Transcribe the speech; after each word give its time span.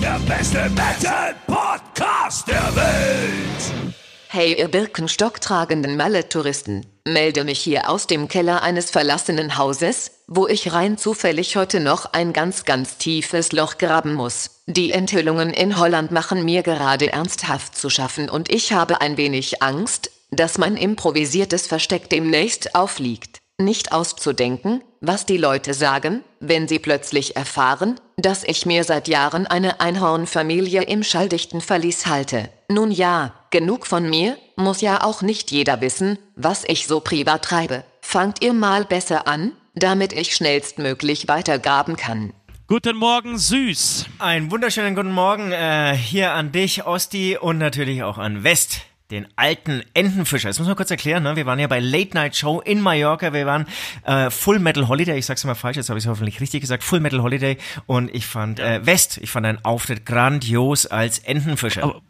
der 0.00 0.20
beste 0.26 0.70
Metal-Podcast 0.70 2.46
der 2.48 2.76
Welt. 2.76 3.94
Hey, 4.28 4.58
ihr 4.58 4.68
Birkenstock-tragenden 4.68 5.96
Mallet-Touristen, 5.96 6.86
melde 7.04 7.44
mich 7.44 7.58
hier 7.58 7.88
aus 7.88 8.06
dem 8.06 8.28
Keller 8.28 8.62
eines 8.62 8.90
verlassenen 8.90 9.56
Hauses, 9.56 10.10
wo 10.26 10.46
ich 10.46 10.72
rein 10.72 10.98
zufällig 10.98 11.56
heute 11.56 11.80
noch 11.80 12.12
ein 12.12 12.32
ganz, 12.32 12.64
ganz 12.64 12.98
tiefes 12.98 13.52
Loch 13.52 13.78
graben 13.78 14.14
muss. 14.14 14.62
Die 14.66 14.92
Enthüllungen 14.92 15.50
in 15.50 15.78
Holland 15.78 16.10
machen 16.10 16.44
mir 16.44 16.62
gerade 16.62 17.12
ernsthaft 17.12 17.74
zu 17.76 17.90
schaffen 17.90 18.28
und 18.28 18.52
ich 18.52 18.72
habe 18.72 19.00
ein 19.00 19.16
wenig 19.16 19.62
Angst, 19.62 20.10
dass 20.30 20.58
mein 20.58 20.76
improvisiertes 20.76 21.66
Versteck 21.66 22.10
demnächst 22.10 22.74
aufliegt. 22.74 23.38
Nicht 23.58 23.92
auszudenken, 23.92 24.82
was 25.00 25.26
die 25.26 25.36
Leute 25.36 25.74
sagen, 25.74 26.22
wenn 26.40 26.68
sie 26.68 26.78
plötzlich 26.78 27.36
erfahren, 27.36 28.00
dass 28.16 28.44
ich 28.44 28.66
mir 28.66 28.84
seit 28.84 29.08
Jahren 29.08 29.46
eine 29.46 29.80
Einhornfamilie 29.80 30.82
im 30.82 31.02
schalldichten 31.02 31.60
Verlies 31.60 32.06
halte. 32.06 32.48
Nun 32.68 32.90
ja, 32.90 33.34
genug 33.50 33.86
von 33.86 34.08
mir, 34.08 34.36
muss 34.56 34.80
ja 34.80 35.02
auch 35.02 35.22
nicht 35.22 35.50
jeder 35.50 35.80
wissen, 35.80 36.18
was 36.36 36.64
ich 36.66 36.86
so 36.86 37.00
privat 37.00 37.44
treibe. 37.44 37.84
Fangt 38.00 38.42
ihr 38.42 38.52
mal 38.52 38.84
besser 38.84 39.28
an, 39.28 39.52
damit 39.74 40.12
ich 40.12 40.34
schnellstmöglich 40.34 41.28
weitergraben 41.28 41.96
kann. 41.96 42.32
Guten 42.66 42.96
Morgen, 42.96 43.38
Süß. 43.38 44.06
Einen 44.18 44.50
wunderschönen 44.50 44.94
guten 44.94 45.12
Morgen 45.12 45.52
äh, 45.52 45.96
hier 45.96 46.32
an 46.32 46.52
dich, 46.52 46.84
Osti, 46.84 47.38
und 47.38 47.56
natürlich 47.56 48.02
auch 48.02 48.18
an 48.18 48.44
West 48.44 48.82
den 49.10 49.26
alten 49.36 49.82
Entenfischer. 49.94 50.48
Das 50.48 50.58
muss 50.58 50.68
man 50.68 50.76
kurz 50.76 50.90
erklären. 50.90 51.22
Ne? 51.22 51.36
Wir 51.36 51.46
waren 51.46 51.58
ja 51.58 51.66
bei 51.66 51.80
Late 51.80 52.14
Night 52.14 52.36
Show 52.36 52.60
in 52.60 52.80
Mallorca. 52.80 53.32
Wir 53.32 53.46
waren 53.46 53.66
äh, 54.04 54.30
Full 54.30 54.58
Metal 54.58 54.86
Holiday. 54.88 55.18
Ich 55.18 55.26
sag's 55.26 55.44
mal 55.44 55.54
falsch, 55.54 55.76
jetzt 55.76 55.88
habe 55.88 55.98
ich 55.98 56.04
es 56.04 56.10
hoffentlich 56.10 56.40
richtig 56.40 56.60
gesagt. 56.60 56.84
Full 56.84 57.00
Metal 57.00 57.22
Holiday. 57.22 57.56
Und 57.86 58.14
ich 58.14 58.26
fand 58.26 58.60
äh, 58.60 58.84
West, 58.84 59.18
ich 59.18 59.30
fand 59.30 59.46
deinen 59.46 59.64
Auftritt 59.64 60.04
grandios 60.04 60.86
als 60.86 61.20
Entenfischer. 61.20 61.84
Aber, 61.84 62.02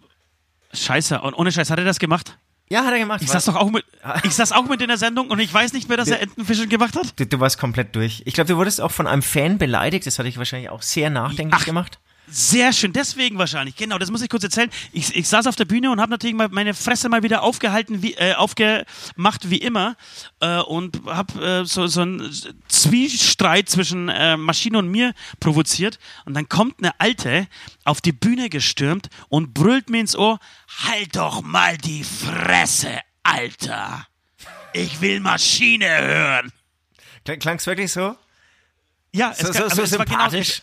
scheiße, 0.73 1.21
und 1.21 1.35
ohne 1.35 1.53
Scheiß, 1.53 1.71
hat 1.71 1.79
er 1.79 1.85
das 1.85 1.99
gemacht? 1.99 2.37
ja, 2.71 2.85
hat 2.85 2.93
er 2.93 2.99
gemacht. 2.99 3.23
Ich 3.23 3.31
saß 3.31 3.47
doch 3.47 3.57
auch 3.57 3.71
mit, 3.71 3.85
ich 4.25 4.35
saß 4.35 4.53
auch 4.53 4.69
mit 4.69 4.81
in 4.83 4.89
der 4.89 4.99
Sendung 4.99 5.31
und 5.31 5.39
ich 5.39 5.53
weiß 5.53 5.73
nicht 5.73 5.89
mehr, 5.89 5.97
dass 5.97 6.09
er 6.09 6.21
Entenfischen 6.21 6.69
gemacht 6.69 6.97
hat. 6.97 7.19
Du, 7.19 7.27
du 7.27 7.41
warst 7.41 7.59
komplett 7.59 7.95
durch. 7.97 8.23
Ich 8.27 8.35
glaube, 8.35 8.49
du 8.49 8.57
wurdest 8.57 8.81
auch 8.81 8.91
von 8.91 9.07
einem 9.07 9.23
Fan 9.23 9.59
beleidigt. 9.59 10.07
Das 10.07 10.19
hat 10.19 10.27
dich 10.27 10.37
wahrscheinlich 10.37 10.71
auch 10.71 10.83
sehr 10.83 11.11
nachdenklich 11.11 11.63
Ach. 11.63 11.65
gemacht. 11.65 11.99
Sehr 12.31 12.73
schön, 12.73 12.93
deswegen 12.93 13.39
wahrscheinlich. 13.39 13.75
Genau, 13.77 13.97
das 13.99 14.11
muss 14.11 14.21
ich 14.23 14.29
kurz 14.29 14.45
erzählen. 14.45 14.71
Ich, 14.93 15.17
ich 15.17 15.27
saß 15.29 15.47
auf 15.47 15.57
der 15.57 15.65
Bühne 15.65 15.91
und 15.91 16.01
habe 16.01 16.11
natürlich 16.11 16.37
mal 16.37 16.49
meine 16.51 16.75
Fresse 16.75 17.09
mal 17.09 17.23
wieder 17.23 17.43
aufgehalten, 17.43 18.03
wie, 18.03 18.15
äh, 18.15 18.35
aufgemacht 18.35 19.51
wie 19.51 19.57
immer 19.59 19.97
äh, 20.41 20.59
und 20.59 21.01
habe 21.07 21.45
äh, 21.63 21.65
so, 21.65 21.87
so 21.87 22.03
einen 22.03 22.31
Zwiestreit 22.69 23.69
zwischen 23.69 24.09
äh, 24.09 24.37
Maschine 24.37 24.79
und 24.79 24.89
mir 24.89 25.15
provoziert. 25.41 25.99
Und 26.27 26.35
dann 26.35 26.49
kommt 26.49 26.79
eine 26.81 26.99
Alte 27.01 27.47
auf 27.85 28.01
die 28.01 28.13
Bühne 28.13 28.51
gestürmt 28.51 29.09
und 29.29 29.55
brüllt 29.55 29.89
mir 29.89 30.01
ins 30.01 30.15
Ohr: 30.17 30.39
Halt 30.85 31.17
doch 31.17 31.43
mal 31.43 31.79
die 31.79 32.05
Fresse, 32.05 32.99
Alter! 33.23 34.07
Ich 34.75 35.01
will 35.01 35.21
Maschine 35.21 35.87
hören. 35.89 36.53
Klang- 37.25 37.39
Klang's 37.39 37.67
wirklich 37.67 37.91
so? 37.91 38.17
Ja, 39.13 39.31
es, 39.33 39.39
So, 39.39 39.53
so, 39.53 39.69
so 39.71 39.83
es 39.83 39.99
war 39.99 40.05
genau 40.05 40.19
sympathisch. 40.29 40.63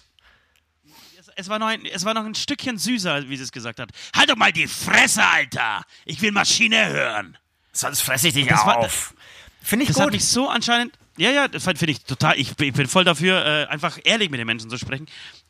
Es 1.36 1.50
war, 1.50 1.60
noch 1.60 1.68
ein, 1.68 1.86
es 1.86 2.06
war 2.06 2.14
noch 2.14 2.24
ein 2.26 2.34
Stückchen 2.36 2.78
süßer, 2.78 3.28
wie 3.30 3.36
sie 3.38 3.44
es 3.44 3.52
gesagt 3.52 3.80
hat. 3.80 3.90
Halt 4.16 4.30
doch 4.30 4.38
mal 4.38 4.52
die 4.54 4.68
Fresse, 4.68 5.22
Alter! 5.24 5.84
Ich 6.06 6.22
will 6.22 6.32
Maschine 6.32 6.88
hören! 6.88 7.38
Sonst 7.74 8.02
fresse 8.02 8.30
ich 8.30 8.34
dich 8.34 8.48
Das 8.48 8.62
auf. 8.62 9.14
Finde 9.62 9.84
ich 9.84 9.90
Das 9.90 9.98
hat 10.00 10.06
gut. 10.06 10.14
mich 10.14 10.26
so 10.26 10.48
anscheinend. 10.50 10.94
Ja, 11.18 11.32
ja, 11.32 11.48
das 11.50 11.64
finde 11.64 11.92
ich 11.92 12.04
total. 12.06 12.40
Ich, 12.40 12.56
bin- 12.56 12.70
ich 12.70 12.74
bin 12.74 12.88
voll 12.88 13.04
dafür, 13.04 13.46
äh, 13.46 13.66
einfach 13.68 14.00
ehrlich 14.06 14.30
mit 14.30 14.40
den 14.40 14.48
Menschen 14.48 14.70
zu 14.70 14.78
sprechen. 14.78 15.08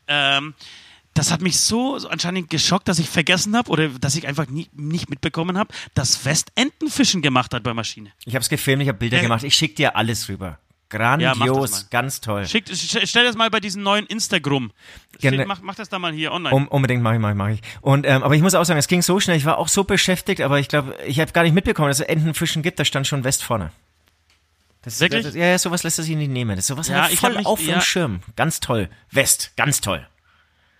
Ähm, 0.08 0.54
das 1.14 1.30
hat 1.30 1.40
mich 1.40 1.58
so, 1.60 1.98
so 1.98 2.08
anscheinend 2.08 2.50
geschockt, 2.50 2.88
dass 2.88 2.98
ich 2.98 3.08
vergessen 3.08 3.56
habe 3.56 3.70
oder 3.70 3.88
dass 3.88 4.16
ich 4.16 4.26
einfach 4.26 4.48
nie, 4.48 4.68
nicht 4.72 5.08
mitbekommen 5.08 5.56
habe, 5.56 5.72
dass 5.94 6.24
West 6.24 6.50
Entenfischen 6.56 7.22
gemacht 7.22 7.54
hat 7.54 7.62
bei 7.62 7.72
Maschine. 7.74 8.12
Ich 8.24 8.34
habe 8.34 8.42
es 8.42 8.48
gefilmt, 8.48 8.82
ich 8.82 8.88
habe 8.88 8.98
Bilder 8.98 9.16
Ja. 9.18 9.22
gemacht. 9.22 9.44
Ich 9.44 9.54
schick 9.54 9.76
dir 9.76 9.96
alles 9.96 10.28
rüber. 10.28 10.58
Ja, 10.92 10.98
mach 11.34 11.46
Grandios, 11.46 11.70
mal. 11.72 11.82
ganz 11.90 12.20
toll. 12.20 12.46
Schickt, 12.46 12.70
st- 12.70 13.06
stell 13.06 13.24
das 13.24 13.36
mal 13.36 13.50
bei 13.50 13.58
diesem 13.60 13.82
neuen 13.82 14.06
Instagram. 14.06 14.70
Gerne. 15.18 15.36
Steht, 15.38 15.48
mach, 15.48 15.60
mach 15.60 15.74
das 15.74 15.88
da 15.88 15.98
mal 15.98 16.12
hier 16.12 16.30
online. 16.32 16.54
Um, 16.54 16.68
unbedingt 16.68 17.02
mache 17.02 17.14
ich, 17.14 17.20
mache 17.20 17.32
ich, 17.32 17.36
mache 17.38 17.52
ich. 17.52 17.60
Und 17.80 18.06
ähm, 18.06 18.22
aber 18.22 18.34
ich 18.36 18.42
muss 18.42 18.54
auch 18.54 18.64
sagen, 18.64 18.78
es 18.78 18.86
ging 18.86 19.02
so 19.02 19.18
schnell. 19.18 19.36
Ich 19.36 19.44
war 19.44 19.58
auch 19.58 19.68
so 19.68 19.82
beschäftigt, 19.84 20.40
aber 20.40 20.60
ich 20.60 20.68
glaube, 20.68 20.96
ich 21.06 21.18
habe 21.18 21.32
gar 21.32 21.42
nicht 21.42 21.54
mitbekommen, 21.54 21.88
dass 21.88 21.98
es 22.00 22.06
Entenfischen 22.06 22.62
gibt. 22.62 22.78
Da 22.78 22.84
stand 22.84 23.06
schon 23.06 23.24
West 23.24 23.42
vorne. 23.42 23.72
Das, 24.82 25.00
Wirklich? 25.00 25.24
Das, 25.24 25.34
ja, 25.34 25.46
ja, 25.46 25.58
sowas 25.58 25.82
lässt 25.82 25.98
er 25.98 26.04
sich 26.04 26.14
nicht 26.14 26.30
nehmen. 26.30 26.54
Das, 26.54 26.68
sowas 26.68 26.86
Ja, 26.86 27.02
hat 27.02 27.10
er 27.10 27.16
voll 27.16 27.34
mich- 27.34 27.46
auf 27.46 27.60
ja. 27.60 27.74
dem 27.78 27.80
Schirm. 27.80 28.20
Ganz 28.36 28.60
toll. 28.60 28.88
West, 29.10 29.52
ganz 29.56 29.80
toll. 29.80 30.06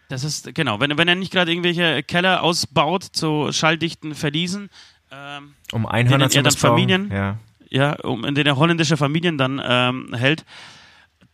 Das 0.08 0.22
ist, 0.22 0.54
genau, 0.54 0.78
wenn, 0.78 0.96
wenn 0.96 1.08
er 1.08 1.16
nicht 1.16 1.32
gerade 1.32 1.50
irgendwelche 1.50 2.04
Keller 2.04 2.44
ausbaut 2.44 3.02
zu 3.02 3.48
schalldichten 3.50 4.14
Verliesen, 4.14 4.70
ähm, 5.10 5.54
Um 5.72 5.84
Einhörner 5.86 6.30
zu 6.30 6.40
dann. 6.40 6.52
Familien- 6.52 7.10
Ja. 7.10 7.38
Ja, 7.70 7.92
in 7.92 8.34
denen 8.34 8.46
er 8.46 8.56
holländische 8.56 8.96
Familien 8.96 9.38
dann 9.38 9.60
ähm, 9.64 10.14
hält, 10.14 10.44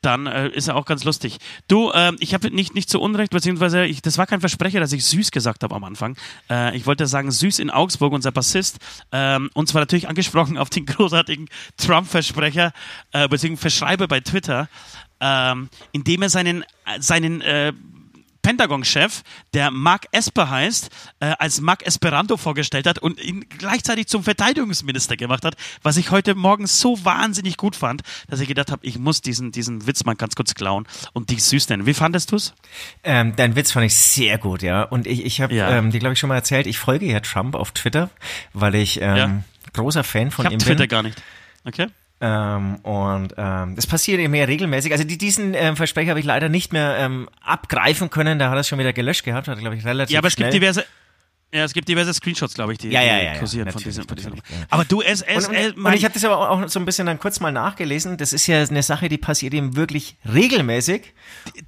dann 0.03 0.27
äh, 0.27 0.49
ist 0.49 0.69
er 0.69 0.77
auch 0.77 0.85
ganz 0.85 1.05
lustig. 1.05 1.39
Du, 1.69 1.93
ähm, 1.95 2.17
ich 2.19 2.35
habe 2.35 2.51
nicht, 2.51 2.75
nicht 2.75 2.91
zu 2.91 3.01
Unrecht, 3.01 3.31
beziehungsweise 3.31 3.87
ich, 3.87 4.03
das 4.03 4.19
war 4.19 4.27
kein 4.27 4.41
Versprecher, 4.41 4.81
dass 4.81 4.93
ich 4.93 5.05
süß 5.05 5.31
gesagt 5.31 5.63
habe 5.63 5.75
am 5.75 5.85
Anfang. 5.85 6.17
Äh, 6.51 6.77
ich 6.77 6.87
wollte 6.87 7.07
sagen, 7.07 7.31
süß 7.31 7.61
in 7.61 7.71
Augsburg, 7.71 8.13
unser 8.13 8.33
Bassist, 8.33 8.79
ähm, 9.13 9.49
und 9.55 9.69
zwar 9.69 9.81
natürlich 9.81 10.09
angesprochen 10.09 10.59
auf 10.59 10.71
den 10.71 10.87
großartigen 10.87 11.49
Trump-Versprecher, 11.77 12.73
äh, 13.13 13.29
beziehungsweise 13.29 13.63
Verschreiber 13.63 14.09
bei 14.09 14.21
Twitter, 14.21 14.69
ähm, 15.21 15.69
indem 15.93 16.23
er 16.23 16.31
seinen, 16.31 16.63
äh, 16.63 17.01
seinen 17.01 17.41
äh, 17.41 17.73
Pentagon-Chef, 18.43 19.23
der 19.55 19.71
Mark 19.71 20.07
Esper 20.13 20.51
heißt, 20.51 20.91
äh, 21.21 21.33
als 21.39 21.61
Mark 21.61 21.87
Esperanto 21.87 22.37
vorgestellt 22.37 22.87
hat 22.87 22.99
und 22.99 23.21
ihn 23.23 23.47
gleichzeitig 23.59 24.09
zum 24.09 24.25
Verteidigungsminister 24.25 25.17
gemacht 25.17 25.45
hat, 25.45 25.55
was 25.83 25.97
ich 25.97 26.11
heute 26.11 26.35
Morgen 26.35 26.67
so 26.67 27.05
wahnsinnig 27.05 27.57
gut 27.57 27.77
fand, 27.77 28.03
dass 28.29 28.41
ich 28.41 28.49
gedacht 28.49 28.71
habe, 28.71 28.85
ich 28.85 28.99
muss 28.99 29.21
diesen, 29.23 29.53
diesen 29.53 29.87
Witz 29.87 30.05
mal 30.05 30.15
ganz 30.17 30.35
kurz 30.35 30.55
klauen 30.55 30.87
und 31.13 31.31
dich 31.31 31.43
süß 31.45 31.69
nennen. 31.69 31.87
Wie 31.87 31.95
fandest 31.95 32.33
du's? 32.33 32.53
Ähm, 33.05 33.35
dein 33.37 33.57
Witz 33.57 33.71
fand 33.73 33.87
ich 33.87 33.95
sehr 33.95 34.39
gut, 34.39 34.63
ja. 34.63 34.83
Und 34.83 35.07
ich, 35.07 35.25
ich 35.25 35.41
habe 35.41 35.55
Ja. 35.55 35.71
ähm, 35.71 35.91
dir, 35.91 36.01
glaube 36.01 36.15
ich, 36.15 36.19
schon 36.19 36.29
mal 36.29 36.35
erzählt, 36.37 36.67
ich 36.67 36.79
folge 36.79 37.07
ja 37.07 37.21
Trump 37.21 37.55
auf 37.55 37.71
Twitter, 37.73 38.11
weil 38.53 38.75
ich 38.75 39.01
ähm, 39.01 39.17
Ja. 39.17 39.43
großer 39.73 40.05
Fan 40.05 40.31
von 40.31 40.47
Ich 40.47 40.53
ihm 40.53 40.59
Twitter 40.59 40.81
bin. 40.81 40.89
gar 40.89 41.03
nicht. 41.03 41.23
Okay? 41.65 41.87
Ähm, 42.25 42.77
und 42.85 43.35
ähm, 43.37 43.75
das 43.75 43.89
passiert 43.89 44.21
eben 44.21 44.31
mehr 44.31 44.47
regelmäßig. 44.47 44.93
Also 44.93 45.03
die, 45.03 45.19
diesen 45.19 45.55
ähm, 45.55 45.75
Versprecher 45.75 46.11
habe 46.11 46.21
ich 46.21 46.27
leider 46.27 46.49
nicht 46.49 46.73
mehr 46.73 46.97
ähm, 46.99 47.29
abgreifen 47.45 48.11
können. 48.11 48.39
Da 48.39 48.49
hat 48.49 48.57
er 48.57 48.61
es 48.61 48.69
schon 48.69 48.79
wieder 48.79 48.93
gelöscht 48.93 49.25
gehabt, 49.25 49.49
hat 49.49 49.59
glaube 49.59 49.75
ich 49.75 49.85
relativ 49.85 50.15
Ja, 50.15 50.21
aber 50.21 50.29
es 50.29 50.35
schnell. 50.35 50.53
gibt 50.53 50.63
diverse. 50.63 50.85
Ja, 51.55 51.65
es 51.65 51.75
gibt 51.75 51.87
diverse 51.87 52.15
Screenshots, 52.15 52.55
glaube 52.55 52.73
ich, 52.73 52.79
die, 52.79 52.89
Ja, 52.91 53.03
ja, 53.03 53.19
die 53.19 53.25
ja, 53.27 53.39
kursieren 53.39 53.71
von 53.71 53.83
diesem. 53.83 54.07
Von 54.07 54.17
diesem. 54.17 54.35
Aber 54.71 54.85
du, 54.87 55.03
es, 55.03 55.21
es, 55.21 55.49
und, 55.49 55.57
und, 55.57 55.85
und 55.85 55.93
ich 55.93 56.05
habe 56.05 56.15
das 56.15 56.25
aber 56.25 56.49
auch 56.49 56.67
so 56.69 56.79
ein 56.79 56.87
bisschen 56.87 57.07
dann 57.07 57.19
kurz 57.19 57.41
mal 57.41 57.53
nachgelesen. 57.53 58.17
Das 58.17 58.33
ist 58.33 58.47
ja 58.47 58.63
eine 58.63 58.83
Sache, 58.83 59.11
die 59.11 59.19
passiert 59.19 59.53
ihm 59.53 59.77
wirklich 59.77 60.17
regelmäßig. 60.33 61.13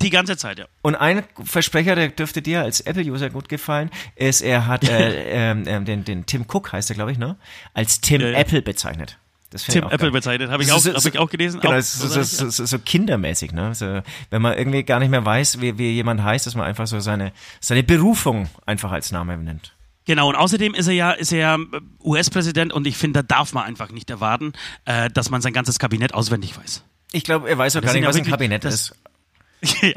die 0.00 0.08
ganze 0.10 0.38
Zeit, 0.38 0.58
ja. 0.60 0.66
Und 0.80 0.94
ein 0.94 1.24
Versprecher, 1.42 1.96
der 1.96 2.08
dürfte 2.08 2.40
dir 2.40 2.62
als 2.62 2.80
Apple-User 2.80 3.28
gut 3.28 3.50
gefallen, 3.50 3.90
ist, 4.14 4.40
er 4.40 4.66
hat 4.68 4.84
äh, 4.88 5.50
ähm, 5.50 5.64
ähm, 5.66 5.84
den, 5.84 6.04
den 6.04 6.24
Tim 6.24 6.46
Cook, 6.50 6.72
heißt 6.72 6.90
er, 6.90 6.94
glaube 6.94 7.12
ich, 7.12 7.18
ne? 7.18 7.36
Als 7.74 8.00
Tim. 8.00 8.22
Apple 8.22 8.62
bezeichnet. 8.62 9.18
Ich 9.54 9.64
Tim 9.66 9.84
Apple 9.88 10.10
bezeichnet, 10.10 10.50
habe 10.50 10.62
ich, 10.62 10.68
So- 10.68 10.74
auch, 10.76 10.80
so- 10.80 10.94
hab 10.94 11.04
ich 11.06 11.18
auch 11.18 11.30
gelesen. 11.30 11.60
Genau, 11.60 11.72
auch, 11.72 11.76
das 11.76 11.94
ist 11.94 12.36
so, 12.38 12.50
so, 12.50 12.64
so, 12.66 12.78
kindermäßig, 12.78 13.52
ne? 13.52 13.74
So, 13.74 14.00
wenn 14.30 14.42
man 14.42 14.58
irgendwie 14.58 14.82
gar 14.82 14.98
nicht 14.98 15.10
mehr 15.10 15.24
weiß, 15.24 15.60
wie, 15.60 15.78
wie 15.78 15.90
jemand 15.92 16.22
heißt, 16.22 16.46
dass 16.46 16.54
man 16.54 16.66
einfach 16.66 16.86
so 16.86 16.98
seine, 17.00 17.32
seine 17.60 17.82
Berufung 17.82 18.48
einfach 18.66 18.90
als 18.92 19.12
Name 19.12 19.36
nennt. 19.38 19.74
Genau, 20.06 20.28
und 20.28 20.34
außerdem 20.36 20.74
ist 20.74 20.86
er 20.86 20.92
ja, 20.94 21.12
ist 21.12 21.32
er 21.32 21.38
ja 21.38 21.58
US-Präsident 22.04 22.72
und 22.72 22.86
ich 22.86 22.96
finde, 22.96 23.22
da 23.22 23.36
darf 23.36 23.52
man 23.54 23.64
einfach 23.64 23.90
nicht 23.90 24.10
erwarten, 24.10 24.52
äh, 24.84 25.08
dass 25.10 25.30
man 25.30 25.40
sein 25.40 25.52
ganzes 25.52 25.78
Kabinett 25.78 26.12
auswendig 26.14 26.56
weiß. 26.58 26.82
Ich 27.12 27.24
glaube, 27.24 27.48
er 27.48 27.56
weiß 27.56 27.76
auch 27.76 27.80
Das 27.80 27.88
gar 27.90 27.94
nicht, 27.94 28.02
ja 28.02 28.08
was 28.08 28.16
ein 28.16 28.20
wirklich- 28.20 28.32
Kabinett 28.32 28.64
das- 28.64 28.74
ist. 28.74 28.94
ja, 29.82 29.92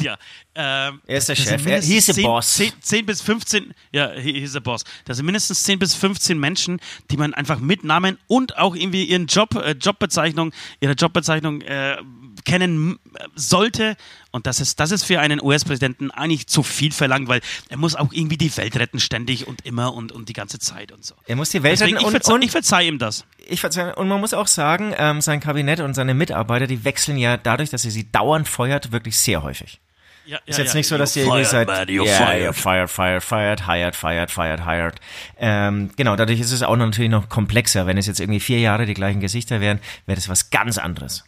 ja. 0.00 0.18
Ähm, 0.54 1.00
Er 1.06 1.18
ist 1.18 1.28
der 1.28 1.36
Chef. 1.36 1.64
Er- 1.66 1.80
the 1.82 2.00
10, 2.00 2.22
boss. 2.22 2.54
10, 2.54 2.72
10 2.80 3.06
bis 3.06 3.20
15, 3.22 3.72
ja, 3.92 4.10
he, 4.12 4.40
he's 4.40 4.52
the 4.52 4.60
boss. 4.60 4.84
Das 5.04 5.16
sind 5.16 5.26
mindestens 5.26 5.62
10 5.62 5.78
bis 5.78 5.94
15 5.94 6.38
Menschen, 6.38 6.80
die 7.10 7.16
man 7.16 7.34
einfach 7.34 7.60
mit 7.60 7.84
Namen 7.84 8.18
und 8.26 8.58
auch 8.58 8.74
irgendwie 8.74 9.04
ihren 9.04 9.26
Job, 9.26 9.54
äh, 9.54 9.72
Jobbezeichnung, 9.72 10.52
ihre 10.80 10.92
Jobbezeichnung 10.92 11.60
äh, 11.62 11.96
kennen 12.44 12.98
sollte. 13.34 13.96
Und 14.30 14.46
das 14.46 14.60
ist, 14.60 14.78
das 14.80 14.90
ist 14.90 15.04
für 15.04 15.20
einen 15.20 15.42
US-Präsidenten 15.42 16.10
eigentlich 16.10 16.46
zu 16.46 16.62
viel 16.62 16.92
verlangt, 16.92 17.28
weil 17.28 17.40
er 17.68 17.76
muss 17.76 17.96
auch 17.96 18.12
irgendwie 18.12 18.36
die 18.36 18.56
Welt 18.56 18.76
retten 18.76 19.00
ständig 19.00 19.46
und 19.46 19.66
immer 19.66 19.94
und, 19.94 20.12
und 20.12 20.28
die 20.28 20.32
ganze 20.32 20.58
Zeit 20.58 20.92
und 20.92 21.04
so. 21.04 21.14
Er 21.26 21.36
muss 21.36 21.50
die 21.50 21.62
Welt 21.62 21.80
Deswegen, 21.80 21.96
retten 21.96 22.00
ich, 22.02 22.06
und, 22.06 22.12
verzeih, 22.12 22.34
und 22.34 22.42
ich 22.42 22.50
verzeih 22.50 22.86
ihm 22.86 22.98
das. 22.98 23.24
Ich 23.48 23.60
verzeihe, 23.60 23.94
und 23.96 24.08
man 24.08 24.20
muss 24.20 24.34
auch 24.34 24.46
sagen, 24.46 24.94
ähm, 24.96 25.20
sein 25.20 25.40
Kabinett 25.40 25.80
und 25.80 25.94
seine 25.94 26.14
Mitarbeiter, 26.14 26.66
die 26.66 26.84
wechseln 26.84 27.16
ja 27.16 27.36
dadurch, 27.36 27.70
dass 27.70 27.84
er 27.84 27.90
sie 27.90 28.10
dauernd 28.10 28.48
feuert, 28.48 28.92
wirklich 28.92 29.16
sehr 29.16 29.42
häufig. 29.42 29.80
Ja, 30.26 30.38
Ist 30.46 30.58
ja, 30.58 30.64
jetzt 30.64 30.74
ja. 30.74 30.78
nicht 30.78 30.86
so, 30.86 30.96
dass 30.96 31.16
You're 31.16 31.22
irgendwie 31.22 31.44
seit 31.44 31.66
man, 31.66 31.88
you're 31.88 32.06
Ja, 32.06 32.52
fired. 32.52 32.54
fired, 32.54 32.90
fired, 32.90 33.66
hired, 33.66 33.96
fired, 33.96 34.30
fired, 34.30 34.64
hired. 34.64 34.94
Ähm, 35.38 35.90
genau, 35.96 36.14
dadurch 36.14 36.38
ist 36.38 36.52
es 36.52 36.62
auch 36.62 36.76
natürlich 36.76 37.10
noch 37.10 37.28
komplexer. 37.28 37.86
Wenn 37.88 37.98
es 37.98 38.06
jetzt 38.06 38.20
irgendwie 38.20 38.38
vier 38.38 38.60
Jahre 38.60 38.86
die 38.86 38.94
gleichen 38.94 39.20
Gesichter 39.20 39.60
wären, 39.60 39.80
wäre 40.06 40.14
das 40.14 40.28
was 40.28 40.50
ganz 40.50 40.78
anderes. 40.78 41.24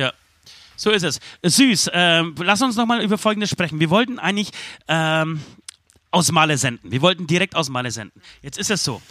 Ja, 0.00 0.12
so 0.76 0.90
ist 0.90 1.02
es. 1.02 1.20
Süß, 1.42 1.90
ähm, 1.92 2.34
lass 2.38 2.62
uns 2.62 2.74
nochmal 2.76 3.02
über 3.02 3.18
Folgendes 3.18 3.50
sprechen. 3.50 3.80
Wir 3.80 3.90
wollten 3.90 4.18
eigentlich 4.18 4.50
ähm, 4.88 5.40
aus 6.10 6.32
Male 6.32 6.56
senden. 6.56 6.90
Wir 6.90 7.02
wollten 7.02 7.26
direkt 7.26 7.54
aus 7.54 7.68
Male 7.68 7.90
senden. 7.90 8.22
Jetzt 8.40 8.58
ist 8.58 8.70
es 8.70 8.82
so. 8.82 9.02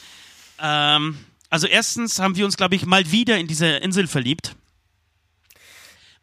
Ähm, 0.59 1.17
also 1.51 1.67
erstens 1.67 2.17
haben 2.19 2.35
wir 2.35 2.45
uns, 2.45 2.57
glaube 2.57 2.75
ich, 2.75 2.85
mal 2.87 3.11
wieder 3.11 3.37
in 3.37 3.45
diese 3.47 3.67
Insel 3.67 4.07
verliebt. 4.07 4.55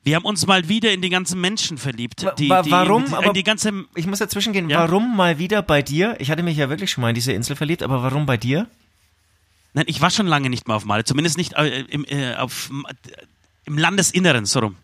Wir 0.02 0.16
haben 0.16 0.24
uns 0.24 0.46
mal 0.46 0.68
wieder 0.68 0.92
in 0.92 1.00
die 1.00 1.10
ganzen 1.10 1.40
Menschen 1.40 1.78
verliebt. 1.78 2.22
Die, 2.38 2.44
die, 2.44 2.50
warum? 2.50 3.06
Die, 3.06 3.14
Aber- 3.14 3.32
die 3.32 3.42
ganze, 3.44 3.72
Ich 3.94 4.06
muss 4.06 4.18
dazwischen 4.18 4.52
gehen. 4.52 4.68
Ja. 4.68 4.80
Warum 4.80 5.16
mal 5.16 5.38
wieder 5.38 5.62
bei 5.62 5.82
dir? 5.82 6.16
Ich 6.20 6.30
hatte 6.30 6.42
mich 6.42 6.56
ja 6.56 6.68
wirklich 6.68 6.90
schon 6.90 7.02
mal 7.02 7.08
in 7.10 7.14
diese 7.14 7.32
Insel 7.32 7.54
verliebt, 7.56 7.82
aber 7.82 8.02
warum 8.02 8.26
bei 8.26 8.36
dir? 8.36 8.68
nein, 9.76 9.84
ich 9.88 10.00
war 10.00 10.10
schon 10.10 10.26
lange 10.26 10.48
nicht 10.48 10.66
mehr 10.66 10.76
auf 10.76 10.84
Male. 10.86 11.04
Zumindest 11.04 11.36
nicht 11.36 11.52
äh, 11.52 11.80
im, 11.82 12.04
äh, 12.06 12.34
auf, 12.34 12.70
im 13.66 13.78
Landesinneren, 13.78 14.46
so 14.46 14.60
rum. 14.60 14.76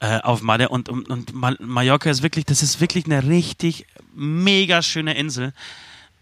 Äh, 0.00 0.20
auf 0.20 0.42
Male 0.42 0.68
und, 0.68 0.88
und, 0.88 1.08
und 1.10 1.34
Ma- 1.34 1.56
Mallorca 1.58 2.08
ist 2.08 2.22
wirklich, 2.22 2.44
das 2.44 2.62
ist 2.62 2.80
wirklich 2.80 3.06
eine 3.06 3.26
richtig 3.26 3.84
mega 4.14 4.80
schöne 4.80 5.14
Insel. 5.16 5.52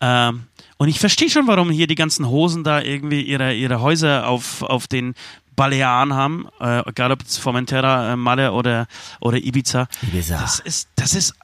Ähm, 0.01 0.45
und 0.79 0.89
ich 0.89 0.99
verstehe 0.99 1.29
schon, 1.29 1.47
warum 1.47 1.71
hier 1.71 1.87
die 1.87 1.95
ganzen 1.95 2.27
Hosen 2.27 2.65
da 2.65 2.81
irgendwie 2.81 3.21
ihre, 3.21 3.55
ihre 3.55 3.81
Häuser 3.83 4.29
auf, 4.29 4.63
auf 4.63 4.87
den 4.87 5.15
Balearen 5.57 6.15
haben, 6.15 6.49
äh, 6.61 6.89
egal 6.89 7.13
ob 7.13 7.23
es 7.23 7.37
Formentera, 7.37 8.13
äh, 8.13 8.17
Malle 8.17 8.53
oder, 8.53 8.87
oder 9.21 9.39
Ibiza. 9.39 9.89
Ibiza. 10.03 10.39
Das 10.39 10.61
ist, 10.61 10.89
das 10.97 11.15
ist 11.15 11.35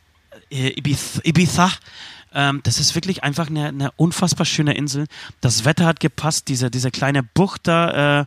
äh, 0.51 0.69
Ibiza. 0.69 1.21
Ibiza. 1.25 1.71
Ähm, 2.35 2.61
das 2.63 2.79
ist 2.79 2.95
wirklich 2.95 3.25
einfach 3.25 3.49
eine, 3.49 3.69
eine 3.69 3.91
unfassbar 3.93 4.47
schöne 4.47 4.75
Insel. 4.75 5.07
Das 5.43 5.67
Wetter 5.67 5.85
hat 5.85 6.01
gepasst, 6.01 6.49
diese, 6.49 6.71
diese 6.71 6.91
kleine 6.91 7.23
Bucht 7.23 7.69
da, 7.69 8.21
äh, 8.21 8.25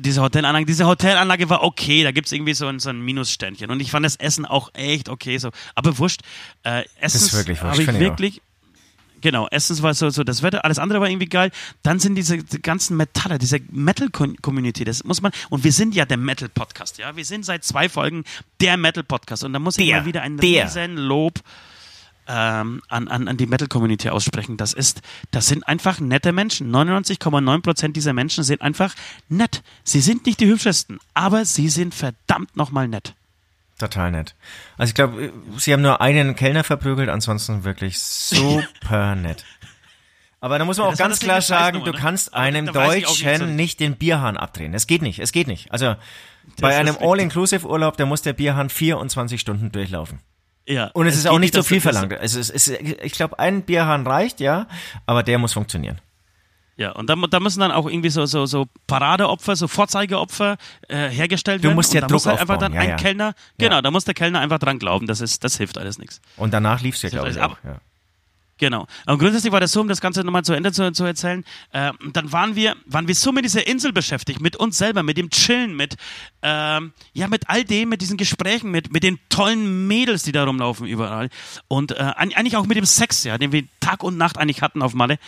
diese 0.00 0.22
Hotelanlage, 0.22 0.66
diese 0.66 0.86
Hotelanlage 0.86 1.48
war 1.50 1.62
okay, 1.62 2.02
da 2.02 2.12
gibt 2.12 2.26
es 2.26 2.32
irgendwie 2.32 2.54
so 2.54 2.66
ein, 2.66 2.78
so 2.78 2.90
ein 2.90 3.00
Minussternchen. 3.00 3.70
Und 3.70 3.80
ich 3.80 3.90
fand 3.90 4.06
das 4.06 4.16
Essen 4.16 4.46
auch 4.46 4.70
echt 4.74 5.08
okay. 5.08 5.38
So. 5.38 5.50
Aber 5.74 5.98
wurscht. 5.98 6.22
Äh, 6.62 6.84
Essens 7.00 7.32
wirklich 7.32 7.58
wurscht, 7.62 7.72
habe 7.72 7.82
ich 7.82 7.86
finde 7.86 8.00
ich 8.00 8.10
wirklich. 8.10 8.42
Genau, 9.22 9.48
erstens 9.50 9.82
war 9.82 9.92
so, 9.92 10.08
so 10.08 10.24
das 10.24 10.42
Wetter, 10.42 10.64
alles 10.64 10.78
andere 10.78 11.00
war 11.00 11.08
irgendwie 11.08 11.28
geil. 11.28 11.50
Dann 11.82 11.98
sind 11.98 12.14
diese 12.14 12.38
die 12.38 12.62
ganzen 12.62 12.96
Metaller, 12.96 13.36
diese 13.36 13.58
Metal-Community, 13.70 14.84
das 14.84 15.04
muss 15.04 15.20
man, 15.20 15.30
und 15.50 15.62
wir 15.62 15.72
sind 15.72 15.94
ja 15.94 16.06
der 16.06 16.16
Metal-Podcast, 16.16 16.96
ja. 16.98 17.14
Wir 17.16 17.24
sind 17.26 17.44
seit 17.44 17.62
zwei 17.62 17.90
Folgen 17.90 18.24
der 18.60 18.78
Metal-Podcast. 18.78 19.44
Und 19.44 19.52
da 19.52 19.58
muss 19.58 19.76
ich 19.76 19.86
Der, 19.86 20.00
mal 20.00 20.06
wieder 20.06 20.22
ein 20.22 20.38
der. 20.38 20.64
riesen 20.64 20.96
Lob 20.96 21.40
ähm, 22.30 22.80
an, 22.88 23.08
an, 23.08 23.26
an 23.26 23.36
die 23.36 23.46
Metal-Community 23.46 24.08
aussprechen. 24.10 24.56
Das 24.56 24.72
ist, 24.72 25.02
das 25.32 25.48
sind 25.48 25.66
einfach 25.66 25.98
nette 25.98 26.32
Menschen. 26.32 26.70
99,9% 26.70 27.92
dieser 27.92 28.12
Menschen 28.12 28.44
sind 28.44 28.62
einfach 28.62 28.94
nett. 29.28 29.62
Sie 29.82 30.00
sind 30.00 30.26
nicht 30.26 30.38
die 30.40 30.46
hübschesten, 30.46 31.00
aber 31.12 31.44
sie 31.44 31.68
sind 31.68 31.94
verdammt 31.94 32.56
nochmal 32.56 32.86
nett. 32.86 33.14
Total 33.78 34.10
nett. 34.10 34.34
Also 34.78 34.90
ich 34.90 34.94
glaube, 34.94 35.32
sie 35.56 35.72
haben 35.72 35.82
nur 35.82 36.00
einen 36.00 36.36
Kellner 36.36 36.64
verprügelt, 36.64 37.08
ansonsten 37.08 37.64
wirklich 37.64 37.98
super 37.98 39.14
nett. 39.16 39.44
Aber 40.42 40.58
da 40.58 40.64
muss 40.64 40.78
man 40.78 40.84
Ja, 40.84 40.88
auch 40.88 40.92
das 40.92 40.98
ganz 40.98 41.18
das 41.18 41.24
klar 41.24 41.42
sagen, 41.42 41.84
du 41.84 41.90
ne? 41.90 41.98
kannst 41.98 42.32
einem 42.32 42.66
da 42.66 42.72
Deutschen 42.72 43.56
nicht 43.56 43.80
den 43.80 43.96
Bierhahn 43.96 44.36
abdrehen. 44.36 44.72
Das 44.72 44.86
geht 44.86 45.02
nicht, 45.02 45.18
es 45.18 45.32
geht 45.32 45.48
nicht. 45.48 45.72
Also 45.72 45.96
bei 46.60 46.70
ist 46.70 46.76
einem. 46.76 46.96
All-Inclusive-Urlaub, 46.98 47.96
da 47.96 48.06
muss 48.06 48.22
der 48.22 48.32
Bierhahn 48.34 48.70
24 48.70 49.40
Stunden 49.40 49.72
durchlaufen. 49.72 50.20
Ja. 50.70 50.90
Und 50.94 51.06
es, 51.06 51.16
ist 51.16 51.24
geht 51.24 51.32
auch 51.32 51.38
nicht 51.38 51.54
so 51.54 51.62
viel 51.62 51.80
verlangt. 51.80 52.12
Es 52.12 52.34
ist, 52.34 52.50
es 52.50 52.68
ist, 52.68 52.80
ich 52.80 53.12
glaube, 53.12 53.38
ein 53.38 53.62
Bierhahn 53.62 54.06
reicht, 54.06 54.40
ja, 54.40 54.66
aber 55.06 55.22
der 55.22 55.38
muss 55.38 55.52
funktionieren. 55.52 56.00
Ja, 56.76 56.92
und 56.92 57.10
da, 57.10 57.14
da 57.14 57.40
müssen 57.40 57.60
dann 57.60 57.72
auch 57.72 57.86
irgendwie 57.86 58.08
so, 58.08 58.24
so, 58.24 58.46
so 58.46 58.66
Paradeopfer, 58.86 59.54
so 59.54 59.68
Vorzeigeopfer 59.68 60.56
äh, 60.88 61.08
hergestellt 61.10 61.62
Du 61.62 61.64
werden. 61.68 61.74
musst 61.76 61.90
und 61.90 61.96
ja 61.96 62.00
Druck 62.02 62.12
muss 62.12 62.26
halt 62.26 62.40
einfach 62.40 62.56
dann 62.56 62.72
ja, 62.72 62.80
ein 62.80 62.88
ja. 62.90 62.96
Kellner, 62.96 63.34
genau, 63.58 63.82
da 63.82 63.90
muss 63.90 64.04
der 64.06 64.14
Kellner 64.14 64.40
einfach 64.40 64.58
dran 64.58 64.78
glauben, 64.78 65.06
das, 65.06 65.20
ist, 65.20 65.44
das 65.44 65.58
hilft 65.58 65.76
alles 65.76 65.98
nichts. 65.98 66.22
Und 66.38 66.54
danach 66.54 66.80
lief's 66.80 67.02
ja, 67.02 67.10
glaube 67.10 67.28
ich, 67.30 67.40
aber- 67.42 67.52
auch. 67.54 67.64
Ja. 67.64 67.80
Genau. 68.60 68.86
Aber 69.06 69.16
grundsätzlich 69.16 69.52
war 69.52 69.60
das 69.60 69.72
so, 69.72 69.80
um 69.80 69.88
das 69.88 70.02
Ganze 70.02 70.22
nochmal 70.22 70.44
zu 70.44 70.52
Ende 70.52 70.70
zu, 70.70 70.92
zu 70.92 71.04
erzählen. 71.04 71.46
Äh, 71.72 71.92
und 72.04 72.14
dann 72.14 72.30
waren 72.30 72.56
wir, 72.56 72.76
waren 72.84 73.08
wir 73.08 73.14
so 73.14 73.32
mit 73.32 73.46
dieser 73.46 73.66
Insel 73.66 73.90
beschäftigt, 73.90 74.42
mit 74.42 74.54
uns 74.54 74.76
selber, 74.76 75.02
mit 75.02 75.16
dem 75.16 75.30
Chillen, 75.30 75.74
mit, 75.74 75.96
ähm, 76.42 76.92
ja, 77.14 77.26
mit 77.26 77.48
all 77.48 77.64
dem, 77.64 77.88
mit 77.88 78.02
diesen 78.02 78.18
Gesprächen, 78.18 78.70
mit, 78.70 78.92
mit 78.92 79.02
den 79.02 79.18
tollen 79.30 79.86
Mädels, 79.86 80.24
die 80.24 80.32
da 80.32 80.44
rumlaufen 80.44 80.86
überall. 80.86 81.30
Und 81.68 81.92
äh, 81.92 81.94
eig- 81.94 82.34
eigentlich 82.34 82.58
auch 82.58 82.66
mit 82.66 82.76
dem 82.76 82.84
Sex, 82.84 83.24
ja, 83.24 83.38
den 83.38 83.50
wir 83.50 83.64
Tag 83.80 84.02
und 84.02 84.18
Nacht 84.18 84.36
eigentlich 84.36 84.60
hatten 84.60 84.82
auf 84.82 84.92
Malle, 84.92 85.18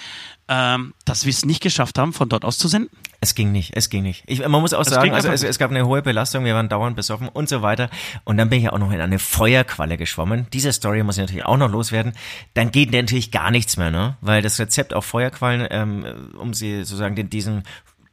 ähm, 0.48 0.92
dass 1.06 1.24
wir 1.24 1.30
es 1.30 1.46
nicht 1.46 1.62
geschafft 1.62 1.98
haben, 1.98 2.12
von 2.12 2.28
dort 2.28 2.44
aus 2.44 2.58
zu 2.58 2.68
senden. 2.68 2.94
Es 3.24 3.36
ging 3.36 3.52
nicht, 3.52 3.70
es 3.76 3.88
ging 3.88 4.02
nicht. 4.02 4.24
Ich, 4.26 4.40
man 4.40 4.60
muss 4.60 4.74
auch 4.74 4.80
Es 4.80 4.88
sagen, 4.88 5.12
also 5.14 5.28
es, 5.28 5.44
es 5.44 5.56
gab 5.56 5.70
eine 5.70 5.86
hohe 5.86 6.02
Belastung, 6.02 6.44
wir 6.44 6.54
waren 6.56 6.68
dauernd 6.68 6.96
besoffen 6.96 7.28
und 7.28 7.48
so 7.48 7.62
weiter. 7.62 7.88
Und 8.24 8.36
dann 8.36 8.48
bin 8.50 8.58
ich 8.58 8.64
ja 8.64 8.72
auch 8.72 8.78
noch 8.80 8.90
in 8.90 9.00
eine 9.00 9.20
Feuerqualle 9.20 9.96
geschwommen. 9.96 10.48
Diese 10.52 10.72
Story 10.72 11.04
muss 11.04 11.18
ich 11.18 11.20
natürlich 11.22 11.44
auch 11.46 11.56
noch 11.56 11.70
loswerden. 11.70 12.14
Dann 12.54 12.72
geht 12.72 12.90
natürlich 12.90 13.30
gar 13.30 13.52
nichts 13.52 13.76
mehr, 13.76 13.92
ne? 13.92 14.16
Weil 14.22 14.42
das 14.42 14.58
Rezept 14.58 14.92
auf 14.92 15.04
Feuerquallen, 15.06 15.68
ähm, 15.70 16.32
um 16.36 16.52
sie 16.52 16.78
sozusagen 16.78 17.14
den, 17.14 17.30
diesen 17.30 17.62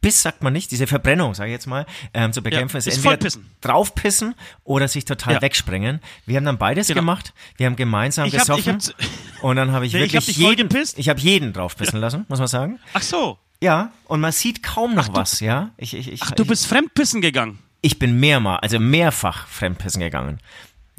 Biss 0.01 0.21
sagt 0.21 0.43
man 0.43 0.53
nicht, 0.53 0.69
diese 0.71 0.85
Verbrennung, 0.85 1.33
sage 1.33 1.49
ich 1.49 1.53
jetzt 1.55 1.65
mal, 1.65 1.87
ähm, 2.13 2.31
zu 2.31 2.41
bekämpfen, 2.43 2.77
ist, 2.77 2.85
ist 2.87 2.97
entweder 2.97 3.09
vollpissen. 3.15 3.49
draufpissen 3.61 4.35
oder 4.63 4.87
sich 4.87 5.05
total 5.05 5.33
Ja. 5.33 5.41
wegsprengen. 5.41 5.99
Wir 6.27 6.37
haben 6.37 6.45
dann 6.45 6.57
beides 6.59 6.87
Genau. 6.87 7.01
gemacht. 7.01 7.33
Wir 7.57 7.65
haben 7.65 7.75
gemeinsam 7.75 8.25
Ich 8.27 8.35
hab- 8.39 8.59
ich 8.59 8.63
gesoffen. 8.65 8.79
hab- 8.79 9.43
und 9.43 9.55
dann 9.55 9.71
habe 9.71 9.87
ich 9.87 9.93
Nee, 9.93 10.03
ich 10.03 10.13
wirklich 10.13 10.21
hab 10.21 10.25
dich 10.27 10.37
voll 10.37 10.55
jeden, 10.55 10.87
ich 10.97 11.09
habe 11.09 11.19
jeden 11.19 11.51
draufpissen 11.51 11.99
lassen, 11.99 12.25
muss 12.29 12.39
man 12.39 12.47
sagen. 12.47 12.79
Ach 12.93 13.01
so. 13.01 13.39
Ja, 13.61 13.91
und 14.05 14.21
man 14.21 14.31
sieht 14.31 14.63
kaum 14.63 14.95
noch 14.95 15.13
was, 15.13 15.39
ja. 15.41 15.71
Ich, 15.77 15.93
ich, 15.93 16.11
ich, 16.11 16.21
Ach, 16.23 16.31
du 16.31 16.43
ich, 16.43 16.49
bist 16.49 16.65
fremdpissen 16.67 17.19
gegangen. 17.21 17.59
ich 17.81 17.99
bin 17.99 18.19
mehrmal, 18.19 18.59
also 18.59 18.79
mehrfach 18.79 19.47
fremdpissen 19.47 19.99
gegangen. 20.01 20.39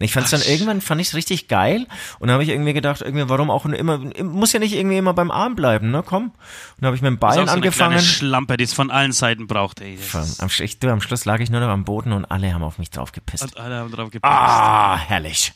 Ich 0.03 0.15
fand 0.15 0.25
es 0.25 0.31
dann 0.31 0.41
Ach, 0.43 0.49
irgendwann 0.49 0.81
fand 0.81 0.99
ich 1.03 1.09
es 1.09 1.15
richtig 1.15 1.47
geil 1.49 1.87
und 2.21 2.29
dann 2.29 2.33
habe 2.33 2.43
ich 2.43 2.49
irgendwie 2.49 2.73
gedacht, 2.73 3.03
irgendwie 3.03 3.29
warum 3.29 3.51
auch 3.51 3.67
immer 3.67 3.99
muss 4.23 4.53
ja 4.55 4.59
nicht 4.59 4.73
irgendwie 4.75 4.97
immer 4.97 5.13
beim 5.13 5.31
Arm 5.31 5.57
bleiben, 5.57 5.91
ne? 5.91 6.03
Komm. 6.03 6.25
Und 6.29 6.33
dann 6.79 6.87
habe 6.87 6.97
ich 6.97 7.03
mit 7.03 7.11
dem 7.11 7.19
Bein 7.19 7.35
so 7.35 7.41
eine 7.41 7.51
angefangen. 7.51 7.93
kleine 7.97 8.07
Schlampe, 8.07 8.57
die 8.57 8.65
es 8.65 8.73
von 8.73 8.91
allen 8.91 9.13
Seiten 9.13 9.47
braucht. 9.47 9.83
Ey. 9.83 9.99
Am, 10.39 10.49
Sch- 10.49 10.77
du, 10.81 10.91
am 10.91 11.03
Schluss 11.03 11.27
lag 11.27 11.41
ich 11.41 11.51
nur 11.51 11.61
noch 11.61 11.69
am 11.69 11.85
Boden 11.85 12.13
und 12.13 12.25
alle 12.25 12.55
haben 12.55 12.63
auf 12.63 12.79
mich 12.79 12.89
drauf 12.89 13.13
gepisst. 13.13 13.43
Und 13.43 13.59
alle 13.59 13.77
haben 13.77 13.91
drauf 13.91 14.11
gepisst. 14.11 14.25
Ah, 14.33 14.97
herrlich. 14.97 15.53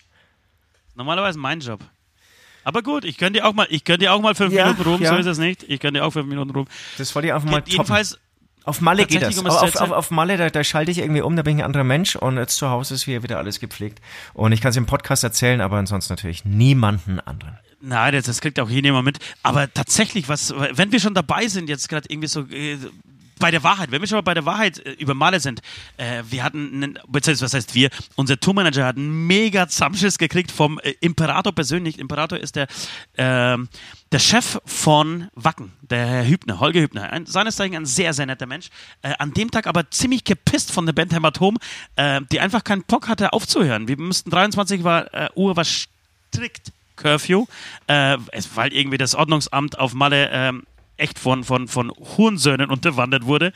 Normalerweise 0.95 1.39
mein 1.39 1.61
Job. 1.61 1.81
Aber 2.65 2.83
gut, 2.83 3.05
ich 3.05 3.19
gönn 3.19 3.33
dir 3.33 3.47
auch 3.47 3.53
mal, 3.53 3.67
ich 3.71 3.85
gönn 3.85 4.01
dir 4.01 4.13
auch 4.13 4.21
mal 4.21 4.35
fünf 4.35 4.53
Ja, 4.53 4.67
Minuten 4.67 4.83
rum, 4.83 5.03
ja. 5.03 5.11
so 5.11 5.17
ist 5.17 5.27
es 5.27 5.39
nicht. 5.39 5.65
Ich 5.69 5.81
gönn 5.81 5.95
dir 5.95 6.05
auch 6.05 6.11
fünf 6.11 6.27
Minuten 6.27 6.51
rum. 6.51 6.67
Das 6.99 7.15
wollte 7.15 7.29
ich 7.29 7.35
einfach 7.35 7.49
mal 7.51 7.59
toppen. 7.61 7.73
Jedenfalls, 7.73 8.19
Auf 8.65 8.81
Malle 8.81 9.05
geht 9.07 9.21
das. 9.23 9.37
Um 9.39 9.45
zu 9.45 9.51
auf, 9.51 9.77
auf, 9.77 9.91
auf 9.91 10.11
Malle, 10.11 10.37
da, 10.39 10.49
da 10.49 10.65
schalte 10.65 10.91
ich 10.91 10.99
irgendwie 10.99 11.21
um, 11.21 11.37
da 11.37 11.43
bin 11.43 11.57
ich 11.59 11.63
ein 11.63 11.67
anderer 11.67 11.85
Mensch 11.85 12.17
und 12.17 12.39
jetzt 12.39 12.57
zu 12.57 12.71
Hause 12.71 12.95
ist 12.95 13.05
hier 13.05 13.23
wieder 13.23 13.37
alles 13.39 13.61
gepflegt. 13.61 14.01
Und 14.33 14.53
ich 14.53 14.61
kann 14.63 14.71
es 14.71 14.77
im 14.77 14.87
Podcast 14.87 15.23
erzählen, 15.23 15.61
aber 15.61 15.77
ansonsten 15.77 16.13
natürlich 16.15 16.45
niemanden 16.47 17.21
anderen. 17.21 17.59
nein, 17.83 18.15
das, 18.15 18.25
das 18.25 18.41
kriegt 18.41 18.59
auch 18.61 18.71
hier 18.71 18.81
niemand 18.81 19.05
mit. 19.05 19.19
Aber 19.43 19.71
tatsächlich, 19.73 20.31
was, 20.31 20.55
wenn 20.73 20.91
wir 20.93 21.01
schon 21.01 21.13
dabei 21.13 21.47
sind, 21.49 21.69
jetzt 21.69 21.91
gerade 21.91 22.07
irgendwie 22.09 22.29
so 22.29 22.41
äh, 22.51 22.79
bei 23.39 23.51
der 23.51 23.63
Wahrheit, 23.63 23.91
wenn 23.91 24.01
wir 24.01 24.09
schon 24.09 24.17
mal 24.17 24.23
bei 24.23 24.35
der 24.35 24.47
Wahrheit 24.47 24.79
äh, 24.79 24.93
über 24.93 25.15
Male 25.15 25.41
sind, 25.41 25.61
äh, 25.97 26.23
wir 26.29 26.43
hatten, 26.43 26.75
einen, 26.75 26.99
beziehungsweise 27.09 27.45
was 27.45 27.55
heißt 27.55 27.75
wir, 27.75 27.91
unser 28.17 28.39
Tourmanager 28.39 28.85
hat 28.85 28.97
einen 28.97 29.27
mega 29.27 29.69
Zamschiss 29.69 30.19
gekriegt 30.19 30.51
vom 30.51 30.79
äh, 30.81 30.95
Imperator 31.01 31.53
persönlich. 31.53 31.99
Imperator 31.99 32.39
ist 32.39 32.57
der, 32.57 32.67
ähm, 33.17 33.69
der 34.13 34.19
Chef 34.19 34.59
von 34.65 35.29
Wacken, 35.35 35.73
der 35.83 36.07
Herr 36.07 36.27
Hübner, 36.27 36.61
Holger 36.61 36.81
Hübner. 36.81 37.13
Ein, 37.13 37.27
seines 37.27 37.57
Zeichen 37.57 37.77
ein 37.77 37.87
sehr, 37.87 38.13
sehr 38.15 38.27
netter 38.27 38.47
Mensch. 38.47 38.69
Äh, 39.03 39.15
an 39.19 39.33
dem 39.33 39.51
Tag 39.51 39.67
aber 39.67 39.91
ziemlich 39.91 40.25
gepisst 40.25 40.71
von 40.71 40.87
der 40.87 40.93
Band 40.93 41.13
Hämatom, 41.13 41.59
die 42.33 42.41
einfach 42.41 42.65
keinen 42.65 42.83
Bock 42.83 43.09
hatte 43.09 43.33
aufzuhören. 43.33 43.89
Wir 43.89 43.99
mussten 43.99 44.31
23 44.31 44.85
war, 44.85 45.13
äh, 45.13 45.29
Uhr 45.35 45.57
war 45.57 45.65
strikt 45.65 46.73
Curfew, 46.97 47.47
äh, 47.87 48.19
weil 48.55 48.73
irgendwie 48.73 48.99
das 48.99 49.15
Ordnungsamt 49.15 49.79
auf 49.79 49.95
Malle 49.95 50.31
ähm, 50.33 50.65
echt 50.97 51.19
von, 51.19 51.45
von, 51.45 51.69
von 51.69 51.91
Hurensöhnen 51.91 52.71
unterwandert 52.71 53.27
wurde 53.27 53.53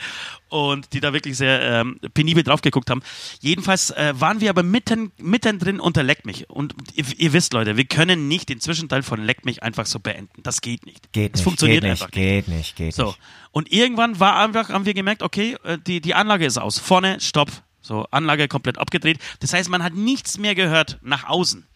und 0.49 0.93
die 0.93 1.01
da 1.01 1.13
wirklich 1.13 1.37
sehr 1.37 1.61
ähm, 1.63 2.01
penibel 2.15 2.43
drauf 2.43 2.63
geguckt 2.63 2.91
haben. 2.91 3.03
Jedenfalls 3.41 3.91
äh, 3.91 4.15
waren 4.17 4.41
wir 4.41 4.51
aber 4.51 4.63
mitten, 4.63 5.13
mittendrin 5.19 5.81
unter 5.81 6.03
Leck 6.03 6.25
mich. 6.27 6.51
Und 6.51 6.75
ihr, 6.95 7.05
ihr, 7.17 7.33
wisst, 7.33 7.53
Leute, 7.53 7.77
wir 7.77 7.85
können 7.85 8.29
nicht 8.29 8.49
den 8.49 8.61
Zwischenteil 8.61 9.03
von 9.03 9.23
Leck 9.23 9.45
mich 9.45 9.63
einfach 9.63 9.87
so 9.87 10.01
beenden. 10.01 10.43
Das 10.43 10.61
geht 10.61 10.87
nicht. 10.87 11.13
Geht 11.13 11.35
das 11.35 11.41
nicht. 11.41 11.45
funktioniert 11.45 11.83
geht 11.83 11.91
einfach 11.91 12.07
nicht. 12.07 12.15
Geht 12.15 12.49
nicht, 12.49 12.77
geht 12.77 12.95
so. 12.95 13.07
nicht. 13.07 13.19
Und 13.53 13.73
irgendwann 13.73 14.19
war 14.19 14.39
einfach, 14.39 14.71
haben 14.71 14.85
wir 14.85 14.95
gemerkt, 14.95 15.23
okay, 15.23 15.57
äh, 15.65 15.79
die, 15.79 16.01
die 16.01 16.15
Anlage 16.15 16.47
ist 16.47 16.59
aus. 16.59 16.79
Vorne, 16.79 17.21
Stopp. 17.21 17.51
So, 17.81 18.07
Anlage 18.11 18.49
komplett 18.49 18.77
abgedreht. 18.77 19.19
Das 19.41 19.55
heißt, 19.55 19.71
man 19.71 19.83
hat 19.83 19.95
nichts 19.95 20.37
mehr 20.37 20.55
gehört 20.55 20.99
nach 21.01 21.25
außen. 21.25 21.67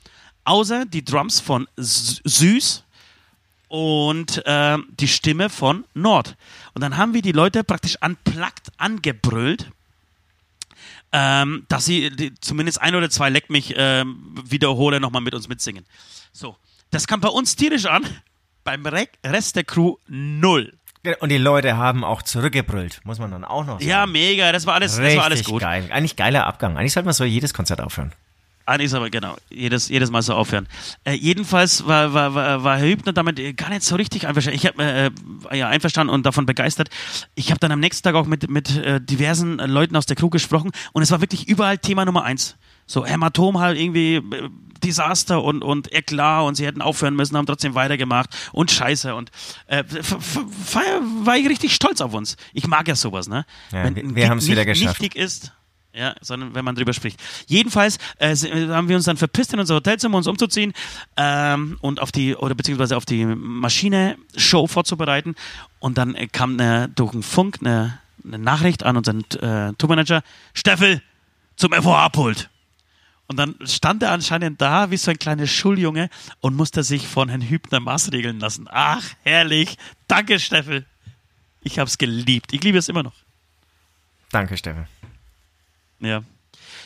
Außer 0.44 0.84
die 0.84 1.04
Drums 1.04 1.40
von 1.40 1.68
Süß 1.76 2.84
und 3.72 4.44
äh, 4.44 4.76
die 5.00 5.08
Stimme 5.08 5.48
von 5.48 5.86
Nord. 5.94 6.36
Und 6.74 6.82
dann 6.82 6.98
haben 6.98 7.14
wir 7.14 7.22
die 7.22 7.32
Leute 7.32 7.64
praktisch 7.64 7.96
unplugged 8.02 8.70
angebrüllt, 8.76 9.70
ähm, 11.10 11.64
dass 11.70 11.86
sie 11.86 12.10
die, 12.10 12.34
zumindest 12.34 12.82
ein 12.82 12.94
oder 12.94 13.08
zwei 13.08 13.30
Leck 13.30 13.48
mich 13.48 13.74
äh, 13.74 14.04
wiederhole 14.44 15.00
nochmal 15.00 15.22
mit 15.22 15.34
uns 15.34 15.48
mitsingen. 15.48 15.86
So, 16.32 16.54
das 16.90 17.06
kam 17.06 17.22
bei 17.22 17.30
uns 17.30 17.56
tierisch 17.56 17.86
an, 17.86 18.04
beim 18.62 18.84
Rest 18.84 19.56
der 19.56 19.64
Crew 19.64 19.96
null. 20.06 20.74
Und 21.20 21.30
die 21.30 21.38
Leute 21.38 21.78
haben 21.78 22.04
auch 22.04 22.20
zurückgebrüllt, 22.20 23.00
muss 23.04 23.18
man 23.18 23.30
dann 23.30 23.42
auch 23.42 23.64
noch 23.64 23.80
sagen. 23.80 23.88
Ja, 23.88 24.04
mega, 24.04 24.52
das 24.52 24.66
war 24.66 24.74
alles, 24.74 24.96
das 24.98 25.16
war 25.16 25.24
alles 25.24 25.44
gut. 25.44 25.62
geil. 25.62 25.88
Eigentlich 25.90 26.16
geiler 26.16 26.46
Abgang. 26.46 26.76
Eigentlich 26.76 26.92
sollte 26.92 27.06
man 27.06 27.14
so 27.14 27.24
jedes 27.24 27.54
Konzert 27.54 27.80
aufhören. 27.80 28.12
Eigentlich 28.64 28.94
aber 28.94 29.10
genau, 29.10 29.36
jedes, 29.50 29.88
jedes 29.88 30.10
Mal 30.10 30.22
so 30.22 30.34
aufhören. 30.34 30.68
Äh, 31.04 31.14
jedenfalls 31.14 31.86
war, 31.86 32.14
war, 32.14 32.34
war, 32.34 32.64
war 32.64 32.78
Herr 32.78 32.86
Hübner 32.86 33.12
damit 33.12 33.56
gar 33.56 33.70
nicht 33.70 33.82
so 33.82 33.96
richtig 33.96 34.26
einverstanden. 34.26 34.56
Ich 34.56 34.66
habe 34.66 34.82
äh, 35.50 35.58
ja 35.58 35.68
einverstanden 35.68 36.12
und 36.12 36.24
davon 36.24 36.46
begeistert. 36.46 36.88
Ich 37.34 37.50
habe 37.50 37.58
dann 37.58 37.72
am 37.72 37.80
nächsten 37.80 38.02
Tag 38.04 38.14
auch 38.14 38.26
mit, 38.26 38.48
mit 38.48 38.76
äh, 38.76 39.00
diversen 39.00 39.58
Leuten 39.58 39.96
aus 39.96 40.06
der 40.06 40.16
Crew 40.16 40.30
gesprochen 40.30 40.70
und 40.92 41.02
es 41.02 41.10
war 41.10 41.20
wirklich 41.20 41.48
überall 41.48 41.78
Thema 41.78 42.04
Nummer 42.04 42.24
eins. 42.24 42.56
So 42.86 43.04
Hämatom 43.06 43.58
halt 43.58 43.78
irgendwie 43.78 44.16
äh, 44.16 44.50
Desaster 44.82 45.42
und, 45.42 45.62
und 45.62 45.92
Eklat 45.92 46.42
und 46.44 46.56
sie 46.56 46.66
hätten 46.66 46.82
aufhören 46.82 47.14
müssen, 47.14 47.36
haben 47.36 47.46
trotzdem 47.46 47.74
weitergemacht 47.74 48.30
und 48.52 48.70
Scheiße 48.70 49.14
und 49.14 49.30
äh, 49.66 49.84
war 51.24 51.36
ich 51.36 51.48
richtig 51.48 51.74
stolz 51.74 52.00
auf 52.00 52.14
uns. 52.14 52.36
Ich 52.52 52.66
mag 52.66 52.88
ja 52.88 52.96
sowas, 52.96 53.28
ne? 53.28 53.44
Ja, 53.70 53.84
Wenn 53.84 53.96
wir, 53.96 54.14
wir 54.14 54.28
haben 54.28 54.38
es 54.38 54.48
wieder 54.48 54.64
geschafft. 54.64 55.00
Wichtig 55.00 55.20
ist, 55.20 55.52
ja, 55.94 56.14
sondern 56.20 56.54
wenn 56.54 56.64
man 56.64 56.74
drüber 56.74 56.92
spricht. 56.92 57.20
Jedenfalls 57.46 57.98
äh, 58.18 58.34
haben 58.68 58.88
wir 58.88 58.96
uns 58.96 59.04
dann 59.04 59.16
verpisst 59.16 59.52
in 59.52 59.60
unser 59.60 59.74
Hotelzimmer, 59.74 60.16
uns 60.16 60.26
umzuziehen 60.26 60.72
ähm, 61.16 61.76
und 61.80 62.00
auf 62.00 62.12
die, 62.12 62.34
oder 62.34 62.54
beziehungsweise 62.54 62.96
auf 62.96 63.04
die 63.04 63.24
Maschine-Show 63.24 64.66
vorzubereiten. 64.66 65.34
Und 65.80 65.98
dann 65.98 66.14
äh, 66.14 66.28
kam 66.28 66.58
eine, 66.58 66.88
durch 66.88 67.12
den 67.12 67.22
Funk 67.22 67.58
eine, 67.60 67.98
eine 68.24 68.38
Nachricht 68.38 68.84
an 68.84 68.96
unseren 68.96 69.24
äh, 69.40 69.74
Tourmanager, 69.74 70.22
Steffel, 70.54 71.02
zum 71.56 71.72
FOH-Pult. 71.72 72.48
Und 73.28 73.36
dann 73.36 73.54
stand 73.64 74.02
er 74.02 74.10
anscheinend 74.10 74.60
da 74.60 74.90
wie 74.90 74.96
so 74.96 75.10
ein 75.10 75.18
kleiner 75.18 75.46
Schuljunge 75.46 76.10
und 76.40 76.56
musste 76.56 76.82
sich 76.82 77.06
von 77.06 77.28
Herrn 77.28 77.42
Hübner 77.42 77.80
maßregeln 77.80 78.40
lassen. 78.40 78.66
Ach, 78.70 79.04
herrlich. 79.22 79.76
Danke, 80.08 80.38
Steffel. 80.38 80.86
Ich 81.62 81.78
hab's 81.78 81.98
geliebt. 81.98 82.52
Ich 82.52 82.62
liebe 82.62 82.78
es 82.78 82.88
immer 82.88 83.02
noch. 83.02 83.14
Danke, 84.30 84.56
Steffel. 84.56 84.86
Ja. 86.02 86.22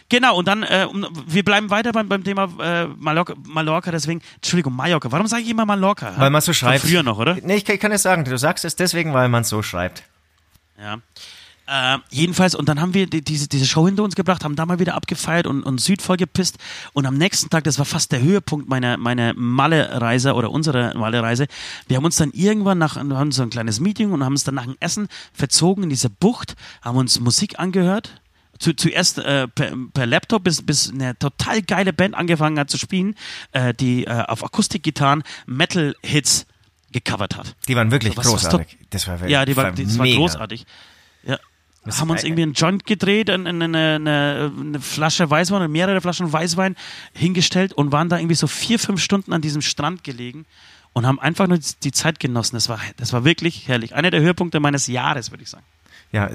Genau, 0.09 0.37
und 0.37 0.47
dann, 0.47 0.63
äh, 0.63 0.87
wir 1.27 1.45
bleiben 1.45 1.71
weiter 1.71 1.91
beim, 1.91 2.09
beim 2.09 2.23
Thema 2.23 2.49
äh, 2.61 2.87
Mallorca, 2.87 3.35
Mallorca, 3.45 3.91
deswegen, 3.91 4.23
Entschuldigung, 4.37 4.75
Mallorca. 4.75 5.11
Warum 5.11 5.27
sage 5.27 5.43
ich 5.43 5.51
immer 5.51 5.67
Mallorca? 5.67 6.15
Weil 6.17 6.31
man 6.31 6.41
so 6.41 6.53
schreibt. 6.53 6.83
Von 6.83 6.91
früher 6.91 7.03
noch, 7.03 7.19
oder? 7.19 7.37
Nee, 7.43 7.57
ich, 7.57 7.69
ich 7.69 7.81
kann 7.81 7.91
es 7.91 8.03
sagen, 8.03 8.25
du 8.25 8.39
sagst 8.39 8.65
es 8.65 8.77
deswegen, 8.77 9.15
weil 9.15 9.29
man 9.29 9.43
so 9.43 9.63
schreibt. 9.63 10.05
Ja. 10.79 10.99
Äh, 11.69 11.99
jedenfalls, 12.11 12.55
und 12.55 12.69
dann 12.69 12.81
haben 12.81 12.95
wir 12.95 13.09
die, 13.09 13.23
diese, 13.23 13.49
diese 13.49 13.67
Show 13.67 13.87
hinter 13.87 14.05
uns 14.05 14.15
gebracht, 14.15 14.45
haben 14.45 14.55
da 14.55 14.65
mal 14.65 14.79
wieder 14.79 14.95
abgefeiert 14.95 15.49
und, 15.49 15.65
und 15.65 15.81
Süd 15.81 16.01
voll 16.01 16.17
gepisst. 16.17 16.59
Und 16.93 17.07
am 17.07 17.17
nächsten 17.19 17.51
Tag, 17.51 17.65
das 17.65 17.81
war 17.81 17.85
fast 17.85 18.13
der 18.13 18.23
Höhepunkt 18.23 18.69
meiner, 18.69 18.97
meiner 18.99 19.35
Malle-Reise 19.35 20.35
oder 20.35 20.53
unserer 20.53 20.97
Malle-Reise, 20.97 21.49
wir 21.89 21.97
haben 21.97 22.05
uns 22.05 22.17
dann 22.17 22.31
irgendwann 22.31 22.79
nach, 22.79 22.95
haben 22.95 23.33
so 23.33 23.43
ein 23.43 23.51
kleines 23.51 23.81
Meeting 23.81 24.13
und 24.13 24.23
haben 24.23 24.35
uns 24.35 24.45
dann 24.45 24.55
nach 24.55 24.67
dem 24.67 24.77
Essen 24.79 25.09
verzogen 25.33 25.83
in 25.83 25.91
diese 25.91 26.09
Bucht, 26.09 26.55
haben 26.83 26.97
uns 26.97 27.19
Musik 27.19 27.59
angehört 27.59 28.21
zu, 28.59 28.75
zuerst 28.75 29.19
äh, 29.19 29.49
per, 29.49 29.73
per, 29.93 30.07
Laptop, 30.07 30.45
bis, 30.45 30.63
bis 30.63 30.91
eine 30.91 31.19
total 31.19 31.63
geile 31.63 31.93
Band 31.93 32.15
angefangen 32.15 32.59
hat 32.59 32.71
zu 32.71 32.79
spielen, 32.79 33.15
äh, 33.53 33.75
die 33.75 34.05
äh, 34.05 34.25
auf 34.27 34.45
Akustikgitarren 34.45 35.23
Metal-Hits 35.47 36.47
gecovert 36.93 37.37
hat. 37.37 37.57
Die 37.69 37.77
waren 37.77 37.91
wirklich 37.91 38.17
also, 38.17 38.31
großartig. 38.31 38.79
Das 38.91 39.07
war, 39.07 39.27
ja, 39.29 39.45
die 39.45 39.57
war, 39.57 39.73
das 39.73 39.99
war 39.99 40.07
großartig. 40.07 40.65
Ja. 41.25 41.39
Wir 41.85 41.99
haben 41.99 42.11
uns 42.11 42.25
irgendwie 42.25 42.43
einen 42.43 42.55
Joint 42.55 42.85
gedreht, 42.85 43.31
eine, 43.31 43.49
eine, 43.49 43.65
eine, 43.65 44.53
eine 44.59 44.81
Flasche 44.81 45.31
Weißwein 45.31 45.59
oder 45.59 45.69
mehrere 45.69 46.01
Flaschen 46.01 46.33
Weißwein 46.33 46.75
hingestellt 47.13 47.73
und 47.73 47.93
waren 47.93 48.09
da 48.09 48.19
irgendwie 48.19 48.35
so 48.35 48.49
vier, 48.49 48.81
fünf 48.81 49.01
Stunden 49.01 49.33
an 49.33 49.41
diesem 49.41 49.63
Strand 49.63 50.03
gelegen 50.03 50.47
und 50.95 51.07
haben 51.07 51.21
einfach 51.21 51.47
nur 51.47 51.59
die 51.59 51.93
Zeit 51.93 52.19
genossen. 52.19 52.57
Das 52.57 52.69
war, 52.69 52.81
das 52.97 53.13
war 53.13 53.25
wirklich 53.25 53.69
herrlich. 53.69 53.95
Einer 53.95 54.11
der 54.11 54.21
Höhepunkte 54.21 54.59
meines 54.59 54.89
Jahres, 54.89 55.31
würde 55.31 55.45
ich 55.45 55.51
sagen. 55.51 55.65
Ja, 56.13 56.31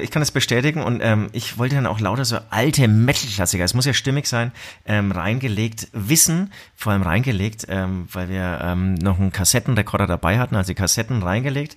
ich 0.00 0.10
kann 0.10 0.20
das 0.20 0.30
bestätigen 0.30 0.82
und 0.82 1.00
ähm, 1.02 1.28
ich 1.32 1.58
wollte 1.58 1.74
dann 1.74 1.86
auch 1.86 2.00
lauter 2.00 2.24
so 2.24 2.38
alte 2.48 2.88
Metal-Klassiker, 2.88 3.62
es 3.62 3.74
muss 3.74 3.84
ja 3.84 3.92
stimmig 3.92 4.26
sein, 4.26 4.50
ähm, 4.86 5.12
reingelegt, 5.12 5.88
Wissen 5.92 6.52
vor 6.74 6.92
allem 6.92 7.02
reingelegt, 7.02 7.66
ähm, 7.68 8.08
weil 8.12 8.28
wir 8.28 8.60
ähm, 8.62 8.94
noch 8.94 9.20
einen 9.20 9.30
Kassettenrekorder 9.30 10.06
dabei 10.06 10.38
hatten, 10.38 10.56
also 10.56 10.68
die 10.68 10.74
Kassetten 10.74 11.22
reingelegt. 11.22 11.76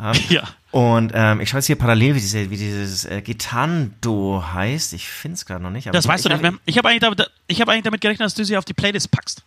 Ähm, 0.00 0.12
ja. 0.28 0.42
Und 0.70 1.12
ähm, 1.14 1.40
ich 1.40 1.48
schaue 1.48 1.58
jetzt 1.58 1.66
hier 1.66 1.76
parallel, 1.76 2.16
wie, 2.16 2.20
diese, 2.20 2.50
wie 2.50 2.56
dieses 2.56 3.04
äh, 3.04 3.22
Gitarrendo 3.22 4.44
heißt. 4.52 4.92
Ich 4.92 5.08
finde 5.08 5.36
es 5.36 5.46
gerade 5.46 5.62
noch 5.62 5.70
nicht. 5.70 5.92
das 5.92 6.06
weißt 6.06 6.26
ich, 6.26 6.30
du 6.30 6.36
nicht 6.36 6.42
mehr. 6.42 6.54
Ich 6.66 6.78
habe 6.78 6.88
eigentlich, 6.88 7.00
damit, 7.00 7.20
hab 7.20 7.68
eigentlich 7.68 7.84
damit 7.84 8.00
gerechnet, 8.00 8.26
dass 8.26 8.34
du 8.34 8.44
sie 8.44 8.56
auf 8.56 8.64
die 8.64 8.74
Playlist 8.74 9.10
packst. 9.10 9.44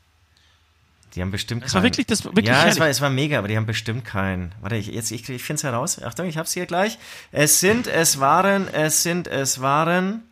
Die 1.18 1.24
haben 1.24 1.32
bestimmt 1.32 1.64
Das 1.64 1.74
war 1.74 1.82
wirklich, 1.82 2.06
das 2.06 2.24
wirklich 2.26 2.46
Ja, 2.46 2.68
es 2.68 2.80
war, 2.80 2.90
es 2.90 3.02
war 3.02 3.10
mega, 3.10 3.40
aber 3.40 3.48
die 3.48 3.58
haben 3.58 3.66
bestimmt 3.66 4.06
keinen. 4.06 4.54
Warte, 4.62 4.76
ich, 4.76 4.86
jetzt, 4.86 5.10
ich, 5.10 5.28
ich 5.28 5.44
finde 5.44 5.58
es 5.58 5.64
heraus. 5.64 6.00
Achtung, 6.00 6.28
ich 6.28 6.38
hab's 6.38 6.54
hier 6.54 6.68
gleich. 6.68 7.00
Es 7.32 7.60
sind, 7.60 7.88
es 7.88 8.20
waren, 8.20 8.68
es 8.72 9.02
sind, 9.02 9.28
es 9.28 9.60
waren. 9.60 10.27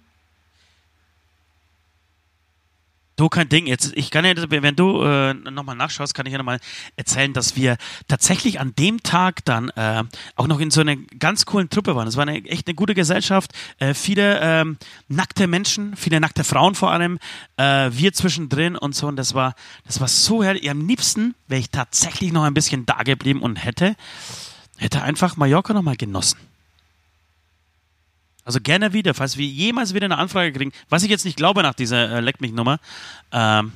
Du, 3.17 3.29
kein 3.29 3.47
Ding. 3.47 3.65
Jetzt, 3.65 3.93
ich 3.95 4.11
kann 4.11 4.25
ja, 4.25 4.33
wenn 4.35 4.75
du 4.75 5.01
äh, 5.01 5.33
nochmal 5.33 5.77
nachschaust, 5.77 6.13
kann 6.13 6.25
ich 6.25 6.33
ja 6.33 6.37
nochmal 6.37 6.59
erzählen, 6.97 7.31
dass 7.31 7.55
wir 7.55 7.77
tatsächlich 8.09 8.59
an 8.59 8.75
dem 8.75 9.03
Tag 9.03 9.45
dann 9.45 9.69
äh, 9.69 10.03
auch 10.35 10.47
noch 10.47 10.59
in 10.59 10.69
so 10.69 10.81
einer 10.81 10.97
ganz 10.97 11.45
coolen 11.45 11.69
Truppe 11.69 11.95
waren. 11.95 12.09
Es 12.09 12.17
war 12.17 12.27
eine, 12.27 12.43
echt 12.43 12.67
eine 12.67 12.75
gute 12.75 12.93
Gesellschaft. 12.93 13.53
Äh, 13.79 13.93
viele 13.93 14.39
ähm, 14.41 14.77
nackte 15.07 15.47
Menschen, 15.47 15.95
viele 15.95 16.19
nackte 16.19 16.43
Frauen 16.43 16.75
vor 16.75 16.91
allem. 16.91 17.17
Äh, 17.55 17.91
wir 17.93 18.11
zwischendrin 18.11 18.75
und 18.75 18.93
so. 18.95 19.07
Und 19.07 19.15
das 19.15 19.33
war, 19.33 19.55
das 19.85 20.01
war 20.01 20.09
so 20.09 20.43
herrlich. 20.43 20.69
Am 20.69 20.85
liebsten 20.85 21.35
wäre 21.47 21.61
ich 21.61 21.69
tatsächlich 21.69 22.33
noch 22.33 22.43
ein 22.43 22.53
bisschen 22.53 22.85
da 22.85 23.03
geblieben 23.03 23.41
und 23.41 23.55
hätte, 23.55 23.95
hätte 24.77 25.03
einfach 25.03 25.37
Mallorca 25.37 25.73
nochmal 25.73 25.95
genossen. 25.95 26.37
Also 28.45 28.59
gerne 28.61 28.93
wieder, 28.93 29.15
falls 29.15 29.37
wir 29.37 29.45
jemals 29.45 29.95
wieder 29.95 30.05
eine 30.05 30.19
Anfrage 30.19 30.53
kriegen, 30.53 30.71
was 30.87 31.03
ich 31.03 31.09
jetzt 31.09 31.25
nicht 31.25 31.35
glaube 31.35 31.63
nach 31.63 31.73
dieser 31.73 32.11
äh, 32.11 32.19
Leck 32.19 32.41
mich 32.41 32.53
Nummer, 32.53 32.79
ähm, 33.31 33.73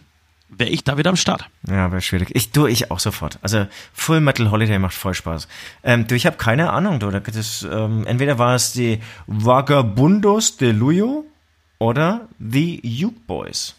wäre 0.47 0.69
ich 0.69 0.83
da 0.83 0.97
wieder 0.97 1.09
am 1.09 1.15
Start. 1.15 1.45
Ja, 1.67 1.91
wäre 1.91 2.01
schwierig. 2.01 2.29
Ich 2.33 2.51
tue 2.51 2.69
ich 2.69 2.91
auch 2.91 2.99
sofort. 2.99 3.39
Also 3.41 3.65
Full 3.93 4.19
Metal 4.19 4.51
Holiday 4.51 4.77
macht 4.77 4.93
voll 4.93 5.15
Spaß. 5.15 5.47
Ähm, 5.83 6.07
du, 6.07 6.15
ich 6.15 6.27
habe 6.27 6.37
keine 6.37 6.71
Ahnung, 6.71 6.99
du. 6.99 7.09
Das, 7.09 7.67
ähm, 7.69 8.05
entweder 8.05 8.37
war 8.37 8.55
es 8.55 8.71
die 8.71 8.99
Vagabundos 9.25 10.57
de 10.57 10.71
Luyo 10.71 11.25
oder 11.79 12.27
The 12.39 12.81
Uke 13.05 13.19
Boys. 13.25 13.75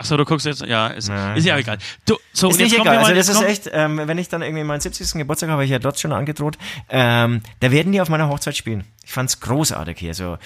Achso, 0.00 0.16
du 0.16 0.24
guckst 0.24 0.46
jetzt, 0.46 0.64
ja, 0.64 0.86
ist, 0.86 1.08
ja, 1.08 1.34
ist 1.34 1.44
ja 1.44 1.58
egal. 1.58 1.78
Du, 2.06 2.16
so, 2.32 2.50
ist 2.50 2.60
nicht 2.60 2.72
egal. 2.72 2.98
Also 2.98 3.14
das 3.14 3.28
ist 3.28 3.42
echt, 3.42 3.68
ähm, 3.72 4.00
wenn 4.04 4.16
ich 4.16 4.28
dann 4.28 4.42
irgendwie 4.42 4.62
meinen 4.62 4.80
70. 4.80 5.14
Geburtstag 5.14 5.50
habe, 5.50 5.64
ich 5.64 5.70
ja 5.70 5.80
dort 5.80 5.98
schon 5.98 6.12
angedroht, 6.12 6.56
ähm, 6.88 7.42
da 7.58 7.72
werden 7.72 7.90
die 7.92 8.00
auf 8.00 8.08
meiner 8.08 8.28
Hochzeit 8.28 8.56
spielen. 8.56 8.84
Ich 9.04 9.10
fand's 9.10 9.40
großartig 9.40 9.98
hier. 9.98 10.14
So 10.14 10.38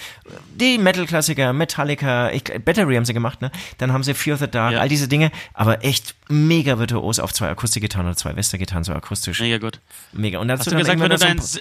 die 0.55 0.79
Metal-Klassiker, 0.79 1.53
Metallica, 1.53 2.31
ich, 2.31 2.45
Battery 2.65 2.95
haben 2.95 3.05
sie 3.05 3.13
gemacht, 3.13 3.41
ne? 3.41 3.51
Dann 3.77 3.93
haben 3.93 4.01
sie 4.01 4.15
Fear 4.15 4.35
of 4.35 4.39
the 4.39 4.47
Dark, 4.47 4.73
ja. 4.73 4.79
all 4.79 4.89
diese 4.89 5.07
Dinge, 5.07 5.31
aber 5.53 5.83
echt 5.85 6.15
mega 6.29 6.79
virtuos 6.79 7.19
auf 7.19 7.31
zwei 7.31 7.49
Akustikgitarren 7.49 8.07
oder 8.07 8.17
zwei 8.17 8.35
Westergitarren, 8.35 8.83
so 8.83 8.93
akustisch. 8.93 9.39
Mega 9.39 9.59
gut. 9.59 9.79
Mega. 10.13 10.39
Und 10.39 10.47
dazu 10.47 10.61
Hast 10.61 10.71
du 10.71 10.77
gesagt, 10.77 10.99
wenn 10.99 11.11
du 11.11 11.17
dein 11.17 11.37
so 11.37 11.59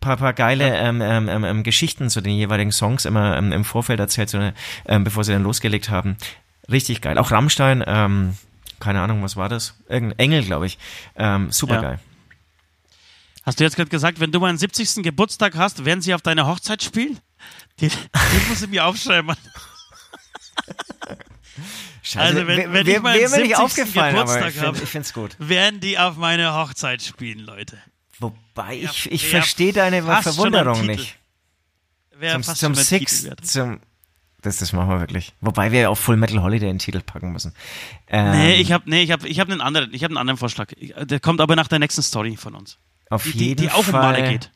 paar, 0.00 0.18
paar 0.18 0.32
geile 0.34 0.68
ja. 0.68 0.88
ähm, 0.88 1.00
ähm, 1.00 1.28
ähm, 1.28 1.44
ähm, 1.44 1.62
Geschichten 1.62 2.10
zu 2.10 2.20
den 2.20 2.34
jeweiligen 2.34 2.72
Songs 2.72 3.04
immer 3.06 3.38
ähm, 3.38 3.52
im 3.52 3.64
Vorfeld 3.64 4.00
erzählt, 4.00 4.28
so, 4.28 4.52
ähm, 4.86 5.04
bevor 5.04 5.24
sie 5.24 5.32
dann 5.32 5.42
losgelegt 5.42 5.88
haben. 5.88 6.16
Richtig 6.70 7.00
geil. 7.00 7.18
Auch 7.18 7.30
Rammstein, 7.30 7.82
ähm, 7.86 8.36
keine 8.78 9.00
Ahnung, 9.00 9.22
was 9.22 9.36
war 9.36 9.48
das? 9.48 9.74
Irgendein 9.88 10.18
Engel, 10.18 10.44
glaube 10.44 10.66
ich. 10.66 10.78
Ähm, 11.16 11.50
super 11.50 11.74
ja. 11.74 11.80
geil. 11.80 12.00
Hast 13.44 13.58
du 13.58 13.64
jetzt 13.64 13.76
gerade 13.76 13.90
gesagt, 13.90 14.20
wenn 14.20 14.32
du 14.32 14.40
meinen 14.40 14.58
70. 14.58 15.02
Geburtstag 15.02 15.56
hast, 15.56 15.84
werden 15.84 16.02
sie 16.02 16.14
auf 16.14 16.22
deine 16.22 16.46
Hochzeit 16.46 16.82
spielen? 16.82 17.18
Den, 17.80 17.90
den 17.90 18.48
musst 18.48 18.62
du 18.62 18.68
mir 18.68 18.84
aufschreiben. 18.84 19.34
Scheiße, 22.02 22.36
also 22.36 22.46
wenn, 22.46 22.72
wenn 22.72 22.86
ich 22.86 23.00
meinen 23.00 23.28
70. 23.28 23.94
Geburtstag 23.94 24.58
habe, 24.60 24.78
ich 24.78 24.88
finde 24.88 25.06
es 25.06 25.12
gut. 25.12 25.36
Werden 25.38 25.80
die 25.80 25.98
auf 25.98 26.16
meine 26.16 26.54
Hochzeit 26.54 27.02
spielen, 27.02 27.40
Leute. 27.40 27.78
Wobei 28.18 28.74
Ja, 28.74 28.90
ich, 28.90 29.10
ich 29.10 29.22
wär 29.24 29.40
verstehe 29.40 29.72
deine 29.72 30.02
Verwunderung 30.02 30.86
nicht. 30.86 31.16
Wäre 32.12 32.40
Zum, 32.40 32.54
zum 32.54 32.56
schon 32.56 32.72
ein 32.72 32.84
Six, 32.84 33.16
Titel 33.16 33.28
wert. 33.30 33.46
zum. 33.46 33.80
Das, 34.42 34.56
das 34.56 34.72
machen 34.72 34.88
wir 34.88 35.00
wirklich. 35.00 35.34
Wobei 35.40 35.70
wir 35.72 35.90
auf 35.90 35.98
Full 35.98 36.16
Metal 36.16 36.42
Holiday 36.42 36.70
einen 36.70 36.78
Titel 36.78 37.00
packen 37.00 37.32
müssen. 37.32 37.52
Ähm, 38.08 38.30
Nee, 38.32 38.54
ich 38.54 38.72
habe 38.72 38.88
nee, 38.88 39.02
ich 39.02 39.10
hab, 39.12 39.24
ich 39.24 39.38
hab 39.38 39.48
einen 39.50 39.60
anderen, 39.60 39.92
ich 39.92 40.02
hab 40.02 40.10
einen 40.10 40.16
anderen 40.18 40.38
Vorschlag. 40.38 40.68
Ich, 40.78 40.94
der 40.96 41.20
kommt 41.20 41.40
aber 41.40 41.56
nach 41.56 41.68
der 41.68 41.78
nächsten 41.78 42.02
Story 42.02 42.36
von 42.36 42.54
uns. 42.54 42.78
auf 43.10 43.22
Die, 43.24 43.30
jeden 43.30 43.56
die, 43.56 43.66
die 43.66 43.70
auch 43.70 43.84
Fall 43.84 44.00
Male 44.00 44.28
geht. 44.30 44.50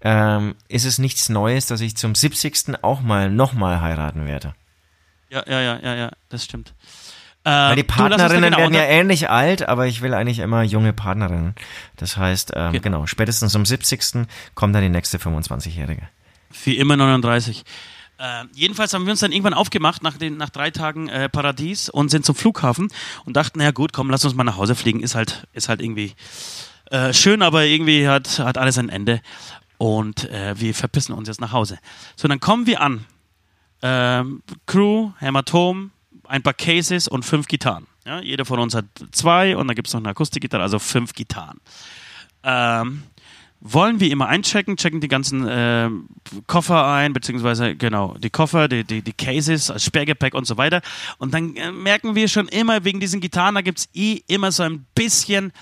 Ähm, 0.00 0.54
ist 0.68 0.84
es 0.84 0.98
nichts 0.98 1.28
Neues, 1.28 1.66
dass 1.66 1.80
ich 1.80 1.96
zum 1.96 2.14
70. 2.14 2.82
auch 2.82 3.00
mal 3.00 3.30
nochmal 3.30 3.80
heiraten 3.80 4.26
werde. 4.26 4.54
Ja, 5.30 5.42
ja, 5.46 5.60
ja, 5.60 5.78
ja, 5.82 5.94
ja, 5.94 6.10
das 6.30 6.44
stimmt. 6.44 6.72
Weil 7.44 7.76
die 7.76 7.80
Ähm, 7.82 7.86
da 7.88 7.94
Partnerinnen 7.94 8.44
genau 8.50 8.58
werden 8.58 8.74
ja 8.74 8.82
ähnlich 8.84 9.30
alt, 9.30 9.68
aber 9.68 9.86
ich 9.86 10.00
will 10.02 10.14
eigentlich 10.14 10.38
immer 10.40 10.62
junge 10.62 10.92
Partnerinnen. 10.92 11.54
Das 11.96 12.16
heißt, 12.16 12.52
ähm, 12.56 12.72
Ge- 12.72 12.80
genau, 12.80 13.06
spätestens 13.06 13.52
zum 13.52 13.64
70. 13.64 14.26
kommt 14.54 14.74
dann 14.74 14.82
die 14.82 14.88
nächste 14.88 15.18
25-Jährige. 15.18 16.02
Wie 16.64 16.76
immer 16.76 16.96
39. 16.96 17.64
Äh, 18.18 18.44
jedenfalls 18.54 18.92
haben 18.92 19.06
wir 19.06 19.12
uns 19.12 19.20
dann 19.20 19.32
irgendwann 19.32 19.54
aufgemacht 19.54 20.02
nach, 20.02 20.16
den, 20.16 20.36
nach 20.36 20.50
drei 20.50 20.70
Tagen 20.70 21.08
äh, 21.08 21.28
Paradies 21.28 21.88
und 21.88 22.10
sind 22.10 22.24
zum 22.24 22.34
Flughafen 22.34 22.88
und 23.24 23.36
dachten, 23.36 23.60
na 23.60 23.70
gut, 23.70 23.92
komm, 23.92 24.10
lass 24.10 24.24
uns 24.24 24.34
mal 24.34 24.44
nach 24.44 24.56
Hause 24.56 24.74
fliegen. 24.74 25.00
Ist 25.00 25.14
halt, 25.14 25.46
ist 25.52 25.68
halt 25.68 25.80
irgendwie 25.80 26.14
äh, 26.90 27.12
schön, 27.12 27.42
aber 27.42 27.64
irgendwie 27.64 28.08
hat, 28.08 28.38
hat 28.40 28.58
alles 28.58 28.78
ein 28.78 28.88
Ende. 28.88 29.20
Und 29.78 30.28
äh, 30.30 30.58
wir 30.58 30.74
verpissen 30.74 31.14
uns 31.14 31.28
jetzt 31.28 31.40
nach 31.40 31.52
Hause. 31.52 31.78
So, 32.16 32.26
dann 32.26 32.40
kommen 32.40 32.66
wir 32.66 32.80
an. 32.80 33.04
Ähm, 33.80 34.42
Crew, 34.66 35.12
Hämatom, 35.18 35.92
ein 36.24 36.42
paar 36.42 36.54
Cases 36.54 37.06
und 37.06 37.24
fünf 37.24 37.46
Gitarren. 37.46 37.86
Ja, 38.04 38.20
jeder 38.20 38.44
von 38.44 38.58
uns 38.58 38.74
hat 38.74 38.86
zwei 39.12 39.56
und 39.56 39.68
dann 39.68 39.76
gibt 39.76 39.86
es 39.86 39.94
noch 39.94 40.00
eine 40.00 40.08
Akustikgitarre, 40.08 40.62
also 40.62 40.78
fünf 40.80 41.12
Gitarren. 41.12 41.60
Ähm, 42.42 43.04
wollen 43.60 44.00
wir 44.00 44.10
immer 44.10 44.28
einchecken, 44.28 44.76
checken 44.76 45.00
die 45.00 45.08
ganzen 45.08 45.46
ähm, 45.48 46.08
Koffer 46.46 46.86
ein, 46.86 47.12
beziehungsweise 47.12 47.74
genau, 47.74 48.14
die 48.18 48.30
Koffer, 48.30 48.68
die, 48.68 48.84
die, 48.84 49.02
die 49.02 49.12
Cases, 49.12 49.70
als 49.70 49.84
Sperrgepäck 49.84 50.34
und 50.34 50.46
so 50.46 50.56
weiter. 50.56 50.80
Und 51.18 51.34
dann 51.34 51.56
äh, 51.56 51.72
merken 51.72 52.14
wir 52.14 52.28
schon 52.28 52.48
immer, 52.48 52.84
wegen 52.84 53.00
diesen 53.00 53.20
Gitarren, 53.20 53.56
da 53.56 53.62
gibt 53.62 53.78
es 53.78 53.88
eh 53.94 54.20
immer 54.28 54.52
so 54.52 54.62
ein 54.62 54.86
bisschen, 54.94 55.52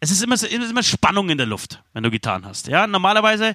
es 0.00 0.10
ist 0.10 0.22
immer, 0.22 0.36
so, 0.36 0.46
immer 0.46 0.82
Spannung 0.82 1.28
in 1.28 1.38
der 1.38 1.46
Luft, 1.46 1.82
wenn 1.92 2.02
du 2.02 2.10
Gitarren 2.10 2.46
hast. 2.46 2.68
Ja, 2.68 2.86
normalerweise 2.86 3.54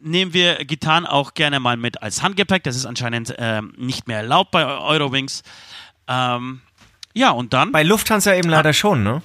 nehmen 0.00 0.32
wir 0.32 0.64
Gitarren 0.64 1.06
auch 1.06 1.34
gerne 1.34 1.60
mal 1.60 1.76
mit 1.76 2.02
als 2.02 2.22
Handgepäck. 2.22 2.64
Das 2.64 2.74
ist 2.74 2.86
anscheinend 2.86 3.34
ähm, 3.38 3.74
nicht 3.76 4.08
mehr 4.08 4.18
erlaubt 4.18 4.50
bei 4.50 4.64
Eurowings. 4.64 5.42
Ähm, 6.08 6.62
ja, 7.12 7.30
und 7.30 7.52
dann, 7.52 7.72
Bei 7.72 7.82
Lufthansa 7.82 8.34
eben 8.34 8.48
leider 8.48 8.72
schon, 8.72 9.02
ne? 9.02 9.22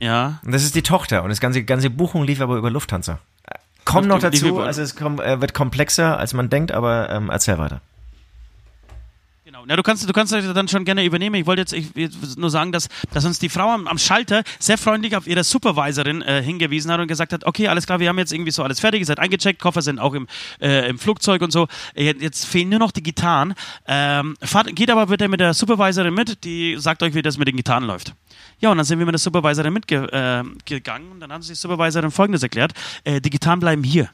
Ja, 0.00 0.40
Und 0.44 0.52
das 0.52 0.64
ist 0.64 0.74
die 0.74 0.82
Tochter 0.82 1.22
und 1.22 1.28
das 1.28 1.40
ganze, 1.40 1.62
ganze 1.62 1.90
Buchung 1.90 2.24
lief 2.24 2.40
aber 2.40 2.56
über 2.56 2.70
Lufthansa. 2.70 3.18
Kommt 3.84 4.08
noch 4.08 4.18
dazu, 4.20 4.60
also 4.60 4.82
es 4.82 4.94
kommt, 4.94 5.20
äh, 5.20 5.40
wird 5.40 5.54
komplexer, 5.54 6.18
als 6.18 6.32
man 6.32 6.48
denkt, 6.48 6.72
aber 6.72 7.10
ähm, 7.10 7.28
erzähl 7.30 7.58
weiter. 7.58 7.80
Genau. 9.44 9.64
Ja, 9.66 9.76
du 9.76 9.82
kannst, 9.82 10.08
du 10.08 10.12
kannst 10.12 10.32
das 10.32 10.52
dann 10.54 10.68
schon 10.68 10.84
gerne 10.84 11.04
übernehmen. 11.04 11.34
Ich 11.34 11.46
wollte 11.46 11.62
jetzt 11.62 11.72
ich, 11.72 11.90
nur 12.36 12.50
sagen, 12.50 12.72
dass, 12.72 12.88
dass 13.12 13.24
uns 13.24 13.38
die 13.38 13.48
Frau 13.48 13.68
am, 13.70 13.88
am 13.88 13.98
Schalter 13.98 14.44
sehr 14.58 14.78
freundlich 14.78 15.16
auf 15.16 15.26
ihre 15.26 15.42
Supervisorin 15.42 16.22
äh, 16.22 16.42
hingewiesen 16.42 16.90
hat 16.92 17.00
und 17.00 17.08
gesagt 17.08 17.32
hat, 17.32 17.44
okay, 17.44 17.68
alles 17.68 17.84
klar, 17.86 17.98
wir 17.98 18.08
haben 18.08 18.18
jetzt 18.18 18.32
irgendwie 18.32 18.52
so 18.52 18.62
alles 18.62 18.78
fertig, 18.78 19.00
ihr 19.00 19.06
seid 19.06 19.18
eingecheckt, 19.18 19.60
Koffer 19.60 19.82
sind 19.82 19.98
auch 19.98 20.14
im, 20.14 20.28
äh, 20.60 20.88
im 20.88 20.98
Flugzeug 20.98 21.42
und 21.42 21.50
so. 21.50 21.66
Äh, 21.94 22.14
Jetzt 22.20 22.46
fehlen 22.46 22.68
nur 22.68 22.78
noch 22.78 22.92
die 22.92 23.02
Gitarren. 23.02 23.54
Ähm, 23.88 24.36
fahrt, 24.40 24.74
geht 24.76 24.90
aber 24.90 25.06
bitte 25.06 25.26
mit 25.26 25.40
der 25.40 25.52
Supervisorin 25.52 26.14
mit, 26.14 26.44
die 26.44 26.76
sagt 26.78 27.02
euch, 27.02 27.14
wie 27.14 27.22
das 27.22 27.36
mit 27.36 27.48
den 27.48 27.56
Gitarren 27.56 27.84
läuft. 27.84 28.14
Ja, 28.60 28.70
und 28.70 28.76
dann 28.76 28.84
sind 28.84 28.98
wir 28.98 29.06
mit 29.06 29.14
der 29.14 29.18
Supervisorin 29.18 29.72
mitgegangen 29.72 30.10
äh, 30.12 31.12
und 31.12 31.20
dann 31.20 31.30
hat 31.30 31.38
uns 31.38 31.48
die 31.48 31.54
Supervisorin 31.54 32.10
folgendes 32.10 32.42
erklärt, 32.42 32.72
äh, 33.04 33.20
die 33.20 33.30
bleiben 33.30 33.82
hier. 33.82 34.10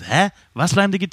Hä? 0.00 0.28
Was 0.54 0.74
bleiben 0.74 0.92
die? 0.92 1.08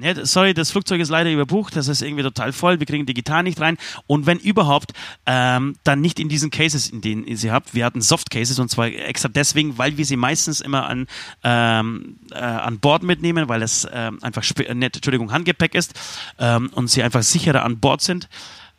Nee, 0.00 0.14
sorry, 0.22 0.54
das 0.54 0.70
Flugzeug 0.70 1.00
ist 1.00 1.08
leider 1.08 1.32
überbucht, 1.32 1.74
das 1.74 1.88
ist 1.88 2.02
irgendwie 2.02 2.22
total 2.22 2.52
voll, 2.52 2.78
wir 2.78 2.86
kriegen 2.86 3.04
die 3.04 3.20
nicht 3.42 3.60
rein 3.60 3.76
und 4.06 4.26
wenn 4.26 4.38
überhaupt, 4.38 4.92
ähm, 5.26 5.74
dann 5.82 6.00
nicht 6.00 6.20
in 6.20 6.28
diesen 6.28 6.50
Cases, 6.52 6.88
in 6.88 7.00
denen 7.00 7.24
ihr 7.24 7.36
sie 7.36 7.50
habt. 7.50 7.74
Wir 7.74 7.84
hatten 7.84 8.00
Soft 8.00 8.30
Cases 8.30 8.60
und 8.60 8.70
zwar 8.70 8.86
extra 8.86 9.28
deswegen, 9.28 9.76
weil 9.76 9.96
wir 9.96 10.04
sie 10.04 10.16
meistens 10.16 10.60
immer 10.60 10.86
an, 10.86 11.08
ähm, 11.42 12.16
äh, 12.30 12.38
an 12.38 12.78
Bord 12.78 13.02
mitnehmen, 13.02 13.48
weil 13.48 13.60
es 13.60 13.88
ähm, 13.92 14.20
einfach, 14.22 14.44
äh, 14.60 14.72
nicht, 14.72 14.94
Entschuldigung, 14.94 15.32
Handgepäck 15.32 15.74
ist 15.74 15.94
ähm, 16.38 16.70
und 16.74 16.88
sie 16.88 17.02
einfach 17.02 17.24
sicherer 17.24 17.64
an 17.64 17.80
Bord 17.80 18.00
sind, 18.00 18.28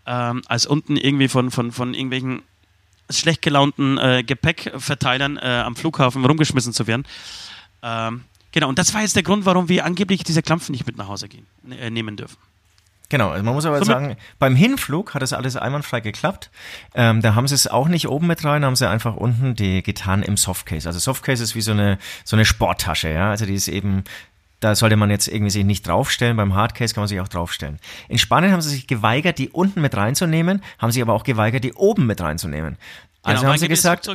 ähm, 0.06 0.42
als 0.48 0.68
unten 0.68 0.96
irgendwie 0.96 1.28
von, 1.28 1.52
von, 1.52 1.74
von 1.74 1.94
irgendwelchen 1.94 2.44
schlecht 3.10 3.42
gelaunten 3.42 3.98
äh, 3.98 4.24
Gepäckverteilern 4.24 5.38
äh, 5.38 5.64
am 5.66 5.76
Flughafen 5.76 6.24
rumgeschmissen 6.26 6.74
zu 6.74 6.88
werden. 6.88 7.04
Ähm, 7.82 8.24
genau, 8.52 8.70
und 8.70 8.78
das 8.80 8.94
war 8.94 9.02
jetzt 9.02 9.16
der 9.16 9.24
Grund, 9.24 9.46
warum 9.46 9.70
wir 9.70 9.86
angeblich 9.86 10.24
diese 10.24 10.42
Klampfen 10.42 10.74
nicht 10.74 10.86
mit 10.86 10.98
nach 10.98 11.08
Hause 11.08 11.28
gehen, 11.28 11.46
äh, 11.70 11.90
nehmen 11.90 12.18
dürfen. 12.18 12.38
Genau, 13.12 13.30
also 13.30 13.44
man 13.44 13.56
muss 13.56 13.66
aber 13.66 13.78
Somit- 13.80 13.88
sagen, 13.88 14.18
beim 14.38 14.56
Hinflug 14.56 15.16
hat 15.16 15.24
das 15.24 15.34
alles 15.34 15.56
einwandfrei 15.56 16.00
geklappt. 16.00 16.52
Ähm, 16.94 17.22
da 17.22 17.34
haben 17.34 17.48
sie 17.48 17.56
es 17.56 17.66
auch 17.66 17.88
nicht 17.88 18.08
oben 18.08 18.28
mit 18.28 18.46
rein, 18.46 18.64
haben 18.64 18.76
sie 18.76 18.88
einfach 18.88 19.16
unten 19.16 19.56
die 19.56 19.82
Gitarren 19.82 20.22
im 20.22 20.38
Softcase. 20.38 20.88
Also 20.88 21.00
Softcase 21.00 21.44
ist 21.44 21.56
wie 21.56 21.62
so 21.62 21.72
eine, 21.72 21.98
so 22.24 22.36
eine 22.36 22.46
Sporttasche, 22.46 23.10
ja. 23.10 23.32
Also 23.32 23.48
die 23.48 23.56
ist 23.56 23.68
eben, 23.68 24.04
da 24.60 24.76
sollte 24.76 24.96
man 24.96 25.10
jetzt 25.10 25.28
irgendwie 25.28 25.52
sich 25.52 25.66
nicht 25.66 25.88
draufstellen. 25.88 26.38
Beim 26.38 26.56
Hardcase 26.56 26.94
kann 26.94 27.02
man 27.02 27.08
sich 27.08 27.20
auch 27.22 27.28
draufstellen. 27.28 27.80
In 28.08 28.18
Spanien 28.18 28.52
haben 28.52 28.62
sie 28.62 28.70
sich 28.70 28.88
geweigert, 28.88 29.38
die 29.38 29.50
unten 29.50 29.82
mit 29.82 29.96
reinzunehmen, 29.96 30.62
haben 30.78 30.92
sie 30.92 31.02
aber 31.02 31.14
auch 31.14 31.24
geweigert, 31.24 31.64
die 31.64 31.74
oben 31.74 32.06
mit 32.06 32.22
reinzunehmen. 32.22 32.78
Also 33.24 33.42
Genau, 33.42 33.52
haben 33.54 33.60
sie 33.60 33.68
gesagt, 33.68 34.10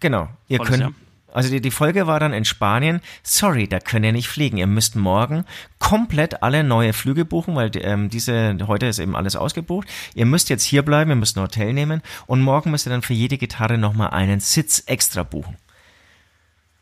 Genau, 0.00 0.28
ihr 0.48 0.58
Volles 0.58 0.70
könnt. 0.70 0.82
Jahr. 0.82 0.92
Also 1.32 1.50
die, 1.50 1.60
die 1.60 1.72
Folge 1.72 2.06
war 2.06 2.20
dann 2.20 2.32
in 2.32 2.44
Spanien, 2.44 3.00
sorry, 3.24 3.66
da 3.66 3.80
könnt 3.80 4.04
ihr 4.06 4.12
nicht 4.12 4.28
fliegen. 4.28 4.56
Ihr 4.56 4.68
müsst 4.68 4.94
morgen 4.94 5.44
komplett 5.80 6.44
alle 6.44 6.62
neue 6.62 6.92
Flüge 6.92 7.24
buchen, 7.24 7.56
weil 7.56 7.72
ähm, 7.80 8.08
diese, 8.08 8.56
heute 8.68 8.86
ist 8.86 9.00
eben 9.00 9.16
alles 9.16 9.34
ausgebucht. 9.34 9.88
Ihr 10.14 10.26
müsst 10.26 10.48
jetzt 10.48 10.62
hier 10.62 10.82
bleiben, 10.82 11.10
ihr 11.10 11.16
müsst 11.16 11.36
ein 11.36 11.42
Hotel 11.42 11.72
nehmen 11.72 12.02
und 12.26 12.40
morgen 12.40 12.70
müsst 12.70 12.86
ihr 12.86 12.90
dann 12.90 13.02
für 13.02 13.14
jede 13.14 13.36
Gitarre 13.36 13.78
nochmal 13.78 14.10
einen 14.10 14.38
Sitz 14.38 14.84
extra 14.86 15.24
buchen. 15.24 15.56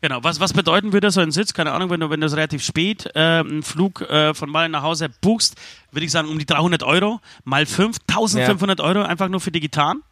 Genau, 0.03 0.21
was, 0.21 0.41
was 0.41 0.51
bedeuten 0.51 0.91
würde 0.91 1.09
so 1.11 1.21
ein 1.21 1.31
Sitz? 1.31 1.53
Keine 1.53 1.71
Ahnung, 1.71 1.89
wenn 1.89 2.01
du, 2.01 2.09
wenn 2.09 2.19
du 2.19 2.27
relativ 2.29 2.61
spät 2.61 3.09
äh, 3.15 3.19
einen 3.39 3.63
Flug 3.63 4.01
äh, 4.01 4.33
von 4.33 4.49
Malen 4.49 4.73
nach 4.73 4.83
Hause 4.83 5.07
buchst, 5.21 5.55
würde 5.91 6.03
ich 6.05 6.11
sagen 6.11 6.27
um 6.27 6.37
die 6.37 6.45
300 6.45 6.83
Euro 6.83 7.21
mal 7.45 7.65
5, 7.65 7.99
1500 8.09 8.81
Euro 8.81 9.03
einfach 9.03 9.29
nur 9.29 9.39
für 9.39 9.51
die 9.51 9.61
Gitarren. 9.61 10.03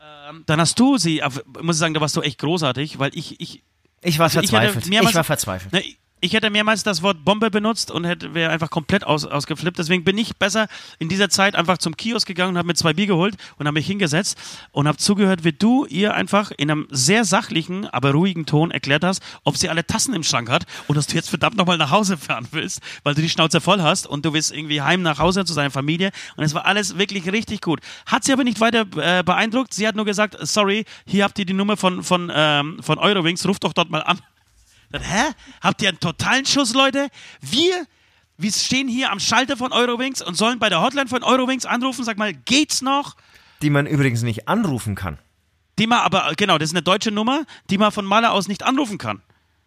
Ähm, 0.00 0.42
dann 0.46 0.58
hast 0.60 0.80
du 0.80 0.98
sie, 0.98 1.22
auf- 1.22 1.44
ich 1.56 1.62
muss 1.62 1.78
sagen, 1.78 1.94
da 1.94 2.00
warst 2.00 2.16
du 2.16 2.22
echt 2.22 2.38
großartig, 2.40 2.98
weil 2.98 3.12
ich, 3.16 3.40
ich, 3.40 3.62
Ich 4.00 4.18
war 4.18 4.24
Also 4.24 4.40
ich 4.40 4.50
verzweifelt. 4.50 4.84
Ich, 4.86 4.90
mehrmals- 4.90 5.14
war 5.14 5.22
verzweifelt. 5.22 5.72
Ne, 5.72 5.84
ich 6.22 6.34
hätte 6.34 6.50
mehrmals 6.50 6.84
das 6.84 7.02
Wort 7.02 7.24
Bombe 7.24 7.50
benutzt 7.50 7.90
und 7.90 8.04
hätte 8.04 8.32
wäre 8.32 8.52
einfach 8.52 8.70
komplett 8.70 9.04
aus, 9.04 9.26
ausgeflippt. 9.26 9.76
Deswegen 9.76 10.04
bin 10.04 10.16
ich 10.16 10.36
besser 10.36 10.68
in 11.00 11.08
dieser 11.08 11.28
Zeit 11.28 11.56
einfach 11.56 11.78
zum 11.78 11.96
Kiosk 11.96 12.28
gegangen 12.28 12.52
und 12.52 12.58
habe 12.58 12.68
mir 12.68 12.74
zwei 12.74 12.92
Bier 12.92 13.08
geholt 13.08 13.34
und 13.58 13.66
habe 13.66 13.74
mich 13.74 13.88
hingesetzt 13.88 14.38
und 14.70 14.86
habe 14.86 14.98
zugehört, 14.98 15.42
wie 15.42 15.52
du 15.52 15.84
ihr 15.84 16.14
einfach 16.14 16.52
in 16.56 16.70
einem 16.70 16.86
sehr 16.90 17.24
sachlichen, 17.24 17.86
aber 17.86 18.12
ruhigen 18.12 18.46
Ton 18.46 18.70
erklärt 18.70 19.02
hast, 19.02 19.20
ob 19.42 19.56
sie 19.56 19.68
alle 19.68 19.84
Tassen 19.84 20.14
im 20.14 20.22
Schrank 20.22 20.48
hat 20.48 20.64
und 20.86 20.96
dass 20.96 21.08
du 21.08 21.16
jetzt 21.16 21.28
verdammt 21.28 21.56
nochmal 21.56 21.76
nach 21.76 21.90
Hause 21.90 22.16
fahren 22.16 22.46
willst, 22.52 22.80
weil 23.02 23.16
du 23.16 23.20
die 23.20 23.28
Schnauze 23.28 23.60
voll 23.60 23.82
hast 23.82 24.06
und 24.06 24.24
du 24.24 24.32
willst 24.32 24.52
irgendwie 24.52 24.80
heim 24.80 25.02
nach 25.02 25.18
Hause 25.18 25.44
zu 25.44 25.52
seiner 25.52 25.72
Familie. 25.72 26.12
Und 26.36 26.44
es 26.44 26.54
war 26.54 26.66
alles 26.66 26.98
wirklich 26.98 27.32
richtig 27.32 27.62
gut. 27.62 27.80
Hat 28.06 28.22
sie 28.22 28.32
aber 28.32 28.44
nicht 28.44 28.60
weiter 28.60 28.86
äh, 28.96 29.24
beeindruckt. 29.24 29.74
Sie 29.74 29.88
hat 29.88 29.96
nur 29.96 30.04
gesagt, 30.04 30.36
sorry, 30.40 30.84
hier 31.04 31.24
habt 31.24 31.36
ihr 31.40 31.46
die 31.46 31.52
Nummer 31.52 31.76
von, 31.76 32.04
von, 32.04 32.30
ähm, 32.32 32.78
von 32.80 32.98
Eurowings, 32.98 33.44
ruft 33.44 33.64
doch 33.64 33.72
dort 33.72 33.90
mal 33.90 34.02
an. 34.02 34.20
Hä? 35.00 35.32
Habt 35.60 35.82
ihr 35.82 35.88
einen 35.88 36.00
totalen 36.00 36.44
Schuss, 36.46 36.74
Leute? 36.74 37.08
Wir, 37.40 37.86
wir 38.36 38.52
stehen 38.52 38.88
hier 38.88 39.10
am 39.10 39.20
Schalter 39.20 39.56
von 39.56 39.72
Eurowings 39.72 40.22
und 40.22 40.36
sollen 40.36 40.58
bei 40.58 40.68
der 40.68 40.82
Hotline 40.82 41.08
von 41.08 41.22
Eurowings 41.22 41.66
anrufen. 41.66 42.04
Sag 42.04 42.18
mal, 42.18 42.32
geht's 42.32 42.82
noch? 42.82 43.16
Die 43.62 43.70
man 43.70 43.86
übrigens 43.86 44.22
nicht 44.22 44.48
anrufen 44.48 44.94
kann. 44.94 45.18
Die 45.78 45.86
man 45.86 46.00
aber, 46.00 46.32
genau, 46.36 46.58
das 46.58 46.70
ist 46.70 46.74
eine 46.74 46.82
deutsche 46.82 47.10
Nummer, 47.10 47.44
die 47.70 47.78
man 47.78 47.92
von 47.92 48.04
Maler 48.04 48.32
aus 48.32 48.48
nicht 48.48 48.62
anrufen 48.62 48.98
kann. 48.98 49.22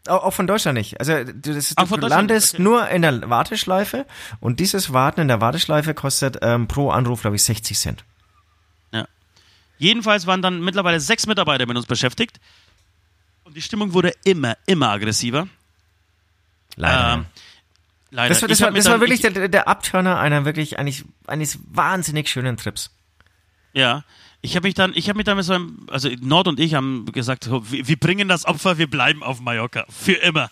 Auch, 0.08 0.34
von 0.34 0.46
Deutschland 0.46 0.78
nicht. 0.78 1.00
Also 1.00 1.24
du, 1.24 1.54
das, 1.54 1.74
du 1.74 1.96
landest 1.96 2.56
okay. 2.56 2.64
nur 2.64 2.88
in 2.90 3.02
der 3.02 3.28
Warteschleife 3.28 4.06
und 4.40 4.60
dieses 4.60 4.94
Warten 4.94 5.22
in 5.22 5.28
der 5.28 5.42
Warteschleife 5.42 5.96
kostet 5.96 6.38
ähm, 6.44 6.68
pro 6.68 6.92
Anruf, 6.92 7.22
glaube 7.22 7.38
ich, 7.38 7.44
60 7.44 7.78
Cent. 7.78 8.06
Ja. 8.92 9.08
Jedenfalls 9.80 10.28
waren 10.28 10.44
dann 10.44 10.64
mittlerweile 10.64 11.00
sechs 11.00 11.26
Mitarbeiter 11.26 11.66
mit 11.66 11.76
uns 11.76 11.88
beschäftigt. 11.88 12.40
Die 13.56 13.62
Stimmung 13.62 13.94
wurde 13.94 14.14
immer, 14.26 14.58
immer 14.66 14.90
aggressiver. 14.90 15.48
Leider. 16.76 17.14
Ähm, 17.14 17.26
leider. 18.12 18.30
Das 18.30 18.42
war, 18.42 18.50
das 18.50 18.62
war, 18.62 18.72
das 18.72 18.86
war 18.86 19.00
wirklich 19.00 19.24
ich, 19.24 19.34
der, 19.34 19.48
der 19.48 19.68
Abturner 19.70 20.20
einer 20.20 20.44
wirklich 20.44 20.78
eigentlich 20.78 21.06
eines 21.26 21.60
wahnsinnig 21.72 22.30
schönen 22.30 22.58
Trips. 22.58 22.92
Ja. 23.74 24.04
Ich 24.42 24.58
habe 24.58 24.68
mich 24.68 24.74
dann, 24.76 24.92
ich 24.94 25.08
habe 25.08 25.18
mich 25.18 25.26
dann 25.26 25.38
mit 25.38 25.46
so 25.46 25.54
einem, 25.54 25.88
also 25.90 26.10
Nord 26.20 26.50
und 26.50 26.60
ich 26.60 26.74
haben 26.74 27.06
gesagt, 27.14 27.50
wir, 27.50 27.88
wir 27.88 27.98
bringen 27.98 28.28
das 28.28 28.46
Opfer, 28.46 28.78
wir 28.78 28.90
bleiben 28.90 29.24
auf 29.24 29.40
Mallorca. 29.40 29.86
Für 29.90 30.14
immer. 30.14 30.52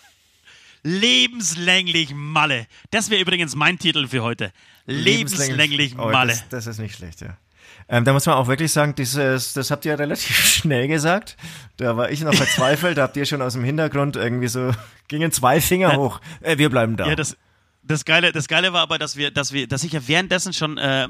Lebenslänglich 0.82 2.14
Malle. 2.14 2.66
Das 2.90 3.10
wäre 3.10 3.20
übrigens 3.20 3.54
mein 3.54 3.78
Titel 3.78 4.08
für 4.08 4.22
heute. 4.22 4.50
Lebenslänglich 4.86 5.98
Oh, 5.98 6.10
Malle. 6.10 6.32
das, 6.32 6.48
das 6.48 6.66
ist 6.66 6.78
nicht 6.78 6.96
schlecht, 6.96 7.20
ja. 7.20 7.36
Ähm, 7.88 8.04
da 8.04 8.12
muss 8.12 8.26
man 8.26 8.36
auch 8.36 8.46
wirklich 8.46 8.72
sagen, 8.72 8.94
dieses, 8.94 9.52
das 9.52 9.70
habt 9.70 9.84
ihr 9.84 9.98
relativ 9.98 10.36
schnell 10.44 10.88
gesagt. 10.88 11.36
Da 11.76 11.96
war 11.96 12.10
ich 12.10 12.20
noch 12.22 12.34
verzweifelt, 12.34 12.98
da 12.98 13.02
habt 13.02 13.16
ihr 13.16 13.26
schon 13.26 13.42
aus 13.42 13.54
dem 13.54 13.64
Hintergrund 13.64 14.16
irgendwie 14.16 14.48
so, 14.48 14.72
gingen 15.08 15.32
zwei 15.32 15.60
Finger 15.60 15.92
ja. 15.92 15.96
hoch. 15.96 16.20
Äh, 16.40 16.58
wir 16.58 16.70
bleiben 16.70 16.96
da. 16.96 17.06
Ja, 17.06 17.16
das, 17.16 17.36
das 17.82 18.04
Geile, 18.04 18.32
das 18.32 18.48
Geile 18.48 18.72
war 18.72 18.80
aber, 18.80 18.98
dass 18.98 19.16
wir, 19.16 19.30
dass 19.30 19.52
wir, 19.52 19.66
dass 19.68 19.84
ich 19.84 19.92
ja 19.92 20.00
währenddessen 20.06 20.52
schon 20.52 20.78
äh, 20.78 21.06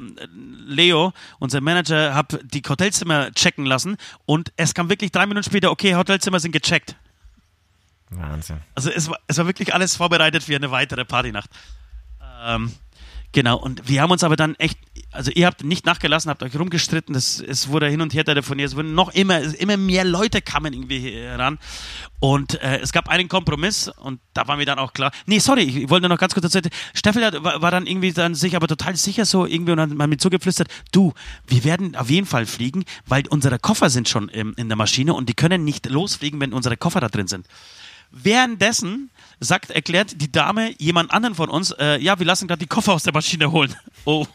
Leo, 0.67 1.13
unser 1.39 1.61
Manager, 1.61 2.15
hab 2.15 2.37
die 2.43 2.63
Hotelzimmer 2.69 3.31
checken 3.33 3.65
lassen 3.65 3.97
und 4.27 4.53
es 4.57 4.75
kam 4.75 4.91
wirklich 4.91 5.13
drei 5.13 5.27
Minuten 5.27 5.45
später, 5.45 5.71
okay, 5.71 5.95
Hotelzimmer 5.95 6.41
sind 6.41 6.53
gecheckt. 6.53 6.97
Wahnsinn. 8.11 8.59
Also 8.75 8.91
es 8.91 9.09
war, 9.09 9.19
es 9.27 9.39
war 9.39 9.47
wirklich 9.47 9.75
alles 9.75 9.97
vorbereitet 9.97 10.43
für 10.43 10.57
eine 10.57 10.71
weitere 10.71 11.05
Partynacht. 11.05 11.51
Ähm, 12.45 12.73
Genau, 13.35 13.57
und 13.57 13.89
wir 13.89 14.01
haben 14.01 14.13
uns 14.13 14.23
aber 14.23 14.37
dann 14.37 14.55
echt, 14.61 14.79
also 15.11 15.33
ihr 15.33 15.47
habt 15.47 15.65
nicht 15.65 15.87
nachgelassen, 15.87 16.31
habt 16.31 16.45
euch 16.45 16.57
rumgestritten, 16.57 17.15
das, 17.15 17.41
es 17.41 17.67
wurde 17.67 17.89
hin 17.89 18.01
und 18.01 18.15
her 18.15 18.25
telefoniert, 18.25 18.69
es 18.69 18.77
wurden 18.77 18.95
noch 18.95 19.13
immer, 19.13 19.41
immer 19.59 19.77
mehr 19.77 20.05
Leute 20.05 20.41
kamen 20.41 20.73
irgendwie 20.73 21.11
heran. 21.11 21.59
Und 22.21 22.63
äh, 22.63 22.79
es 22.79 22.93
gab 22.93 23.09
einen 23.09 23.27
Kompromiss 23.27 23.89
und 23.89 24.21
da 24.35 24.47
war 24.47 24.57
mir 24.57 24.67
dann 24.67 24.79
auch 24.79 24.93
klar, 24.93 25.11
nee, 25.27 25.41
sorry, 25.41 25.63
ich 25.63 25.91
wollte 25.91 26.09
noch 26.09 26.17
ganz 26.17 26.33
kurz 26.33 26.45
erzählen, 26.45 26.73
Steffel 26.95 27.23
war, 27.43 27.61
war, 27.61 27.73
dann 27.73 27.89
irgendwie 27.89 28.13
dann 28.13 28.37
sich 28.37 28.55
aber 28.55 28.69
total 28.69 28.95
sicher 28.95 29.25
so 29.25 29.47
irgendwie 29.47 29.73
und 29.73 29.81
hat 29.81 29.91
mal 29.91 30.07
mir 30.07 30.19
zugeflüstert, 30.19 30.69
du, 30.93 31.13
wir 31.49 31.65
werden 31.65 31.97
auf 31.97 32.11
jeden 32.11 32.29
Fall 32.29 32.47
fliegen, 32.47 32.85
weil 33.05 33.25
unsere 33.31 33.59
Koffer 33.59 33.91
sind 33.91 34.09
schon 34.09 34.29
im, 34.29 34.55
in 34.57 34.69
der 34.69 34.77
Maschine 34.77 35.13
und 35.13 35.29
die 35.29 35.35
können 35.35 35.65
nicht 35.65 35.91
losfliegen, 35.91 36.39
wenn 36.39 36.53
unsere 36.53 36.77
Koffer 36.77 37.01
da 37.01 37.09
drin 37.09 37.27
sind. 37.27 37.49
Währenddessen 38.17 39.11
sagt, 39.41 39.71
erklärt 39.71 40.21
die 40.21 40.31
Dame 40.31 40.73
jemand 40.79 41.11
anderen 41.11 41.35
von 41.35 41.51
uns, 41.51 41.73
äh, 41.73 41.99
ja, 41.99 42.17
wir 42.19 42.27
lassen 42.27 42.47
gerade 42.47 42.61
die 42.61 42.69
Koffer 42.69 42.93
aus 42.93 43.03
der 43.03 43.13
Maschine 43.13 43.51
holen. 43.51 43.75
Oh. 44.07 44.27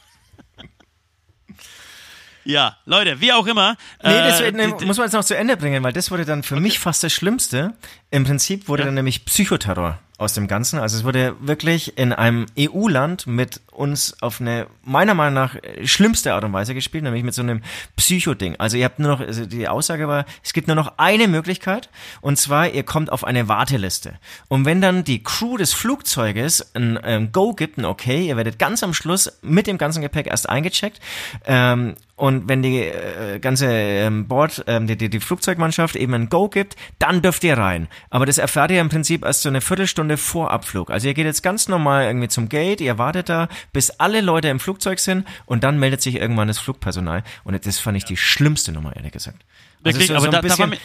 Ja, 2.50 2.78
Leute, 2.86 3.22
wie 3.22 3.32
auch 3.32 3.46
immer. 3.46 3.78
Nee, 4.04 4.10
das 4.10 4.42
äh, 4.42 4.52
ne, 4.52 4.70
muss 4.84 4.98
man 4.98 5.06
jetzt 5.06 5.14
noch 5.14 5.24
zu 5.24 5.38
Ende 5.38 5.56
bringen, 5.56 5.84
weil 5.84 5.94
das 5.94 6.10
wurde 6.10 6.26
dann 6.26 6.42
für 6.42 6.56
okay. 6.56 6.64
mich 6.64 6.80
fast 6.80 7.04
das 7.04 7.14
Schlimmste. 7.14 7.76
Im 8.10 8.24
Prinzip 8.24 8.68
wurde 8.68 8.82
ja. 8.82 8.86
dann 8.88 8.96
nämlich 8.96 9.24
Psychoterror 9.24 10.00
aus 10.20 10.34
dem 10.34 10.48
Ganzen. 10.48 10.80
Also 10.80 10.98
es 10.98 11.04
wurde 11.06 11.36
wirklich 11.40 11.98
in 11.98 12.12
einem 12.12 12.46
EU-Land 12.58 13.26
mit 13.26 13.62
uns 13.72 14.22
auf 14.22 14.42
eine 14.42 14.68
meiner 14.84 15.14
Meinung 15.14 15.36
nach 15.36 15.56
schlimmste 15.86 16.34
Art 16.34 16.44
und 16.44 16.52
Weise 16.52 16.74
gespielt, 16.74 17.06
nämlich 17.06 17.24
mit 17.24 17.34
so 17.34 17.42
einem 17.42 17.62
Psycho-Ding. 17.96 18.58
Also 18.58 18.76
ihr 18.76 18.84
habt 18.84 19.00
nur 19.00 19.12
noch, 19.12 19.22
also 19.22 19.46
die 19.46 19.68
Aussage 19.68 20.10
war, 20.10 20.26
es 20.44 20.52
gibt 20.52 20.68
nur 20.68 20.76
noch 20.76 20.98
eine 20.98 21.30
Möglichkeit 21.30 21.90
und 22.20 22.38
zwar 22.38 22.70
ihr 22.70 22.84
kommt 22.84 23.12
auf 23.12 23.24
eine 23.24 23.48
Warteliste. 23.48 24.20
Und 24.50 24.66
wenn 24.66 24.82
dann 24.82 25.06
die 25.06 25.24
Crew 25.24 25.56
des 25.56 25.74
Flugzeuges 25.74 26.76
ein, 26.76 26.98
ein 26.98 27.32
Go 27.32 27.54
gibt, 27.54 27.78
ein 27.78 27.86
Okay, 27.86 28.28
ihr 28.28 28.36
werdet 28.36 28.60
ganz 28.60 28.84
am 28.84 28.94
Schluss 28.94 29.40
mit 29.42 29.68
dem 29.68 29.78
ganzen 29.78 30.02
Gepäck 30.02 30.28
erst 30.28 30.50
eingecheckt 30.50 31.00
ähm, 31.46 31.96
und 32.20 32.50
wenn 32.50 32.62
die 32.62 32.80
äh, 32.80 33.40
ganze 33.40 33.68
ähm, 33.68 34.28
Bord, 34.28 34.66
ähm, 34.68 34.88
die, 34.88 34.98
die, 34.98 35.10
die 35.10 35.22
Flugzeugmannschaft 35.22 35.96
eben 35.96 36.14
ein 36.14 36.28
Go 36.28 36.50
gibt, 36.50 36.76
dann 37.00 37.22
dürft 37.22 37.46
ihr 37.46 37.58
rein. 37.58 37.88
Aber 38.10 38.26
das 38.26 38.38
erfahrt 38.38 38.72
ihr 38.72 38.82
im 38.82 38.90
Prinzip 38.90 39.24
erst 39.24 39.44
so 39.44 39.48
eine 39.48 39.62
Viertelstunde 39.62 40.18
vor 40.18 40.52
Abflug. 40.52 40.92
Also 40.92 41.08
ihr 41.08 41.14
geht 41.14 41.26
jetzt 41.26 41.44
ganz 41.44 41.70
normal 41.70 42.04
irgendwie 42.08 42.28
zum 42.28 42.50
Gate, 42.50 42.82
ihr 42.82 42.98
wartet 42.98 43.30
da, 43.30 43.48
bis 43.72 43.90
alle 43.92 44.20
Leute 44.20 44.50
im 44.50 44.60
Flugzeug 44.60 45.00
sind 45.00 45.26
und 45.46 45.64
dann 45.64 45.80
meldet 45.80 46.02
sich 46.02 46.16
irgendwann 46.16 46.50
das 46.50 46.60
Flugpersonal. 46.60 47.24
Und 47.46 47.66
das 47.66 47.80
fand 47.80 47.96
ich 47.96 48.04
die 48.04 48.18
schlimmste 48.18 48.74
Nummer, 48.74 48.94
ehrlich 48.98 49.14
gesagt. 49.14 49.38
Also 49.86 49.98
Wirklich, 49.98 50.08
so, 50.10 50.16
aber 50.16 50.26
so 50.26 50.32
da, 50.32 50.42
bisschen, 50.42 50.72
da 50.72 50.76
war 50.76 50.80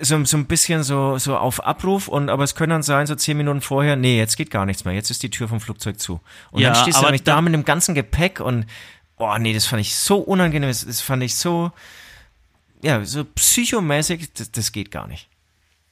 so, 0.00 0.24
so 0.24 0.36
ein 0.36 0.46
bisschen 0.46 0.82
so, 0.82 1.16
so 1.18 1.36
auf 1.36 1.64
Abruf 1.64 2.08
und 2.08 2.28
aber 2.28 2.42
es 2.42 2.56
können 2.56 2.70
dann 2.70 2.82
sein, 2.82 3.06
so 3.06 3.14
zehn 3.14 3.36
Minuten 3.36 3.60
vorher, 3.60 3.94
nee, 3.94 4.18
jetzt 4.18 4.36
geht 4.36 4.50
gar 4.50 4.66
nichts 4.66 4.84
mehr, 4.84 4.94
jetzt 4.94 5.12
ist 5.12 5.22
die 5.22 5.30
Tür 5.30 5.46
vom 5.46 5.60
Flugzeug 5.60 6.00
zu. 6.00 6.20
Und 6.50 6.60
ja, 6.60 6.72
dann 6.72 6.82
stehst 6.82 6.98
du 6.98 7.04
nämlich 7.04 7.22
da 7.22 7.40
mit 7.40 7.54
dem 7.54 7.64
ganzen 7.64 7.94
Gepäck 7.94 8.40
und 8.40 8.66
oh 9.18 9.36
nee, 9.38 9.52
das 9.52 9.66
fand 9.66 9.80
ich 9.80 9.94
so 9.94 10.18
unangenehm, 10.18 10.68
das, 10.68 10.84
das 10.84 11.00
fand 11.00 11.22
ich 11.22 11.34
so, 11.34 11.72
ja, 12.82 13.04
so 13.04 13.24
psychomäßig, 13.24 14.32
das, 14.34 14.50
das 14.50 14.72
geht 14.72 14.90
gar 14.90 15.06
nicht. 15.06 15.28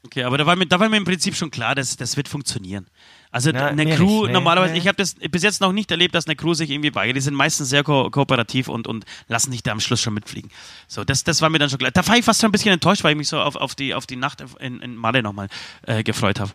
Okay, 0.03 0.25
aber 0.25 0.39
da 0.39 0.47
war 0.47 0.57
mir, 0.57 0.67
da 0.67 0.81
war 0.81 0.89
mir 0.89 0.97
im 0.97 1.05
Prinzip 1.05 1.37
schon 1.37 1.51
klar, 1.51 1.75
dass 1.75 1.97
das 1.97 2.17
wird 2.17 2.27
funktionieren. 2.27 2.87
Also 3.31 3.51
Na, 3.53 3.67
eine 3.67 3.95
Crew, 3.95 4.27
nee, 4.27 4.33
normalerweise, 4.33 4.73
nee. 4.73 4.81
ich 4.81 4.89
habe 4.89 4.97
das 4.97 5.15
bis 5.15 5.43
jetzt 5.43 5.61
noch 5.61 5.73
nicht 5.73 5.91
erlebt, 5.91 6.15
dass 6.15 6.27
eine 6.27 6.35
Crew 6.35 6.55
sich 6.55 6.71
irgendwie 6.71 6.95
weigert. 6.95 7.17
Die 7.17 7.21
sind 7.21 7.35
meistens 7.35 7.69
sehr 7.69 7.85
ko 7.85 8.11
kooperativ 8.11 8.69
und, 8.69 8.87
und 8.89 9.05
lassen 9.29 9.53
sich 9.53 9.63
da 9.63 9.73
am 9.73 9.79
Schluss 9.79 10.01
schon 10.01 10.15
mitfliegen. 10.15 10.51
So, 10.89 11.05
das, 11.05 11.23
das 11.23 11.41
war 11.43 11.51
mir 11.51 11.59
dann 11.59 11.71
schon 11.71 11.79
klar. 11.79 11.93
Da 11.93 12.05
war 12.09 12.17
ich 12.17 12.25
fast 12.25 12.41
schon 12.41 12.49
ein 12.49 12.53
bisschen 12.53 12.73
enttäuscht, 12.73 13.05
weil 13.05 13.13
ich 13.13 13.19
mich 13.19 13.29
so 13.29 13.39
auf, 13.39 13.57
auf, 13.57 13.75
die, 13.75 13.95
auf 13.95 14.07
die 14.07 14.17
Nacht 14.17 14.43
in, 14.59 14.81
in 14.81 14.97
Male 14.97 15.23
nochmal 15.23 15.49
äh, 15.83 16.03
gefreut 16.03 16.41
habe. 16.41 16.51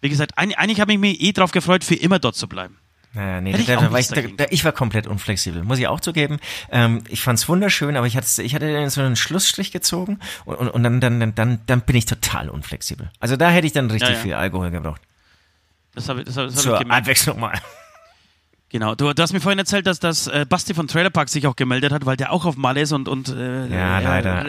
Wie 0.00 0.08
gesagt, 0.08 0.38
eigentlich 0.38 0.80
habe 0.80 0.92
ich 0.92 0.98
mich 0.98 1.20
eh 1.20 1.32
drauf 1.32 1.50
gefreut, 1.50 1.84
für 1.84 1.94
immer 1.94 2.18
dort 2.18 2.36
zu 2.36 2.48
bleiben. 2.48 2.78
Naja, 3.14 3.40
nee, 3.40 3.54
ich, 3.56 3.66
da, 3.66 3.92
war 3.92 3.98
ich, 3.98 4.08
da, 4.08 4.22
da, 4.22 4.46
ich 4.50 4.64
war 4.64 4.72
komplett 4.72 5.06
unflexibel, 5.06 5.62
muss 5.62 5.78
ich 5.78 5.86
auch 5.86 6.00
zugeben. 6.00 6.38
Ähm, 6.70 7.04
ich 7.08 7.22
fand's 7.22 7.48
wunderschön, 7.48 7.96
aber 7.96 8.08
ich 8.08 8.16
hatte, 8.16 8.42
ich 8.42 8.54
hatte 8.54 8.90
so 8.90 9.00
einen 9.00 9.14
Schlussstrich 9.14 9.70
gezogen 9.70 10.18
und, 10.44 10.56
und, 10.56 10.68
und 10.68 10.82
dann, 10.82 11.00
dann, 11.00 11.34
dann, 11.34 11.60
dann 11.66 11.80
bin 11.82 11.94
ich 11.94 12.06
total 12.06 12.48
unflexibel. 12.48 13.10
Also 13.20 13.36
da 13.36 13.50
hätte 13.50 13.68
ich 13.68 13.72
dann 13.72 13.88
richtig 13.90 14.10
ja, 14.10 14.16
ja. 14.16 14.22
viel 14.22 14.34
Alkohol 14.34 14.70
gebraucht. 14.72 15.00
Das 15.94 16.08
habe 16.08 16.24
das 16.24 16.36
hab, 16.36 16.46
das 16.46 16.56
hab 16.56 16.62
Zur 16.62 16.74
ich 16.74 16.80
gemerkt. 16.80 17.02
Abwechslung 17.02 17.38
mal. 17.38 17.58
Genau, 18.74 18.96
du, 18.96 19.12
du, 19.12 19.22
hast 19.22 19.32
mir 19.32 19.40
vorhin 19.40 19.60
erzählt, 19.60 19.86
dass, 19.86 20.00
dass 20.00 20.26
äh, 20.26 20.44
Basti 20.48 20.74
von 20.74 20.88
Trailer 20.88 21.10
Park 21.10 21.28
sich 21.28 21.46
auch 21.46 21.54
gemeldet 21.54 21.92
hat, 21.92 22.06
weil 22.06 22.16
der 22.16 22.32
auch 22.32 22.44
auf 22.44 22.56
Mal 22.56 22.76
ist 22.76 22.90
und, 22.90 23.06
und 23.06 23.28
äh, 23.28 23.68
ja, 23.68 24.00
leider. 24.00 24.46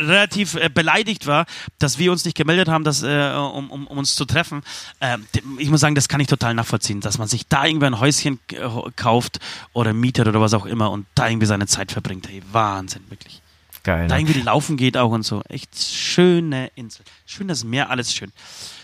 relativ 0.00 0.56
äh, 0.56 0.68
beleidigt 0.68 1.28
war, 1.28 1.46
dass 1.78 1.96
wir 1.96 2.10
uns 2.10 2.24
nicht 2.24 2.36
gemeldet 2.36 2.66
haben, 2.66 2.82
dass, 2.82 3.04
äh, 3.04 3.32
um, 3.36 3.70
um, 3.70 3.86
um 3.86 3.98
uns 3.98 4.16
zu 4.16 4.24
treffen. 4.24 4.62
Ähm, 5.00 5.24
ich 5.58 5.70
muss 5.70 5.78
sagen, 5.78 5.94
das 5.94 6.08
kann 6.08 6.20
ich 6.20 6.26
total 6.26 6.54
nachvollziehen, 6.54 7.00
dass 7.00 7.18
man 7.18 7.28
sich 7.28 7.46
da 7.46 7.66
irgendwie 7.66 7.86
ein 7.86 8.00
Häuschen 8.00 8.40
äh, 8.50 8.58
kauft 8.96 9.38
oder 9.74 9.92
mietet 9.92 10.26
oder 10.26 10.40
was 10.40 10.54
auch 10.54 10.66
immer 10.66 10.90
und 10.90 11.06
da 11.14 11.28
irgendwie 11.28 11.46
seine 11.46 11.68
Zeit 11.68 11.92
verbringt. 11.92 12.28
Hey, 12.28 12.42
Wahnsinn, 12.50 13.02
wirklich. 13.10 13.42
Geil. 13.84 14.08
Da 14.08 14.16
ne? 14.16 14.22
irgendwie 14.22 14.40
laufen 14.40 14.76
geht 14.76 14.96
auch 14.96 15.12
und 15.12 15.22
so. 15.22 15.40
Echt 15.48 15.80
schöne 15.80 16.72
Insel. 16.74 17.04
Schön 17.26 17.46
das 17.46 17.62
Meer, 17.62 17.90
alles 17.90 18.12
schön. 18.12 18.32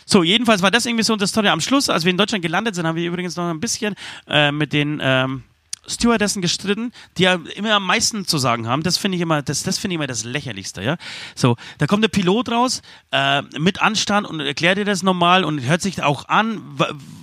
So, 0.06 0.22
jedenfalls 0.22 0.62
war 0.62 0.70
das 0.70 0.86
irgendwie 0.86 1.04
so 1.04 1.12
unsere 1.12 1.28
Story 1.28 1.48
am 1.48 1.60
Schluss. 1.60 1.88
Als 1.88 2.04
wir 2.04 2.10
in 2.10 2.18
Deutschland 2.18 2.42
gelandet 2.42 2.74
sind, 2.74 2.86
haben 2.86 2.96
wir 2.96 3.06
übrigens 3.06 3.36
noch 3.36 3.48
ein 3.48 3.60
bisschen 3.60 3.94
äh, 4.28 4.52
mit 4.52 4.72
den 4.72 5.00
ähm, 5.02 5.44
Stewardessen 5.86 6.42
gestritten, 6.42 6.92
die 7.18 7.24
ja 7.24 7.38
immer 7.56 7.74
am 7.74 7.86
meisten 7.86 8.26
zu 8.26 8.38
sagen 8.38 8.66
haben. 8.66 8.82
Das 8.82 8.98
finde 8.98 9.16
ich 9.16 9.22
immer, 9.22 9.42
das, 9.42 9.62
das 9.62 9.78
finde 9.78 9.94
ich 9.94 9.96
immer 9.96 10.06
das 10.06 10.24
Lächerlichste, 10.24 10.82
ja. 10.82 10.96
So, 11.34 11.56
da 11.78 11.86
kommt 11.86 12.02
der 12.02 12.08
Pilot 12.08 12.50
raus, 12.50 12.82
äh, 13.10 13.42
mit 13.58 13.82
Anstand 13.82 14.26
und 14.26 14.40
erklärt 14.40 14.78
dir 14.78 14.84
das 14.84 15.02
normal 15.02 15.44
und 15.44 15.60
hört 15.60 15.82
sich 15.82 16.02
auch 16.02 16.28
an, 16.28 16.60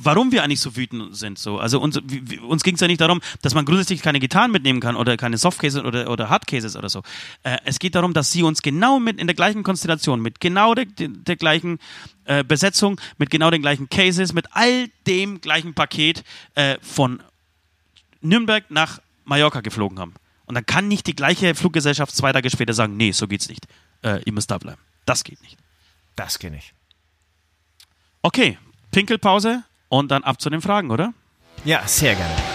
warum 0.01 0.31
wir 0.31 0.43
eigentlich 0.43 0.59
so 0.59 0.75
wütend 0.75 1.15
sind, 1.15 1.39
so. 1.39 1.59
Also 1.59 1.79
uns, 1.79 1.99
uns 2.47 2.63
ging 2.63 2.75
es 2.75 2.81
ja 2.81 2.87
nicht 2.87 3.01
darum, 3.01 3.21
dass 3.41 3.53
man 3.53 3.65
grundsätzlich 3.65 4.01
keine 4.01 4.19
Gitarren 4.19 4.51
mitnehmen 4.51 4.79
kann 4.79 4.95
oder 4.95 5.17
keine 5.17 5.37
Softcases 5.37 5.83
oder, 5.83 6.09
oder 6.09 6.29
Hardcases 6.29 6.75
oder 6.75 6.89
so. 6.89 7.01
Äh, 7.43 7.57
es 7.65 7.79
geht 7.79 7.95
darum, 7.95 8.13
dass 8.13 8.31
sie 8.31 8.43
uns 8.43 8.61
genau 8.61 8.99
mit 8.99 9.19
in 9.19 9.27
der 9.27 9.35
gleichen 9.35 9.63
Konstellation, 9.63 10.21
mit 10.21 10.39
genau 10.39 10.75
der, 10.75 10.85
der, 10.85 11.09
der 11.09 11.35
gleichen 11.35 11.79
äh, 12.25 12.43
Besetzung, 12.43 12.99
mit 13.17 13.29
genau 13.29 13.49
den 13.49 13.61
gleichen 13.61 13.89
Cases, 13.89 14.33
mit 14.33 14.45
all 14.51 14.89
dem 15.07 15.41
gleichen 15.41 15.73
Paket 15.73 16.23
äh, 16.55 16.77
von 16.81 17.21
Nürnberg 18.21 18.69
nach 18.69 18.99
Mallorca 19.25 19.61
geflogen 19.61 19.99
haben. 19.99 20.13
Und 20.45 20.55
dann 20.55 20.65
kann 20.65 20.87
nicht 20.87 21.07
die 21.07 21.15
gleiche 21.15 21.55
Fluggesellschaft 21.55 22.15
zwei 22.15 22.33
Tage 22.33 22.49
später 22.49 22.73
sagen, 22.73 22.97
nee, 22.97 23.11
so 23.11 23.27
geht's 23.27 23.47
nicht. 23.47 23.67
Äh, 24.03 24.21
ihr 24.25 24.33
müsst 24.33 24.51
da 24.51 24.57
bleiben. 24.57 24.81
Das 25.05 25.23
geht 25.23 25.41
nicht. 25.41 25.57
Das 26.15 26.39
geht 26.39 26.51
nicht. 26.51 26.73
Okay, 28.21 28.57
Pinkelpause 28.91 29.63
und 29.89 30.11
dann 30.11 30.23
ab 30.23 30.41
zu 30.41 30.49
den 30.49 30.61
Fragen, 30.61 30.91
oder? 30.91 31.13
Ja, 31.63 31.87
sehr 31.87 32.15
gerne. 32.15 32.50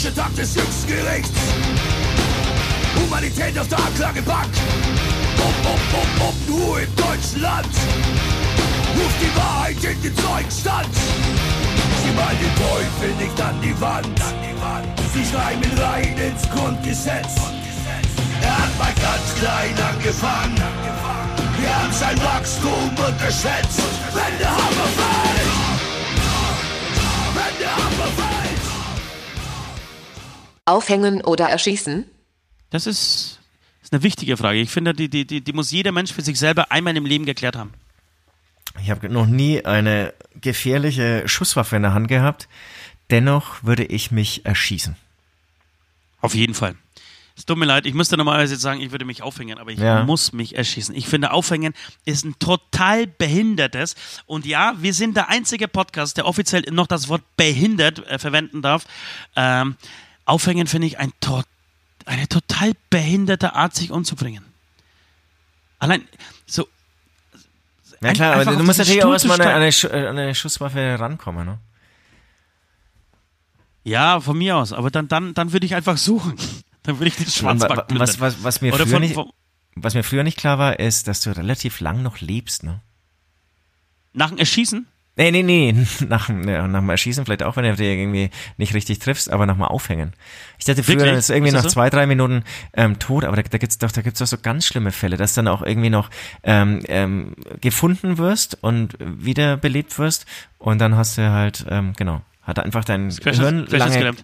Politischer 0.00 0.22
Tag 0.22 0.34
des 0.34 0.54
jüngsten 0.54 0.86
Gerichts. 0.86 1.30
Humanität 2.96 3.58
auf 3.58 3.68
der 3.68 3.78
Anklagebank. 3.78 4.48
Ob, 5.36 5.72
ob, 5.72 5.80
ob, 5.92 6.28
ob 6.28 6.48
nur 6.48 6.80
im 6.80 6.96
deutschen 6.96 7.42
Land. 7.42 7.66
Ruft 8.96 9.20
die 9.20 9.36
Wahrheit 9.36 9.76
in 9.84 10.00
den 10.00 10.16
Zeugenstand. 10.16 10.88
Sie 12.02 12.12
malen 12.16 12.38
den 12.40 12.54
Teufel 12.56 13.14
nicht 13.20 13.40
an 13.42 13.60
die 13.60 13.78
Wand. 13.78 14.20
Sie 15.12 15.24
schreiben 15.24 15.78
rein 15.78 16.16
ins 16.16 16.48
Grundgesetz. 16.48 17.34
Er 18.40 18.56
hat 18.56 18.78
mal 18.78 18.94
ganz 19.02 19.34
klein 19.38 19.74
angefangen. 19.92 20.56
Wir 21.60 21.76
haben 21.76 21.92
sein 21.92 22.18
Wachstum 22.24 22.88
unterschätzt. 23.06 23.82
Wenn 24.14 24.38
der 24.38 24.50
Hammer 24.50 24.88
fällt. 24.96 25.69
Aufhängen 30.70 31.22
oder 31.22 31.48
erschießen? 31.48 32.04
Das 32.70 32.86
ist, 32.86 33.40
ist 33.82 33.92
eine 33.92 34.02
wichtige 34.02 34.36
Frage. 34.36 34.58
Ich 34.60 34.70
finde, 34.70 34.94
die, 34.94 35.08
die, 35.08 35.26
die, 35.26 35.40
die 35.40 35.52
muss 35.52 35.70
jeder 35.70 35.92
Mensch 35.92 36.12
für 36.12 36.22
sich 36.22 36.38
selber 36.38 36.70
einmal 36.72 36.96
im 36.96 37.04
Leben 37.06 37.26
geklärt 37.26 37.56
haben. 37.56 37.72
Ich 38.82 38.90
habe 38.90 39.08
noch 39.08 39.26
nie 39.26 39.64
eine 39.64 40.14
gefährliche 40.40 41.26
Schusswaffe 41.28 41.76
in 41.76 41.82
der 41.82 41.92
Hand 41.94 42.08
gehabt. 42.08 42.48
Dennoch 43.10 43.64
würde 43.64 43.84
ich 43.84 44.10
mich 44.12 44.46
erschießen. 44.46 44.94
Auf 46.20 46.34
jeden 46.34 46.54
Fall. 46.54 46.76
Es 47.36 47.46
tut 47.46 47.56
mir 47.56 47.64
leid, 47.64 47.86
ich 47.86 47.94
müsste 47.94 48.16
normalerweise 48.18 48.52
jetzt 48.54 48.62
sagen, 48.62 48.80
ich 48.82 48.90
würde 48.92 49.06
mich 49.06 49.22
aufhängen, 49.22 49.58
aber 49.58 49.70
ich 49.72 49.78
Ja. 49.78 50.04
muss 50.04 50.32
mich 50.32 50.56
erschießen. 50.56 50.94
Ich 50.94 51.06
finde, 51.08 51.32
Aufhängen 51.32 51.72
ist 52.04 52.24
ein 52.24 52.38
total 52.38 53.06
behindertes. 53.06 53.94
Und 54.26 54.44
ja, 54.44 54.74
wir 54.78 54.92
sind 54.92 55.16
der 55.16 55.30
einzige 55.30 55.66
Podcast, 55.66 56.18
der 56.18 56.26
offiziell 56.26 56.62
noch 56.70 56.86
das 56.86 57.08
Wort 57.08 57.22
behindert 57.36 58.06
äh, 58.06 58.18
verwenden 58.18 58.60
darf. 58.60 58.84
Ähm, 59.36 59.76
Aufhängen 60.30 60.66
finde 60.66 60.86
ich 60.86 60.98
ein 60.98 61.12
eine 62.06 62.28
total 62.28 62.72
behinderte 62.88 63.54
Art, 63.54 63.74
sich 63.74 63.90
umzubringen. 63.90 64.44
Allein 65.78 66.02
so. 66.46 66.66
Ja 68.00 68.12
klar, 68.12 68.34
aber 68.34 68.56
du 68.56 68.64
musst 68.64 68.78
natürlich 68.78 69.04
auch 69.04 69.18
Stuhl 69.18 69.30
erstmal 69.30 69.40
an 69.42 69.62
eine, 69.62 70.08
eine 70.08 70.34
Schusswaffe 70.34 70.96
rankommen, 70.98 71.46
ne? 71.46 71.58
Ja, 73.84 74.20
von 74.20 74.36
mir 74.36 74.56
aus. 74.56 74.72
Aber 74.72 74.90
dann, 74.90 75.08
dann, 75.08 75.34
dann 75.34 75.52
würde 75.52 75.66
ich 75.66 75.74
einfach 75.74 75.96
suchen. 75.96 76.36
Dann 76.82 76.98
würde 76.98 77.08
ich 77.08 77.16
den 77.16 77.26
plündern. 77.26 77.90
was, 77.90 78.20
was, 78.20 78.42
was, 78.42 78.62
mir 78.62 78.72
Oder 78.72 78.86
früher 78.86 78.94
von, 78.94 79.02
nicht, 79.02 79.16
was 79.74 79.92
mir 79.92 80.02
früher 80.02 80.22
nicht 80.24 80.38
klar 80.38 80.58
war, 80.58 80.80
ist, 80.80 81.08
dass 81.08 81.20
du 81.20 81.36
relativ 81.36 81.80
lang 81.80 82.02
noch 82.02 82.20
lebst, 82.20 82.62
ne? 82.62 82.80
nach 84.12 84.30
dem 84.30 84.38
Erschießen? 84.38 84.86
Nee, 85.20 85.32
nee, 85.32 85.42
nee, 85.42 85.74
nach, 86.08 86.30
ja, 86.30 86.66
nach 86.66 86.80
dem 86.80 86.88
Erschießen 86.88 87.26
vielleicht 87.26 87.42
auch, 87.42 87.56
wenn 87.56 87.64
du 87.64 87.76
dich 87.76 87.86
irgendwie 87.86 88.30
nicht 88.56 88.72
richtig 88.72 89.00
triffst, 89.00 89.30
aber 89.30 89.46
dem 89.46 89.60
Aufhängen. 89.62 90.14
Ich 90.58 90.64
dachte 90.64 90.82
früher, 90.82 90.96
Wirklich? 90.96 91.14
das 91.14 91.24
ist 91.24 91.30
irgendwie 91.30 91.48
Ist 91.48 91.54
nach 91.54 91.62
so? 91.64 91.68
zwei, 91.68 91.90
drei 91.90 92.06
Minuten 92.06 92.42
ähm, 92.72 92.98
tot, 92.98 93.26
aber 93.26 93.36
da, 93.36 93.42
da 93.42 93.58
gibt's 93.58 93.76
doch, 93.76 93.92
da 93.92 94.00
gibt's 94.00 94.20
doch 94.20 94.26
so 94.26 94.38
ganz 94.38 94.64
schlimme 94.64 94.92
Fälle, 94.92 95.18
dass 95.18 95.34
dann 95.34 95.46
auch 95.46 95.60
irgendwie 95.60 95.90
noch 95.90 96.08
ähm, 96.42 96.80
ähm, 96.88 97.34
gefunden 97.60 98.16
wirst 98.16 98.56
und 98.62 98.96
wiederbelebt 98.98 99.98
wirst 99.98 100.24
und 100.58 100.78
dann 100.78 100.96
hast 100.96 101.18
du 101.18 101.30
halt, 101.30 101.66
ähm, 101.68 101.92
genau, 101.98 102.22
hat 102.42 102.58
einfach 102.58 102.86
dein 102.86 103.10
Hirn 103.10 103.66
lange. 103.66 104.14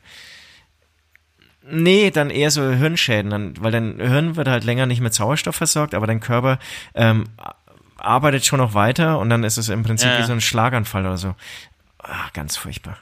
Nee, 1.68 2.10
dann 2.10 2.30
eher 2.30 2.50
so 2.50 2.62
Hirnschäden, 2.70 3.30
dann, 3.30 3.54
weil 3.60 3.72
dein 3.72 3.96
Hirn 3.98 4.36
wird 4.36 4.48
halt 4.48 4.64
länger 4.64 4.86
nicht 4.86 5.02
mit 5.02 5.12
Sauerstoff 5.12 5.56
versorgt, 5.56 5.94
aber 5.94 6.06
dein 6.06 6.20
Körper 6.20 6.58
ähm, 6.94 7.24
arbeitet 8.06 8.44
schon 8.46 8.58
noch 8.58 8.74
weiter 8.74 9.18
und 9.18 9.30
dann 9.30 9.44
ist 9.44 9.58
es 9.58 9.68
im 9.68 9.82
Prinzip 9.82 10.08
Ja, 10.08 10.18
wie 10.18 10.24
so 10.24 10.32
ein 10.32 10.40
Schlaganfall 10.40 11.04
oder 11.04 11.18
so. 11.18 11.34
Ah, 11.98 12.28
ganz 12.32 12.56
furchtbar. 12.56 12.98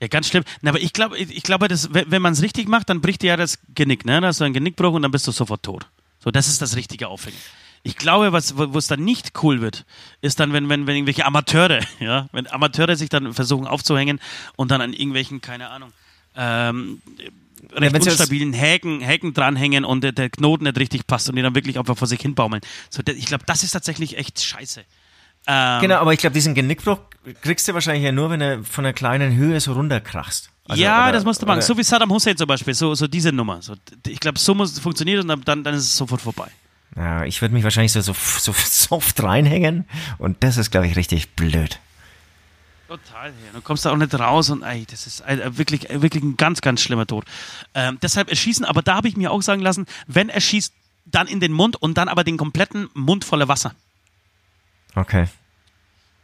Ja, 0.00 0.08
ganz 0.08 0.28
schlimm. 0.28 0.44
Na, 0.60 0.70
aber 0.70 0.80
ich 0.80 0.92
glaube, 0.92 1.18
ich 1.18 1.42
glaube, 1.42 1.68
dass, 1.68 1.92
wenn 1.92 2.22
man 2.22 2.32
es 2.32 2.42
richtig 2.42 2.68
macht, 2.68 2.88
dann 2.88 3.00
bricht 3.00 3.22
dir 3.22 3.28
ja 3.28 3.36
das 3.36 3.58
Genick, 3.74 4.04
ne? 4.04 4.20
Da 4.20 4.28
hast 4.28 4.40
du 4.40 4.44
einen 4.44 4.54
Genickbruch 4.54 4.92
und 4.92 5.02
dann 5.02 5.10
bist 5.10 5.26
du 5.26 5.32
sofort 5.32 5.62
tot. 5.62 5.86
So, 6.20 6.30
das 6.30 6.48
ist 6.48 6.62
das 6.62 6.76
richtige 6.76 7.08
Aufhängen. 7.08 7.38
Ich 7.82 7.96
glaube, 7.96 8.32
was, 8.32 8.56
wo 8.56 8.76
es 8.78 8.86
dann 8.86 9.04
nicht 9.04 9.32
cool 9.42 9.60
wird, 9.60 9.86
ist 10.20 10.40
dann, 10.40 10.52
wenn, 10.52 10.68
wenn, 10.68 10.86
wenn 10.86 10.96
irgendwelche 10.96 11.24
Amateure, 11.24 11.80
ja, 12.00 12.28
wenn 12.32 12.46
Amateure 12.46 12.96
sich 12.96 13.08
dann 13.08 13.34
versuchen 13.34 13.66
aufzuhängen 13.66 14.20
und 14.56 14.70
dann 14.70 14.80
an 14.80 14.92
irgendwelchen, 14.92 15.40
keine 15.40 15.70
Ahnung, 15.70 15.92
ähm, 16.36 17.02
recht 17.72 17.94
jetzt- 17.94 18.06
unstabilen 18.08 18.52
Häken, 18.52 19.00
Häken 19.00 19.34
dranhängen 19.34 19.84
und 19.84 20.02
der, 20.04 20.12
der 20.12 20.30
Knoten 20.30 20.64
nicht 20.64 20.78
richtig 20.78 21.06
passt 21.06 21.28
und 21.28 21.36
die 21.36 21.42
dann 21.42 21.54
wirklich 21.54 21.78
einfach 21.78 21.96
vor 21.96 22.08
sich 22.08 22.20
hin 22.20 22.34
baumeln. 22.34 22.62
So, 22.90 23.02
ich 23.06 23.26
glaube, 23.26 23.44
das 23.46 23.62
ist 23.62 23.72
tatsächlich 23.72 24.16
echt 24.18 24.42
scheiße. 24.42 24.84
Ähm, 25.46 25.80
Genau, 25.80 25.96
aber 25.96 26.12
ich 26.12 26.18
glaube, 26.18 26.34
diesen 26.34 26.54
Genickbruch 26.54 26.98
kriegst 27.42 27.66
du 27.68 27.74
wahrscheinlich 27.74 28.04
ja 28.04 28.12
nur, 28.12 28.30
wenn 28.30 28.40
du 28.40 28.64
von 28.64 28.84
einer 28.84 28.92
kleinen 28.92 29.34
Höhe 29.36 29.58
so 29.60 29.72
runterkrachst. 29.72 30.50
Also, 30.68 30.82
ja, 30.82 31.04
oder- 31.04 31.12
das 31.12 31.24
musst 31.24 31.40
du 31.40 31.46
machen. 31.46 31.62
So 31.62 31.76
wie 31.78 31.82
Saddam 31.82 32.10
Hussein 32.10 32.36
zum 32.36 32.46
Beispiel, 32.46 32.74
so, 32.74 32.94
so 32.94 33.06
diese 33.06 33.32
Nummer. 33.32 33.62
So, 33.62 33.74
ich 34.06 34.20
glaube, 34.20 34.38
so 34.38 34.54
muss 34.54 34.72
es 34.72 34.78
funktionieren 34.78 35.20
und 35.22 35.28
dann- 35.28 35.42
dann, 35.44 35.64
dann 35.64 35.74
ist 35.74 35.84
es 35.84 35.96
sofort 35.96 36.20
vorbei. 36.20 36.48
Ja, 36.96 37.24
ich 37.24 37.40
würde 37.40 37.54
mich 37.54 37.64
wahrscheinlich 37.64 37.92
so, 37.92 38.00
so, 38.00 38.12
so 38.12 38.52
soft 38.52 39.22
reinhängen 39.22 39.86
und 40.18 40.42
das 40.42 40.56
ist, 40.56 40.70
glaube 40.70 40.86
ich, 40.86 40.96
richtig 40.96 41.30
blöd. 41.36 41.78
Total. 42.88 43.28
Ja. 43.28 43.52
Du 43.52 43.60
kommst 43.60 43.84
da 43.84 43.92
auch 43.92 43.96
nicht 43.96 44.14
raus 44.14 44.48
und 44.48 44.62
ey, 44.62 44.86
das 44.90 45.06
ist 45.06 45.20
äh, 45.20 45.58
wirklich, 45.58 45.90
äh, 45.90 46.00
wirklich 46.00 46.24
ein 46.24 46.38
ganz, 46.38 46.62
ganz 46.62 46.80
schlimmer 46.80 47.06
Tod. 47.06 47.26
Ähm, 47.74 47.98
deshalb 48.00 48.30
erschießen, 48.30 48.64
aber 48.64 48.80
da 48.80 48.96
habe 48.96 49.08
ich 49.08 49.16
mir 49.16 49.30
auch 49.30 49.42
sagen 49.42 49.60
lassen, 49.60 49.86
wenn 50.06 50.30
er 50.30 50.40
schießt, 50.40 50.72
dann 51.04 51.26
in 51.26 51.38
den 51.40 51.52
Mund 51.52 51.76
und 51.76 51.98
dann 51.98 52.08
aber 52.08 52.24
den 52.24 52.38
kompletten 52.38 52.88
Mund 52.94 53.24
voller 53.24 53.46
Wasser. 53.46 53.74
Okay. 54.94 55.28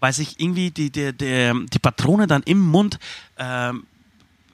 Weil 0.00 0.12
sich 0.14 0.40
irgendwie 0.40 0.70
die, 0.70 0.90
die, 0.90 1.12
die, 1.12 1.66
die 1.70 1.78
Patrone 1.78 2.26
dann 2.26 2.42
im 2.42 2.60
Mund 2.60 2.98
ähm, 3.36 3.86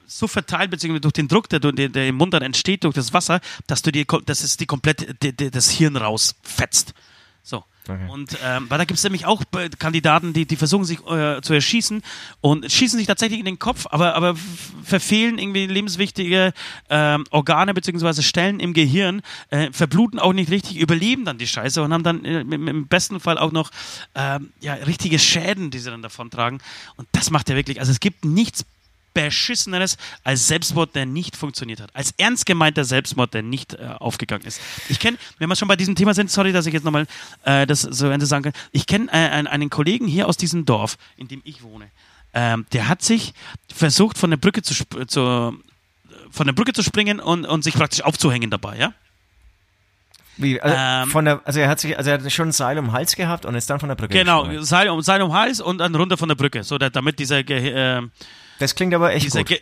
so 0.05 0.27
verteilt, 0.27 0.69
beziehungsweise 0.69 1.01
durch 1.01 1.13
den 1.13 1.29
Druck, 1.29 1.47
der, 1.47 1.59
der, 1.59 1.89
der 1.89 2.07
im 2.07 2.15
Mund 2.15 2.33
dann 2.33 2.43
entsteht, 2.43 2.83
durch 2.83 2.95
das 2.95 3.13
Wasser, 3.13 3.39
dass 3.67 3.81
du 3.81 3.91
dir, 3.91 4.05
dass 4.25 4.43
es 4.43 4.57
die 4.57 4.65
komplett 4.65 5.23
die, 5.23 5.35
die, 5.35 5.49
das 5.49 5.69
Hirn 5.69 5.95
rausfetzt. 5.95 6.93
So. 7.41 7.63
Okay. 7.87 8.07
Und 8.09 8.37
ähm, 8.43 8.67
weil 8.69 8.77
da 8.77 8.85
gibt 8.85 8.97
es 8.97 9.03
nämlich 9.03 9.25
auch 9.25 9.41
äh, 9.57 9.69
Kandidaten, 9.69 10.33
die, 10.33 10.45
die 10.45 10.55
versuchen 10.55 10.85
sich 10.85 10.99
äh, 11.07 11.41
zu 11.41 11.53
erschießen 11.53 12.03
und 12.39 12.71
schießen 12.71 12.97
sich 12.97 13.07
tatsächlich 13.07 13.39
in 13.39 13.45
den 13.45 13.59
Kopf, 13.59 13.87
aber, 13.89 14.15
aber 14.15 14.35
verfehlen 14.83 15.39
irgendwie 15.39 15.65
lebenswichtige 15.65 16.53
ähm, 16.89 17.25
Organe 17.31 17.73
bzw. 17.73 18.21
Stellen 18.21 18.59
im 18.59 18.73
Gehirn, 18.73 19.21
äh, 19.49 19.71
verbluten 19.71 20.19
auch 20.19 20.33
nicht 20.33 20.51
richtig, 20.51 20.77
überleben 20.77 21.25
dann 21.25 21.39
die 21.39 21.47
Scheiße 21.47 21.81
und 21.81 21.91
haben 21.91 22.03
dann 22.03 22.23
äh, 22.23 22.41
im, 22.41 22.67
im 22.67 22.87
besten 22.87 23.19
Fall 23.19 23.37
auch 23.37 23.51
noch 23.51 23.71
ähm, 24.13 24.51
ja, 24.61 24.73
richtige 24.73 25.17
Schäden, 25.17 25.71
die 25.71 25.79
sie 25.79 25.89
dann 25.89 26.03
davon 26.03 26.29
tragen. 26.29 26.59
Und 26.97 27.07
das 27.13 27.31
macht 27.31 27.49
ja 27.49 27.55
wirklich, 27.55 27.79
also 27.79 27.91
es 27.91 27.99
gibt 27.99 28.25
nichts 28.25 28.65
Beschisseneres 29.13 29.97
als 30.23 30.47
Selbstmord, 30.47 30.95
der 30.95 31.05
nicht 31.05 31.35
funktioniert 31.35 31.81
hat. 31.81 31.95
Als 31.95 32.13
ernst 32.17 32.45
gemeinter 32.45 32.85
Selbstmord, 32.85 33.33
der 33.33 33.43
nicht 33.43 33.73
äh, 33.73 33.87
aufgegangen 33.99 34.45
ist. 34.45 34.61
Ich 34.89 34.99
kenne, 34.99 35.17
wenn 35.37 35.49
wir 35.49 35.55
schon 35.55 35.67
bei 35.67 35.75
diesem 35.75 35.95
Thema 35.95 36.13
sind, 36.13 36.31
sorry, 36.31 36.51
dass 36.53 36.65
ich 36.65 36.73
jetzt 36.73 36.83
nochmal 36.83 37.07
äh, 37.43 37.65
das 37.67 37.81
so 37.81 38.09
Ende 38.09 38.25
sagen 38.25 38.43
kann. 38.43 38.53
Ich 38.71 38.87
kenne 38.87 39.07
äh, 39.11 39.29
einen, 39.29 39.47
einen 39.47 39.69
Kollegen 39.69 40.07
hier 40.07 40.27
aus 40.27 40.37
diesem 40.37 40.65
Dorf, 40.65 40.97
in 41.17 41.27
dem 41.27 41.41
ich 41.43 41.63
wohne. 41.63 41.89
Ähm, 42.33 42.65
der 42.71 42.87
hat 42.87 43.01
sich 43.01 43.33
versucht, 43.73 44.17
von 44.17 44.29
der 44.29 44.37
Brücke 44.37 44.61
zu, 44.61 44.73
zu 45.07 45.57
von 46.29 46.47
der 46.47 46.53
Brücke 46.53 46.71
zu 46.71 46.81
springen 46.81 47.19
und, 47.19 47.45
und 47.45 47.63
sich 47.63 47.73
praktisch 47.73 48.01
aufzuhängen 48.01 48.49
dabei, 48.49 48.77
ja? 48.77 48.93
Wie, 50.37 50.61
also, 50.61 50.75
Ähm, 50.77 51.09
von 51.09 51.25
der, 51.25 51.41
also 51.43 51.59
er 51.59 51.67
hat 51.67 51.79
sich, 51.79 51.97
also 51.97 52.09
er 52.09 52.21
hat 52.21 52.31
schon 52.31 52.49
ein 52.49 52.51
Seil 52.53 52.79
um 52.79 52.85
den 52.85 52.91
Hals 52.93 53.15
gehabt 53.15 53.45
und 53.45 53.53
ist 53.55 53.69
dann 53.69 53.79
von 53.79 53.89
der 53.89 53.95
Brücke 53.95 54.13
Genau, 54.13 54.43
gesprungen. 54.43 54.63
Seil 54.63 54.89
um, 54.89 55.01
Seil 55.01 55.21
um 55.21 55.33
Hals 55.33 55.59
und 55.59 55.79
dann 55.79 55.93
runter 55.93 56.17
von 56.17 56.29
der 56.29 56.35
Brücke, 56.35 56.63
so 56.63 56.77
da, 56.77 56.89
damit 56.89 57.19
dieser 57.19 57.43
Ge 57.43 57.69
äh, 57.69 58.01
Das 58.61 58.75
klingt 58.75 58.93
aber 58.93 59.13
echt 59.13 59.25
dieser 59.25 59.39
gut. 59.39 59.47
Ge 59.49 59.59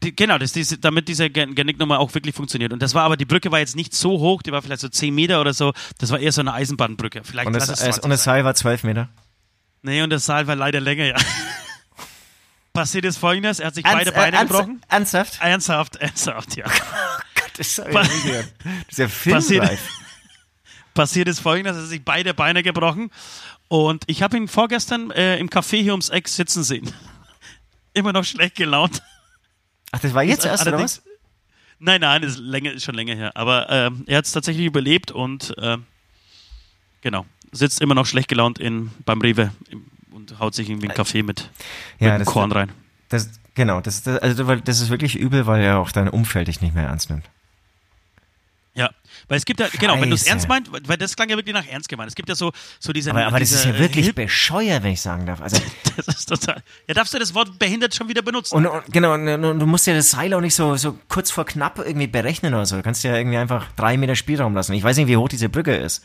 die, 0.00 0.14
genau, 0.14 0.38
das, 0.38 0.52
diese, 0.52 0.78
damit 0.78 1.08
diese 1.08 1.28
Gen- 1.28 1.56
Genicknummer 1.56 1.98
auch 1.98 2.14
wirklich 2.14 2.32
funktioniert. 2.34 2.72
Und 2.72 2.80
das 2.80 2.94
war 2.94 3.02
aber, 3.02 3.16
die 3.16 3.24
Brücke 3.24 3.50
war 3.50 3.58
jetzt 3.58 3.74
nicht 3.74 3.92
so 3.92 4.10
hoch, 4.20 4.42
die 4.42 4.52
war 4.52 4.62
vielleicht 4.62 4.80
so 4.80 4.88
10 4.88 5.12
Meter 5.12 5.40
oder 5.40 5.52
so. 5.52 5.72
Das 5.98 6.10
war 6.12 6.20
eher 6.20 6.30
so 6.30 6.40
eine 6.40 6.52
Eisenbahnbrücke. 6.52 7.22
Vielleicht 7.24 7.48
Und 7.48 7.52
das, 7.54 7.64
es 7.64 7.70
es, 7.70 7.78
20 7.80 8.04
und 8.04 8.10
das. 8.10 8.22
Seil 8.22 8.44
war 8.44 8.54
zwölf 8.54 8.84
Meter. 8.84 9.08
Nee, 9.82 10.02
und 10.02 10.10
das 10.10 10.24
Seil 10.24 10.46
war 10.46 10.54
leider 10.54 10.80
länger, 10.80 11.04
ja. 11.06 11.16
Passiert 12.72 13.04
ist 13.06 13.18
folgendes, 13.18 13.58
er 13.58 13.66
hat 13.68 13.74
sich 13.74 13.82
beide 13.82 14.12
Ernst- 14.12 14.14
Beine 14.14 14.36
äh, 14.36 14.38
ernst- 14.40 14.52
gebrochen. 14.52 14.80
Ernsthaft? 14.88 15.38
Ernsthaft, 15.40 15.96
ernsthaft, 15.96 16.56
ja. 16.56 16.66
Das 17.56 17.66
ist 17.66 17.78
ja, 17.78 17.84
Pa- 17.86 18.02
das 18.02 18.14
ist 18.14 18.24
ja 18.98 19.06
Passiert- 19.06 19.64
filmreif. 19.64 19.88
Passiert 20.94 21.28
ist 21.28 21.40
folgendes, 21.40 21.76
er 21.76 21.82
hat 21.82 21.88
sich 21.88 22.04
beide 22.04 22.34
Beine 22.34 22.62
gebrochen. 22.62 23.10
Und 23.66 24.04
ich 24.06 24.22
habe 24.22 24.36
ihn 24.36 24.46
vorgestern 24.48 25.10
äh, 25.10 25.38
im 25.38 25.50
Café 25.50 25.82
hier 25.82 25.92
ums 25.92 26.08
Eck 26.08 26.28
sitzen 26.28 26.62
sehen. 26.62 26.92
Immer 27.98 28.12
noch 28.12 28.24
schlecht 28.24 28.54
gelaunt. 28.54 29.02
Ach, 29.90 29.98
das 30.00 30.14
war 30.14 30.22
jetzt 30.22 30.44
erst, 30.44 30.66
oder 30.66 30.78
was? 30.78 31.02
Nein, 31.80 32.00
nein, 32.00 32.22
das 32.22 32.32
ist, 32.32 32.38
länger, 32.38 32.72
ist 32.72 32.84
schon 32.84 32.94
länger 32.94 33.14
her. 33.14 33.36
Aber 33.36 33.68
ähm, 33.70 34.04
er 34.06 34.18
hat 34.18 34.24
es 34.26 34.32
tatsächlich 34.32 34.66
überlebt 34.66 35.10
und 35.10 35.54
ähm, 35.58 35.84
genau, 37.00 37.26
sitzt 37.52 37.80
immer 37.80 37.94
noch 37.94 38.06
schlecht 38.06 38.28
gelaunt 38.28 38.58
in, 38.58 38.90
beim 39.04 39.20
Rewe 39.20 39.50
und 40.12 40.38
haut 40.38 40.54
sich 40.54 40.68
irgendwie 40.68 40.88
einen 40.88 40.96
Kaffee 40.96 41.22
mit, 41.22 41.50
Ja, 41.98 42.12
mit 42.12 42.20
das- 42.26 42.28
Korn 42.32 42.52
rein. 42.52 42.70
Das, 43.08 43.30
genau, 43.54 43.80
das, 43.80 44.02
das, 44.02 44.18
also, 44.20 44.56
das 44.56 44.80
ist 44.80 44.90
wirklich 44.90 45.16
übel, 45.16 45.46
weil 45.46 45.64
ja 45.64 45.78
auch 45.78 45.90
dein 45.90 46.08
Umfeld 46.08 46.48
dich 46.48 46.60
nicht 46.60 46.74
mehr 46.74 46.84
ernst 46.86 47.08
nimmt. 47.10 47.24
Ja, 48.78 48.90
weil 49.26 49.38
es 49.38 49.44
gibt 49.44 49.58
ja, 49.58 49.66
genau, 49.80 50.00
wenn 50.00 50.08
du 50.08 50.14
es 50.14 50.20
Scheiße. 50.20 50.30
ernst 50.30 50.48
meinst, 50.48 50.70
weil 50.88 50.96
das 50.96 51.16
klang 51.16 51.28
ja 51.28 51.36
wirklich 51.36 51.52
nach 51.54 51.66
ernst 51.66 51.88
gemeint. 51.88 52.08
Es 52.08 52.14
gibt 52.14 52.28
ja 52.28 52.36
so, 52.36 52.52
so 52.78 52.92
diese. 52.92 53.10
Aber, 53.10 53.26
aber 53.26 53.40
das 53.40 53.48
diese, 53.48 53.68
ist 53.68 53.74
ja 53.74 53.78
wirklich 53.80 54.06
Hip- 54.06 54.14
bescheuert, 54.14 54.84
wenn 54.84 54.92
ich 54.92 55.00
sagen 55.00 55.26
darf. 55.26 55.40
Also, 55.40 55.60
das 55.96 56.06
ist 56.06 56.26
total. 56.28 56.62
Ja, 56.86 56.94
darfst 56.94 57.12
du 57.12 57.18
das 57.18 57.34
Wort 57.34 57.58
behindert 57.58 57.94
schon 57.94 58.08
wieder 58.08 58.22
benutzen? 58.22 58.54
und, 58.54 58.66
und 58.66 58.84
genau, 58.92 59.14
und, 59.14 59.26
und 59.28 59.58
du 59.58 59.66
musst 59.66 59.86
ja 59.88 59.94
das 59.94 60.10
Seil 60.12 60.32
auch 60.34 60.40
nicht 60.40 60.54
so, 60.54 60.76
so 60.76 60.96
kurz 61.08 61.30
vor 61.32 61.44
knapp 61.44 61.78
irgendwie 61.78 62.06
berechnen 62.06 62.54
oder 62.54 62.66
so. 62.66 62.76
Du 62.76 62.82
kannst 62.82 63.02
ja 63.02 63.16
irgendwie 63.16 63.38
einfach 63.38 63.66
drei 63.72 63.96
Meter 63.96 64.14
Spielraum 64.14 64.54
lassen. 64.54 64.74
Ich 64.74 64.84
weiß 64.84 64.96
nicht, 64.96 65.08
wie 65.08 65.16
hoch 65.16 65.28
diese 65.28 65.48
Brücke 65.48 65.74
ist. 65.74 66.04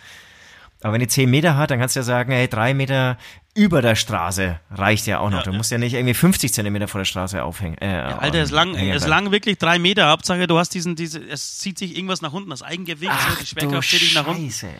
Aber 0.81 0.93
wenn 0.93 0.99
die 0.99 1.07
zehn 1.07 1.29
Meter 1.29 1.55
hat, 1.55 1.71
dann 1.71 1.79
kannst 1.79 1.95
du 1.95 1.99
ja 1.99 2.03
sagen, 2.03 2.31
hey, 2.33 2.47
drei 2.49 2.73
Meter 2.73 3.17
über 3.55 3.81
der 3.81 3.95
Straße 3.95 4.59
reicht 4.71 5.05
ja 5.05 5.19
auch 5.19 5.29
noch. 5.29 5.45
Ja, 5.45 5.51
du 5.51 5.53
musst 5.53 5.71
ja 5.71 5.77
nicht 5.77 5.93
irgendwie 5.93 6.13
50 6.13 6.53
Zentimeter 6.53 6.87
vor 6.87 6.99
der 6.99 7.05
Straße 7.05 7.43
aufhängen. 7.43 7.77
Äh, 7.77 7.93
ja, 7.93 8.17
Alter, 8.17 8.41
es 8.41 8.51
lang, 8.51 8.75
es 8.75 9.05
lang 9.05 9.31
wirklich 9.31 9.57
drei 9.57 9.77
Meter. 9.79 10.09
Hauptsache, 10.09 10.47
du 10.47 10.57
hast 10.57 10.73
diesen, 10.73 10.95
diese, 10.95 11.19
es 11.23 11.59
zieht 11.59 11.77
sich 11.77 11.95
irgendwas 11.95 12.21
nach 12.21 12.33
unten, 12.33 12.49
das 12.49 12.63
Eigengewicht, 12.63 13.11
so, 13.11 13.17
Ach 13.31 13.39
die 13.39 13.45
Schwerkraft 13.45 13.89
zieht 13.89 14.01
dich 14.01 14.15
nach 14.15 14.25
unten. 14.27 14.49
Scheiße, 14.49 14.67
ey. 14.67 14.73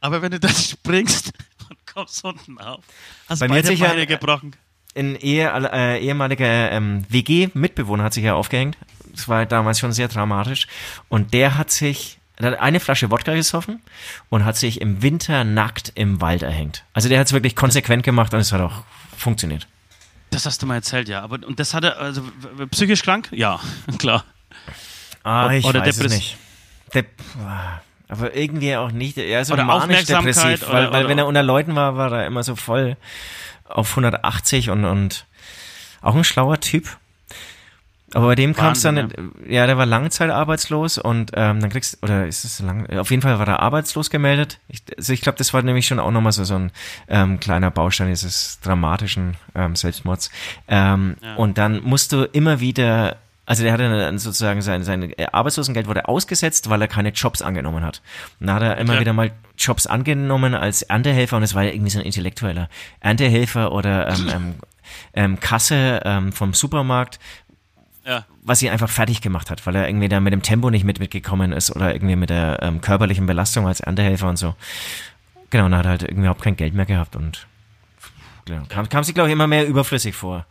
Aber 0.00 0.22
wenn 0.22 0.30
du 0.30 0.38
dann 0.40 0.54
springst 0.54 1.32
und 1.68 1.78
kommst 1.92 2.24
unten 2.24 2.58
auf, 2.58 2.84
hast 3.28 3.40
Bei 3.40 3.48
beide 3.48 3.76
Beine 3.76 4.06
gebrochen. 4.06 4.54
ein 4.94 5.16
Ehe, 5.16 5.50
äh, 5.72 5.98
ehemaliger 5.98 6.70
ähm, 6.70 7.04
WG-Mitbewohner 7.08 8.04
hat 8.04 8.14
sich 8.14 8.24
ja 8.24 8.34
aufgehängt. 8.34 8.78
Das 9.12 9.28
war 9.28 9.44
damals 9.46 9.80
schon 9.80 9.92
sehr 9.92 10.06
dramatisch. 10.06 10.68
Und 11.08 11.34
der 11.34 11.58
hat 11.58 11.72
sich 11.72 12.17
der 12.38 12.52
hat 12.52 12.60
eine 12.60 12.80
Flasche 12.80 13.10
Wodka 13.10 13.34
gesoffen 13.34 13.80
und 14.28 14.44
hat 14.44 14.56
sich 14.56 14.80
im 14.80 15.02
Winter 15.02 15.44
nackt 15.44 15.92
im 15.94 16.20
Wald 16.20 16.42
erhängt. 16.42 16.84
Also 16.92 17.08
der 17.08 17.18
hat 17.20 17.26
es 17.26 17.32
wirklich 17.32 17.56
konsequent 17.56 18.02
gemacht 18.04 18.32
und 18.34 18.40
es 18.40 18.52
hat 18.52 18.60
auch 18.60 18.82
funktioniert. 19.16 19.66
Das 20.30 20.46
hast 20.46 20.62
du 20.62 20.66
mal 20.66 20.74
erzählt, 20.76 21.08
ja. 21.08 21.22
Aber 21.22 21.38
und 21.46 21.58
das 21.58 21.74
hat 21.74 21.84
er, 21.84 21.98
also 21.98 22.22
psychisch 22.70 23.02
krank? 23.02 23.28
Ja, 23.32 23.60
klar. 23.98 24.24
Ah, 25.24 25.50
ich 25.52 25.64
Oder 25.64 25.80
weiß 25.80 25.98
es 26.00 26.12
nicht. 26.14 26.36
Der, 26.94 27.04
aber 28.08 28.34
irgendwie 28.34 28.74
auch 28.76 28.90
nicht. 28.92 29.18
Er 29.18 29.40
ist 29.42 29.50
Oder 29.50 29.64
manisch-depressiv, 29.64 30.16
Aufmerksamkeit 30.44 30.62
weil, 30.72 30.84
oder- 30.84 30.92
weil 30.92 31.00
oder- 31.00 31.08
wenn 31.10 31.18
er 31.18 31.26
unter 31.26 31.42
Leuten 31.42 31.74
war, 31.76 31.96
war 31.96 32.12
er 32.12 32.26
immer 32.26 32.42
so 32.42 32.56
voll 32.56 32.96
auf 33.68 33.90
180 33.90 34.70
und, 34.70 34.84
und 34.84 35.26
auch 36.00 36.14
ein 36.14 36.24
schlauer 36.24 36.60
Typ. 36.60 36.96
Aber 38.14 38.28
bei 38.28 38.34
dem 38.34 38.54
kam 38.54 38.72
es 38.72 38.80
dann, 38.82 38.96
Wahnsinn, 38.96 39.32
ja, 39.48 39.66
der 39.66 39.76
war 39.76 39.84
langzeitarbeitslos 39.86 40.98
und 40.98 41.32
ähm, 41.34 41.60
dann 41.60 41.70
kriegst 41.70 42.02
oder 42.02 42.26
ist 42.26 42.44
es 42.44 42.58
lang, 42.60 42.86
auf 42.98 43.10
jeden 43.10 43.22
Fall 43.22 43.38
war 43.38 43.46
er 43.46 43.60
arbeitslos 43.60 44.08
gemeldet. 44.10 44.58
Ich, 44.68 44.82
also 44.96 45.12
ich 45.12 45.20
glaube, 45.20 45.36
das 45.38 45.52
war 45.52 45.62
nämlich 45.62 45.86
schon 45.86 46.00
auch 46.00 46.10
nochmal 46.10 46.32
so, 46.32 46.44
so 46.44 46.54
ein 46.54 46.72
ähm, 47.08 47.38
kleiner 47.40 47.70
Baustein 47.70 48.08
dieses 48.08 48.60
dramatischen 48.60 49.36
ähm, 49.54 49.76
Selbstmords. 49.76 50.30
Ähm, 50.68 51.16
Und 51.36 51.58
dann 51.58 51.82
musst 51.82 52.12
du 52.12 52.24
immer 52.24 52.60
wieder, 52.60 53.16
also 53.44 53.62
der 53.62 53.72
hatte 53.72 53.88
dann 53.90 54.18
sozusagen 54.18 54.62
sein, 54.62 54.84
sein 54.84 55.12
Arbeitslosengeld 55.32 55.86
wurde 55.86 56.08
ausgesetzt, 56.08 56.70
weil 56.70 56.80
er 56.80 56.88
keine 56.88 57.10
Jobs 57.10 57.42
angenommen 57.42 57.84
hat. 57.84 58.00
Und 58.40 58.46
dann 58.46 58.56
hat 58.56 58.62
er 58.62 58.76
immer 58.78 58.92
Okay. 58.94 59.00
wieder 59.00 59.12
mal 59.12 59.30
Jobs 59.58 59.86
angenommen 59.86 60.54
als 60.54 60.82
Erntehelfer 60.82 61.36
und 61.36 61.42
es 61.42 61.54
war 61.54 61.64
ja 61.64 61.72
irgendwie 61.72 61.90
so 61.90 61.98
ein 61.98 62.06
Intellektueller 62.06 62.68
Erntehelfer 63.00 63.72
oder 63.72 64.08
ähm, 64.08 64.28
ähm, 64.34 64.54
ähm, 65.12 65.40
Kasse 65.40 66.00
ähm, 66.04 66.32
vom 66.32 66.54
Supermarkt, 66.54 67.18
Ja. 68.08 68.24
was 68.42 68.62
ihn 68.62 68.70
einfach 68.70 68.88
fertig 68.88 69.20
gemacht 69.20 69.50
hat, 69.50 69.66
weil 69.66 69.76
er 69.76 69.86
irgendwie 69.86 70.08
da 70.08 70.18
mit 70.18 70.32
dem 70.32 70.40
Tempo 70.40 70.70
nicht 70.70 70.84
mit 70.84 70.98
mitgekommen 70.98 71.52
ist 71.52 71.70
oder 71.76 71.94
irgendwie 71.94 72.16
mit 72.16 72.30
der 72.30 72.58
ähm, 72.62 72.80
körperlichen 72.80 73.26
Belastung 73.26 73.66
als 73.68 73.80
Erntehelfer 73.80 74.30
und 74.30 74.38
so. 74.38 74.54
Genau, 75.50 75.66
und 75.66 75.72
dann 75.72 75.80
hat 75.80 75.86
er 75.86 75.90
halt 75.90 76.02
irgendwie 76.04 76.20
überhaupt 76.20 76.40
kein 76.40 76.56
Geld 76.56 76.72
mehr 76.72 76.86
gehabt 76.86 77.16
und 77.16 77.46
genau, 78.46 78.62
kam, 78.70 78.88
kam 78.88 79.04
sich, 79.04 79.14
glaube 79.14 79.28
ich, 79.28 79.34
immer 79.34 79.46
mehr 79.46 79.66
überflüssig 79.66 80.14
vor. 80.14 80.46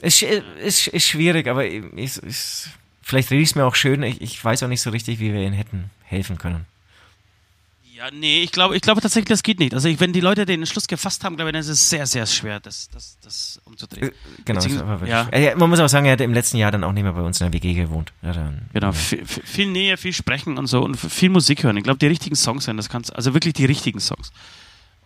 Ist, 0.00 0.22
ist, 0.22 0.86
ist 0.86 1.06
schwierig, 1.06 1.46
aber 1.46 1.66
ist, 1.66 2.18
ist, 2.18 2.70
vielleicht 3.02 3.30
ich 3.30 3.50
es 3.50 3.54
mir 3.54 3.66
auch 3.66 3.74
schön. 3.74 4.02
Ich, 4.02 4.22
ich 4.22 4.42
weiß 4.42 4.62
auch 4.62 4.68
nicht 4.68 4.80
so 4.80 4.90
richtig, 4.90 5.20
wie 5.20 5.34
wir 5.34 5.42
ihn 5.42 5.52
hätten 5.52 5.90
helfen 6.04 6.38
können. 6.38 6.64
Ja, 7.96 8.10
nee, 8.12 8.42
ich 8.42 8.52
glaube, 8.52 8.76
ich 8.76 8.82
glaube 8.82 9.00
tatsächlich, 9.00 9.30
das 9.30 9.42
geht 9.42 9.58
nicht. 9.58 9.72
Also 9.72 9.88
ich, 9.88 9.98
wenn 10.00 10.12
die 10.12 10.20
Leute 10.20 10.44
den 10.44 10.60
Entschluss 10.60 10.86
gefasst 10.86 11.24
haben, 11.24 11.36
glaube 11.36 11.48
ich, 11.48 11.52
dann 11.54 11.62
ist 11.62 11.68
es 11.68 11.88
sehr, 11.88 12.06
sehr 12.06 12.26
schwer, 12.26 12.60
das, 12.60 12.90
das, 12.90 13.16
das 13.22 13.58
umzudrehen. 13.64 14.12
Genau, 14.44 14.60
war 14.60 15.00
wirklich, 15.00 15.08
ja. 15.08 15.34
ja. 15.34 15.56
Man 15.56 15.70
muss 15.70 15.80
auch 15.80 15.88
sagen, 15.88 16.04
er 16.04 16.12
hat 16.12 16.20
im 16.20 16.34
letzten 16.34 16.58
Jahr 16.58 16.70
dann 16.70 16.84
auch 16.84 16.92
nicht 16.92 17.04
mehr 17.04 17.14
bei 17.14 17.22
uns 17.22 17.40
in 17.40 17.46
der 17.46 17.54
WG 17.54 17.72
gewohnt. 17.72 18.12
Ja, 18.20 18.34
dann, 18.34 18.68
Genau, 18.74 18.92
viel, 18.92 19.24
viel 19.24 19.68
Nähe, 19.68 19.96
viel 19.96 20.12
Sprechen 20.12 20.58
und 20.58 20.66
so 20.66 20.82
und 20.82 20.98
viel 20.98 21.30
Musik 21.30 21.62
hören. 21.62 21.78
Ich 21.78 21.84
glaube, 21.84 21.98
die 21.98 22.06
richtigen 22.06 22.36
Songs 22.36 22.66
hören, 22.66 22.76
das 22.76 22.90
kannst 22.90 23.16
also 23.16 23.32
wirklich 23.32 23.54
die 23.54 23.64
richtigen 23.64 24.00
Songs. 24.00 24.30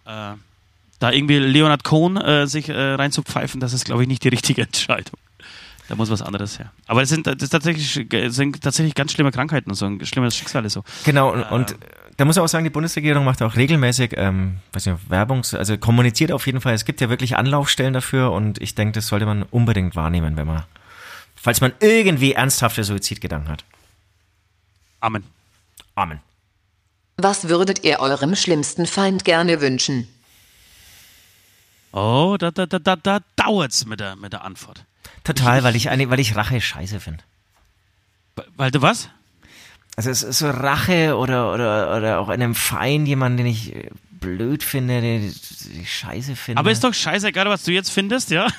Äh, 0.05 0.33
da 0.99 1.13
irgendwie 1.13 1.39
Leonard 1.39 1.85
Cohen 1.85 2.17
äh, 2.17 2.49
sich 2.49 2.69
äh, 2.71 2.75
reinzupfeifen, 2.75 3.61
das 3.61 3.73
ist, 3.73 3.85
glaube 3.85 4.03
ich, 4.03 4.09
nicht 4.09 4.25
die 4.25 4.31
richtige 4.31 4.63
Entscheidung. 4.67 5.17
Da 5.89 5.95
muss 5.95 6.11
was 6.11 6.23
anderes 6.23 6.59
her. 6.59 6.73
Aber 6.87 7.03
es 7.03 7.09
sind, 7.09 7.27
das 7.29 7.37
ist 7.41 7.51
tatsächlich, 7.51 8.09
das 8.09 8.35
sind 8.35 8.61
tatsächlich 8.61 8.95
ganz 8.97 9.13
schlimme 9.13 9.31
Krankheiten 9.31 9.71
und 9.71 9.77
so, 9.77 9.87
ein 9.87 10.05
schlimmes 10.07 10.37
Schicksal 10.37 10.65
ist 10.65 10.73
so. 10.73 10.85
Genau, 11.05 11.33
und, 11.33 11.43
und 11.51 11.77
da 12.21 12.27
muss 12.27 12.37
man 12.37 12.45
auch 12.45 12.49
sagen, 12.49 12.65
die 12.65 12.71
Bundesregierung 12.71 13.25
macht 13.25 13.41
auch 13.41 13.57
regelmäßig, 13.57 14.13
ähm, 14.17 14.59
weiß 14.73 14.85
nicht, 14.87 15.09
Werbung, 15.11 15.43
also 15.53 15.79
kommuniziert 15.79 16.33
auf 16.33 16.47
jeden 16.47 16.61
Fall. 16.61 16.75
Es 16.75 16.85
gibt 16.85 17.01
ja 17.01 17.09
wirklich 17.09 17.37
Anlaufstellen 17.37 17.95
dafür 17.95 18.33
und 18.33 18.61
ich 18.61 18.75
denke, 18.75 18.93
das 18.93 19.07
sollte 19.07 19.25
man 19.25 19.43
unbedingt 19.45 19.97
wahrnehmen, 19.97 20.37
wenn 20.37 20.47
man, 20.47 20.65
falls 21.35 21.61
man 21.63 21.73
irgendwie 21.81 22.33
ernsthafte 22.35 22.85
Suizidgedanken 22.85 23.51
hat. 23.51 23.65
Amen. 25.01 25.25
Amen. 25.95 26.21
Was 27.17 27.49
würdet 27.49 27.85
ihr 27.85 28.01
eurem 28.01 28.37
schlimmsten 28.37 28.87
Feind 28.87 29.25
gerne 29.25 29.61
wünschen? 29.63 30.07
Oh, 31.93 32.37
da, 32.39 32.51
da, 32.51 32.67
da, 32.67 32.79
da, 32.79 32.97
da 32.97 33.21
dauert's 33.37 33.87
mit 33.87 33.99
der, 34.01 34.17
mit 34.17 34.33
der 34.33 34.45
Antwort. 34.45 34.85
Total, 35.25 35.65
weil 35.65 35.75
ich, 35.75 35.89
eine- 35.91 36.09
weil 36.11 36.21
ich 36.21 36.37
Rache 36.37 36.61
scheiße 36.61 37.01
finde. 37.01 37.25
Weil 38.57 38.71
du 38.71 38.81
was? 38.83 39.09
Also 39.97 40.11
es 40.11 40.23
ist 40.23 40.39
so 40.39 40.49
Rache 40.51 41.17
oder, 41.17 41.53
oder, 41.53 41.97
oder 41.97 42.21
auch 42.21 42.29
einem 42.29 42.55
Feind, 42.55 43.07
jemanden, 43.09 43.39
den 43.39 43.47
ich 43.47 43.75
blöd 44.11 44.63
finde, 44.63 45.01
den 45.01 45.35
ich 45.81 45.93
scheiße 45.99 46.37
finde. 46.37 46.59
Aber 46.59 46.71
ist 46.71 46.85
doch 46.85 46.95
scheißegal, 46.95 47.47
was 47.47 47.65
du 47.65 47.73
jetzt 47.73 47.91
findest, 47.91 48.31
ja? 48.31 48.47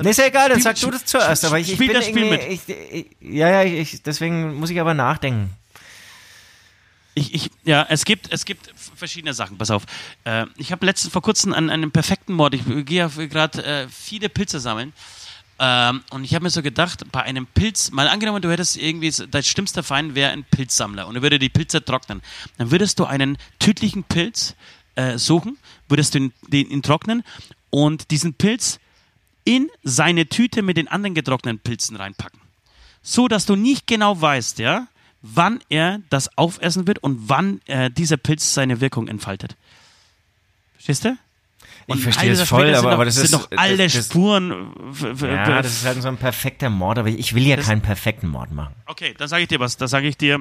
Nee, 0.00 0.10
ist 0.10 0.18
ja 0.18 0.26
egal, 0.26 0.48
dann 0.48 0.60
Spiel- 0.60 0.76
sag 0.76 0.80
du 0.80 0.90
das 0.92 1.04
zuerst. 1.06 1.44
Aber 1.44 1.58
ich, 1.58 1.68
ich 1.70 1.74
spiel 1.74 1.88
bin 1.88 1.96
das 1.96 2.06
Spiel 2.06 2.22
irgendwie, 2.24 2.46
ich, 2.46 2.68
ich, 2.68 3.06
ja, 3.20 3.48
ja, 3.48 3.64
ich, 3.64 4.00
deswegen 4.02 4.54
muss 4.54 4.70
ich 4.70 4.78
aber 4.78 4.94
nachdenken. 4.94 5.50
Ich, 7.14 7.34
ich, 7.34 7.50
ja, 7.64 7.84
es 7.88 8.04
gibt, 8.04 8.32
es 8.32 8.44
gibt 8.44 8.72
verschiedene 8.94 9.34
Sachen. 9.34 9.58
Pass 9.58 9.70
auf. 9.72 9.84
Äh, 10.22 10.46
ich 10.56 10.70
habe 10.70 10.86
letztens 10.86 11.12
vor 11.12 11.22
kurzem 11.22 11.52
an 11.52 11.68
einem 11.68 11.90
perfekten 11.90 12.32
Mord. 12.34 12.54
Ich 12.54 12.62
gehe 12.86 12.98
ja 12.98 13.08
gerade 13.08 13.64
äh, 13.64 13.88
viele 13.88 14.28
Pilze 14.28 14.60
sammeln. 14.60 14.92
Ähm, 15.58 16.02
und 16.10 16.24
ich 16.24 16.34
habe 16.34 16.44
mir 16.44 16.50
so 16.50 16.62
gedacht, 16.62 17.04
bei 17.10 17.22
einem 17.22 17.46
Pilz, 17.46 17.90
mal 17.90 18.08
angenommen, 18.08 18.42
du 18.42 18.50
hättest 18.50 18.76
irgendwie, 18.76 19.12
dein 19.30 19.42
schlimmster 19.42 19.82
Feind 19.82 20.14
wäre 20.14 20.30
ein 20.30 20.44
Pilzsammler 20.44 21.06
und 21.06 21.16
er 21.16 21.22
würde 21.22 21.38
die 21.38 21.48
Pilze 21.48 21.84
trocknen. 21.84 22.22
Dann 22.58 22.70
würdest 22.70 22.98
du 22.98 23.04
einen 23.04 23.38
tödlichen 23.58 24.04
Pilz 24.04 24.54
äh, 24.94 25.18
suchen, 25.18 25.58
würdest 25.88 26.14
du 26.14 26.18
ihn, 26.18 26.32
den, 26.46 26.70
ihn 26.70 26.82
trocknen 26.82 27.24
und 27.70 28.10
diesen 28.10 28.34
Pilz 28.34 28.78
in 29.44 29.68
seine 29.82 30.26
Tüte 30.28 30.62
mit 30.62 30.76
den 30.76 30.88
anderen 30.88 31.14
getrockneten 31.14 31.58
Pilzen 31.60 31.96
reinpacken 31.96 32.40
so 33.08 33.26
dass 33.28 33.46
du 33.46 33.56
nicht 33.56 33.86
genau 33.86 34.20
weißt, 34.20 34.58
ja, 34.58 34.86
wann 35.22 35.60
er 35.68 36.00
das 36.10 36.36
aufessen 36.36 36.86
wird 36.86 36.98
und 36.98 37.28
wann 37.28 37.60
äh, 37.66 37.90
dieser 37.90 38.16
Pilz 38.16 38.54
seine 38.54 38.80
Wirkung 38.80 39.08
entfaltet. 39.08 39.56
Verstehst 40.74 41.06
du? 41.06 41.18
Ich 41.96 42.02
verstehe 42.02 42.32
es 42.32 42.42
voll, 42.42 42.74
aber, 42.74 42.92
aber 42.92 43.04
das 43.06 43.14
sind 43.14 43.24
ist 43.24 43.32
noch 43.32 43.48
alle 43.56 43.76
das, 43.76 43.94
das, 43.94 44.06
Spuren. 44.06 44.72
Ja, 45.22 45.62
das 45.62 45.72
ist 45.72 45.84
halt 45.86 46.02
so 46.02 46.08
ein 46.08 46.18
perfekter 46.18 46.68
Mord, 46.68 46.98
aber 46.98 47.08
ich 47.08 47.34
will 47.34 47.46
ja 47.46 47.56
keinen 47.56 47.80
perfekten 47.80 48.28
Mord 48.28 48.52
machen. 48.52 48.74
Okay, 48.86 49.14
da 49.16 49.26
sage 49.26 49.42
ich 49.42 49.48
dir 49.48 49.58
was. 49.58 49.78
Da 49.78 49.88
sage 49.88 50.06
ich 50.06 50.16
dir. 50.16 50.40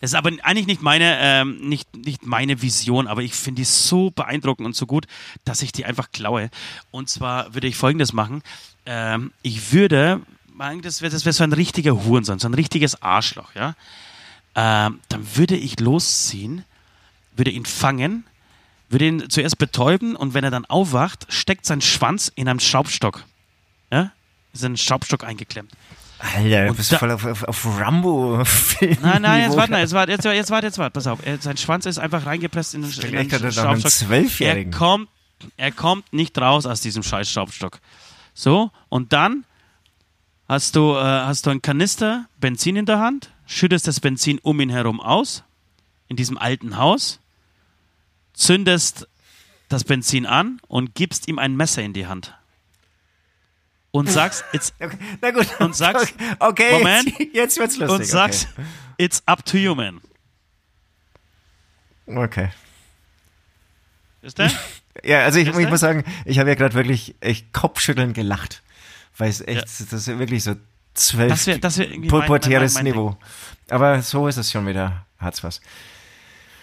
Das 0.00 0.10
ist 0.10 0.14
aber 0.14 0.30
eigentlich 0.42 0.66
nicht 0.66 0.82
meine, 0.82 1.18
ähm, 1.20 1.68
nicht, 1.68 1.94
nicht 1.94 2.24
meine 2.24 2.62
Vision, 2.62 3.06
aber 3.06 3.22
ich 3.22 3.34
finde 3.34 3.60
die 3.60 3.64
so 3.64 4.10
beeindruckend 4.10 4.66
und 4.66 4.76
so 4.76 4.86
gut, 4.86 5.06
dass 5.44 5.62
ich 5.62 5.72
die 5.72 5.84
einfach 5.84 6.10
klaue. 6.10 6.50
Und 6.90 7.10
zwar 7.10 7.54
würde 7.54 7.66
ich 7.66 7.76
folgendes 7.76 8.12
machen. 8.12 8.42
Ähm, 8.86 9.32
ich 9.42 9.72
würde, 9.72 10.20
das 10.82 11.02
wäre 11.02 11.12
das 11.12 11.24
wär 11.26 11.32
so 11.34 11.44
ein 11.44 11.52
richtiger 11.52 12.04
Hurensohn, 12.04 12.38
so 12.38 12.48
ein 12.48 12.54
richtiges 12.54 13.02
Arschloch, 13.02 13.54
ja. 13.54 13.74
Ähm, 14.54 15.00
dann 15.08 15.36
würde 15.36 15.56
ich 15.56 15.78
losziehen, 15.80 16.64
würde 17.36 17.50
ihn 17.50 17.66
fangen, 17.66 18.24
würde 18.90 19.06
ihn 19.06 19.30
zuerst 19.30 19.56
betäuben 19.58 20.16
und 20.16 20.34
wenn 20.34 20.44
er 20.44 20.50
dann 20.50 20.66
aufwacht, 20.66 21.26
steckt 21.32 21.64
sein 21.64 21.80
Schwanz 21.80 22.30
in 22.34 22.48
einem 22.48 22.60
Schraubstock. 22.60 23.24
Ja? 23.90 24.12
Ist 24.52 24.62
in 24.62 24.66
einen 24.66 24.76
Schraubstock 24.76 25.24
eingeklemmt. 25.24 25.72
Alter, 26.18 26.66
du 26.66 26.74
bist 26.74 26.92
da- 26.92 26.98
voll 26.98 27.12
auf, 27.12 27.24
auf, 27.24 27.44
auf 27.44 27.66
Rambo-Film. 27.80 28.98
Nein, 29.00 29.22
nein, 29.22 29.42
jetzt 29.44 29.56
warte, 29.56 29.74
jetzt 29.76 29.92
warte, 29.94 30.12
jetzt 30.12 30.24
warte, 30.24 30.36
jetzt 30.36 30.50
warte, 30.50 30.66
jetzt 30.66 30.78
wart, 30.78 30.92
pass 30.92 31.06
auf. 31.06 31.20
Er, 31.24 31.38
sein 31.38 31.56
Schwanz 31.56 31.86
ist 31.86 31.98
einfach 31.98 32.26
reingepresst 32.26 32.74
in 32.74 32.82
den, 32.82 32.90
in 32.90 33.28
den 33.28 33.32
einem 33.42 33.52
Schraubstock. 33.52 33.90
Zwölfjährigen. 33.90 34.72
Er 34.72 34.78
kommt, 34.78 35.08
er 35.56 35.72
kommt 35.72 36.12
nicht 36.12 36.36
raus 36.36 36.66
aus 36.66 36.82
diesem 36.82 37.02
scheiß 37.02 37.30
Schraubstock. 37.30 37.80
So, 38.34 38.70
und 38.90 39.12
dann 39.14 39.44
hast 40.48 40.76
du, 40.76 40.94
äh, 40.94 41.00
hast 41.00 41.46
du 41.46 41.50
einen 41.50 41.62
Kanister 41.62 42.26
Benzin 42.38 42.76
in 42.76 42.84
der 42.86 42.98
Hand, 42.98 43.30
schüttest 43.46 43.86
das 43.86 44.00
Benzin 44.00 44.38
um 44.40 44.60
ihn 44.60 44.68
herum 44.70 45.00
aus, 45.00 45.42
in 46.08 46.16
diesem 46.16 46.36
alten 46.36 46.76
Haus, 46.76 47.20
zündest 48.40 49.06
das 49.68 49.84
Benzin 49.84 50.26
an 50.26 50.60
und 50.66 50.94
gibst 50.94 51.28
ihm 51.28 51.38
ein 51.38 51.56
Messer 51.56 51.82
in 51.82 51.92
die 51.92 52.06
Hand. 52.06 52.34
Und 53.92 54.08
sagst, 54.10 54.44
it's, 54.52 54.72
Okay, 54.80 55.32
gut. 55.32 55.48
Und 55.60 55.74
sagst- 55.74 56.14
okay, 56.38 56.72
Moment. 56.78 57.08
jetzt, 57.18 57.34
jetzt 57.34 57.58
wird's 57.58 57.76
lustig. 57.76 57.98
und 58.00 58.04
sagst, 58.06 58.48
it's 58.98 59.22
up 59.26 59.44
to 59.44 59.56
you, 59.56 59.74
man. 59.74 60.00
Okay. 62.06 62.18
okay. 62.24 62.50
Ist 64.22 64.38
der? 64.38 64.52
Ja, 65.04 65.24
also 65.24 65.38
ich, 65.38 65.48
ich 65.48 65.68
muss 65.68 65.80
sagen, 65.80 66.04
ich 66.24 66.38
habe 66.38 66.50
ja 66.50 66.54
gerade 66.54 66.74
wirklich 66.74 67.14
echt 67.20 67.52
Kopfschütteln 67.52 68.12
gelacht. 68.12 68.62
Weil 69.16 69.30
es 69.30 69.40
echt, 69.40 69.62
das 69.64 69.80
ist 69.92 70.06
wirklich 70.18 70.44
so 70.44 70.54
zwölf 70.94 71.30
Das 71.30 71.46
wäre 71.46 71.58
das 71.58 71.78
wär 71.78 71.88
mein- 71.88 72.28
mein- 72.28 72.72
mein- 72.72 72.84
Niveau. 72.84 73.16
Aber 73.70 74.02
so 74.02 74.28
ist 74.28 74.36
es 74.36 74.50
schon 74.50 74.66
wieder. 74.66 75.06
Hat's 75.18 75.42
was. 75.42 75.60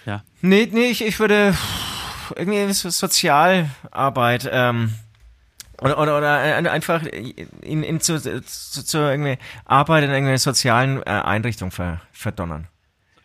Ja. 0.08 0.24
Nee, 0.42 0.70
nee, 0.72 0.86
ich, 0.86 1.04
ich 1.04 1.20
würde 1.20 1.54
irgendwie 2.36 2.72
so 2.74 2.90
Sozialarbeit, 2.90 4.50
ähm, 4.52 4.94
oder, 5.80 6.00
oder, 6.00 6.18
oder 6.18 6.38
ein- 6.40 6.66
einfach 6.68 7.04
ihn, 7.04 7.84
ihn 7.84 8.00
zu, 8.02 8.20
zu, 8.20 8.42
zu 8.86 8.98
irgendwie 8.98 9.38
Arbeit 9.66 10.04
in 10.06 10.10
irgendeiner 10.10 10.38
sozialen 10.40 11.02
äh, 11.04 11.10
Einrichtung 11.10 11.72
ver, 11.72 12.02
verdonnern. 12.14 12.68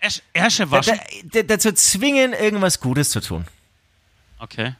Äsch- 0.03 0.23
Ärsche 0.33 0.65
Da, 0.67 0.71
waschen. 0.73 0.99
da, 1.33 1.43
dazu 1.43 1.73
zwingen, 1.73 2.33
irgendwas 2.33 2.81
Gutes 2.81 3.11
zu 3.11 3.21
tun. 3.21 3.47
Okay. 4.39 4.75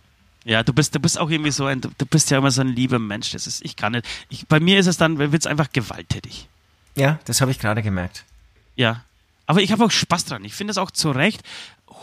Ja, 0.45 0.65
du 0.65 0.73
bist, 0.73 0.95
du 0.97 0.99
bist 1.01 1.19
auch 1.21 1.31
irgendwie 1.31 1.53
so 1.53 1.67
ein, 1.67 1.81
du 1.81 1.89
du 1.97 2.05
bist 2.05 2.31
ja 2.33 2.39
immer 2.39 2.51
so 2.51 2.63
ein 2.63 2.69
lieber 2.69 2.99
Mensch. 2.99 3.31
Das 3.31 3.47
ist, 3.47 3.65
ich 3.65 3.77
kann 3.77 3.93
nicht. 3.93 4.07
Ich, 4.29 4.49
bei 4.49 4.59
mir 4.59 4.81
ist 4.81 4.89
es 4.89 4.97
dann, 4.97 5.19
wird 5.19 5.33
es 5.35 5.47
einfach 5.47 5.71
gewalttätig. 5.73 6.49
Ja, 6.97 7.21
das 7.27 7.41
habe 7.41 7.53
ich 7.53 7.61
gerade 7.61 7.81
gemerkt. 7.83 8.25
Ja. 8.75 9.05
Aber 9.47 9.61
ich 9.61 9.71
habe 9.73 9.85
auch 9.85 9.91
Spaß 9.91 10.25
dran. 10.27 10.45
Ich 10.45 10.55
finde 10.55 10.73
es 10.73 10.79
auch 10.79 10.91
zu 10.91 11.11
Recht. 11.13 11.43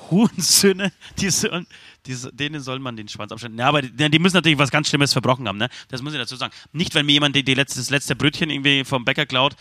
Hurensöhne, 0.09 0.91
die 1.19 1.29
sollen, 1.29 1.67
die, 2.05 2.15
denen 2.33 2.61
soll 2.61 2.79
man 2.79 2.95
den 2.95 3.07
Schwanz 3.07 3.31
abschneiden. 3.31 3.57
Ja, 3.57 3.67
aber 3.67 3.81
die, 3.81 4.09
die 4.09 4.19
müssen 4.19 4.35
natürlich 4.35 4.57
was 4.57 4.71
ganz 4.71 4.89
Schlimmes 4.89 5.13
verbrochen 5.13 5.47
haben, 5.47 5.57
ne? 5.57 5.69
Das 5.89 6.01
muss 6.01 6.13
ich 6.13 6.19
dazu 6.19 6.35
sagen. 6.35 6.53
Nicht, 6.71 6.95
wenn 6.95 7.05
mir 7.05 7.13
jemand 7.13 7.35
die, 7.35 7.43
die 7.43 7.53
letzte, 7.53 7.79
das 7.79 7.89
letzte 7.89 8.15
Brötchen 8.15 8.49
irgendwie 8.49 8.83
vom 8.85 9.05
Bäcker 9.05 9.25
klaut, 9.25 9.55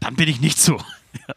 dann 0.00 0.14
bin 0.16 0.28
ich 0.28 0.40
nicht 0.40 0.58
so. 0.58 0.80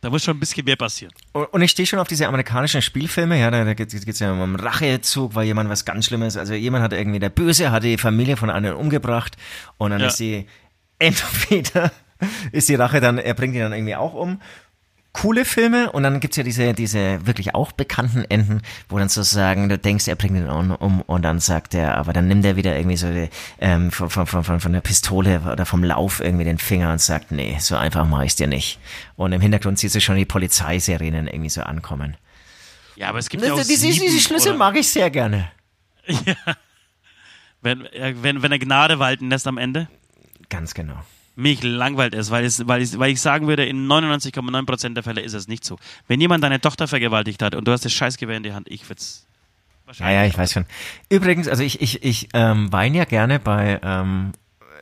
Da 0.00 0.10
muss 0.10 0.24
schon 0.24 0.36
ein 0.36 0.40
bisschen 0.40 0.64
mehr 0.64 0.74
passieren. 0.74 1.14
Und 1.32 1.62
ich 1.62 1.70
stehe 1.70 1.86
schon 1.86 2.00
auf 2.00 2.08
diese 2.08 2.26
amerikanischen 2.26 2.82
Spielfilme, 2.82 3.38
ja, 3.38 3.52
da, 3.52 3.64
da 3.64 3.72
geht 3.72 3.94
es 3.94 4.18
ja 4.18 4.32
um 4.32 4.40
einen 4.40 4.56
Rachezug, 4.56 5.36
weil 5.36 5.46
jemand 5.46 5.70
was 5.70 5.84
ganz 5.84 6.06
Schlimmes, 6.06 6.36
also 6.36 6.54
jemand 6.54 6.82
hat 6.82 6.92
irgendwie, 6.92 7.20
der 7.20 7.28
Böse 7.30 7.70
hat 7.70 7.84
die 7.84 7.96
Familie 7.96 8.36
von 8.36 8.50
einem 8.50 8.76
umgebracht 8.76 9.36
und 9.78 9.92
dann 9.92 10.00
Ja. 10.00 10.08
ist 10.08 10.18
die, 10.18 10.48
entweder 10.98 11.92
ist 12.50 12.68
die 12.68 12.74
Rache 12.74 13.00
dann, 13.00 13.18
er 13.18 13.34
bringt 13.34 13.54
ihn 13.54 13.60
dann 13.60 13.72
irgendwie 13.72 13.94
auch 13.94 14.14
um. 14.14 14.40
Coole 15.12 15.44
Filme 15.44 15.92
und 15.92 16.04
dann 16.04 16.20
gibt's 16.20 16.38
ja 16.38 16.42
diese, 16.42 16.72
diese 16.72 17.26
wirklich 17.26 17.54
auch 17.54 17.72
bekannten 17.72 18.24
Enden, 18.24 18.62
wo 18.88 18.98
dann 18.98 19.10
sozusagen 19.10 19.68
du 19.68 19.76
denkst, 19.76 20.08
er 20.08 20.16
bringt 20.16 20.36
ihn 20.36 20.48
um, 20.48 20.70
um 20.70 21.02
und 21.02 21.22
dann 21.22 21.38
sagt 21.38 21.74
er, 21.74 21.98
aber 21.98 22.14
dann 22.14 22.28
nimmt 22.28 22.46
er 22.46 22.56
wieder 22.56 22.74
irgendwie 22.74 22.96
so 22.96 23.12
die, 23.12 23.28
ähm, 23.60 23.90
von, 23.90 24.08
von, 24.08 24.26
von, 24.26 24.60
von, 24.60 24.72
der 24.72 24.80
Pistole 24.80 25.42
oder 25.52 25.66
vom 25.66 25.84
Lauf 25.84 26.20
irgendwie 26.20 26.44
den 26.44 26.56
Finger 26.56 26.92
und 26.92 27.00
sagt, 27.00 27.30
nee, 27.30 27.58
so 27.60 27.76
einfach 27.76 28.06
mache 28.06 28.24
ich's 28.24 28.36
dir 28.36 28.46
nicht. 28.46 28.78
Und 29.14 29.32
im 29.32 29.42
Hintergrund 29.42 29.78
siehst 29.78 29.94
du 29.94 30.00
schon 30.00 30.16
die 30.16 30.24
Polizeisirenen 30.24 31.26
irgendwie 31.26 31.50
so 31.50 31.62
ankommen. 31.62 32.16
Ja, 32.96 33.10
aber 33.10 33.18
es 33.18 33.28
gibt 33.28 33.44
ja 33.44 33.52
auch 33.52 33.58
Diese, 33.58 33.76
Sieben 33.76 34.00
diese 34.00 34.20
Schlüssel 34.20 34.50
oder- 34.50 34.58
mag 34.58 34.76
ich 34.76 34.88
sehr 34.88 35.10
gerne. 35.10 35.50
wenn, 37.60 37.84
äh, 37.86 38.14
wenn, 38.22 38.42
wenn 38.42 38.52
er 38.52 38.58
Gnade 38.58 38.98
walten 38.98 39.28
lässt 39.28 39.46
am 39.46 39.58
Ende. 39.58 39.88
Ganz 40.48 40.72
genau. 40.72 41.02
Mich 41.34 41.62
langweilt 41.62 42.14
es, 42.14 42.30
weil, 42.30 42.44
es, 42.44 42.66
weil, 42.68 42.82
ich, 42.82 42.98
weil 42.98 43.10
ich 43.10 43.20
sagen 43.20 43.46
würde, 43.46 43.64
in 43.64 43.86
99,9% 43.88 44.94
der 44.94 45.02
Fälle 45.02 45.22
ist 45.22 45.32
es 45.32 45.48
nicht 45.48 45.64
so. 45.64 45.78
Wenn 46.06 46.20
jemand 46.20 46.44
deine 46.44 46.60
Tochter 46.60 46.86
vergewaltigt 46.88 47.42
hat 47.42 47.54
und 47.54 47.66
du 47.66 47.72
hast 47.72 47.84
das 47.84 47.92
Scheißgewehr 47.92 48.36
in 48.36 48.42
die 48.42 48.52
Hand, 48.52 48.68
ich 48.70 48.84
würde 48.88 49.00
es 49.00 49.26
Ja, 49.26 49.86
wahrscheinlich. 49.86 50.14
ja, 50.14 50.24
ich 50.26 50.36
weiß 50.38 50.52
schon. 50.52 50.66
Übrigens, 51.08 51.48
also 51.48 51.62
ich, 51.62 51.80
ich, 51.80 52.02
ich 52.04 52.28
ähm, 52.34 52.70
weine 52.72 52.98
ja 52.98 53.04
gerne 53.04 53.38
bei 53.38 53.80
ähm, 53.82 54.32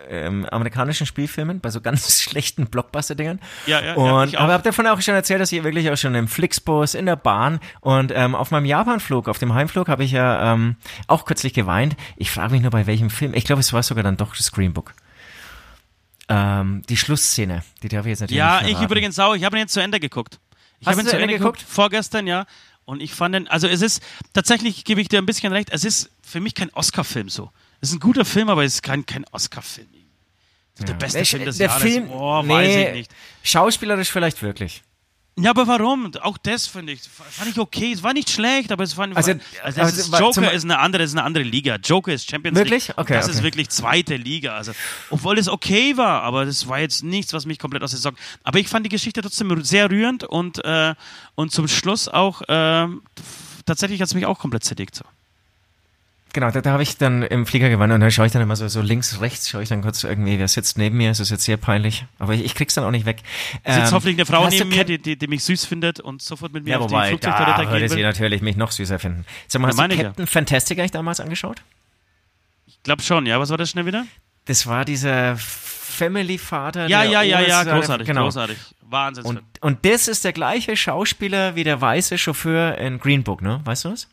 ähm, 0.08 0.44
amerikanischen 0.46 1.06
Spielfilmen, 1.06 1.60
bei 1.60 1.70
so 1.70 1.80
ganz 1.80 2.20
schlechten 2.22 2.66
Blockbuster-Dingern. 2.66 3.38
Ja, 3.66 3.80
ja, 3.80 3.86
ja, 3.86 3.94
und, 3.94 4.28
ich 4.30 4.38
auch. 4.38 4.42
aber 4.42 4.54
habt 4.54 4.66
ihr 4.66 4.70
davon 4.72 4.88
auch 4.88 5.00
schon 5.00 5.14
erzählt, 5.14 5.40
dass 5.40 5.52
ich 5.52 5.62
wirklich 5.62 5.88
auch 5.90 5.96
schon 5.96 6.16
im 6.16 6.26
Flixbus, 6.26 6.94
in 6.94 7.06
der 7.06 7.14
Bahn 7.16 7.60
und 7.80 8.10
ähm, 8.12 8.34
auf 8.34 8.50
meinem 8.50 8.64
Japanflug, 8.66 9.28
auf 9.28 9.38
dem 9.38 9.54
Heimflug 9.54 9.88
habe 9.88 10.02
ich 10.02 10.10
ja 10.10 10.52
ähm, 10.52 10.74
auch 11.06 11.24
kürzlich 11.26 11.54
geweint. 11.54 11.96
Ich 12.16 12.32
frage 12.32 12.52
mich 12.52 12.62
nur, 12.62 12.72
bei 12.72 12.88
welchem 12.88 13.08
Film. 13.08 13.34
Ich 13.34 13.44
glaube, 13.44 13.60
es 13.60 13.72
war 13.72 13.84
sogar 13.84 14.02
dann 14.02 14.16
doch 14.16 14.34
das 14.36 14.50
Green 14.50 14.72
Book. 14.72 14.94
Ähm, 16.30 16.82
die 16.88 16.96
Schlussszene, 16.96 17.64
die 17.82 17.88
darf 17.88 18.06
ich 18.06 18.10
jetzt 18.10 18.20
natürlich 18.20 18.38
Ja, 18.38 18.62
nicht 18.62 18.76
ich 18.76 18.80
übrigens 18.80 19.18
auch. 19.18 19.34
Ich 19.34 19.42
habe 19.44 19.56
ihn 19.56 19.60
jetzt 19.60 19.72
zu 19.72 19.80
Ende 19.80 19.98
geguckt. 19.98 20.38
Ich 20.78 20.86
habe 20.86 21.00
ihn 21.00 21.06
zu 21.06 21.16
Ende 21.18 21.34
geguckt, 21.36 21.58
geguckt? 21.58 21.74
vorgestern, 21.74 22.26
ja. 22.26 22.46
Und 22.84 23.02
ich 23.02 23.12
fand 23.12 23.34
den, 23.34 23.48
also 23.48 23.66
es 23.66 23.82
ist, 23.82 24.02
tatsächlich 24.32 24.84
gebe 24.84 25.00
ich 25.00 25.08
dir 25.08 25.18
ein 25.18 25.26
bisschen 25.26 25.52
recht, 25.52 25.68
es 25.72 25.84
ist 25.84 26.10
für 26.22 26.40
mich 26.40 26.54
kein 26.54 26.70
Oscar-Film 26.72 27.28
so. 27.28 27.50
Es 27.80 27.90
ist 27.90 27.96
ein 27.96 28.00
guter 28.00 28.24
Film, 28.24 28.48
aber 28.48 28.64
es 28.64 28.74
ist 28.74 28.82
kein, 28.82 29.04
kein 29.06 29.24
Oscar-Film. 29.32 29.88
So 30.74 30.84
Der 30.84 30.94
beste 30.94 31.18
Der, 31.18 31.26
Film 31.26 31.44
des 31.44 31.58
der 31.58 31.66
Jahres. 31.66 31.82
Film, 31.82 32.10
oh, 32.10 32.42
nee, 32.42 32.48
weiß 32.48 32.76
ich 32.88 32.92
nicht. 32.92 33.10
Schauspielerisch 33.42 34.10
vielleicht 34.10 34.40
wirklich. 34.42 34.82
Ja, 35.42 35.50
aber 35.50 35.66
warum? 35.66 36.12
Auch 36.20 36.38
das 36.38 36.66
finde 36.66 36.92
ich, 36.92 37.02
fand 37.02 37.50
ich 37.50 37.58
okay. 37.58 37.92
Es 37.92 38.02
war 38.02 38.12
nicht 38.12 38.30
schlecht, 38.30 38.72
aber 38.72 38.84
es 38.84 38.92
fand, 38.92 39.16
Also, 39.16 39.32
also, 39.32 39.40
das 39.62 39.78
also, 39.78 40.00
ist, 40.00 40.20
Joker 40.20 40.52
ist 40.52 40.64
eine 40.64 40.78
andere, 40.78 41.02
ist 41.02 41.12
eine 41.12 41.24
andere 41.24 41.44
Liga. 41.44 41.76
Joker 41.76 42.12
ist 42.12 42.30
Champions 42.30 42.56
Wirklich? 42.58 42.88
League. 42.88 42.98
Okay, 42.98 43.14
das 43.14 43.26
okay. 43.26 43.34
ist 43.36 43.42
wirklich 43.42 43.68
zweite 43.70 44.16
Liga. 44.16 44.56
Also, 44.56 44.72
obwohl 45.10 45.38
es 45.38 45.48
okay 45.48 45.96
war, 45.96 46.22
aber 46.22 46.44
das 46.44 46.68
war 46.68 46.80
jetzt 46.80 47.02
nichts, 47.02 47.32
was 47.32 47.46
mich 47.46 47.58
komplett 47.58 47.82
aus 47.82 47.90
der 47.90 48.00
Socken. 48.00 48.18
Aber 48.42 48.58
ich 48.58 48.68
fand 48.68 48.86
die 48.86 48.90
Geschichte 48.90 49.22
trotzdem 49.22 49.64
sehr 49.64 49.90
rührend 49.90 50.24
und 50.24 50.64
äh, 50.64 50.94
und 51.34 51.52
zum 51.52 51.68
Schluss 51.68 52.08
auch 52.08 52.42
äh, 52.42 52.86
tatsächlich 53.66 54.00
hat 54.00 54.08
es 54.08 54.14
mich 54.14 54.26
auch 54.26 54.38
komplett 54.38 54.64
zerlegt. 54.64 54.94
So. 54.94 55.04
Genau, 56.32 56.50
da, 56.50 56.60
da 56.60 56.70
habe 56.72 56.82
ich 56.84 56.96
dann 56.96 57.22
im 57.22 57.44
Flieger 57.44 57.68
gewandt 57.70 57.92
und 57.92 58.00
da 58.00 58.10
schaue 58.10 58.26
ich 58.26 58.32
dann 58.32 58.40
immer 58.42 58.54
so, 58.54 58.68
so 58.68 58.80
links, 58.82 59.20
rechts, 59.20 59.48
schaue 59.50 59.62
ich 59.64 59.68
dann 59.68 59.82
kurz 59.82 60.04
irgendwie, 60.04 60.38
wer 60.38 60.46
sitzt 60.46 60.78
neben 60.78 60.96
mir, 60.96 61.10
es 61.10 61.18
ist 61.18 61.30
jetzt 61.30 61.44
sehr 61.44 61.56
peinlich, 61.56 62.04
aber 62.20 62.34
ich, 62.34 62.44
ich 62.44 62.54
krieg's 62.54 62.74
dann 62.74 62.84
auch 62.84 62.92
nicht 62.92 63.04
weg. 63.04 63.18
Sitzt 63.66 63.88
Ähm, 63.88 63.90
hoffentlich 63.90 64.16
eine 64.16 64.26
Frau 64.26 64.44
du 64.44 64.50
neben 64.50 64.68
mir, 64.68 64.84
die, 64.84 64.98
die, 64.98 65.16
die 65.16 65.26
mich 65.26 65.42
süß 65.42 65.64
findet 65.64 65.98
und 65.98 66.22
sofort 66.22 66.52
mit 66.52 66.64
mir 66.64 66.70
Ja, 66.70 66.78
auf 66.78 66.86
die 66.86 66.92
wobei, 66.92 67.08
Flugzeugtoilette 67.08 67.52
da 67.56 67.62
gehen 67.64 67.72
würde 67.72 67.88
sie 67.88 67.96
will. 67.96 68.02
natürlich 68.04 68.42
mich 68.42 68.56
noch 68.56 68.70
süßer 68.70 68.98
finden. 69.00 69.24
Sag 69.48 69.60
mal, 69.60 69.66
Ja, 69.66 69.68
hast 69.70 69.76
du 69.76 69.82
meine 69.82 69.94
ich 69.94 70.00
ja. 70.00 70.06
Captain 70.08 70.26
Fantastic 70.28 70.78
eigentlich 70.78 70.90
damals 70.92 71.18
angeschaut? 71.18 71.62
Ich 72.66 72.80
glaube 72.84 73.02
schon, 73.02 73.26
ja. 73.26 73.40
Was 73.40 73.50
war 73.50 73.58
das 73.58 73.70
schnell 73.70 73.86
wieder? 73.86 74.06
Das 74.46 74.66
war 74.66 74.84
dieser 74.84 75.36
Family-Vater. 75.36 76.86
Ja, 76.88 77.02
der 77.02 77.10
ja, 77.10 77.22
ja, 77.22 77.40
ja, 77.40 77.60
Oberste- 77.62 77.74
großartig, 77.74 78.06
genau. 78.06 78.22
großartig. 78.24 78.56
Wahnsinnsfilm. 78.82 79.38
Und, 79.60 79.62
und 79.62 79.84
das 79.84 80.08
ist 80.08 80.24
der 80.24 80.32
gleiche 80.32 80.76
Schauspieler 80.76 81.54
wie 81.56 81.64
der 81.64 81.80
weiße 81.80 82.16
Chauffeur 82.18 82.78
in 82.78 82.98
Green 82.98 83.22
Book, 83.22 83.42
ne? 83.42 83.60
Weißt 83.64 83.84
du 83.84 83.90
das? 83.90 84.08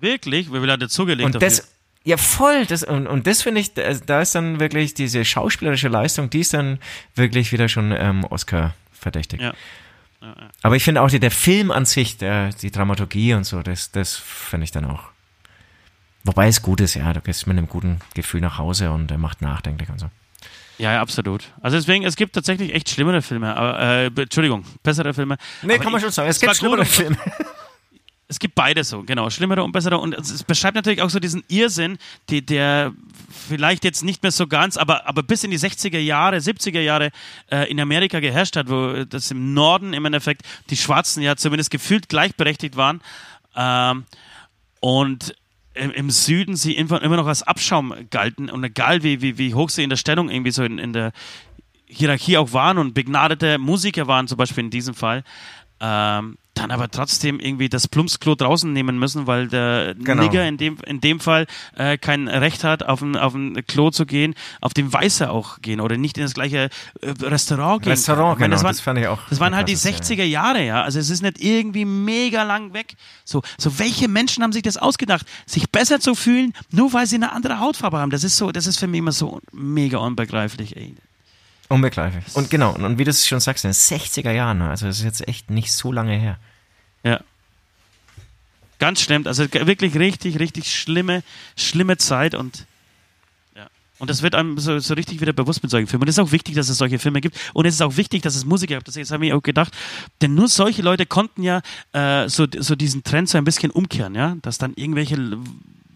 Wirklich? 0.00 0.52
Wie 0.52 0.60
viel 0.60 0.70
hat 0.70 0.80
er 0.82 0.88
zugelegt 0.88 1.26
Und 1.34 1.42
das, 1.42 1.70
ja 2.04 2.16
voll, 2.16 2.66
das, 2.66 2.82
und, 2.82 3.06
und 3.06 3.26
das 3.26 3.42
finde 3.42 3.60
ich, 3.60 3.72
da 3.74 4.20
ist 4.20 4.34
dann 4.34 4.60
wirklich 4.60 4.94
diese 4.94 5.24
schauspielerische 5.24 5.88
Leistung, 5.88 6.30
die 6.30 6.40
ist 6.40 6.54
dann 6.54 6.78
wirklich 7.14 7.52
wieder 7.52 7.68
schon 7.68 7.92
ähm, 7.92 8.24
Oscar 8.24 8.74
verdächtig. 8.92 9.40
Ja. 9.40 9.54
Aber 10.62 10.76
ich 10.76 10.82
finde 10.84 11.02
auch 11.02 11.10
die, 11.10 11.20
der 11.20 11.30
Film 11.30 11.70
an 11.70 11.84
sich, 11.84 12.16
der, 12.16 12.50
die 12.50 12.70
Dramaturgie 12.70 13.34
und 13.34 13.44
so, 13.44 13.62
das, 13.62 13.92
das 13.92 14.16
finde 14.16 14.64
ich 14.64 14.70
dann 14.72 14.84
auch. 14.84 15.04
Wobei 16.24 16.48
es 16.48 16.62
gut 16.62 16.80
ist, 16.80 16.94
ja, 16.94 17.12
du 17.12 17.20
gehst 17.20 17.46
mit 17.46 17.56
einem 17.56 17.68
guten 17.68 18.00
Gefühl 18.14 18.40
nach 18.40 18.58
Hause 18.58 18.90
und 18.90 19.10
er 19.10 19.18
macht 19.18 19.42
nachdenklich 19.42 19.88
und 19.90 20.00
so. 20.00 20.10
Ja, 20.78 20.92
ja, 20.92 21.00
absolut. 21.00 21.44
Also 21.62 21.76
deswegen, 21.76 22.04
es 22.04 22.16
gibt 22.16 22.34
tatsächlich 22.34 22.74
echt 22.74 22.90
schlimmere 22.90 23.22
Filme, 23.22 23.56
aber, 23.56 23.78
äh, 23.80 24.06
Entschuldigung, 24.06 24.64
bessere 24.82 25.14
Filme. 25.14 25.38
Nee, 25.62 25.74
Aber 25.74 25.82
kann 25.82 25.92
man 25.92 26.00
ich- 26.00 26.04
schon 26.04 26.12
sagen. 26.12 26.28
Es 26.28 26.40
gibt 26.40 26.54
schlimmere 26.56 26.84
Filme. 26.84 27.16
Es 28.28 28.40
gibt 28.40 28.56
beides 28.56 28.88
so, 28.88 29.04
genau, 29.04 29.30
schlimmere 29.30 29.62
und 29.62 29.72
bessere. 29.72 29.98
Und 29.98 30.14
es, 30.14 30.30
es 30.30 30.42
beschreibt 30.42 30.74
natürlich 30.74 31.00
auch 31.00 31.10
so 31.10 31.20
diesen 31.20 31.44
Irrsinn, 31.48 31.98
die, 32.28 32.44
der 32.44 32.92
vielleicht 33.48 33.84
jetzt 33.84 34.02
nicht 34.02 34.22
mehr 34.22 34.32
so 34.32 34.48
ganz, 34.48 34.76
aber, 34.76 35.06
aber 35.06 35.22
bis 35.22 35.44
in 35.44 35.52
die 35.52 35.58
60er 35.58 35.98
Jahre, 35.98 36.36
70er 36.36 36.80
Jahre 36.80 37.10
äh, 37.50 37.70
in 37.70 37.78
Amerika 37.78 38.18
geherrscht 38.18 38.56
hat, 38.56 38.68
wo 38.68 39.04
das 39.04 39.30
im 39.30 39.54
Norden 39.54 39.92
im 39.92 40.04
Endeffekt 40.04 40.42
die 40.70 40.76
Schwarzen 40.76 41.22
ja 41.22 41.36
zumindest 41.36 41.70
gefühlt 41.70 42.08
gleichberechtigt 42.08 42.76
waren. 42.76 43.00
Ähm, 43.54 44.04
und 44.80 45.36
im, 45.76 46.10
Süden 46.10 46.56
sie 46.56 46.74
immer, 46.74 47.02
immer 47.02 47.16
noch 47.16 47.26
als 47.26 47.42
Abschaum 47.42 47.94
galten 48.10 48.50
und 48.50 48.64
egal 48.64 49.02
wie, 49.02 49.20
wie, 49.20 49.38
wie 49.38 49.54
hoch 49.54 49.70
sie 49.70 49.82
in 49.82 49.90
der 49.90 49.96
Stellung 49.96 50.30
irgendwie 50.30 50.50
so 50.50 50.64
in, 50.64 50.78
in 50.78 50.92
der 50.92 51.12
Hierarchie 51.86 52.38
auch 52.38 52.52
waren 52.52 52.78
und 52.78 52.94
begnadete 52.94 53.58
Musiker 53.58 54.06
waren, 54.06 54.26
zum 54.26 54.38
Beispiel 54.38 54.64
in 54.64 54.70
diesem 54.70 54.94
Fall, 54.94 55.22
ähm, 55.80 56.38
dann 56.56 56.70
aber 56.70 56.90
trotzdem 56.90 57.38
irgendwie 57.38 57.68
das 57.68 57.86
Plumpsklo 57.88 58.34
draußen 58.34 58.72
nehmen 58.72 58.98
müssen, 58.98 59.26
weil 59.26 59.48
der 59.48 59.94
Genau. 59.98 60.22
Nigger 60.22 60.46
in 60.46 60.56
dem, 60.56 60.78
in 60.86 61.00
dem 61.00 61.20
Fall 61.20 61.46
äh, 61.76 61.98
kein 61.98 62.28
Recht 62.28 62.64
hat, 62.64 62.82
auf 62.82 63.02
ein, 63.02 63.16
auf 63.16 63.34
ein 63.34 63.64
Klo 63.66 63.90
zu 63.90 64.06
gehen, 64.06 64.34
auf 64.60 64.74
dem 64.74 64.92
Weiße 64.92 65.30
auch 65.30 65.60
gehen 65.60 65.80
oder 65.80 65.96
nicht 65.96 66.16
in 66.18 66.24
das 66.24 66.34
gleiche 66.34 66.70
äh, 67.02 67.10
Restaurant 67.22 67.82
gehen. 67.82 67.92
Restaurant, 67.92 68.40
meine, 68.40 68.54
genau, 68.54 68.62
waren, 68.62 68.72
das 68.72 68.80
fand 68.80 68.98
ich 68.98 69.06
auch 69.06 69.20
Das 69.28 69.40
waren 69.40 69.54
halt 69.54 69.68
die 69.68 69.74
krass, 69.74 69.84
ja. 69.84 70.14
60er 70.16 70.24
Jahre, 70.24 70.64
ja. 70.64 70.82
Also 70.82 70.98
es 70.98 71.10
ist 71.10 71.22
nicht 71.22 71.40
irgendwie 71.42 71.84
mega 71.84 72.42
lang 72.42 72.72
weg. 72.72 72.94
So, 73.24 73.42
so 73.58 73.78
welche 73.78 74.08
Menschen 74.08 74.42
haben 74.42 74.52
sich 74.52 74.62
das 74.62 74.76
ausgedacht, 74.76 75.26
sich 75.46 75.70
besser 75.70 76.00
zu 76.00 76.14
fühlen, 76.14 76.52
nur 76.70 76.92
weil 76.92 77.06
sie 77.06 77.16
eine 77.16 77.32
andere 77.32 77.60
Hautfarbe 77.60 77.98
haben? 77.98 78.10
Das 78.10 78.24
ist 78.24 78.36
so, 78.36 78.50
das 78.52 78.66
ist 78.66 78.78
für 78.78 78.86
mich 78.86 78.98
immer 78.98 79.12
so 79.12 79.40
mega 79.52 79.98
unbegreiflich, 79.98 80.76
ey. 80.76 80.94
Unbegreiflich. 81.68 82.24
Und 82.34 82.50
genau, 82.50 82.74
und, 82.74 82.98
wie 82.98 83.04
du 83.04 83.10
es 83.10 83.26
schon 83.26 83.40
sagst, 83.40 83.64
in 83.64 83.70
den 83.70 83.74
60er 83.74 84.30
Jahren, 84.30 84.62
also 84.62 84.86
das 84.86 84.98
ist 84.98 85.04
jetzt 85.04 85.26
echt 85.26 85.50
nicht 85.50 85.72
so 85.72 85.90
lange 85.92 86.16
her. 86.16 86.38
Ja. 87.02 87.20
Ganz 88.78 89.00
schlimm. 89.00 89.26
Also 89.26 89.44
wirklich 89.52 89.96
richtig, 89.96 90.38
richtig 90.38 90.74
schlimme, 90.74 91.22
schlimme 91.56 91.96
Zeit 91.96 92.34
und 92.34 92.66
ja. 93.56 93.68
Und 93.98 94.10
das 94.10 94.22
wird 94.22 94.34
einem 94.34 94.58
so, 94.58 94.78
so 94.78 94.94
richtig 94.94 95.20
wieder 95.20 95.32
bewusst 95.32 95.62
mit 95.62 95.70
solchen 95.70 95.86
Filmen. 95.86 96.02
Und 96.02 96.08
es 96.08 96.18
ist 96.18 96.22
auch 96.22 96.32
wichtig, 96.32 96.54
dass 96.54 96.68
es 96.68 96.76
solche 96.76 96.98
Filme 96.98 97.20
gibt. 97.20 97.36
Und 97.54 97.64
es 97.64 97.74
ist 97.74 97.82
auch 97.82 97.96
wichtig, 97.96 98.22
dass 98.22 98.36
es 98.36 98.44
Musiker 98.44 98.74
gibt. 98.74 98.88
Das, 98.88 98.94
das 98.94 99.10
habe 99.10 99.26
ich 99.26 99.32
auch 99.32 99.42
gedacht. 99.42 99.74
Denn 100.20 100.34
nur 100.34 100.48
solche 100.48 100.82
Leute 100.82 101.06
konnten 101.06 101.42
ja 101.42 101.62
äh, 101.92 102.28
so, 102.28 102.46
so 102.58 102.76
diesen 102.76 103.02
Trend 103.02 103.28
so 103.28 103.38
ein 103.38 103.44
bisschen 103.44 103.70
umkehren, 103.70 104.14
ja. 104.14 104.36
Dass 104.42 104.58
dann 104.58 104.74
irgendwelche 104.74 105.16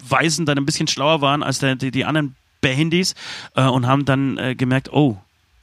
Weisen 0.03 0.45
dann 0.45 0.57
ein 0.57 0.65
bisschen 0.65 0.87
schlauer 0.87 1.21
waren 1.21 1.43
als 1.43 1.59
der, 1.59 1.75
die, 1.75 1.91
die 1.91 2.03
anderen 2.03 2.35
Behindis 2.61 3.13
äh, 3.55 3.63
und 3.63 3.85
haben 3.85 4.05
dann 4.05 4.37
äh, 4.37 4.55
gemerkt, 4.55 4.91
oh, 4.91 5.17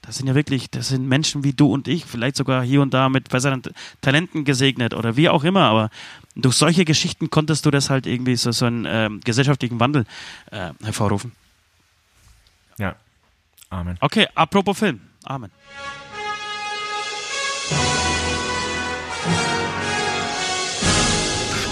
das 0.08 0.16
sind 0.16 0.26
ja 0.26 0.34
wirklich, 0.34 0.70
das 0.70 0.88
sind 0.88 1.06
Menschen 1.06 1.44
wie 1.44 1.52
du 1.52 1.70
und 1.70 1.86
ich, 1.86 2.06
vielleicht 2.06 2.34
sogar 2.36 2.64
hier 2.64 2.80
und 2.80 2.94
da 2.94 3.10
mit 3.10 3.28
besseren 3.28 3.62
Talenten 4.00 4.46
gesegnet 4.46 4.94
oder 4.94 5.18
wie 5.18 5.28
auch 5.28 5.44
immer, 5.44 5.64
aber 5.64 5.90
durch 6.34 6.54
solche 6.54 6.86
Geschichten 6.86 7.28
konntest 7.28 7.66
du 7.66 7.70
das 7.70 7.90
halt 7.90 8.06
irgendwie 8.06 8.34
so, 8.34 8.50
so 8.50 8.64
einen 8.64 8.86
ähm, 8.88 9.20
gesellschaftlichen 9.20 9.78
Wandel 9.80 10.06
äh, 10.50 10.70
hervorrufen. 10.82 11.32
Ja. 12.78 12.96
Amen. 13.68 13.98
Okay, 14.00 14.26
apropos 14.34 14.78
Film. 14.78 14.98
Amen. 15.24 15.50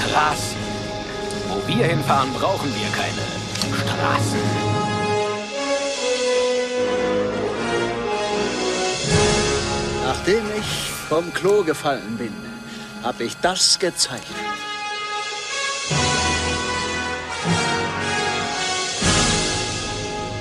Straßen. 0.05 0.59
Wo 1.49 1.67
wir 1.69 1.87
hinfahren, 1.87 2.31
brauchen 2.35 2.69
wir 2.75 2.89
keine 2.91 3.83
Straßen. 3.83 4.66
Nachdem 10.17 10.45
ich 10.59 10.91
vom 11.09 11.33
Klo 11.33 11.63
gefallen 11.63 12.17
bin, 12.17 12.33
habe 13.03 13.25
ich 13.25 13.37
das 13.37 13.79
gezeigt. 13.79 14.27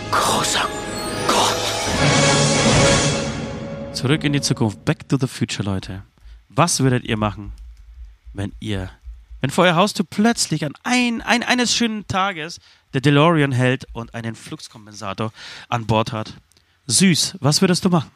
Großer 0.10 0.68
Gott. 1.28 1.56
Zurück 3.94 4.24
in 4.24 4.34
die 4.34 4.42
Zukunft. 4.42 4.86
Back 4.86 5.08
to 5.10 5.18
the 5.20 5.28
Future, 5.28 5.64
Leute. 5.64 6.04
Was 6.50 6.80
würdet 6.80 7.04
ihr 7.04 7.18
machen, 7.18 7.52
wenn 8.34 8.54
ihr, 8.60 8.90
wenn 9.42 9.52
vor 9.52 9.66
euer 9.66 9.76
Haustür 9.76 10.06
plötzlich 10.10 10.66
an 10.66 10.74
ein, 10.84 11.22
ein, 11.22 11.44
eines 11.44 11.76
schönen 11.76 12.08
Tages 12.08 12.60
der 12.94 13.02
DeLorean 13.02 13.52
hält 13.52 13.86
und 13.94 14.16
einen 14.16 14.36
Fluxkompensator 14.36 15.32
an 15.70 15.86
Bord 15.86 16.12
hat? 16.12 16.34
Süß, 16.88 17.38
was 17.40 17.62
würdest 17.62 17.86
du 17.86 17.90
machen? 17.90 18.10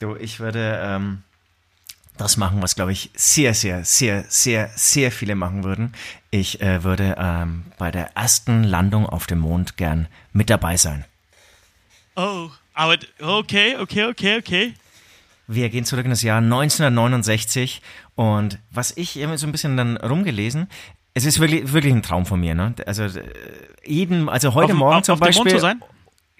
Du, 0.00 0.16
ich 0.16 0.40
würde 0.40 0.80
ähm, 0.82 1.22
das 2.16 2.36
machen, 2.36 2.62
was, 2.62 2.74
glaube 2.74 2.92
ich, 2.92 3.10
sehr, 3.14 3.54
sehr, 3.54 3.84
sehr, 3.84 4.24
sehr, 4.28 4.70
sehr 4.74 5.12
viele 5.12 5.34
machen 5.34 5.62
würden. 5.64 5.92
Ich 6.30 6.60
äh, 6.60 6.82
würde 6.84 7.16
ähm, 7.18 7.64
bei 7.78 7.90
der 7.90 8.16
ersten 8.16 8.64
Landung 8.64 9.06
auf 9.06 9.26
dem 9.26 9.40
Mond 9.40 9.76
gern 9.76 10.08
mit 10.32 10.50
dabei 10.50 10.76
sein. 10.76 11.04
Oh, 12.16 12.50
aber 12.74 12.96
okay, 13.20 13.76
okay, 13.78 14.04
okay, 14.06 14.38
okay. 14.38 14.74
Wir 15.46 15.68
gehen 15.68 15.84
zurück 15.84 16.04
in 16.04 16.10
das 16.10 16.22
Jahr 16.22 16.38
1969 16.38 17.82
und 18.14 18.58
was 18.70 18.96
ich 18.96 19.16
immer 19.16 19.36
so 19.36 19.46
ein 19.46 19.52
bisschen 19.52 19.76
dann 19.76 19.96
rumgelesen, 19.96 20.68
es 21.12 21.24
ist 21.24 21.40
wirklich, 21.40 21.72
wirklich 21.72 21.92
ein 21.92 22.02
Traum 22.02 22.24
von 22.24 22.38
mir, 22.40 22.54
ne? 22.54 22.74
Also 22.86 23.02
äh, 23.04 23.24
jeden, 23.84 24.28
also 24.28 24.54
heute 24.54 24.72
Auf- 24.72 24.78
Morgen 24.78 24.96
auf- 24.98 25.02
zum 25.04 25.14
auf 25.14 25.18
dem 25.20 25.24
Mond 25.34 25.44
Beispiel. 25.44 25.52
zu 25.52 25.58
sein? 25.58 25.82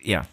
Ja. 0.00 0.26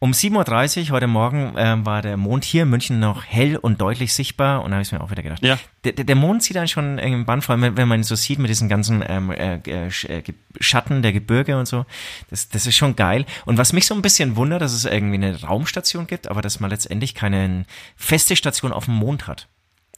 Um 0.00 0.12
7.30 0.12 0.84
Uhr 0.84 0.90
heute 0.90 1.08
Morgen 1.08 1.54
ähm, 1.56 1.84
war 1.84 2.02
der 2.02 2.16
Mond 2.16 2.44
hier 2.44 2.62
in 2.62 2.70
München 2.70 3.00
noch 3.00 3.24
hell 3.24 3.56
und 3.56 3.80
deutlich 3.80 4.12
sichtbar 4.14 4.62
und 4.62 4.70
da 4.70 4.76
habe 4.76 4.82
ich 4.82 4.92
mir 4.92 5.00
auch 5.00 5.10
wieder 5.10 5.24
gedacht, 5.24 5.42
Ja. 5.42 5.58
der, 5.82 5.92
der 5.92 6.14
Mond 6.14 6.44
sieht 6.44 6.54
dann 6.54 6.68
schon 6.68 6.98
im 6.98 7.24
Bann, 7.24 7.42
vor 7.42 7.54
allem 7.54 7.62
wenn- 7.62 7.76
wenn 7.76 7.88
man 7.88 7.98
ihn 8.00 8.04
so 8.04 8.14
sieht 8.14 8.38
mit 8.38 8.48
diesen 8.48 8.68
ganzen 8.68 9.02
ähm, 9.04 9.32
äh, 9.32 9.56
äh, 9.66 9.88
äh, 9.88 10.22
Schatten 10.60 11.02
der 11.02 11.12
Gebirge 11.12 11.58
und 11.58 11.66
so, 11.66 11.84
das, 12.30 12.48
das 12.48 12.66
ist 12.66 12.76
schon 12.76 12.94
geil. 12.94 13.26
Und 13.44 13.58
was 13.58 13.72
mich 13.72 13.86
so 13.86 13.94
ein 13.96 14.02
bisschen 14.02 14.36
wundert, 14.36 14.62
dass 14.62 14.72
es 14.72 14.84
irgendwie 14.84 15.16
eine 15.16 15.40
Raumstation 15.42 16.06
gibt, 16.06 16.28
aber 16.28 16.42
dass 16.42 16.60
man 16.60 16.70
letztendlich 16.70 17.16
keine 17.16 17.64
feste 17.96 18.36
Station 18.36 18.70
auf 18.72 18.84
dem 18.84 18.94
Mond 18.94 19.26
hat. 19.26 19.48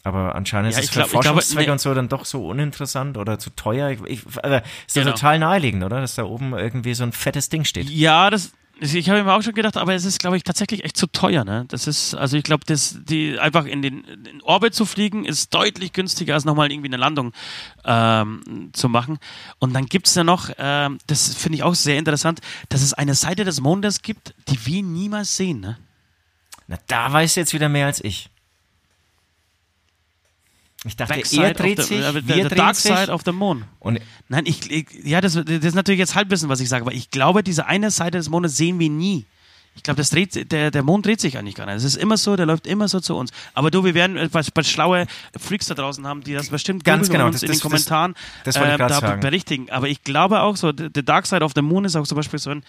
Aber 0.02 0.34
anscheinend 0.34 0.72
Ja, 0.72 0.78
ist 0.78 0.84
es 0.84 0.90
für 0.94 1.04
Forschungszwecke 1.04 1.66
nee. 1.66 1.72
und 1.72 1.78
so 1.82 1.92
dann 1.92 2.08
doch 2.08 2.24
so 2.24 2.46
uninteressant 2.48 3.18
oder 3.18 3.38
zu 3.38 3.50
teuer. 3.50 3.90
Ich, 3.90 4.00
ich, 4.06 4.22
also, 4.42 4.56
ist 4.86 4.96
doch 4.96 5.02
Genau. 5.02 5.12
total 5.14 5.38
naheliegend, 5.40 5.84
oder? 5.84 6.00
Dass 6.00 6.14
da 6.14 6.22
oben 6.24 6.54
irgendwie 6.54 6.94
so 6.94 7.02
ein 7.02 7.12
fettes 7.12 7.50
Ding 7.50 7.64
steht. 7.64 7.90
Ja, 7.90 8.30
das. 8.30 8.52
Ich 8.82 9.10
habe 9.10 9.22
mir 9.22 9.34
auch 9.34 9.42
schon 9.42 9.52
gedacht, 9.52 9.76
aber 9.76 9.94
es 9.94 10.06
ist, 10.06 10.18
glaube 10.18 10.38
ich, 10.38 10.42
tatsächlich 10.42 10.84
echt 10.84 10.96
zu 10.96 11.06
teuer. 11.06 11.44
Ne? 11.44 11.66
Das 11.68 11.86
ist, 11.86 12.14
also 12.14 12.38
ich 12.38 12.44
glaube, 12.44 12.64
das, 12.64 12.98
die 13.04 13.38
einfach 13.38 13.66
in 13.66 13.82
den 13.82 14.04
in 14.04 14.40
Orbit 14.42 14.74
zu 14.74 14.86
fliegen, 14.86 15.26
ist 15.26 15.52
deutlich 15.52 15.92
günstiger 15.92 16.32
als 16.32 16.46
nochmal 16.46 16.72
irgendwie 16.72 16.88
eine 16.88 16.96
Landung 16.96 17.32
ähm, 17.84 18.70
zu 18.72 18.88
machen. 18.88 19.18
Und 19.58 19.74
dann 19.74 19.84
gibt 19.84 20.06
es 20.06 20.14
ja 20.14 20.24
noch, 20.24 20.48
ähm, 20.56 20.96
das 21.06 21.34
finde 21.34 21.56
ich 21.56 21.62
auch 21.62 21.74
sehr 21.74 21.98
interessant, 21.98 22.40
dass 22.70 22.80
es 22.80 22.94
eine 22.94 23.14
Seite 23.14 23.44
des 23.44 23.60
Mondes 23.60 24.00
gibt, 24.00 24.34
die 24.48 24.64
wir 24.64 24.82
niemals 24.82 25.36
sehen. 25.36 25.60
Ne? 25.60 25.76
Na, 26.66 26.78
da 26.86 27.12
weißt 27.12 27.36
du 27.36 27.40
jetzt 27.40 27.52
wieder 27.52 27.68
mehr 27.68 27.86
als 27.86 28.02
ich. 28.02 28.30
Ich 30.84 30.96
dachte, 30.96 31.14
Backside 31.14 31.44
er 31.44 31.54
dreht 31.54 31.78
the, 31.78 31.84
sich, 31.84 31.98
äh, 31.98 32.14
wir 32.14 32.22
the, 32.22 32.42
the 32.42 32.48
drehen 32.48 32.56
Dark 32.56 32.74
sich. 32.76 32.94
Side 32.96 33.12
of 33.12 33.22
the 33.26 33.32
Moon. 33.32 33.64
Und 33.80 34.00
Nein, 34.28 34.44
ich, 34.46 34.70
ich 34.70 34.86
ja, 35.04 35.20
das, 35.20 35.34
das 35.34 35.44
ist 35.46 35.74
natürlich 35.74 35.98
jetzt 35.98 36.14
Halbwissen, 36.14 36.48
was 36.48 36.60
ich 36.60 36.68
sage, 36.70 36.82
aber 36.84 36.94
ich 36.94 37.10
glaube, 37.10 37.42
diese 37.42 37.66
eine 37.66 37.90
Seite 37.90 38.16
des 38.18 38.30
Mondes 38.30 38.56
sehen 38.56 38.78
wir 38.78 38.88
nie. 38.88 39.26
Ich 39.76 39.82
glaube, 39.84 39.98
das 39.98 40.10
dreht, 40.10 40.50
der, 40.50 40.70
der 40.70 40.82
Mond 40.82 41.06
dreht 41.06 41.20
sich 41.20 41.38
eigentlich 41.38 41.54
gar 41.54 41.64
nicht. 41.66 41.76
Es 41.76 41.84
ist 41.84 41.96
immer 41.96 42.16
so, 42.16 42.34
der 42.34 42.44
läuft 42.46 42.66
immer 42.66 42.88
so 42.88 42.98
zu 42.98 43.14
uns. 43.16 43.30
Aber 43.54 43.70
du, 43.70 43.84
wir 43.84 43.94
werden 43.94 44.16
äh, 44.16 44.28
was, 44.32 44.50
was 44.54 44.68
schlaue 44.68 45.06
Freaks 45.38 45.66
da 45.66 45.74
draußen 45.74 46.06
haben, 46.06 46.22
die 46.24 46.32
das 46.32 46.48
bestimmt 46.48 46.82
Ganz 46.82 47.08
genau, 47.08 47.26
uns 47.26 47.36
das- 47.36 47.42
in 47.42 47.48
den 47.48 47.52
das- 47.52 47.58
das- 47.58 47.62
Kommentaren 47.62 48.14
das 48.44 48.56
ich 48.56 48.62
äh, 48.62 48.76
da 48.78 48.88
sagen. 48.88 49.20
berichtigen. 49.20 49.70
Aber 49.70 49.86
ich 49.88 50.02
glaube 50.02 50.40
auch 50.40 50.56
so, 50.56 50.72
The 50.76 50.88
the 50.94 51.04
Dark 51.04 51.26
Side 51.26 51.44
of 51.44 51.52
the 51.54 51.62
Moon 51.62 51.84
ist 51.84 51.94
auch 51.94 52.06
zum 52.06 52.16
Beispiel 52.16 52.38
so 52.38 52.50
ein 52.50 52.64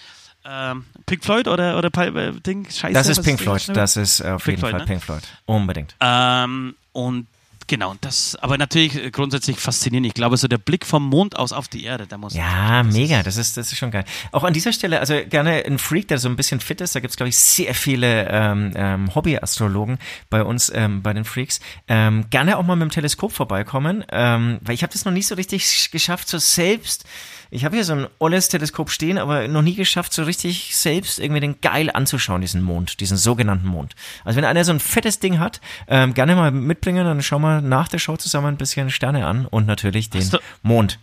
ähm, 0.46 0.86
Pink 1.06 1.24
Floyd 1.24 1.48
oder, 1.48 1.78
oder 1.78 1.90
äh, 2.16 2.32
Ding, 2.42 2.66
Scheiße. 2.70 2.94
das 2.94 3.08
ist 3.08 3.24
Pink 3.24 3.38
das 3.44 3.64
Floyd. 3.64 3.78
Das 3.78 3.96
ist 3.98 4.22
auf 4.22 4.44
Pink 4.44 4.58
jeden 4.58 4.60
Floyd, 4.60 4.72
Fall 4.72 4.80
ne? 4.82 4.86
Pink 4.86 5.04
Floyd. 5.04 5.22
Unbedingt. 5.46 5.96
Ähm, 6.00 6.76
und 6.94 7.28
genau, 7.72 7.96
das, 8.02 8.36
aber 8.36 8.58
natürlich 8.58 8.96
äh, 8.96 9.12
grundsätzlich 9.12 9.58
faszinierend. 9.58 10.06
Ich 10.06 10.14
glaube, 10.14 10.36
so 10.36 10.50
der 10.50 10.58
Blick 10.58 10.86
vom 10.86 11.08
Mond 11.08 11.38
aus 11.38 11.54
auf 11.54 11.70
die 11.70 11.86
Erde, 11.86 12.06
der 12.06 12.18
muss. 12.18 12.36
Ja, 12.36 12.84
das 12.84 12.94
mega, 12.94 13.24
das 13.24 13.38
ist, 13.38 13.56
das 13.56 13.72
ist 13.72 13.78
schon 13.78 13.92
geil. 13.92 14.04
Auch 14.34 14.44
an 14.44 14.52
dieser 14.52 14.74
Stelle, 14.74 15.00
also 15.00 15.16
gerne 15.30 15.64
ein 15.66 15.80
Freak, 15.80 16.10
der 16.10 16.20
so 16.20 16.28
ein 16.28 16.36
bisschen 16.36 16.60
fit 16.60 16.82
ist, 16.82 16.94
da 16.94 17.00
gibt's 17.00 17.16
glaube 17.16 17.30
ich, 17.30 17.38
sehr 17.38 17.74
viele 17.74 18.28
ähm, 18.30 18.74
ähm, 18.76 19.16
Hobby-Astrologen 19.16 20.00
bei 20.30 20.44
uns, 20.44 20.70
ähm, 20.76 21.02
bei 21.02 21.14
den 21.14 21.24
Freaks. 21.24 21.62
Ähm, 21.88 22.26
gerne 22.30 22.58
auch 22.58 22.64
mal 22.64 22.76
mit 22.76 22.90
dem 22.90 22.92
Teleskop 22.92 23.32
vorbeikommen, 23.32 24.04
ähm, 24.12 24.60
weil 24.62 24.76
ich 24.76 24.84
habe 24.84 24.92
das 24.92 25.06
noch 25.06 25.14
nie 25.14 25.24
so 25.24 25.36
richtig 25.36 25.92
geschafft, 25.92 26.28
so 26.28 26.40
selbst, 26.40 27.06
ich 27.54 27.66
habe 27.66 27.76
hier 27.76 27.84
so 27.84 27.94
ein 27.94 28.08
olles 28.18 28.48
Teleskop 28.48 28.90
stehen, 28.90 29.18
aber 29.18 29.48
noch 29.50 29.62
nie 29.62 29.76
geschafft, 29.76 30.14
so 30.14 30.24
richtig 30.24 30.76
selbst 30.76 31.20
irgendwie 31.20 31.42
den 31.42 31.60
geil 31.62 31.92
anzuschauen, 31.94 32.40
diesen 32.42 32.62
Mond, 32.64 33.00
diesen 33.02 33.18
sogenannten 33.18 33.68
Mond. 33.68 33.94
Also 34.24 34.38
wenn 34.38 34.46
einer 34.46 34.64
so 34.64 34.72
ein 34.72 34.80
fettes 34.80 35.20
Ding 35.20 35.38
hat, 35.38 35.60
ähm, 35.88 36.14
gerne 36.14 36.36
mal 36.36 36.52
mitbringen, 36.52 37.06
dann 37.06 37.22
schauen 37.22 37.42
wir 37.42 37.62
nach 37.62 37.90
der 37.90 38.00
Show 38.00 38.16
zusammen 38.18 38.48
ein 38.48 38.58
bisschen 38.58 38.90
Sterne 38.90 39.26
an 39.28 39.46
und 39.46 39.68
natürlich 39.68 40.10
den 40.10 40.22
Hast 40.22 40.34
du- 40.34 40.40
Mond. 40.64 40.98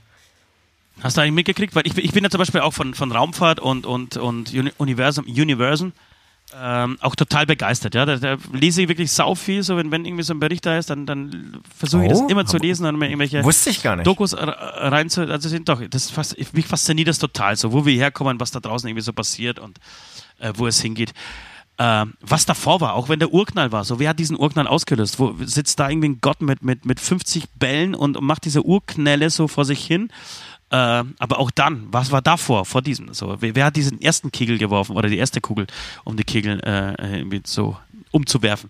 Hast 1.03 1.17
du 1.17 1.21
eigentlich 1.21 1.35
mitgekriegt? 1.35 1.75
Weil 1.77 1.87
ich, 1.87 1.95
bin- 1.95 2.05
ich 2.05 2.13
bin 2.13 2.25
ja 2.25 2.31
zum 2.31 2.39
Beispiel 2.39 2.61
auch 2.63 2.73
von, 2.75 2.95
von 2.95 3.13
Raumfahrt 3.13 3.61
und, 3.61 3.87
und, 3.87 4.17
und 4.17 4.53
Uni- 4.53 4.73
Universum, 4.79 5.27
Universum 5.27 5.93
ähm, 6.57 6.97
auch 7.01 7.15
total 7.15 7.47
begeistert. 7.47 7.95
Ja? 7.95 8.07
Da, 8.07 8.17
da 8.17 8.37
lese 8.53 8.83
ich 8.83 8.89
wirklich 8.89 9.13
sau 9.13 9.35
viel. 9.35 9.63
So, 9.63 9.77
wenn, 9.77 9.91
wenn 9.91 10.05
irgendwie 10.05 10.23
so 10.25 10.33
ein 10.35 10.41
Bericht 10.41 10.65
da 10.65 10.79
ist, 10.79 10.89
dann, 10.91 11.05
dann 11.07 11.59
versuche 11.77 12.05
ich 12.07 12.13
Oh, 12.13 12.23
das 12.23 12.31
immer 12.31 12.47
zu 12.47 12.57
lesen 12.59 12.87
und 12.87 12.99
mir 12.99 13.07
irgendwelche 13.07 13.45
Wusste 13.45 13.71
ich 13.71 13.83
gar 13.83 13.97
nicht. 13.97 14.07
Dokus 14.07 14.33
r- 14.33 14.49
rein 14.49 15.11
zu. 15.11 15.23
Also 15.23 15.49
sind 15.49 15.69
doch, 15.69 15.83
das 15.91 16.11
fast, 16.11 16.37
mich 16.55 16.67
fasziniert 16.67 17.09
das 17.09 17.19
total, 17.19 17.57
so 17.57 17.73
wo 17.73 17.85
wir 17.85 17.95
herkommen, 17.95 18.41
was 18.41 18.51
da 18.51 18.61
draußen 18.61 18.89
irgendwie 18.89 19.03
so 19.05 19.13
passiert 19.13 19.59
und 19.59 19.79
äh, 20.39 20.53
wo 20.57 20.67
es 20.67 20.81
hingeht. 20.81 21.13
Ähm, 21.81 22.15
was 22.21 22.45
davor 22.45 22.81
war, 22.81 22.95
auch 22.95 23.09
wenn 23.09 23.21
der 23.21 23.33
Urknall 23.33 23.71
war, 23.71 23.85
so 23.85 24.01
wer 24.01 24.09
hat 24.09 24.19
diesen 24.19 24.37
Urknall 24.37 24.67
ausgelöst? 24.67 25.21
Wo 25.21 25.37
sitzt 25.45 25.79
da 25.79 25.89
irgendwie 25.89 26.09
ein 26.09 26.19
Gott 26.21 26.41
mit, 26.43 26.63
mit, 26.63 26.85
mit 26.85 26.99
50 26.99 27.45
Bällen 27.55 27.95
und, 27.95 28.17
und 28.17 28.25
macht 28.25 28.45
diese 28.47 28.65
Urknälle 28.65 29.31
so 29.31 29.47
vor 29.47 29.65
sich 29.65 29.85
hin? 29.87 30.11
Äh, 30.71 31.05
aber 31.19 31.39
auch 31.39 31.51
dann, 31.51 31.87
was 31.91 32.11
war 32.11 32.21
davor, 32.21 32.65
vor 32.67 32.83
diesem? 32.83 33.15
So, 33.15 33.37
wer, 33.41 33.55
wer 33.55 33.65
hat 33.67 33.77
diesen 33.77 34.01
ersten 34.03 34.31
Kegel 34.31 34.59
geworfen 34.59 34.97
oder 34.97 35.09
die 35.09 35.17
erste 35.17 35.41
Kugel, 35.41 35.67
um 36.05 36.17
die 36.17 36.25
Kegel 36.25 36.61
äh, 36.61 37.17
irgendwie 37.19 37.41
so 37.45 37.77
umzuwerfen? 38.11 38.69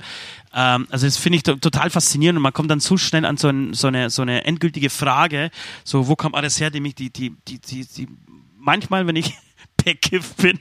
Ähm, 0.54 0.86
also 0.90 1.06
das 1.06 1.16
finde 1.16 1.36
ich 1.38 1.42
to 1.42 1.56
total 1.56 1.90
faszinierend 1.90 2.36
und 2.36 2.42
man 2.42 2.52
kommt 2.52 2.70
dann 2.70 2.80
zu 2.80 2.96
schnell 2.98 3.24
an 3.24 3.36
so, 3.36 3.48
ein, 3.48 3.74
so, 3.74 3.88
eine, 3.88 4.10
so 4.10 4.22
eine 4.22 4.44
endgültige 4.44 4.90
Frage, 4.90 5.50
so 5.84 6.06
wo 6.06 6.14
kommt 6.14 6.36
alles 6.36 6.60
her, 6.60 6.70
die 6.70 6.80
mich 6.80 6.94
die, 6.94 7.10
die, 7.10 7.34
die, 7.48 7.58
die, 7.58 7.84
die 7.84 8.08
manchmal, 8.56 9.06
wenn 9.08 9.16
ich 9.16 9.34
bekifft 9.84 10.36
bin, 10.36 10.58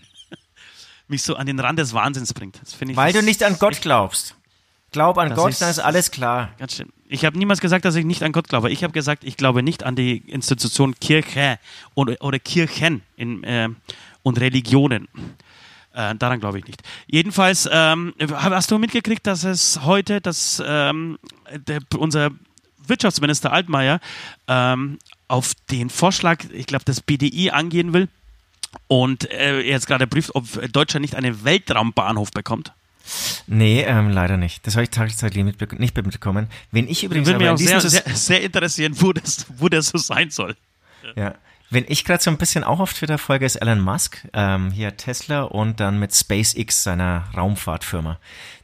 mich 1.08 1.22
so 1.22 1.36
an 1.36 1.46
den 1.46 1.60
Rand 1.60 1.78
des 1.78 1.94
Wahnsinns 1.94 2.34
bringt. 2.34 2.60
Ich 2.68 2.96
Weil 2.98 3.14
du 3.14 3.22
nicht 3.22 3.44
an 3.44 3.58
Gott 3.60 3.80
glaubst. 3.82 4.36
Glaub 4.92 5.18
an 5.18 5.34
Gott, 5.36 5.52
ist- 5.52 5.62
dann 5.62 5.70
ist 5.70 5.80
alles 5.80 6.10
klar. 6.12 6.50
Ganz 6.58 6.76
schön. 6.76 6.90
Ich 7.10 7.24
habe 7.24 7.38
niemals 7.38 7.62
gesagt, 7.62 7.86
dass 7.86 7.96
ich 7.96 8.06
nicht 8.06 8.24
an 8.24 8.32
Gott 8.34 8.50
glaube. 8.50 8.70
Ich 8.70 8.84
habe 8.84 8.94
gesagt, 8.94 9.24
ich 9.24 9.38
glaube 9.38 9.64
nicht 9.64 9.84
an 9.84 9.96
die 9.96 10.18
Institution 10.18 10.96
Kirche 11.00 11.58
oder, 11.96 12.16
oder 12.20 12.38
Kirchen 12.40 13.02
in, 13.16 13.44
äh, 13.44 13.70
und 14.24 14.40
Religionen. 14.40 15.08
Äh, 15.94 16.16
daran 16.16 16.40
glaube 16.40 16.60
ich 16.60 16.66
nicht. 16.66 16.84
Jedenfalls, 17.08 17.68
ähm, 17.72 18.14
hast 18.20 18.72
du 18.72 18.78
mitgekriegt, 18.78 19.26
dass 19.26 19.44
es 19.46 19.82
heute, 19.84 20.20
dass 20.22 20.62
ähm, 20.66 21.18
der, 21.68 21.80
unser 21.98 22.32
Wirtschaftsminister 22.86 23.52
Altmaier 23.52 24.00
ähm, 24.48 25.00
auf 25.28 25.54
den 25.72 25.90
Vorschlag, 25.90 26.44
ich 26.52 26.68
glaube, 26.68 26.86
das 26.86 27.02
BDI 27.02 27.52
angehen 27.52 27.94
will 27.94 28.10
und 28.88 29.32
äh, 29.32 29.62
jetzt 29.62 29.88
gerade 29.88 30.08
prüft, 30.08 30.36
ob 30.36 30.46
Deutschland 30.72 31.02
nicht 31.02 31.16
einen 31.16 31.44
Weltraumbahnhof 31.44 32.32
bekommt? 32.32 32.74
Nee, 33.48 33.82
ähm, 33.84 34.10
leider 34.10 34.38
nicht. 34.38 34.66
Das 34.68 34.76
habe 34.76 34.84
ich 34.84 34.90
tatsächlich 34.90 35.44
mitbe 35.44 35.68
nicht 35.78 35.96
mitbekommen. 35.96 36.48
Wenn 36.72 36.88
ich 36.88 37.04
übrigens 37.04 37.28
Würde 37.28 37.40
mich 37.40 37.50
auch 37.50 37.58
sehr, 37.58 37.82
sehr, 37.82 38.04
sehr 38.16 38.42
interessieren, 38.42 38.94
wo 39.02 39.14
das, 39.14 39.46
wo 39.58 39.70
das 39.70 39.88
so 39.90 39.98
sein 39.98 40.30
soll. 40.30 40.56
ja. 41.16 41.36
Wenn 41.70 41.84
ich 41.90 42.06
gerade 42.06 42.24
so 42.24 42.30
ein 42.32 42.38
bisschen 42.38 42.64
auch 42.64 42.80
auf 42.80 42.94
Twitter 42.94 43.18
folge, 43.18 43.46
ist 43.46 43.58
Elon 43.58 43.82
Musk, 43.82 44.26
ähm, 44.32 44.72
hier 44.72 44.96
Tesla 44.96 45.42
und 45.44 45.82
dann 45.82 46.00
mit 46.00 46.16
SpaceX, 46.16 46.84
seiner 46.84 47.26
Raumfahrtfirma. 47.36 48.20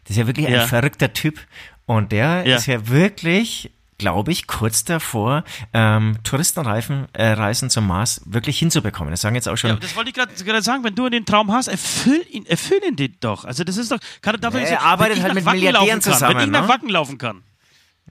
Das 0.05 0.11
ist 0.11 0.17
ja 0.17 0.25
wirklich 0.27 0.47
ein 0.47 0.53
Ja. 0.53 0.67
verrückter 0.67 1.11
Typ. 1.11 1.37
Und 1.85 2.13
der 2.13 2.45
Ja. 2.47 2.55
ist 2.55 2.65
ja 2.67 2.87
wirklich, 2.87 3.71
glaube 4.03 4.33
ich, 4.33 4.47
kurz 4.47 4.83
davor, 4.83 5.45
ähm, 5.73 6.17
Touristenreifen, 6.25 7.07
äh, 7.13 7.29
Reisen 7.31 7.69
zum 7.69 7.87
Mars 7.87 8.21
wirklich 8.25 8.59
hinzubekommen. 8.59 9.11
Das 9.11 9.21
sagen 9.21 9.35
jetzt 9.35 9.47
auch 9.47 9.55
schon 9.55 9.69
Ja, 9.69 9.75
das 9.77 9.95
wollte 9.95 10.09
ich 10.09 10.15
gerade 10.45 10.61
sagen, 10.61 10.83
wenn 10.83 10.93
du 10.93 11.07
den 11.07 11.25
Traum 11.25 11.53
hast, 11.53 11.69
erfüll 11.69 12.21
ihn, 12.29 12.45
erfüll 12.45 12.81
ihn 12.85 12.97
dir 12.97 13.07
doch. 13.21 13.45
Also 13.45 13.63
das 13.63 13.77
ist 13.77 13.91
doch, 13.91 13.99
kann, 14.21 14.39
dafür 14.41 14.59
Er 14.59 14.77
ist, 14.77 14.83
arbeitet 14.85 15.21
halt 15.23 15.35
mit 15.35 15.45
Wacken 15.45 15.59
Milliardären 15.59 15.87
laufen 15.87 16.01
kann, 16.03 16.13
zusammen, 16.13 16.35
Wenn 16.35 16.43
ich 16.45 16.51
nach 16.51 16.61
ne? 16.63 16.67
Wacken 16.67 16.89
laufen 16.89 17.17
kann. 17.17 17.43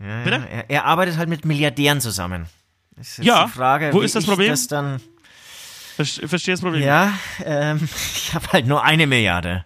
Ja, 0.01 0.25
Bitte? 0.25 0.49
er, 0.51 0.71
er 0.71 0.85
arbeitet 0.87 1.19
halt 1.19 1.29
mit 1.29 1.45
Milliardären 1.45 2.01
zusammen. 2.01 2.47
Ja, 3.19 3.47
Frage, 3.49 3.93
wo 3.93 4.01
ist 4.01 4.15
das 4.15 4.25
Problem? 4.25 4.49
Das 4.51 4.67
dann, 4.69 5.01
Verste- 5.99 6.27
Verstehe 6.27 6.55
das 6.55 6.63
Problem? 6.63 6.83
ja, 6.83 7.13
ähm, 7.45 7.87
ich 8.17 8.33
habe 8.35 8.49
halt 8.53 8.67
nur 8.67 8.83
eine 8.83 9.07
Milliarde. 9.07 9.65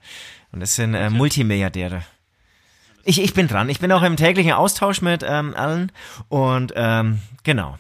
Und 0.51 0.61
das 0.61 0.75
sind 0.75 0.95
äh, 0.95 1.09
Multimilliardäre. 1.11 2.03
Ich, 3.07 3.21
ich 3.23 3.33
bin 3.35 3.47
dran. 3.49 3.69
Ich 3.69 3.79
bin 3.81 3.91
auch 3.93 4.03
im 4.03 4.17
täglichen 4.17 4.53
Austausch 4.53 5.01
mit 5.01 5.25
ähm, 5.27 5.55
allen. 5.55 5.93
Und 6.29 6.73
ähm, 6.77 7.21
genau. 7.45 7.79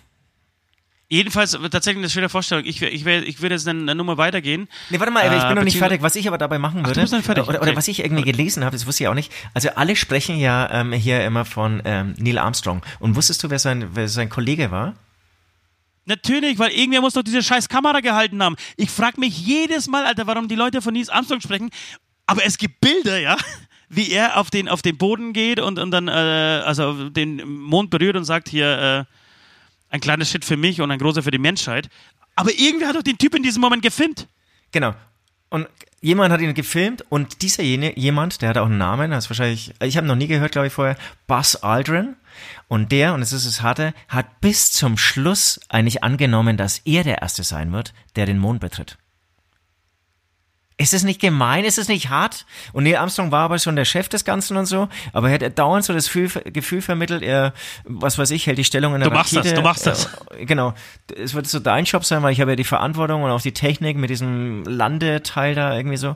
Jedenfalls 1.08 1.54
äh, 1.54 1.68
tatsächlich 1.68 2.00
eine 2.02 2.10
schöne 2.10 2.28
Vorstellung. 2.28 2.64
Ich, 2.64 2.80
ich, 2.82 3.04
ich 3.06 3.40
würde 3.42 3.54
jetzt 3.54 3.68
eine, 3.68 3.80
eine 3.80 3.94
Nummer 3.94 4.18
weitergehen. 4.18 4.68
Nee, 4.90 4.98
warte 4.98 5.12
mal, 5.12 5.20
ich 5.26 5.42
Äh, 5.42 5.46
bin 5.48 5.56
noch 5.56 5.64
nicht 5.64 5.78
fertig. 5.78 6.02
Was 6.02 6.16
ich 6.16 6.26
aber 6.28 6.38
dabei 6.38 6.58
machen 6.58 6.86
würde, 6.86 7.00
nicht 7.00 7.24
fertig. 7.24 7.44
oder, 7.44 7.58
oder 7.60 7.68
Okay. 7.68 7.76
was 7.76 7.88
ich 7.88 8.00
irgendwie 8.00 8.22
gelesen 8.24 8.64
habe, 8.64 8.76
das 8.76 8.86
wusste 8.86 9.04
ich 9.04 9.08
auch 9.08 9.14
nicht. 9.14 9.32
Also 9.54 9.68
alle 9.76 9.94
sprechen 9.96 10.38
ja 10.38 10.68
ähm, 10.70 10.92
hier 10.92 11.24
immer 11.24 11.44
von 11.44 11.82
ähm, 11.84 12.14
Neil 12.18 12.38
Armstrong. 12.38 12.82
Und 13.00 13.14
wusstest 13.16 13.42
du, 13.44 13.50
wer 13.50 13.58
sein, 13.58 13.88
wer 13.94 14.08
sein 14.08 14.28
Kollege 14.28 14.70
war? 14.70 14.94
Natürlich, 16.06 16.58
weil 16.60 16.70
irgendwer 16.70 17.00
muss 17.00 17.14
doch 17.14 17.22
diese 17.24 17.42
scheiß 17.42 17.68
Kamera 17.68 17.98
gehalten 18.00 18.40
haben. 18.42 18.54
Ich 18.76 18.90
frage 18.90 19.18
mich 19.18 19.36
jedes 19.44 19.88
Mal, 19.88 20.06
Alter, 20.06 20.26
warum 20.28 20.46
die 20.46 20.54
Leute 20.54 20.80
von 20.80 20.92
Nils 20.92 21.08
Armstrong 21.08 21.40
sprechen. 21.40 21.70
Aber 22.26 22.44
es 22.44 22.58
gibt 22.58 22.80
Bilder, 22.80 23.18
ja, 23.18 23.36
wie 23.88 24.10
er 24.10 24.38
auf 24.38 24.50
den, 24.50 24.68
auf 24.68 24.82
den 24.82 24.96
Boden 24.96 25.32
geht 25.32 25.60
und, 25.60 25.78
und 25.78 25.90
dann 25.90 26.08
äh, 26.08 26.10
also 26.10 27.08
den 27.08 27.46
Mond 27.48 27.90
berührt 27.90 28.16
und 28.16 28.24
sagt 28.24 28.48
hier 28.48 29.06
äh, 29.10 29.94
ein 29.94 30.00
kleines 30.00 30.30
Shit 30.30 30.44
für 30.44 30.56
mich 30.56 30.80
und 30.80 30.90
ein 30.90 30.98
großer 30.98 31.22
für 31.22 31.30
die 31.30 31.38
Menschheit. 31.38 31.88
Aber 32.34 32.50
irgendwer 32.50 32.88
hat 32.88 32.96
doch 32.96 33.02
den 33.02 33.18
Typ 33.18 33.34
in 33.34 33.42
diesem 33.42 33.60
Moment 33.60 33.82
gefilmt. 33.82 34.26
Genau. 34.72 34.94
Und 35.48 35.68
jemand 36.00 36.32
hat 36.32 36.40
ihn 36.40 36.54
gefilmt 36.54 37.04
und 37.08 37.42
dieser 37.42 37.62
jene, 37.62 37.98
jemand, 37.98 38.42
der 38.42 38.50
hat 38.50 38.58
auch 38.58 38.66
einen 38.66 38.78
Namen, 38.78 39.10
das 39.10 39.30
wahrscheinlich, 39.30 39.72
ich 39.80 39.96
habe 39.96 40.06
noch 40.06 40.16
nie 40.16 40.26
gehört, 40.26 40.52
glaube 40.52 40.66
ich, 40.66 40.72
vorher, 40.72 40.96
Buzz 41.26 41.56
Aldrin. 41.56 42.16
Und 42.68 42.92
der, 42.92 43.14
und 43.14 43.20
das 43.20 43.32
ist 43.32 43.46
das 43.46 43.62
Harte, 43.62 43.94
hat 44.08 44.40
bis 44.40 44.72
zum 44.72 44.98
Schluss 44.98 45.60
eigentlich 45.68 46.04
angenommen, 46.04 46.56
dass 46.56 46.82
er 46.84 47.04
der 47.04 47.22
Erste 47.22 47.44
sein 47.44 47.72
wird, 47.72 47.94
der 48.16 48.26
den 48.26 48.38
Mond 48.38 48.60
betritt. 48.60 48.98
Ist 50.78 50.92
es 50.92 51.04
nicht 51.04 51.22
gemein? 51.22 51.64
Ist 51.64 51.78
es 51.78 51.88
nicht 51.88 52.10
hart? 52.10 52.44
Und 52.74 52.84
Neil 52.84 52.96
Armstrong 52.96 53.32
war 53.32 53.44
aber 53.44 53.58
schon 53.58 53.76
der 53.76 53.86
Chef 53.86 54.10
des 54.10 54.26
Ganzen 54.26 54.58
und 54.58 54.66
so, 54.66 54.88
aber 55.14 55.30
er 55.30 55.46
hat 55.46 55.58
dauernd 55.58 55.86
so 55.86 55.94
das 55.94 56.12
Gefühl, 56.12 56.82
vermittelt, 56.82 57.22
er, 57.22 57.54
was 57.84 58.18
weiß 58.18 58.30
ich, 58.32 58.46
hält 58.46 58.58
die 58.58 58.64
Stellung 58.64 58.92
in 58.94 59.00
der 59.00 59.08
Du 59.08 59.14
machst 59.14 59.32
das, 59.32 59.38
Rakete. 59.46 59.54
du 59.54 59.62
machst 59.62 59.86
das. 59.86 60.10
Genau. 60.40 60.74
Es 61.16 61.32
wird 61.32 61.46
so 61.46 61.60
dein 61.60 61.86
Job 61.86 62.04
sein, 62.04 62.22
weil 62.22 62.32
ich 62.32 62.42
habe 62.42 62.52
ja 62.52 62.56
die 62.56 62.64
Verantwortung 62.64 63.22
und 63.22 63.30
auch 63.30 63.40
die 63.40 63.52
Technik 63.54 63.96
mit 63.96 64.10
diesem 64.10 64.64
Landeteil 64.64 65.54
da 65.54 65.74
irgendwie 65.74 65.96
so. 65.96 66.14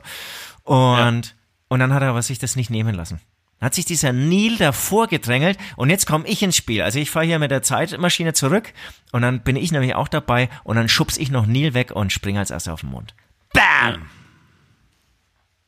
Und, 0.63 1.35
und 1.67 1.79
dann 1.79 1.91
hat 1.91 2.03
er 2.03 2.09
aber 2.09 2.21
sich 2.21 2.37
das 2.37 2.55
nicht 2.55 2.69
nehmen 2.69 2.93
lassen. 2.93 3.19
Dann 3.59 3.65
hat 3.65 3.73
sich 3.73 3.85
dieser 3.85 4.13
Neil 4.13 4.57
davor 4.57 5.07
gedrängelt 5.07 5.57
und 5.75 5.89
jetzt 5.89 6.05
komme 6.05 6.27
ich 6.27 6.43
ins 6.43 6.55
Spiel. 6.55 6.83
Also 6.83 6.99
ich 6.99 7.09
fahre 7.09 7.25
hier 7.25 7.39
mit 7.39 7.49
der 7.49 7.63
Zeitmaschine 7.63 8.33
zurück 8.33 8.73
und 9.11 9.23
dann 9.23 9.41
bin 9.41 9.55
ich 9.55 9.71
nämlich 9.71 9.95
auch 9.95 10.07
dabei 10.07 10.49
und 10.63 10.75
dann 10.75 10.87
schubs 10.87 11.17
ich 11.17 11.31
noch 11.31 11.47
Neil 11.47 11.73
weg 11.73 11.91
und 11.91 12.11
springe 12.13 12.39
als 12.39 12.51
erster 12.51 12.73
auf 12.73 12.81
den 12.81 12.91
Mond. 12.91 13.15
Bam! 13.53 14.07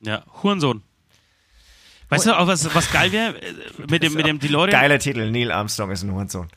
Ja, 0.04 0.24
Hurensohn. 0.41 0.84
Weißt 2.10 2.26
du 2.28 2.38
auch, 2.38 2.47
was, 2.47 2.74
was 2.76 2.91
geil 2.91 3.12
wäre 3.12 3.41
äh, 3.41 3.54
mit 3.89 4.04
dem, 4.04 4.14
mit 4.14 4.26
dem 4.26 4.39
DeLorean? 4.39 4.72
Geiler 4.72 4.99
Titel, 4.99 5.32
Neil 5.32 5.51
Armstrong 5.51 5.91
ist 5.91 6.04
ein 6.04 6.12
Hurensohn. 6.12 6.47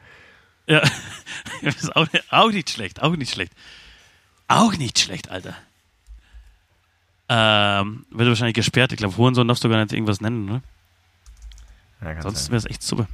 Ja, 0.67 0.81
das 1.63 1.77
ist 1.83 1.97
auch, 1.97 2.09
auch 2.31 2.51
nicht 2.51 2.71
schlecht, 2.71 3.01
auch 3.03 3.17
nicht 3.17 3.33
schlecht. 3.33 3.53
Auch 4.49 4.77
nicht 4.77 4.99
schlecht, 4.99 5.31
Alter. 5.31 5.57
Ähm, 7.29 8.07
wird 8.11 8.29
wahrscheinlich 8.29 8.55
gesperrt. 8.55 8.93
Ich 8.93 8.99
glaube, 8.99 9.17
Hurensohn 9.17 9.49
darfst 9.49 9.65
du 9.65 9.69
gar 9.69 9.83
nicht 9.83 9.93
irgendwas 9.93 10.21
nennen, 10.21 10.45
ne? 10.45 10.63
Ja, 12.03 12.21
Sonst 12.23 12.51
wäre 12.51 12.59
es 12.59 12.67
echt 12.67 12.83
super. 12.83 13.09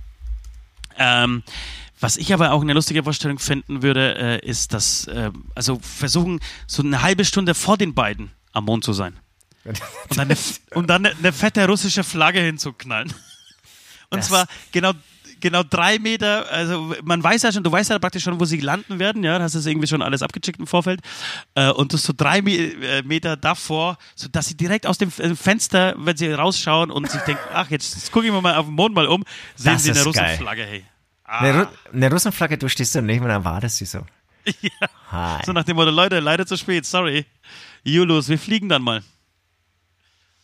Ähm, 0.99 1.43
was 2.01 2.17
ich 2.17 2.35
aber 2.35 2.53
auch 2.53 2.63
eine 2.63 2.73
lustige 2.73 3.05
Vorstellung 3.05 3.39
finden 3.39 3.83
würde, 3.83 4.17
äh, 4.19 4.47
ist, 4.47 4.75
dass, 4.75 5.07
äh, 5.07 5.31
also 5.55 5.79
versuchen, 5.79 6.41
so 6.67 6.83
eine 6.83 7.03
halbe 7.03 7.25
Stunde 7.25 7.55
vor 7.55 7.79
den 7.79 7.95
beiden 7.95 8.33
am 8.53 8.65
Mond 8.65 8.85
zu 8.85 8.93
sein. 8.93 9.19
Und 9.65 9.81
dann 10.17 10.31
eine, 10.31 10.37
und 10.75 10.89
dann 10.91 11.07
eine, 11.07 11.17
eine 11.17 11.33
fette 11.33 11.67
russische 11.67 12.03
Flagge 12.05 12.41
hinzuknallen. 12.41 13.13
Und 14.11 14.19
Das- 14.19 14.29
zwar 14.29 14.47
genau, 14.73 14.93
genau 15.41 15.63
drei 15.63 15.99
Meter, 15.99 16.51
also 16.51 16.95
man 17.03 17.23
weiß 17.23 17.43
ja 17.43 17.53
schon, 17.53 17.63
du 17.63 17.71
weißt 17.73 17.91
ja 17.91 17.99
praktisch 17.99 18.25
schon, 18.25 18.39
wo 18.41 18.45
sie 18.45 18.61
landen 18.61 18.99
werden, 18.99 19.23
ja, 19.25 19.41
hast 19.41 19.55
das 19.55 19.67
irgendwie 19.67 19.87
schon 19.87 20.03
alles 20.03 20.23
abgecheckt 20.23 20.59
im 20.61 20.67
Vorfeld. 20.67 21.01
Äh, 21.55 21.71
und 21.71 21.93
das 21.93 22.03
so 22.03 22.13
drei 22.17 22.43
Me 22.43 22.53
äh, 22.53 23.03
Meter 23.03 23.37
davor, 23.37 23.99
sodass 24.15 24.47
sie 24.49 24.57
direkt 24.57 24.87
aus 24.87 24.99
dem 24.99 25.11
äh, 25.19 25.35
Fenster, 25.35 25.95
wenn 25.97 26.17
sie 26.17 26.31
rausschauen 26.33 26.91
und 26.91 27.11
sich 27.11 27.21
denken, 27.23 27.43
ach, 27.55 27.71
jetzt, 27.71 27.95
jetzt 27.95 28.13
gucke 28.13 28.27
ich 28.27 28.33
mir 28.33 28.41
mal 28.43 28.57
auf 28.57 28.67
den 28.67 28.75
Mond 28.75 28.95
mal 28.95 29.07
um, 29.07 29.25
sehen 29.57 29.75
Das 29.75 29.83
sie 29.85 29.91
eine. 29.93 30.03
Russenflagge, 30.05 30.65
hey. 30.65 30.85
Eine, 31.25 31.53
Ah, 31.55 31.61
Ru 31.63 31.67
eine 31.95 32.11
Russenflagge, 32.11 32.59
du 32.59 32.69
stehst 32.69 32.95
daneben 32.95 33.25
und 33.25 33.31
dann 33.31 33.45
wartest 33.45 33.79
sie 33.79 33.87
so. 33.87 34.05
ja. 34.61 34.71
Hi. 35.11 35.41
So 35.47 35.53
nach 35.53 35.65
dem 35.65 35.77
Motto, 35.77 35.91
Leute, 35.91 36.21
leider 36.21 36.45
zu 36.47 36.57
spät, 36.59 36.85
sorry. 36.85 37.25
Julius, 37.85 38.29
wir 38.29 38.39
fliegen 38.39 38.69
dann 38.69 38.83
mal. 38.83 39.03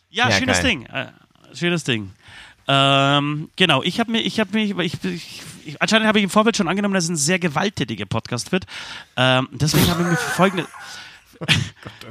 Ja, 0.09 0.29
Ja, 0.29 0.37
schönes 0.37 0.57
geil. 0.61 0.65
Ding. 0.65 0.85
Äh, 0.85 1.07
schönes 1.53 1.83
Ding. 1.83 2.11
Ähm, 2.67 3.49
genau, 3.55 3.81
ich 3.81 3.99
habe 3.99 4.11
mir, 4.11 4.21
ich 4.21 4.39
habe 4.39 4.51
mich, 4.53 4.77
ich, 4.77 5.03
ich, 5.03 5.41
ich, 5.65 5.81
anscheinend 5.81 6.07
habe 6.07 6.19
ich 6.19 6.23
im 6.23 6.29
Vorfeld 6.29 6.55
schon 6.55 6.67
angenommen, 6.67 6.93
dass 6.93 7.05
es 7.05 7.09
ein 7.09 7.15
sehr 7.15 7.39
gewalttätiger 7.39 8.05
Podcast 8.05 8.51
wird. 8.51 8.65
Ähm, 9.17 9.47
deswegen 9.51 9.89
habe 9.89 10.03
ich 10.03 10.09
mich 10.09 10.19
für 10.19 10.31
folgende, 10.31 10.67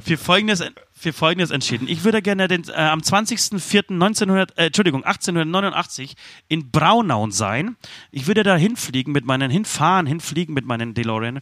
für 0.05 0.17
folgendes, 0.19 0.65
für 0.93 1.13
folgendes 1.13 1.51
entschieden. 1.53 1.87
Ich 1.87 2.03
würde 2.03 2.23
gerne 2.23 2.49
den, 2.49 2.65
äh, 2.69 2.73
am 2.73 2.99
20.04.1900, 2.99 4.57
äh, 4.57 4.67
Entschuldigung, 4.67 5.05
1889 5.05 6.17
in 6.49 6.73
Braunau 6.73 7.31
sein. 7.31 7.77
Ich 8.11 8.27
würde 8.27 8.43
da 8.43 8.57
hinfliegen 8.57 9.13
mit 9.13 9.25
meinen, 9.25 9.53
hinfahren, 9.53 10.07
hinfliegen 10.07 10.55
mit 10.55 10.65
meinen 10.65 10.93
DeLorean 10.95 11.39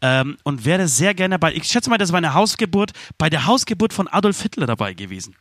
ähm, 0.00 0.38
und 0.42 0.64
wäre 0.64 0.88
sehr 0.88 1.12
gerne 1.12 1.38
bei, 1.38 1.52
ich 1.52 1.64
schätze 1.64 1.90
mal, 1.90 1.98
das 1.98 2.12
war 2.12 2.18
eine 2.18 2.32
Hausgeburt, 2.32 2.92
bei 3.18 3.28
der 3.28 3.44
Hausgeburt 3.46 3.92
von 3.92 4.08
Adolf 4.08 4.40
Hitler 4.40 4.66
dabei 4.66 4.94
gewesen. 4.94 5.36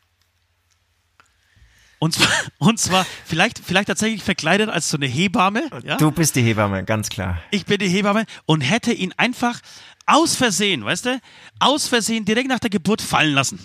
Und 2.03 2.15
zwar, 2.15 2.27
und 2.57 2.79
zwar 2.79 3.05
vielleicht, 3.25 3.59
vielleicht 3.59 3.87
tatsächlich 3.87 4.21
verkleidet 4.21 4.69
als 4.69 4.89
so 4.89 4.97
eine 4.97 5.05
Hebamme. 5.05 5.69
Ja? 5.85 5.95
Du 5.95 6.11
bist 6.11 6.35
die 6.35 6.41
Hebamme, 6.41 6.83
ganz 6.83 7.07
klar. 7.07 7.41
ich 7.49 7.65
bin 7.65 7.77
die 7.77 7.87
Hebamme 7.87 8.25
und 8.45 8.59
hätte 8.59 8.91
ihn 8.91 9.13
einfach 9.15 9.61
aus 10.05 10.35
Versehen, 10.35 10.83
weißt 10.83 11.05
du, 11.05 11.21
aus 11.59 11.87
Versehen 11.87 12.25
direkt 12.25 12.49
nach 12.49 12.59
der 12.59 12.69
Geburt 12.69 13.01
fallen 13.01 13.33
lassen. 13.33 13.57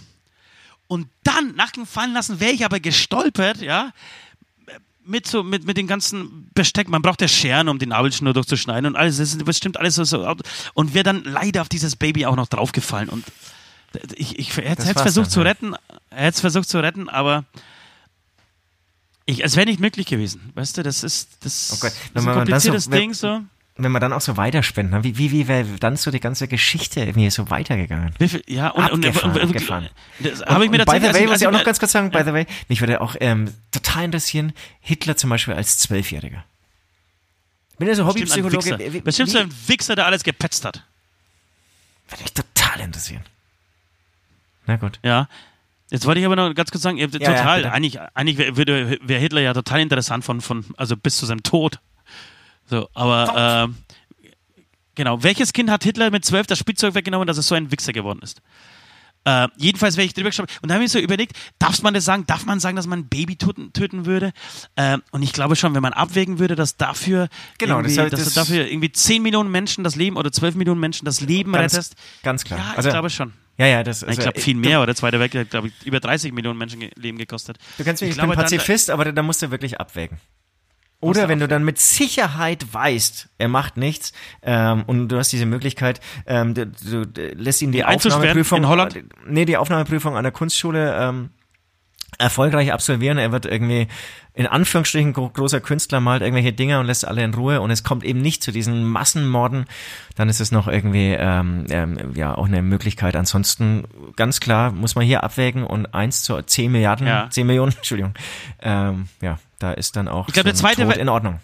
Und 0.86 1.08
dann, 1.24 1.56
nach 1.56 1.72
dem 1.72 1.84
Fallen 1.84 2.12
lassen, 2.12 2.38
wäre 2.38 2.52
ich 2.52 2.64
aber 2.64 2.78
gestolpert, 2.78 3.60
ja, 3.60 3.90
mit 5.04 5.26
so, 5.26 5.42
mit, 5.42 5.66
mit 5.66 5.76
dem 5.76 5.88
ganzen 5.88 6.48
Besteck. 6.54 6.88
Man 6.88 7.02
braucht 7.02 7.20
ja 7.20 7.26
Scheren, 7.26 7.68
um 7.68 7.80
die 7.80 7.86
Nabelschnur 7.86 8.34
durchzuschneiden 8.34 8.86
und 8.86 8.94
alles. 8.94 9.16
Das 9.16 9.34
ist 9.34 9.44
bestimmt 9.44 9.78
alles 9.78 9.96
so, 9.96 10.04
so. 10.04 10.32
Und 10.74 10.94
wäre 10.94 11.02
dann 11.02 11.24
leider 11.24 11.62
auf 11.62 11.68
dieses 11.68 11.96
Baby 11.96 12.24
auch 12.24 12.36
noch 12.36 12.46
draufgefallen. 12.46 13.08
Und 13.08 13.24
ich, 14.14 14.38
ich, 14.38 14.56
hätte 14.56 14.82
es 14.82 14.92
versucht 14.92 15.26
dann, 15.26 15.32
zu 15.32 15.40
retten, 15.40 15.74
er 16.10 16.26
hätte 16.26 16.36
es 16.36 16.40
versucht 16.40 16.68
zu 16.68 16.78
retten, 16.78 17.08
aber 17.08 17.44
ich, 19.28 19.44
es 19.44 19.56
wäre 19.56 19.66
nicht 19.66 19.78
möglich 19.80 20.06
gewesen. 20.06 20.52
Weißt 20.54 20.76
du, 20.78 20.82
das 20.82 21.04
ist, 21.04 21.28
das 21.44 21.72
Okay. 21.72 21.88
ist 21.88 21.96
Wenn 22.14 22.22
ein 22.22 22.24
so- 22.26 22.32
kompliziertes 22.34 22.90
wenn- 22.90 22.98
Ding 22.98 23.14
so. 23.14 23.40
Wenn 23.80 23.92
man 23.92 24.00
dann 24.00 24.12
auch 24.12 24.20
so 24.20 24.36
weiterspinnt, 24.36 24.90
ne? 24.90 25.04
wie, 25.04 25.16
wie, 25.18 25.30
wie 25.30 25.46
wäre 25.46 25.64
dann 25.78 25.96
so 25.96 26.10
die 26.10 26.18
ganze 26.18 26.48
Geschichte 26.48 26.98
irgendwie 27.00 27.30
so 27.30 27.48
weitergegangen? 27.48 28.12
Viel, 28.18 28.42
ja, 28.48 28.70
und, 28.70 28.82
Abgefahren, 28.84 29.30
und, 29.30 29.36
und, 29.40 29.46
abgefahren. 29.50 29.88
Das 30.18 30.42
habe 30.42 30.64
ich 30.64 30.70
mir 30.72 30.80
und 30.80 30.86
by 30.86 30.98
the 30.98 31.14
way, 31.14 31.26
muss 31.28 31.40
ich 31.40 31.46
auch 31.46 31.52
mir- 31.52 31.58
noch 31.58 31.64
ganz 31.64 31.78
kurz 31.78 31.92
sagen, 31.92 32.10
by 32.10 32.22
the 32.24 32.32
way, 32.32 32.46
mich 32.68 32.80
würde 32.80 33.00
auch 33.00 33.14
ähm, 33.20 33.54
total 33.70 34.06
interessieren, 34.06 34.52
Hitler 34.80 35.16
zum 35.16 35.30
Beispiel 35.30 35.54
als 35.54 35.78
Zwölfjähriger. 35.78 36.42
Bin 37.78 37.86
ja 37.86 37.94
so 37.94 38.04
Hobbypsychologe. 38.04 39.00
Bestimmt 39.02 39.30
so 39.30 39.38
ein 39.38 39.54
Wichser, 39.68 39.94
der 39.94 40.06
alles 40.06 40.24
gepetzt 40.24 40.64
hat. 40.64 40.82
Würde 42.08 42.22
mich 42.24 42.32
total 42.32 42.80
interessieren. 42.80 43.22
Na 44.66 44.74
gut. 44.74 44.98
Ja. 45.04 45.28
Jetzt 45.90 46.04
wollte 46.06 46.20
ich 46.20 46.26
aber 46.26 46.36
noch 46.36 46.54
ganz 46.54 46.70
kurz 46.70 46.82
sagen, 46.82 46.98
ja, 46.98 47.06
total, 47.06 47.62
bitte. 47.62 47.72
eigentlich, 47.72 48.00
eigentlich 48.14 48.38
wäre 48.38 48.98
wäre 49.00 49.20
Hitler 49.20 49.40
ja 49.40 49.54
total 49.54 49.80
interessant 49.80 50.24
von, 50.24 50.40
von, 50.40 50.64
also 50.76 50.96
bis 50.96 51.16
zu 51.16 51.26
seinem 51.26 51.42
Tod. 51.42 51.80
So, 52.66 52.88
aber 52.92 53.66
ähm, 53.66 53.76
genau, 54.94 55.22
welches 55.22 55.54
Kind 55.54 55.70
hat 55.70 55.84
Hitler 55.84 56.10
mit 56.10 56.24
zwölf 56.26 56.46
das 56.46 56.58
Spielzeug 56.58 56.94
weggenommen, 56.94 57.26
dass 57.26 57.38
es 57.38 57.48
so 57.48 57.54
ein 57.54 57.70
Wichser 57.72 57.94
geworden 57.94 58.20
ist? 58.22 58.42
Äh, 59.28 59.48
jedenfalls 59.56 59.96
wäre 59.96 60.06
ich 60.06 60.14
drüber 60.14 60.30
geschaut. 60.30 60.48
Und 60.62 60.68
da 60.70 60.74
habe 60.76 60.84
ich 60.84 60.90
so 60.90 60.98
überlegt, 60.98 61.36
darf 61.58 61.82
man 61.82 61.92
das 61.92 62.04
sagen? 62.04 62.24
Darf 62.26 62.46
man 62.46 62.60
sagen, 62.60 62.76
dass 62.76 62.86
man 62.86 63.00
ein 63.00 63.08
Baby 63.08 63.36
töten, 63.36 63.72
töten 63.74 64.06
würde? 64.06 64.32
Ähm, 64.76 65.02
und 65.10 65.22
ich 65.22 65.32
glaube 65.32 65.54
schon, 65.56 65.74
wenn 65.74 65.82
man 65.82 65.92
abwägen 65.92 66.38
würde, 66.38 66.54
dass 66.54 66.76
dafür, 66.76 67.28
Genau, 67.58 67.76
irgendwie, 67.78 67.88
das 67.88 67.94
soll- 67.96 68.10
dass 68.10 68.24
das- 68.24 68.34
du 68.34 68.40
dafür 68.40 68.66
irgendwie 68.68 68.90
10 68.92 69.22
Millionen 69.22 69.50
Menschen 69.50 69.84
das 69.84 69.96
Leben 69.96 70.16
oder 70.16 70.32
12 70.32 70.54
Millionen 70.54 70.80
Menschen 70.80 71.04
das 71.04 71.20
Leben 71.20 71.52
Ganz, 71.52 71.74
rettest. 71.74 71.94
ganz 72.22 72.44
klar. 72.44 72.58
Ja, 72.58 72.70
ich 72.72 72.76
also, 72.78 72.90
glaube 72.90 73.10
schon. 73.10 73.32
Ja, 73.58 73.66
ja, 73.66 73.82
das 73.82 74.02
ich 74.02 74.08
also, 74.08 74.22
glaube 74.22 74.38
äh, 74.38 74.40
viel 74.40 74.54
mehr, 74.54 74.80
oder 74.80 74.94
Zweiter 74.94 75.18
Weltkrieg 75.18 75.40
hat, 75.42 75.50
glaube 75.50 75.68
ich, 75.68 75.74
über 75.84 75.98
30 76.00 76.32
Millionen 76.32 76.58
Menschen 76.58 76.80
Leben 76.94 77.18
gekostet. 77.18 77.58
Du 77.76 77.84
kannst 77.84 78.00
mich, 78.02 78.10
ich, 78.12 78.16
glaube 78.16 78.30
bin 78.30 78.36
dann- 78.38 78.44
Pazifist, 78.44 78.88
aber 78.90 79.04
da, 79.04 79.12
da 79.12 79.22
musst 79.22 79.42
du 79.42 79.50
wirklich 79.50 79.80
abwägen. 79.80 80.18
Oder 81.00 81.28
wenn 81.28 81.38
du 81.38 81.46
dann 81.46 81.64
mit 81.64 81.78
Sicherheit 81.78 82.74
weißt, 82.74 83.28
er 83.38 83.48
macht 83.48 83.76
nichts 83.76 84.12
ähm, 84.42 84.82
und 84.86 85.08
du 85.08 85.16
hast 85.16 85.32
diese 85.32 85.46
Möglichkeit, 85.46 86.00
ähm, 86.26 86.54
du, 86.54 86.66
du, 86.66 87.06
du 87.06 87.28
lässt 87.34 87.62
ihn 87.62 87.70
die 87.70 87.84
Aufnahmeprüfung 87.84 88.58
in 88.58 88.68
Holland? 88.68 89.04
nee, 89.26 89.44
die 89.44 89.56
Aufnahmeprüfung 89.56 90.16
an 90.16 90.24
der 90.24 90.32
Kunstschule 90.32 90.98
ähm, 91.00 91.30
erfolgreich 92.16 92.72
absolvieren. 92.72 93.18
Er 93.18 93.32
wird 93.32 93.44
irgendwie 93.46 93.86
in 94.34 94.46
Anführungsstrichen 94.46 95.12
gro 95.12 95.28
großer 95.28 95.60
Künstler, 95.60 96.00
malt 96.00 96.22
irgendwelche 96.22 96.52
Dinge 96.52 96.78
und 96.78 96.86
lässt 96.86 97.06
alle 97.06 97.24
in 97.24 97.34
Ruhe 97.34 97.60
und 97.60 97.70
es 97.72 97.82
kommt 97.82 98.04
eben 98.04 98.20
nicht 98.22 98.42
zu 98.42 98.52
diesen 98.52 98.84
Massenmorden, 98.84 99.64
dann 100.14 100.28
ist 100.28 100.40
es 100.40 100.52
noch 100.52 100.68
irgendwie 100.68 101.12
ähm, 101.18 101.66
ähm, 101.70 102.12
ja 102.14 102.36
auch 102.36 102.46
eine 102.46 102.62
Möglichkeit. 102.62 103.16
Ansonsten 103.16 103.84
ganz 104.16 104.38
klar 104.38 104.70
muss 104.70 104.94
man 104.94 105.04
hier 105.04 105.24
abwägen 105.24 105.64
und 105.64 105.92
eins 105.92 106.22
zu 106.22 106.40
10 106.40 106.70
Milliarden, 106.70 107.06
Ja. 107.06 107.28
10 107.28 107.46
Millionen, 107.46 107.72
Entschuldigung, 107.76 108.14
ähm, 108.62 109.08
ja, 109.20 109.38
da 109.58 109.72
ist 109.72 109.96
dann 109.96 110.06
auch 110.06 110.28
Ich 110.28 110.34
glaube, 110.34 110.44
der 110.48 110.54
so 110.54 110.64
ein 110.66 110.74
zweite 110.74 110.88
Tod 110.88 110.96
in 110.96 111.08
Ordnung. 111.08 111.40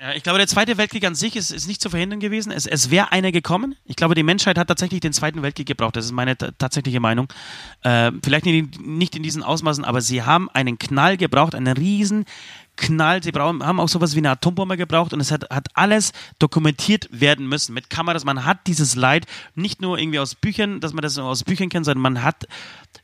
Ja, 0.00 0.12
ich 0.12 0.22
glaube, 0.22 0.38
der 0.38 0.46
Zweite 0.46 0.78
Weltkrieg 0.78 1.04
an 1.04 1.16
sich 1.16 1.34
ist, 1.34 1.50
ist 1.50 1.66
nicht 1.66 1.82
zu 1.82 1.90
verhindern 1.90 2.20
gewesen. 2.20 2.52
Es, 2.52 2.66
es 2.66 2.88
wäre 2.90 3.10
einer 3.10 3.32
gekommen. 3.32 3.74
Ich 3.84 3.96
glaube, 3.96 4.14
die 4.14 4.22
Menschheit 4.22 4.56
hat 4.56 4.68
tatsächlich 4.68 5.00
den 5.00 5.12
Zweiten 5.12 5.42
Weltkrieg 5.42 5.66
gebraucht. 5.66 5.96
Das 5.96 6.04
ist 6.04 6.12
meine 6.12 6.36
tatsächliche 6.36 7.00
Meinung. 7.00 7.26
Äh, 7.82 8.12
vielleicht 8.22 8.46
nicht, 8.46 8.80
nicht 8.80 9.16
in 9.16 9.24
diesen 9.24 9.42
Ausmaßen, 9.42 9.84
aber 9.84 10.00
sie 10.00 10.22
haben 10.22 10.48
einen 10.50 10.78
Knall 10.78 11.16
gebraucht, 11.16 11.56
einen 11.56 11.76
riesen 11.76 12.26
Knall. 12.76 13.24
Sie 13.24 13.32
brauchen, 13.32 13.66
haben 13.66 13.80
auch 13.80 13.88
sowas 13.88 14.14
wie 14.14 14.18
eine 14.18 14.30
Atombombe 14.30 14.76
gebraucht 14.76 15.12
und 15.12 15.18
es 15.18 15.32
hat, 15.32 15.50
hat 15.50 15.66
alles 15.74 16.12
dokumentiert 16.38 17.08
werden 17.10 17.48
müssen 17.48 17.74
mit 17.74 17.90
Kameras. 17.90 18.24
Man 18.24 18.44
hat 18.44 18.68
dieses 18.68 18.94
Leid 18.94 19.26
nicht 19.56 19.82
nur 19.82 19.98
irgendwie 19.98 20.20
aus 20.20 20.36
Büchern, 20.36 20.78
dass 20.78 20.92
man 20.92 21.02
das 21.02 21.18
aus 21.18 21.42
Büchern 21.42 21.70
kennt, 21.70 21.86
sondern 21.86 22.02
man 22.02 22.22
hat, 22.22 22.46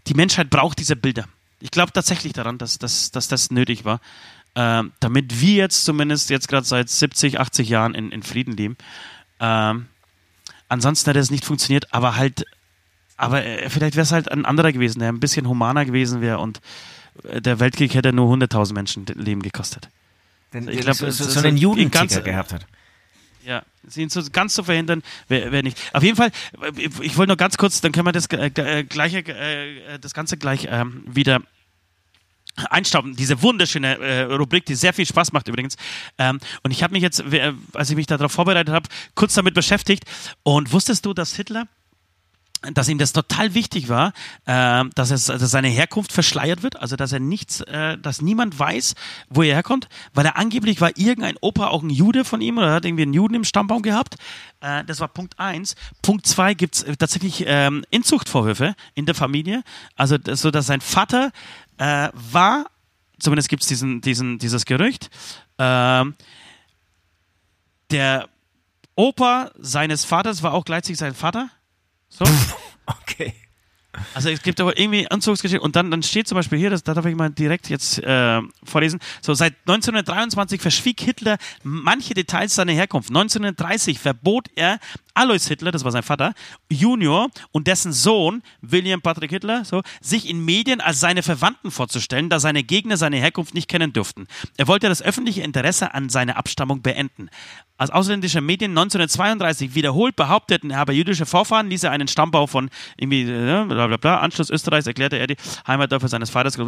die 0.07 0.15
Menschheit 0.15 0.49
braucht 0.49 0.79
diese 0.79 0.95
Bilder. 0.95 1.25
Ich 1.59 1.73
glaube 1.73 1.93
tatsächlich 1.93 2.35
daran, 2.35 2.59
dass, 2.59 2.79
dass, 2.79 3.11
dass 3.11 3.27
das 3.27 3.51
nötig 3.51 3.85
war 3.85 4.01
ähm, 4.57 4.93
damit 5.01 5.41
wir 5.41 5.55
jetzt 5.55 5.85
zumindest 5.85 6.31
jetzt 6.31 6.49
gerade 6.49 6.67
seit 6.67 6.89
70, 6.89 7.41
80 7.41 7.69
Jahren 7.69 7.95
in, 7.95 8.13
in 8.13 8.23
Frieden 8.23 8.57
leben. 8.57 8.77
Ähm, 9.41 9.87
ansonsten 10.69 11.11
hätte 11.11 11.21
es 11.21 11.31
nicht 11.31 11.45
funktioniert, 11.45 11.93
aber 11.93 12.17
halt, 12.17 12.45
aber 13.17 13.45
äh, 13.45 13.69
vielleicht 13.69 13.97
wäre 13.97 14.05
es 14.05 14.13
halt 14.13 14.31
ein 14.31 14.45
anderer 14.45 14.73
gewesen, 14.73 15.01
der 15.01 15.09
ein 15.09 15.21
bisschen 15.21 15.49
humaner 15.49 15.85
gewesen 15.85 16.21
wäre 16.21 16.39
und 16.39 16.61
äh, 17.25 17.41
der 17.41 17.61
Weltkrieg 17.61 17.95
hätte 17.95 18.13
nur 18.13 18.33
100.000 18.33 18.75
Menschen 18.75 19.07
Leben 19.07 19.43
gekostet. 19.43 19.89
Denn 20.53 20.69
ich 20.69 20.81
glaube, 20.81 20.97
so, 20.97 21.11
so, 21.11 21.25
so 21.25 21.41
einen 21.41 21.57
Judenkicker 21.57 22.21
gehabt 22.21 22.53
hat. 22.53 22.67
Ja, 23.45 23.63
sie 23.87 24.09
so 24.09 24.23
ganz 24.33 24.55
zu 24.55 24.65
verhindern, 24.65 25.03
wäre 25.29 25.53
wär 25.53 25.63
nicht. 25.63 25.79
Auf 25.93 26.03
jeden 26.03 26.17
Fall, 26.17 26.31
ich, 26.77 26.99
ich 27.01 27.17
wollte 27.19 27.33
noch 27.33 27.37
ganz 27.37 27.59
kurz, 27.59 27.81
dann 27.83 27.93
können 27.93 28.07
wir 28.07 28.13
das 28.13 28.27
äh, 28.31 28.85
gleiche, 28.85 29.19
äh, 29.19 29.99
das 29.99 30.15
Ganze 30.15 30.39
gleich 30.39 30.69
ähm, 30.71 31.03
wieder 31.07 31.43
einstauben. 32.71 33.17
Diese 33.17 33.43
wunderschöne 33.43 33.99
äh, 33.99 34.23
Rubrik, 34.23 34.67
die 34.67 34.75
sehr 34.75 34.93
viel 34.93 35.07
Spaß 35.07 35.33
macht 35.33 35.49
übrigens. 35.49 35.77
Ähm, 36.19 36.39
und 36.63 36.71
ich 36.71 36.83
habe 36.83 36.93
mich 36.93 37.03
jetzt, 37.03 37.23
als 37.73 37.91
ich 37.91 37.97
mich 37.97 38.07
darauf 38.07 38.33
vorbereitet 38.33 38.73
habe, 38.73 38.89
kurz 39.15 39.35
damit 39.35 39.55
beschäftigt. 39.55 40.05
Und 40.43 40.73
wusstest 40.73 41.05
du, 41.07 41.15
dass 41.15 41.35
Hitler 41.35 41.67
dass 42.73 42.89
ihm 42.89 42.99
das 42.99 43.13
total 43.13 43.55
wichtig 43.55 43.89
war, 43.89 44.13
äh, 44.47 44.85
dass, 44.95 45.11
es, 45.11 45.27
dass 45.27 45.51
seine 45.51 45.69
Herkunft 45.69 46.13
verschleiert 46.13 46.63
wird, 46.63 46.77
also 46.77 46.97
dass 46.97 47.13
er 47.13 47.21
nichts, 47.21 47.61
äh, 47.63 47.99
dass 47.99 48.23
niemand 48.23 48.59
weiß, 48.59 48.95
wo 49.29 49.43
er 49.43 49.55
herkommt, 49.55 49.89
weil 50.15 50.27
er 50.27 50.37
angeblich 50.37 50.81
war 50.81 50.97
irgendein 50.97 51.37
Opa 51.41 51.69
auch 51.69 51.83
ein 51.83 51.91
Jude 51.91 52.25
von 52.25 52.41
ihm 52.41 52.59
oder 52.59 52.73
hat 52.73 52.85
irgendwie 52.85 53.03
einen 53.03 53.15
Juden 53.15 53.35
im 53.35 53.45
Stammbaum 53.45 53.83
gehabt. 53.83 54.17
Äh, 54.61 54.85
das 54.85 55.01
war 55.01 55.09
Punkt 55.09 55.39
eins. 55.39 55.75
Punkt 56.03 56.27
zwei 56.27 56.55
gibt's 56.55 56.85
tatsächlich 56.99 57.45
ähm, 57.47 57.85
Inzuchtvorwürfe 57.91 58.75
in 58.95 59.07
der 59.07 59.15
Familie, 59.15 59.63
also 59.97 60.17
so 60.33 60.51
dass 60.51 60.67
sein 60.67 60.81
Vater 60.81 61.33
äh, 61.79 62.09
war, 62.15 62.67
zumindest 63.19 63.49
gibt 63.49 63.63
es 63.63 63.69
diesen, 63.69 64.01
diesen, 64.01 64.39
dieses 64.39 64.65
Gerücht, 64.65 65.11
äh, 65.59 66.05
der 67.91 68.29
Opa 68.97 69.51
seines 69.59 70.05
Vaters 70.05 70.43
war 70.43 70.55
auch 70.55 70.65
gleichzeitig 70.65 70.99
sein 70.99 71.15
Vater. 71.15 71.51
So. 72.19 72.25
Okay. 72.87 73.33
Also 74.13 74.29
es 74.29 74.43
gibt 74.43 74.61
aber 74.61 74.79
irgendwie 74.79 75.11
Anzugsgeschichte 75.11 75.63
und 75.63 75.75
dann, 75.75 75.91
dann 75.91 76.03
steht 76.03 76.29
zum 76.29 76.37
Beispiel 76.37 76.59
hier, 76.59 76.69
das, 76.69 76.83
da 76.83 76.93
darf 76.93 77.07
ich 77.07 77.15
mal 77.15 77.31
direkt 77.31 77.71
jetzt 77.71 77.99
äh, 77.99 78.43
vorlesen, 78.63 79.01
so 79.23 79.33
seit 79.33 79.55
1923 79.67 80.61
verschwieg 80.61 81.01
Hitler 81.01 81.39
manche 81.63 82.13
Details 82.13 82.55
seiner 82.55 82.73
Herkunft. 82.73 83.09
1930 83.09 83.99
verbot 83.99 84.49
er 84.55 84.81
Alois 85.15 85.47
Hitler, 85.47 85.71
das 85.71 85.85
war 85.85 85.93
sein 85.93 86.03
Vater, 86.03 86.35
Junior 86.69 87.29
und 87.53 87.69
dessen 87.69 87.93
Sohn 87.93 88.43
William 88.61 89.01
Patrick 89.01 89.31
Hitler, 89.31 89.65
so, 89.65 89.83
sich 90.01 90.29
in 90.29 90.45
Medien 90.45 90.81
als 90.81 90.99
seine 90.99 91.23
Verwandten 91.23 91.71
vorzustellen, 91.71 92.29
da 92.29 92.41
seine 92.41 92.65
Gegner 92.65 92.97
seine 92.97 93.17
Herkunft 93.19 93.55
nicht 93.55 93.69
kennen 93.69 93.93
dürften. 93.93 94.27
Er 94.57 94.67
wollte 94.67 94.89
das 94.89 95.03
öffentliche 95.03 95.43
Interesse 95.43 95.95
an 95.95 96.09
seiner 96.09 96.37
Abstammung 96.37 96.83
beenden. 96.83 97.31
Als 97.77 97.91
ausländische 97.91 98.41
Medien 98.41 98.73
1932 98.73 99.75
wiederholt 99.75 100.17
behaupteten, 100.17 100.71
er 100.71 100.79
habe 100.79 100.93
jüdische 100.93 101.27
Vorfahren, 101.27 101.69
ließ 101.71 101.85
er 101.85 101.93
einen 101.93 102.09
Stammbau 102.09 102.47
von 102.47 102.71
irgendwie, 102.97 103.23
äh, 103.23 103.65
bla 103.65 103.87
bla 103.87 103.97
bla, 103.97 104.19
Anschluss 104.19 104.51
Österreichs 104.51 104.87
erklärte 104.87 105.17
er 105.17 105.29
die 105.29 105.37
Heimatdörfer 105.67 106.09
seines 106.09 106.31
Vaters. 106.31 106.59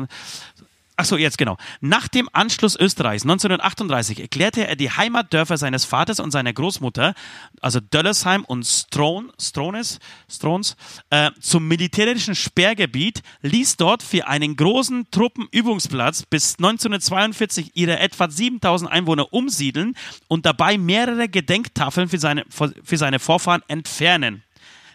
Achso, 0.98 1.18
jetzt 1.18 1.36
genau. 1.36 1.58
Nach 1.82 2.08
dem 2.08 2.26
Anschluss 2.32 2.74
Österreichs 2.74 3.24
1938 3.24 4.18
erklärte 4.18 4.66
er 4.66 4.76
die 4.76 4.90
Heimatdörfer 4.90 5.58
seines 5.58 5.84
Vaters 5.84 6.20
und 6.20 6.30
seiner 6.30 6.54
Großmutter, 6.54 7.12
also 7.60 7.80
Döllersheim 7.80 8.46
und 8.46 8.64
Stron, 8.64 9.30
Strones, 9.38 9.98
Strons, 10.26 10.74
äh, 11.10 11.32
zum 11.38 11.68
militärischen 11.68 12.34
Sperrgebiet, 12.34 13.22
ließ 13.42 13.76
dort 13.76 14.02
für 14.02 14.26
einen 14.26 14.56
großen 14.56 15.10
Truppenübungsplatz 15.10 16.22
bis 16.22 16.56
1942 16.56 17.72
ihre 17.74 17.98
etwa 17.98 18.30
7000 18.30 18.90
Einwohner 18.90 19.34
umsiedeln 19.34 19.94
und 20.28 20.46
dabei 20.46 20.78
mehrere 20.78 21.28
Gedenktafeln 21.28 22.08
für 22.08 22.18
seine, 22.18 22.46
für 22.48 22.96
seine 22.96 23.18
Vorfahren 23.18 23.62
entfernen. 23.68 24.44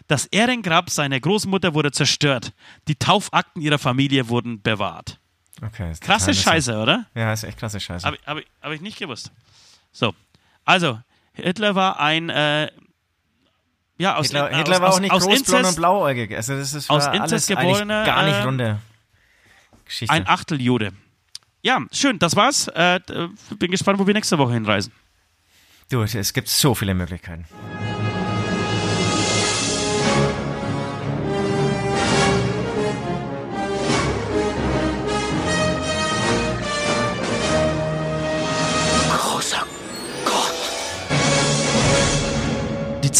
Das 0.08 0.26
Ehrengrab 0.26 0.90
seiner 0.90 1.20
Großmutter 1.20 1.74
wurde 1.74 1.92
zerstört. 1.92 2.52
Die 2.88 2.96
Taufakten 2.96 3.62
ihrer 3.62 3.78
Familie 3.78 4.28
wurden 4.28 4.60
bewahrt. 4.60 5.21
Okay, 5.60 5.92
krasse 6.00 6.34
Scheiße, 6.34 6.76
oder? 6.78 7.06
Ja, 7.14 7.32
ist 7.32 7.44
echt 7.44 7.58
krasse 7.58 7.78
Scheiße. 7.78 8.06
Habe 8.06 8.18
hab 8.26 8.38
ich, 8.38 8.46
hab 8.60 8.72
ich 8.72 8.80
nicht 8.80 8.98
gewusst. 8.98 9.30
So, 9.92 10.14
also, 10.64 11.00
Hitler 11.34 11.74
war 11.74 12.00
ein, 12.00 12.30
äh, 12.30 12.70
ja, 13.98 14.16
aus 14.16 14.26
Hitler, 14.26 14.48
Hitler 14.56 14.80
war 14.80 14.88
aus, 14.88 14.96
auch 14.96 15.00
nicht 15.00 15.12
aus 15.12 15.24
groß, 15.24 15.38
Inzest, 15.38 15.50
blond 15.50 15.66
und 15.66 15.76
blauäugig. 15.76 16.34
Also 16.34 16.56
das 16.56 16.74
ist 16.74 16.90
aus 16.90 17.06
Inzest 17.06 17.48
geborener, 17.48 18.04
gar 18.04 18.24
nicht 18.24 18.34
äh, 18.34 18.42
runde 18.42 18.78
Geschichte. 19.84 20.12
Ein 20.12 20.26
Achteljude. 20.26 20.92
Ja, 21.62 21.80
schön, 21.92 22.18
das 22.18 22.34
war's. 22.34 22.68
Äh, 22.68 23.00
bin 23.58 23.70
gespannt, 23.70 23.98
wo 23.98 24.06
wir 24.06 24.14
nächste 24.14 24.38
Woche 24.38 24.54
hinreisen. 24.54 24.92
Du, 25.90 26.02
es 26.02 26.32
gibt 26.32 26.48
so 26.48 26.74
viele 26.74 26.94
Möglichkeiten. 26.94 27.44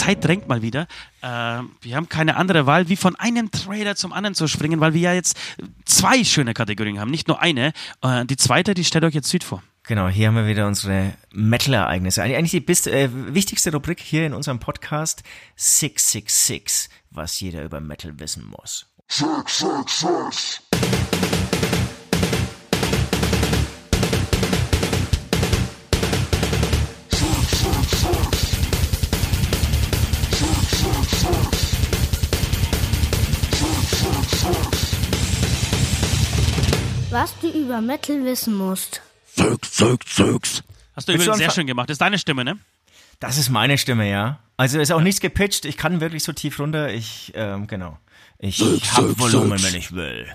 Zeit 0.03 0.25
drängt 0.25 0.49
mal 0.49 0.63
wieder. 0.63 0.87
Äh, 1.21 1.63
wir 1.81 1.97
haben 1.97 2.09
keine 2.09 2.37
andere 2.37 2.67
Wahl, 2.67 2.89
wie 2.89 2.97
von 2.97 3.15
einem 3.17 3.51
Trailer 3.51 3.95
zum 3.95 4.13
anderen 4.13 4.35
zu 4.35 4.49
springen, 4.49 4.81
weil 4.81 4.95
wir 4.95 5.01
ja 5.01 5.13
jetzt 5.13 5.39
zwei 5.85 6.25
schöne 6.25 6.55
Kategorien 6.55 6.99
haben, 6.99 7.11
nicht 7.11 7.29
nur 7.29 7.41
eine. 7.41 7.73
Äh, 8.03 8.25
die 8.27 8.37
zweite, 8.37 8.75
die 8.75 8.85
stellt 8.85 9.05
euch 9.05 9.15
jetzt 9.15 9.29
Süd 9.29 9.45
vor. 9.45 9.63
Genau, 9.85 10.09
hier 10.09 10.29
haben 10.29 10.37
wir 10.37 10.47
wieder 10.47 10.67
unsere 10.67 11.15
Metal-Ereignisse. 11.33 12.23
Eigentlich 12.23 12.53
die 12.53 12.61
bist, 12.61 12.87
äh, 12.87 13.09
wichtigste 13.13 13.73
Rubrik 13.73 14.01
hier 14.01 14.27
in 14.27 14.35
unserem 14.35 14.61
Podcast 14.61 15.23
666, 15.57 16.89
was 17.11 17.41
jeder 17.41 17.65
über 17.65 17.81
Metal 17.81 18.19
wissen 18.19 18.47
muss. 18.47 18.87
666. 19.09 21.32
Was 37.13 37.39
du 37.41 37.49
über 37.49 37.83
Metal 37.83 38.25
wissen 38.25 38.55
musst. 38.55 39.03
Zögs, 39.37 39.73
zögs, 39.73 40.15
zögs. 40.15 40.63
Hast 40.97 41.09
du 41.09 41.13
übrigens 41.13 41.37
sehr 41.37 41.51
schön 41.51 41.67
gemacht. 41.67 41.91
Das 41.91 41.97
ist 41.97 42.01
deine 42.01 42.19
Stimme, 42.19 42.43
ne? 42.43 42.59
Das 43.21 43.37
ist 43.37 43.51
meine 43.51 43.77
Stimme, 43.77 44.09
ja. 44.09 44.39
Also 44.57 44.81
ist 44.81 44.91
auch 44.91 44.97
ja. 44.97 45.05
nichts 45.05 45.21
gepitcht. 45.21 45.67
Ich 45.67 45.77
kann 45.77 46.01
wirklich 46.01 46.25
so 46.25 46.33
tief 46.33 46.59
runter. 46.59 46.91
Ich, 46.91 47.31
ähm, 47.35 47.67
genau. 47.67 47.99
Ich 48.39 48.57
Zögs, 48.57 48.97
hab 48.97 49.19
Volumen, 49.19 49.63
wenn 49.63 49.75
ich 49.75 49.93
will. 49.93 50.27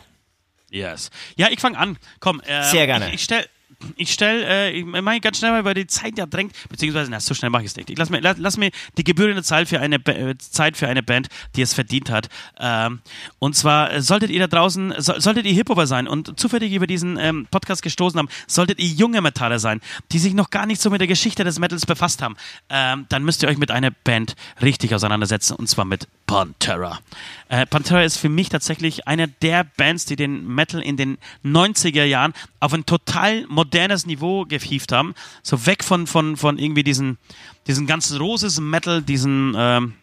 Yes. 0.70 1.10
Ja, 1.36 1.48
ich 1.50 1.60
fange 1.60 1.80
an. 1.80 1.98
Komm. 2.20 2.42
Äh, 2.42 2.64
Sehr 2.70 2.86
gerne. 2.86 3.08
Ich, 3.08 3.16
ich 3.16 3.24
stell, 3.24 3.48
ich 3.96 4.12
stelle, 4.12 4.46
äh, 4.46 4.72
ich 4.72 4.86
mache 4.86 5.20
ganz 5.20 5.38
schnell, 5.38 5.64
weil 5.64 5.74
die 5.74 5.88
Zeit 5.88 6.18
ja 6.18 6.26
drängt, 6.26 6.54
beziehungsweise, 6.70 7.12
na, 7.12 7.20
so 7.20 7.34
schnell 7.34 7.52
mache 7.52 7.64
ich 7.64 7.70
es 7.70 7.76
nicht. 7.76 7.90
Ich 7.90 7.98
lass 7.98 8.10
mir, 8.10 8.22
lass, 8.22 8.38
lass 8.38 8.58
mir 8.58 8.72
die 8.98 9.04
gebührende 9.04 9.44
Zeit 9.44 9.68
für, 9.68 9.80
eine, 9.80 9.98
äh, 10.08 10.38
Zeit 10.38 10.78
für 10.78 10.88
eine 10.88 11.04
Band, 11.04 11.28
die 11.56 11.62
es 11.62 11.74
verdient 11.74 12.10
hat. 12.10 12.30
Ähm, 12.60 13.02
und 13.40 13.56
zwar 13.56 13.94
äh, 13.94 14.02
solltet 14.02 14.32
ihr 14.32 14.40
da 14.40 14.48
draußen, 14.48 14.96
so, 14.98 15.20
solltet 15.20 15.46
ihr 15.46 15.54
Hip-Hopper 15.54 15.86
sein 15.86 16.08
und 16.08 16.40
zufällig 16.40 16.74
über 16.74 16.88
diesen 16.88 17.18
ähm, 17.18 17.48
Podcast 17.52 17.82
gestoßen 17.82 18.18
haben, 18.18 18.30
solltet 18.48 18.80
ihr 18.80 18.88
junge 18.88 19.22
Metaller 19.22 19.60
sein, 19.60 19.82
die 20.12 20.20
sich 20.20 20.34
noch 20.34 20.50
gar 20.50 20.66
nicht 20.66 20.82
so 20.82 20.90
mit 20.90 21.02
der 21.02 21.08
Geschichte 21.08 21.44
des 21.44 21.60
Metals 21.60 21.86
befasst 21.86 22.22
haben, 22.22 22.36
ähm, 22.70 23.06
dann 23.10 23.24
müsst 23.24 23.44
ihr 23.44 23.50
euch 23.50 23.58
mit 23.58 23.72
einer 23.72 23.92
Band 23.92 24.36
richtig 24.62 24.96
auseinandersetzen 24.96 25.56
und 25.56 25.68
zwar 25.68 25.86
mit 25.86 26.08
Pantera. 26.28 27.00
Äh, 27.48 27.66
Pantera 27.66 28.04
ist 28.04 28.18
für 28.18 28.30
mich 28.30 28.50
tatsächlich 28.50 29.08
eine 29.08 29.30
der 29.30 29.64
Bands, 29.64 30.06
die 30.06 30.18
den 30.18 30.46
Metal 30.46 30.82
in 30.82 30.98
den 30.98 31.18
90er 31.44 32.04
Jahren 32.04 32.34
auf 32.60 32.74
ein 32.74 32.86
total 32.86 33.48
modernes 33.48 34.06
Niveau 34.06 34.44
gehievt 34.46 34.92
haben. 34.92 35.16
So 35.42 35.66
weg 35.66 35.84
von, 35.84 36.06
von, 36.06 36.38
von 36.38 36.60
irgendwie 36.60 36.84
diesen, 36.84 37.18
diesen 37.66 37.88
ganzen 37.88 38.18
Roses 38.18 38.60
Metal, 38.60 39.02
diesen, 39.02 39.56
ähm, 39.58 39.94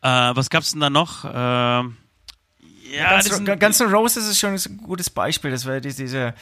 äh, 0.00 0.08
was 0.08 0.48
gab's 0.48 0.70
denn 0.70 0.80
da 0.80 0.90
noch? 0.90 1.24
Äh, 1.24 1.28
ja, 2.92 3.20
Guns 3.56 3.80
N' 3.80 3.90
Roses 3.90 4.26
ist 4.28 4.38
schon 4.38 4.54
ein 4.54 4.80
gutes 4.84 5.10
Beispiel. 5.10 5.50
Das 5.50 5.66
war 5.66 5.80
diese, 5.80 6.34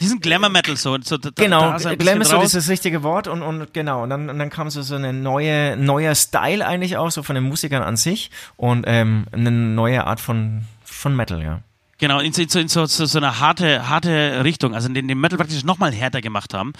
Diesen 0.00 0.20
Glamour 0.20 0.50
Metal 0.50 0.76
so. 0.76 0.96
so 1.02 1.16
da, 1.16 1.30
Genau, 1.34 1.60
da 1.70 1.76
ist 1.76 1.86
ein 1.86 1.98
Glam 1.98 2.20
ist 2.20 2.30
so 2.30 2.40
das 2.40 2.68
richtige 2.68 3.02
Wort 3.02 3.28
und, 3.28 3.42
und 3.42 3.72
genau, 3.72 4.02
und 4.02 4.10
dann, 4.10 4.28
und 4.28 4.38
dann 4.38 4.50
kam 4.50 4.68
so, 4.70 4.82
so 4.82 4.94
eine 4.94 5.12
neue, 5.12 5.76
neuer 5.76 6.14
Style 6.14 6.66
eigentlich 6.66 6.96
auch, 6.96 7.10
so 7.10 7.22
von 7.22 7.34
den 7.34 7.44
Musikern 7.44 7.82
an 7.82 7.96
sich 7.96 8.30
und 8.56 8.84
ähm, 8.86 9.26
eine 9.32 9.50
neue 9.50 10.06
Art 10.06 10.20
von, 10.20 10.64
von 10.84 11.14
Metal, 11.16 11.42
ja. 11.42 11.60
Genau, 11.98 12.20
in, 12.20 12.34
so- 12.34 12.42
in, 12.42 12.48
so, 12.50 12.58
in 12.58 12.68
so, 12.68 12.84
so, 12.84 13.06
so 13.06 13.18
eine 13.18 13.40
harte, 13.40 13.88
harte 13.88 14.44
Richtung, 14.44 14.74
also 14.74 14.86
den, 14.88 15.08
den 15.08 15.18
Metal 15.18 15.38
praktisch 15.38 15.64
nochmal 15.64 15.92
härter 15.92 16.20
gemacht 16.20 16.52
haben. 16.52 16.74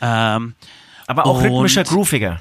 Ähm, 0.00 0.54
Aber 1.08 1.26
auch 1.26 1.42
rhythmischer, 1.42 1.82
grooviger. 1.82 2.40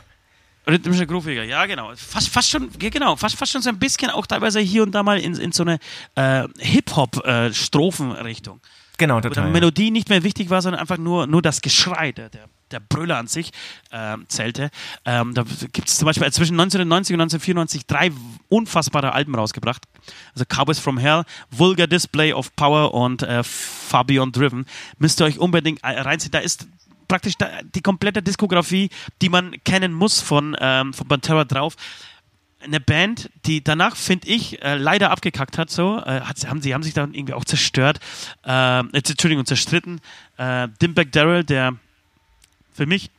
rhythmischer 0.68 1.08
Grooviger, 1.08 1.44
ja 1.44 1.66
genau. 1.66 1.92
Fast, 1.96 2.30
fast 2.30 2.52
schon, 2.52 2.70
genau, 2.78 3.16
fast, 3.16 3.36
fast 3.36 3.52
schon 3.54 3.64
so 3.64 3.70
ein 3.70 3.80
bisschen 3.80 4.12
auch 4.12 4.28
teilweise 4.28 4.60
hier 4.60 4.84
und 4.84 4.92
da 4.94 5.02
mal 5.02 5.18
in, 5.20 5.34
in 5.40 5.52
so 5.52 5.64
eine 5.64 5.80
äh, 6.14 6.48
Hip-Hop-Strophen-Richtung. 6.60 8.60
Genau, 9.00 9.16
Wo 9.16 9.22
total. 9.22 9.46
ja. 9.46 9.50
Melodie 9.52 9.90
nicht 9.92 10.10
mehr 10.10 10.24
wichtig 10.24 10.50
war, 10.50 10.62
sondern 10.62 10.80
einfach 10.80 10.98
nur, 10.98 11.26
nur 11.26 11.42
das 11.42 11.62
Geschrei, 11.62 12.12
der, 12.12 12.30
der, 12.30 12.46
der 12.70 12.80
Brüller 12.82 13.18
an 13.18 13.28
sich 13.28 13.52
ähm, 13.92 14.26
zählte. 14.28 14.70
Ähm, 15.06 15.34
da 15.34 15.44
gibt 15.72 15.88
es 15.88 15.98
zum 15.98 16.06
Beispiel 16.06 16.32
zwischen 16.32 16.60
1990 16.60 17.16
und 17.16 17.22
1994 17.22 17.88
drei 17.88 18.12
unfassbare 18.50 19.14
Alben 19.14 19.34
rausgebracht. 19.34 19.84
Also 20.34 20.46
Cowboys 20.46 20.80
from 20.80 20.98
Hell, 20.98 21.24
Vulgar 21.50 21.88
Display 21.88 22.34
of 22.34 22.56
Power 22.56 22.94
und 22.94 23.24
äh, 23.24 23.42
Far 23.44 24.04
Beyond 24.04 24.36
Driven. 24.36 24.66
Müsst 24.98 25.22
ihr 25.22 25.26
euch 25.26 25.40
unbedingt 25.40 25.82
äh, 25.84 26.00
reinziehen. 26.02 26.32
Da 26.32 26.40
ist 26.40 26.68
praktisch 27.08 27.34
die 27.74 27.82
komplette 27.82 28.22
Diskografie, 28.22 28.90
die 29.22 29.30
man 29.30 29.56
kennen 29.64 29.94
muss 29.94 30.22
von, 30.22 30.56
ähm, 30.60 30.94
von 30.94 31.08
Pantera 31.08 31.46
drauf 31.46 31.76
eine 32.62 32.80
Band, 32.80 33.30
die 33.46 33.64
danach, 33.64 33.96
finde 33.96 34.28
ich, 34.28 34.62
äh, 34.62 34.76
leider 34.76 35.12
abgekackt 35.12 35.58
hat, 35.58 35.70
so, 35.70 35.98
äh, 35.98 36.22
hat, 36.22 36.48
haben, 36.48 36.62
sie 36.62 36.74
haben 36.74 36.84
sich 36.84 36.94
dann 36.94 37.14
irgendwie 37.14 37.34
auch 37.34 37.46
zerstört, 37.46 38.00
äh, 38.46 38.80
äh, 38.80 38.84
Entschuldigung, 38.94 39.46
zerstritten. 39.46 40.02
Äh, 40.38 40.68
Dimebag 40.82 41.12
Darrell, 41.12 41.44
der 41.44 41.76
für 42.74 42.86
mich 42.86 43.12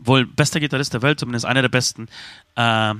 wohl 0.00 0.26
bester 0.26 0.60
Gitarrist 0.60 0.94
der 0.94 1.02
Welt, 1.02 1.20
zumindest 1.20 1.44
einer 1.44 1.62
der 1.62 1.68
besten, 1.68 2.08
äh, 2.56 2.94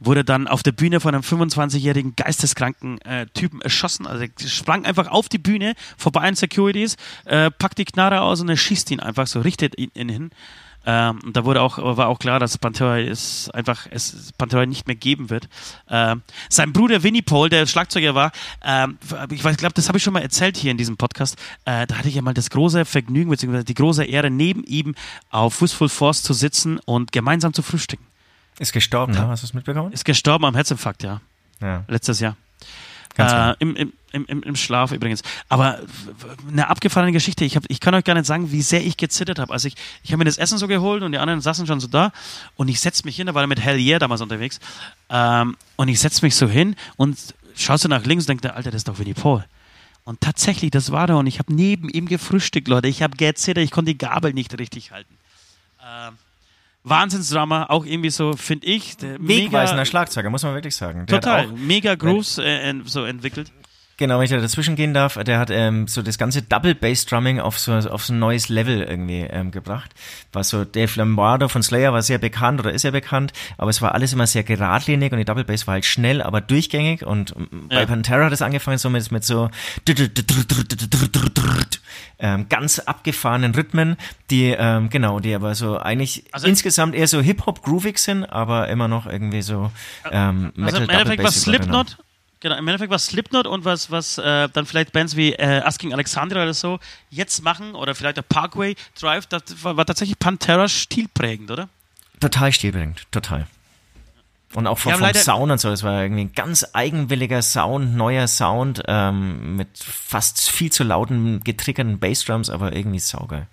wurde 0.00 0.24
dann 0.24 0.48
auf 0.48 0.62
der 0.62 0.72
Bühne 0.72 1.00
von 1.00 1.14
einem 1.14 1.22
25-jährigen 1.22 2.16
geisteskranken 2.16 3.00
äh, 3.02 3.26
Typen 3.28 3.60
erschossen. 3.60 4.06
Also 4.06 4.24
er 4.24 4.48
sprang 4.48 4.84
einfach 4.84 5.08
auf 5.08 5.28
die 5.28 5.38
Bühne, 5.38 5.74
vorbei 5.96 6.22
an 6.22 6.34
Securities, 6.34 6.96
äh, 7.24 7.50
packt 7.50 7.78
die 7.78 7.84
Knarre 7.84 8.22
aus 8.22 8.40
und 8.40 8.48
er 8.48 8.56
schießt 8.56 8.90
ihn 8.90 9.00
einfach 9.00 9.26
so, 9.26 9.40
richtet 9.40 9.78
ihn, 9.78 9.90
ihn 9.94 10.08
hin. 10.08 10.30
Ähm, 10.88 11.18
und 11.24 11.36
da 11.36 11.44
wurde 11.44 11.60
auch, 11.60 11.78
war 11.78 12.06
auch 12.06 12.18
klar, 12.20 12.38
dass 12.38 12.56
Pantera 12.58 13.00
es 13.00 13.50
einfach 13.50 13.86
es 13.90 14.32
Pantera 14.38 14.64
nicht 14.66 14.86
mehr 14.86 14.94
geben 14.94 15.30
wird. 15.30 15.48
Ähm, 15.90 16.22
sein 16.48 16.72
Bruder 16.72 17.02
Winnie 17.02 17.22
Paul, 17.22 17.48
der 17.48 17.66
Schlagzeuger 17.66 18.14
war, 18.14 18.30
ähm, 18.64 18.96
ich 19.30 19.42
weiß, 19.42 19.56
glaube, 19.56 19.74
das 19.74 19.88
habe 19.88 19.98
ich 19.98 20.04
schon 20.04 20.12
mal 20.12 20.22
erzählt 20.22 20.56
hier 20.56 20.70
in 20.70 20.76
diesem 20.78 20.96
Podcast. 20.96 21.36
Äh, 21.64 21.86
da 21.88 21.96
hatte 21.96 22.08
ich 22.08 22.14
ja 22.14 22.22
mal 22.22 22.34
das 22.34 22.50
große 22.50 22.84
Vergnügen 22.84 23.30
bzw. 23.30 23.64
die 23.64 23.74
große 23.74 24.04
Ehre, 24.04 24.30
neben 24.30 24.62
ihm 24.64 24.94
auf 25.30 25.60
Wistful 25.60 25.88
Force 25.88 26.22
zu 26.22 26.32
sitzen 26.32 26.78
und 26.84 27.10
gemeinsam 27.10 27.52
zu 27.52 27.62
frühstücken. 27.62 28.06
Ist 28.58 28.72
gestorben, 28.72 29.12
ne? 29.12 29.26
Hast 29.26 29.42
du 29.42 29.46
es 29.48 29.54
mitbekommen? 29.54 29.92
Ist 29.92 30.04
gestorben 30.04 30.44
am 30.44 30.54
Herzinfarkt, 30.54 31.02
ja, 31.02 31.20
Ja. 31.60 31.84
letztes 31.88 32.20
Jahr. 32.20 32.36
Ganz 33.16 33.32
äh, 33.32 33.34
genau. 33.34 33.54
im, 33.58 33.92
im, 34.12 34.24
im, 34.26 34.42
im- 34.42 34.56
Schlaf 34.56 34.92
übrigens. 34.92 35.22
Aber 35.48 35.80
eine 36.50 36.68
abgefahrene 36.68 37.12
Geschichte. 37.12 37.44
Ich, 37.44 37.56
hab, 37.56 37.64
ich 37.68 37.80
kann 37.80 37.94
euch 37.94 38.04
gar 38.04 38.14
nicht 38.14 38.26
sagen, 38.26 38.52
wie 38.52 38.62
sehr 38.62 38.84
ich 38.84 38.96
gezittert 38.96 39.38
habe. 39.38 39.52
Also 39.52 39.68
ich, 39.68 39.74
ich 40.02 40.10
habe 40.12 40.18
mir 40.18 40.24
das 40.24 40.38
Essen 40.38 40.58
so 40.58 40.68
geholt 40.68 41.02
und 41.02 41.12
die 41.12 41.18
anderen 41.18 41.40
saßen 41.40 41.66
schon 41.66 41.80
so 41.80 41.86
da 41.88 42.12
und 42.56 42.68
ich 42.68 42.80
setze 42.80 43.04
mich 43.04 43.16
hin, 43.16 43.26
da 43.26 43.34
war 43.34 43.42
er 43.42 43.46
mit 43.46 43.60
Hell 43.60 43.78
Yeah 43.78 43.98
damals 43.98 44.20
unterwegs. 44.20 44.60
Ähm, 45.10 45.56
und 45.76 45.88
ich 45.88 46.00
setze 46.00 46.24
mich 46.24 46.36
so 46.36 46.48
hin 46.48 46.76
und 46.96 47.18
schaue 47.56 47.78
so 47.78 47.88
nach 47.88 48.04
links 48.04 48.24
und 48.24 48.28
denke, 48.28 48.54
Alter, 48.54 48.70
das 48.70 48.80
ist 48.80 48.88
doch 48.88 48.98
Winnie 48.98 49.14
Paul. 49.14 49.44
Und 50.04 50.20
tatsächlich, 50.20 50.70
das 50.70 50.92
war 50.92 51.08
er 51.08 51.16
und 51.16 51.26
ich 51.26 51.38
habe 51.38 51.52
neben 51.52 51.88
ihm 51.88 52.06
gefrühstückt, 52.06 52.68
Leute. 52.68 52.86
Ich 52.88 53.02
habe 53.02 53.16
gezittert, 53.16 53.64
ich 53.64 53.70
konnte 53.72 53.90
die 53.92 53.98
Gabel 53.98 54.32
nicht 54.32 54.56
richtig 54.58 54.92
halten. 54.92 55.12
Ähm, 55.84 56.14
Wahnsinnsdrama, 56.88 57.66
auch 57.68 57.84
irgendwie 57.84 58.10
so, 58.10 58.34
finde 58.34 58.66
ich. 58.66 58.96
der 58.96 59.16
Wegweisender 59.20 59.84
Schlagzeuger, 59.84 60.30
muss 60.30 60.44
man 60.44 60.54
wirklich 60.54 60.76
sagen. 60.76 61.04
Der 61.06 61.20
Total, 61.20 61.48
mega 61.48 61.96
Grooves 61.96 62.38
äh, 62.38 62.74
so 62.84 63.04
entwickelt. 63.04 63.50
Genau, 63.98 64.18
wenn 64.18 64.24
ich 64.24 64.30
da 64.30 64.36
dazwischen 64.38 64.76
gehen 64.76 64.92
darf, 64.92 65.14
der 65.24 65.38
hat 65.38 65.48
ähm, 65.50 65.88
so 65.88 66.02
das 66.02 66.18
ganze 66.18 66.42
Double 66.42 66.74
Bass 66.74 67.06
Drumming 67.06 67.40
auf 67.40 67.58
so, 67.58 67.72
auf 67.72 68.04
so 68.04 68.12
ein 68.12 68.18
neues 68.18 68.50
Level 68.50 68.82
irgendwie 68.82 69.20
ähm, 69.20 69.50
gebracht. 69.52 69.90
War 70.32 70.44
so 70.44 70.64
Dave 70.66 70.92
Lombardo 70.96 71.48
von 71.48 71.62
Slayer 71.62 71.94
war 71.94 72.02
sehr 72.02 72.18
bekannt 72.18 72.60
oder 72.60 72.72
ist 72.72 72.82
ja 72.82 72.90
bekannt, 72.90 73.32
aber 73.56 73.70
es 73.70 73.80
war 73.80 73.94
alles 73.94 74.12
immer 74.12 74.26
sehr 74.26 74.42
geradlinig 74.44 75.12
und 75.12 75.18
die 75.18 75.24
Double 75.24 75.44
Bass 75.44 75.66
war 75.66 75.72
halt 75.74 75.86
schnell, 75.86 76.20
aber 76.20 76.42
durchgängig 76.42 77.06
und 77.06 77.34
ähm, 77.36 77.68
bei 77.70 77.80
Ja. 77.80 77.86
Pantera 77.86 78.26
hat 78.26 78.32
es 78.32 78.42
angefangen 78.42 78.76
so 78.76 78.90
mit, 78.90 79.10
mit 79.12 79.24
so 79.24 79.48
ähm, 82.18 82.48
ganz 82.48 82.78
abgefahrenen 82.78 83.54
Rhythmen, 83.54 83.96
die 84.30 84.54
ähm, 84.58 84.88
genau, 84.90 85.20
die 85.20 85.34
aber 85.34 85.54
so 85.54 85.78
eigentlich 85.78 86.24
Also- 86.32 86.46
insgesamt 86.46 86.94
eher 86.94 87.06
so 87.08 87.20
Hip-Hop 87.20 87.62
groovig 87.62 87.98
sind, 87.98 88.24
aber 88.24 88.68
immer 88.68 88.88
noch 88.88 89.06
irgendwie 89.06 89.42
so 89.42 89.70
ähm, 90.10 90.52
Also 90.56 90.80
Metal 90.80 90.82
im 90.82 90.90
Endeffekt 90.90 91.22
war. 91.24 91.30
Slipknot, 91.32 91.98
genau, 92.40 92.56
im 92.56 92.66
Endeffekt 92.68 92.90
war 92.90 92.98
Slipknot 92.98 93.46
und 93.46 93.64
was, 93.64 93.90
was 93.90 94.18
äh, 94.18 94.48
dann 94.48 94.66
vielleicht 94.66 94.92
Bands 94.92 95.16
wie 95.16 95.32
äh, 95.32 95.60
Asking 95.60 95.92
Alexandria 95.92 96.42
oder 96.42 96.54
so 96.54 96.78
jetzt 97.10 97.42
machen 97.42 97.74
oder 97.74 97.94
vielleicht 97.94 98.16
der 98.16 98.22
Parkway 98.22 98.76
Drive, 98.98 99.26
das 99.26 99.42
war, 99.62 99.76
war 99.76 99.86
tatsächlich 99.86 100.18
Pantera 100.18 100.68
stilprägend, 100.68 101.50
oder? 101.50 101.68
Total 102.20 102.52
stilbringend, 102.52 103.10
total. 103.10 103.46
Und 104.54 104.66
auch 104.66 104.78
vom, 104.78 104.94
vom 104.94 105.14
Sound 105.14 105.52
und 105.52 105.60
so, 105.60 105.68
das 105.68 105.82
war 105.82 106.02
irgendwie 106.02 106.22
ein 106.22 106.32
ganz 106.32 106.66
eigenwilliger 106.72 107.42
Sound, 107.42 107.94
neuer 107.94 108.26
Sound, 108.26 108.82
ähm, 108.86 109.56
mit 109.56 109.68
fast 109.76 110.50
viel 110.50 110.72
zu 110.72 110.84
lauten, 110.84 111.42
getriggerten 111.44 111.98
Bassdrums, 111.98 112.48
aber 112.48 112.74
irgendwie 112.74 113.00
saugeil. 113.00 113.48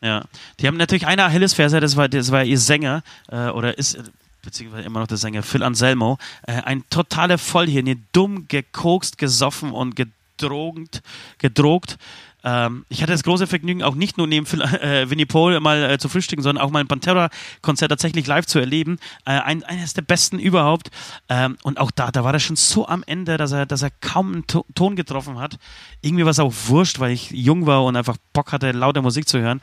Ja. 0.00 0.24
Die 0.58 0.66
haben 0.66 0.78
natürlich 0.78 1.06
eine 1.06 1.24
Achillesferse, 1.24 1.80
das 1.80 1.96
war, 1.96 2.08
das 2.08 2.30
war 2.30 2.44
ihr 2.44 2.58
Sänger, 2.58 3.02
äh, 3.28 3.48
oder 3.48 3.76
ist, 3.76 3.98
beziehungsweise 4.42 4.84
immer 4.84 5.00
noch 5.00 5.06
der 5.06 5.16
Sänger, 5.16 5.42
Phil 5.42 5.62
Anselmo, 5.62 6.18
äh, 6.46 6.52
ein 6.62 6.84
totaler 6.90 7.38
Vollhirn, 7.38 8.06
dumm, 8.12 8.46
gekokst, 8.48 9.18
gesoffen 9.18 9.72
und 9.72 9.96
gedrogt, 9.96 11.02
gedrogt. 11.38 11.98
Ähm, 12.44 12.84
ich 12.88 13.02
hatte 13.02 13.12
das 13.12 13.22
große 13.22 13.46
Vergnügen, 13.46 13.82
auch 13.82 13.94
nicht 13.94 14.16
nur 14.18 14.26
neben 14.26 14.46
Phil, 14.46 14.60
äh, 14.82 15.08
Winnie 15.10 15.26
Paul 15.26 15.58
mal 15.60 15.82
äh, 15.90 15.98
zu 15.98 16.08
frühstücken, 16.08 16.42
sondern 16.42 16.64
auch 16.64 16.70
mal 16.70 16.80
ein 16.80 16.88
Pantera-Konzert 16.88 17.90
tatsächlich 17.90 18.26
live 18.26 18.46
zu 18.46 18.58
erleben. 18.58 18.98
Äh, 19.24 19.32
ein, 19.32 19.62
eines 19.64 19.94
der 19.94 20.02
besten 20.02 20.38
überhaupt. 20.38 20.90
Ähm, 21.28 21.56
und 21.62 21.78
auch 21.78 21.90
da, 21.90 22.10
da 22.10 22.24
war 22.24 22.32
er 22.32 22.40
schon 22.40 22.56
so 22.56 22.86
am 22.88 23.02
Ende, 23.06 23.36
dass 23.36 23.52
er, 23.52 23.66
dass 23.66 23.82
er 23.82 23.90
kaum 24.00 24.32
einen 24.32 24.46
to 24.46 24.64
Ton 24.74 24.96
getroffen 24.96 25.38
hat. 25.38 25.58
Irgendwie 26.00 26.24
war 26.24 26.30
es 26.30 26.38
auch 26.38 26.52
wurscht, 26.66 27.00
weil 27.00 27.10
ich 27.10 27.30
jung 27.30 27.66
war 27.66 27.84
und 27.84 27.96
einfach 27.96 28.16
Bock 28.32 28.52
hatte, 28.52 28.72
laute 28.72 29.02
Musik 29.02 29.28
zu 29.28 29.38
hören. 29.40 29.60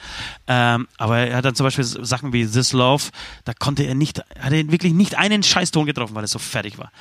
Ähm, 0.47 0.87
aber 0.97 1.19
er 1.19 1.37
hat 1.37 1.45
dann 1.45 1.55
zum 1.55 1.65
Beispiel 1.65 1.83
Sachen 1.83 2.33
wie 2.33 2.45
This 2.45 2.73
Love, 2.73 3.05
da 3.45 3.53
konnte 3.53 3.83
er 3.83 3.95
nicht, 3.95 4.19
hat 4.39 4.53
er 4.53 4.71
wirklich 4.71 4.93
nicht 4.93 5.17
einen 5.17 5.43
Scheißton 5.43 5.85
getroffen, 5.85 6.15
weil 6.15 6.23
er 6.23 6.27
so 6.27 6.39
fertig 6.39 6.77
war. 6.77 6.91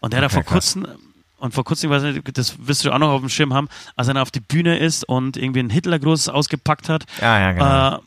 Und 0.00 0.14
er 0.14 0.18
hat 0.22 0.26
Okay, 0.26 0.34
vor 0.34 0.42
krass. 0.44 0.74
kurzem, 0.74 0.86
und 1.40 1.54
vor 1.54 1.64
kurzem, 1.64 1.90
weiß 1.90 2.02
nicht, 2.02 2.38
das 2.38 2.54
wirst 2.66 2.84
du 2.84 2.92
auch 2.92 2.98
noch 2.98 3.10
auf 3.10 3.20
dem 3.20 3.28
Schirm 3.28 3.52
haben, 3.54 3.68
als 3.96 4.08
er 4.08 4.20
auf 4.22 4.30
die 4.30 4.40
Bühne 4.40 4.78
ist 4.78 5.04
und 5.08 5.36
irgendwie 5.36 5.60
einen 5.60 5.70
Hitlergruß 5.70 6.28
ausgepackt 6.28 6.88
hat. 6.88 7.04
Ja, 7.20 7.40
ja, 7.40 7.52
genau. 7.52 7.96
Äh, 7.96 7.98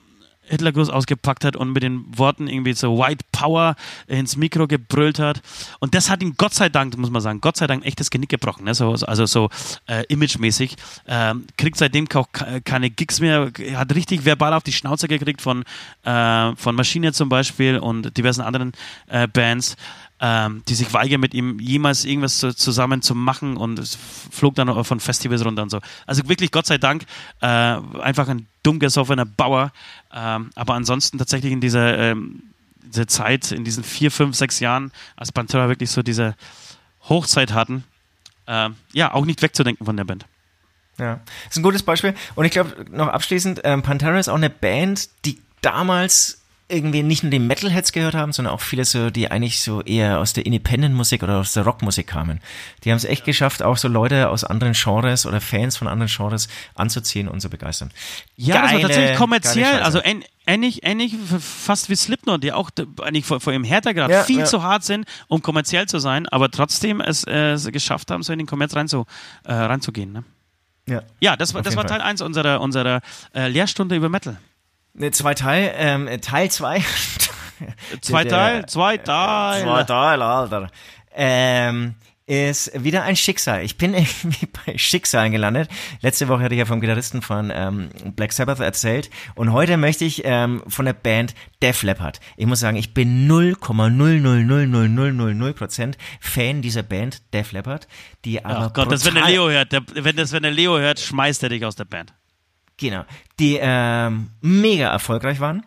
Hitlergruß 0.46 0.90
ausgepackt 0.90 1.46
hat 1.46 1.56
und 1.56 1.72
mit 1.72 1.84
den 1.84 2.04
Worten 2.18 2.50
irgendwie 2.50 2.74
so 2.74 2.98
White 3.00 3.24
Power 3.32 3.76
ins 4.08 4.36
Mikro 4.36 4.68
gebrüllt 4.68 5.18
hat. 5.18 5.42
Und 5.80 5.96
das 5.96 6.10
hat 6.10 6.22
ihm 6.22 6.36
Gott 6.38 6.54
sei 6.54 6.68
Dank, 6.68 6.98
muss 6.98 7.10
man 7.10 7.22
sagen, 7.22 7.40
Gott 7.40 7.56
sei 7.56 7.66
Dank 7.66 7.86
echtes 7.86 8.10
Genick 8.10 8.28
gebrochen. 8.28 8.66
Ne? 8.66 8.76
So, 8.76 8.92
also 8.92 9.26
so 9.26 9.50
äh, 9.88 10.04
imagemäßig. 10.10 10.76
Ähm, 11.08 11.48
kriegt 11.58 11.78
seitdem 11.78 12.10
auch 12.14 12.28
ke- 12.34 12.60
keine 12.62 12.90
Gigs 12.90 13.22
mehr, 13.22 13.52
hat 13.76 13.96
richtig 13.96 14.26
verbal 14.26 14.54
auf 14.54 14.64
die 14.64 14.74
Schnauze 14.74 15.08
gekriegt 15.08 15.42
von, 15.42 15.64
äh, 16.04 16.56
von 16.58 16.76
Maschine 16.76 17.14
zum 17.14 17.30
Beispiel 17.30 17.78
und 17.80 18.18
diversen 18.18 18.42
anderen 18.42 18.74
äh, 19.08 19.30
Bands 19.30 19.78
ähm, 20.20 20.64
die 20.68 20.76
sich 20.76 20.94
weigern, 20.94 21.20
mit 21.20 21.34
ihm 21.34 21.60
jemals 21.60 22.06
irgendwas 22.06 22.38
zu, 22.38 22.56
zusammen 22.56 23.02
zu 23.02 23.16
machen 23.16 23.58
und 23.58 23.80
es 23.80 23.98
flog 24.32 24.56
dann 24.56 24.84
von 24.84 25.00
Festivals 25.00 25.44
runter 25.46 25.64
und 25.64 25.70
so. 25.70 25.80
Also 26.06 26.28
wirklich, 26.30 26.52
Gott 26.52 26.66
sei 26.66 26.78
Dank, 26.78 27.04
äh, 27.42 27.48
einfach 27.48 28.28
ein 28.30 28.48
dumm 28.64 28.80
gesoffener 28.80 29.26
Bauer. 29.26 29.72
Ähm, 30.14 30.52
aber 30.56 30.76
ansonsten 30.76 31.18
tatsächlich 31.18 31.52
in 31.52 31.62
dieser, 31.62 31.98
ähm, 31.98 32.44
dieser 32.84 33.08
Zeit, 33.08 33.52
in 33.52 33.64
diesen 33.64 33.84
vier, 33.84 34.12
fünf, 34.12 34.36
sechs 34.36 34.60
Jahren, 34.60 34.92
als 35.16 35.32
Pantera 35.32 35.68
wirklich 35.68 35.92
so 35.92 36.02
diese 36.02 36.36
Hochzeit 37.10 37.54
hatten, 37.54 37.84
ähm, 38.48 38.76
ja, 38.94 39.14
auch 39.14 39.26
nicht 39.26 39.42
wegzudenken 39.42 39.86
von 39.86 39.98
der 39.98 40.04
Band. 40.04 40.26
Ja, 41.00 41.20
ist 41.50 41.58
ein 41.58 41.64
gutes 41.64 41.84
Beispiel. 41.84 42.14
Und 42.36 42.46
ich 42.46 42.52
glaube, 42.52 42.86
noch 42.92 43.08
abschließend, 43.08 43.62
ähm, 43.64 43.82
Pantera 43.82 44.20
ist 44.20 44.30
auch 44.30 44.36
eine 44.36 44.50
Band, 44.50 45.10
die 45.26 45.42
damals 45.62 46.43
irgendwie 46.70 47.04
nicht 47.04 47.24
nur 47.24 47.30
die 47.30 47.40
Metalheads 47.40 47.92
gehört 47.92 48.16
haben, 48.16 48.32
sondern 48.32 48.54
auch 48.54 48.62
viele 48.62 48.86
so, 48.86 49.10
die 49.10 49.30
eigentlich 49.30 49.62
so 49.62 49.82
eher 49.82 50.20
aus 50.20 50.34
der 50.34 50.46
Independent-Musik 50.46 51.22
oder 51.22 51.38
aus 51.40 51.54
der 51.54 51.64
Rockmusik 51.64 52.08
kamen. 52.08 52.40
Die 52.84 52.90
haben 52.92 52.98
es 52.98 53.06
echt 53.06 53.26
geschafft, 53.26 53.62
auch 53.62 53.78
so 53.78 53.88
Leute 53.88 54.30
aus 54.30 54.44
anderen 54.44 54.74
Genres 54.74 55.26
oder 55.26 55.42
Fans 55.42 55.78
von 55.78 55.88
anderen 55.88 56.12
Genres 56.16 56.48
anzuziehen 56.76 57.28
und 57.28 57.42
zu 57.42 57.50
begeistern. 57.50 57.92
Ja, 58.38 58.54
das 58.56 58.62
war 58.64 58.68
Geile- 58.70 58.82
tatsächlich 58.82 59.06
geile 59.08 59.18
kommerziell, 59.18 59.82
also 59.82 60.00
ähn- 60.00 60.24
ähnlich, 60.48 60.84
ähnlich 60.84 61.16
fast 61.40 61.90
wie 61.90 61.96
Slipknot, 61.96 62.44
die 62.44 62.54
auch 62.54 62.70
eigentlich 63.02 63.26
vor, 63.26 63.40
vor 63.40 63.54
ihrem 63.54 63.64
Härtegrad 63.66 64.10
Ja, 64.10 64.24
viel 64.24 64.40
ja. 64.40 64.46
zu 64.46 64.64
hart 64.64 64.84
sind, 64.84 65.06
um 65.28 65.42
kommerziell 65.42 65.86
zu 65.88 66.00
sein, 66.00 66.28
aber 66.30 66.50
trotzdem 66.50 67.02
es, 67.02 67.24
äh, 67.26 67.52
es 67.52 67.66
geschafft 67.72 68.10
haben, 68.10 68.24
so 68.24 68.32
in 68.34 68.40
den 68.40 68.48
Kommerz 68.48 68.76
rein 68.76 68.88
zu, 68.88 69.06
äh, 69.44 69.54
reinzugehen. 69.54 70.12
Ne? 70.12 70.24
Ja. 70.88 71.02
Ja, 71.20 71.36
das, 71.36 71.54
war- 71.54 71.62
das 71.62 71.76
war. 71.76 71.86
Teil 71.86 72.02
1 72.02 72.22
unserer, 72.22 72.62
unserer 72.62 73.02
äh, 73.36 73.48
Lehrstunde 73.48 73.96
über 73.96 74.10
Metal. 74.10 74.38
Ne, 74.96 75.10
Zwei 75.12 75.34
Teil, 75.34 75.74
ähm, 75.76 76.08
Teil 76.22 76.52
zwei. 76.52 76.84
Zwei 78.02 78.24
Der- 78.24 78.32
Teil, 78.32 78.66
zwei 78.68 78.98
Teil. 78.98 79.64
Zwei 79.64 79.84
Teil, 79.84 80.22
Alter. 80.22 80.70
Ähm, 81.16 81.96
ist 82.26 82.72
wieder 82.84 83.04
ein 83.04 83.16
Schicksal. 83.16 83.64
Ich 83.64 83.78
bin 83.78 83.94
irgendwie 83.96 84.48
bei 84.66 84.78
Schicksalen 84.78 85.32
gelandet. 85.32 85.70
Letzte 86.02 86.28
Woche 86.30 86.44
hatte 86.44 86.54
ich 86.56 86.60
ja 86.60 86.66
vom 86.66 86.80
Gitarristen 86.80 87.22
von 87.22 87.52
ähm, 87.54 87.90
Black 88.16 88.32
Sabbath 88.34 88.60
erzählt 88.60 89.10
und 89.36 89.52
heute 89.52 89.78
möchte 89.78 90.06
ich 90.06 90.22
ähm, 90.26 90.64
von 90.68 90.86
der 90.86 90.94
Band 90.94 91.34
Def 91.62 91.84
Leppard. 91.84 92.20
Ich 92.38 92.46
muss 92.46 92.60
sagen, 92.62 92.78
ich 92.78 92.94
bin 92.94 93.28
0,0000000% 93.30 95.94
Fan 96.20 96.62
dieser 96.62 96.84
Band 96.84 97.22
Def 97.34 97.52
Leppard, 97.52 97.88
die 98.26 98.44
aber 98.46 98.68
Ach 98.68 98.74
Gott, 98.74 98.92
das 98.92 99.06
wenn 99.06 99.16
der 99.16 99.26
Leo 99.26 99.50
hört, 99.50 99.72
der, 99.72 99.82
wenn 99.94 100.16
das 100.16 100.32
wenn 100.32 100.44
der 100.44 100.52
Leo 100.52 100.78
hört, 100.80 101.00
schmeißt 101.00 101.42
er 101.44 101.50
dich 101.50 101.66
aus 101.66 101.76
der 101.76 101.86
Band. 101.86 102.14
Genau. 102.78 103.06
Die 103.40 103.58
ähm, 103.62 104.30
mega 104.42 104.90
erfolgreich 104.90 105.40
waren. 105.40 105.64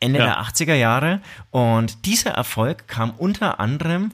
Ende 0.00 0.20
Ja. 0.20 0.26
der 0.26 0.40
80er 0.42 0.74
Jahre. 0.74 1.20
Und 1.50 2.06
dieser 2.06 2.30
Erfolg 2.30 2.86
kam 2.88 3.10
unter 3.10 3.60
anderem 3.60 4.12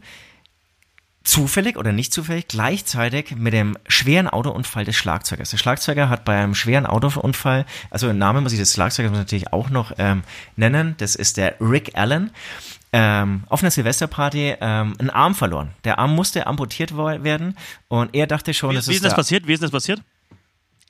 zufällig 1.24 1.76
oder 1.78 1.92
nicht 1.92 2.12
zufällig 2.12 2.48
gleichzeitig 2.48 3.34
mit 3.36 3.54
dem 3.54 3.78
schweren 3.88 4.28
Autounfall 4.28 4.84
des 4.84 4.96
Schlagzeugers. 4.96 5.50
Der 5.50 5.56
Schlagzeuger 5.56 6.10
hat 6.10 6.24
bei 6.26 6.36
einem 6.38 6.54
schweren 6.54 6.84
Autounfall, 6.84 7.64
also 7.90 8.06
den 8.06 8.18
Namen 8.18 8.42
muss 8.42 8.52
ich 8.52 8.58
des 8.58 8.74
Schlagzeugers 8.74 9.12
natürlich 9.12 9.52
auch 9.52 9.70
noch 9.70 9.92
ähm, 9.96 10.22
nennen, 10.56 10.94
das 10.98 11.14
ist 11.14 11.38
der 11.38 11.56
Rick 11.60 11.96
Allen, 11.96 12.30
ähm, 12.92 13.44
auf 13.48 13.62
einer 13.62 13.70
Silvesterparty 13.70 14.56
ähm, 14.60 14.94
einen 14.98 15.10
Arm 15.10 15.34
verloren. 15.34 15.70
Der 15.84 15.98
Arm 15.98 16.14
musste 16.14 16.46
amputiert 16.46 16.94
werden 16.94 17.56
und 17.88 18.14
er 18.14 18.26
dachte 18.26 18.52
schon, 18.52 18.72
Wie, 18.72 18.76
das 18.76 18.88
wie 18.88 18.92
ist 18.92 18.96
ist 18.98 19.04
das 19.04 19.16
passiert? 19.16 19.46
Wie 19.46 19.54
ist 19.54 19.62
das 19.62 19.70
passiert? 19.70 20.02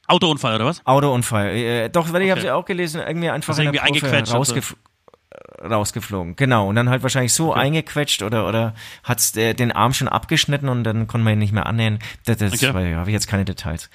Autounfall 0.07 0.57
oder 0.57 0.67
was? 0.67 0.85
Autounfall. 0.87 1.49
Äh, 1.49 1.89
doch, 1.91 2.13
weil 2.13 2.23
ich 2.23 2.31
habe 2.31 2.41
Okay. 2.41 2.49
sie 2.49 2.53
auch 2.53 2.65
gelesen, 2.65 3.01
irgendwie 3.07 3.31
einfach 3.31 3.51
Also 3.51 3.63
irgendwie 3.63 3.81
eingequetscht 3.81 4.21
und 4.21 4.27
so. 4.27 4.37
rausgef 4.37 4.77
rausgeflogen. 5.63 6.37
Genau, 6.37 6.69
und 6.69 6.77
dann 6.77 6.91
halt 6.91 7.03
wahrscheinlich 7.03 7.33
so 7.33 7.53
eingequetscht 7.53 8.23
oder 8.23 8.47
oder 8.49 8.75
hat's 9.03 9.33
der, 9.33 9.55
den 9.55 9.73
Arm 9.73 9.93
schon 9.95 10.09
abgeschnitten 10.09 10.69
und 10.69 10.85
dann 10.85 11.07
konnte 11.07 11.25
man 11.25 11.33
ihn 11.35 11.39
nicht 11.39 11.53
mehr 11.53 11.67
annähern. 11.67 11.99
Das, 12.27 12.37
das 12.39 12.53
Okay. 12.53 12.67
ja, 12.91 12.99
habe 12.99 13.11
ich 13.11 13.15
jetzt 13.15 13.27
keine 13.29 13.45
Details. 13.45 13.91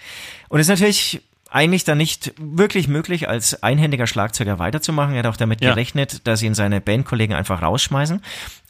Und 0.50 0.60
es 0.60 0.66
ist 0.68 0.70
natürlich 0.80 1.22
eigentlich 1.52 1.84
dann 1.84 1.98
nicht 1.98 2.34
wirklich 2.38 2.88
möglich, 2.88 3.28
als 3.28 3.64
einhändiger 3.64 4.06
Schlagzeuger 4.06 4.60
weiterzumachen. 4.60 5.14
Er 5.16 5.20
hat 5.20 5.26
auch 5.28 5.38
damit 5.38 5.62
Ja. 5.62 5.70
gerechnet, 5.72 6.28
dass 6.28 6.42
ihn 6.44 6.54
seine 6.54 6.80
Bandkollegen 6.82 7.36
einfach 7.36 7.62
rausschmeißen. 7.62 8.22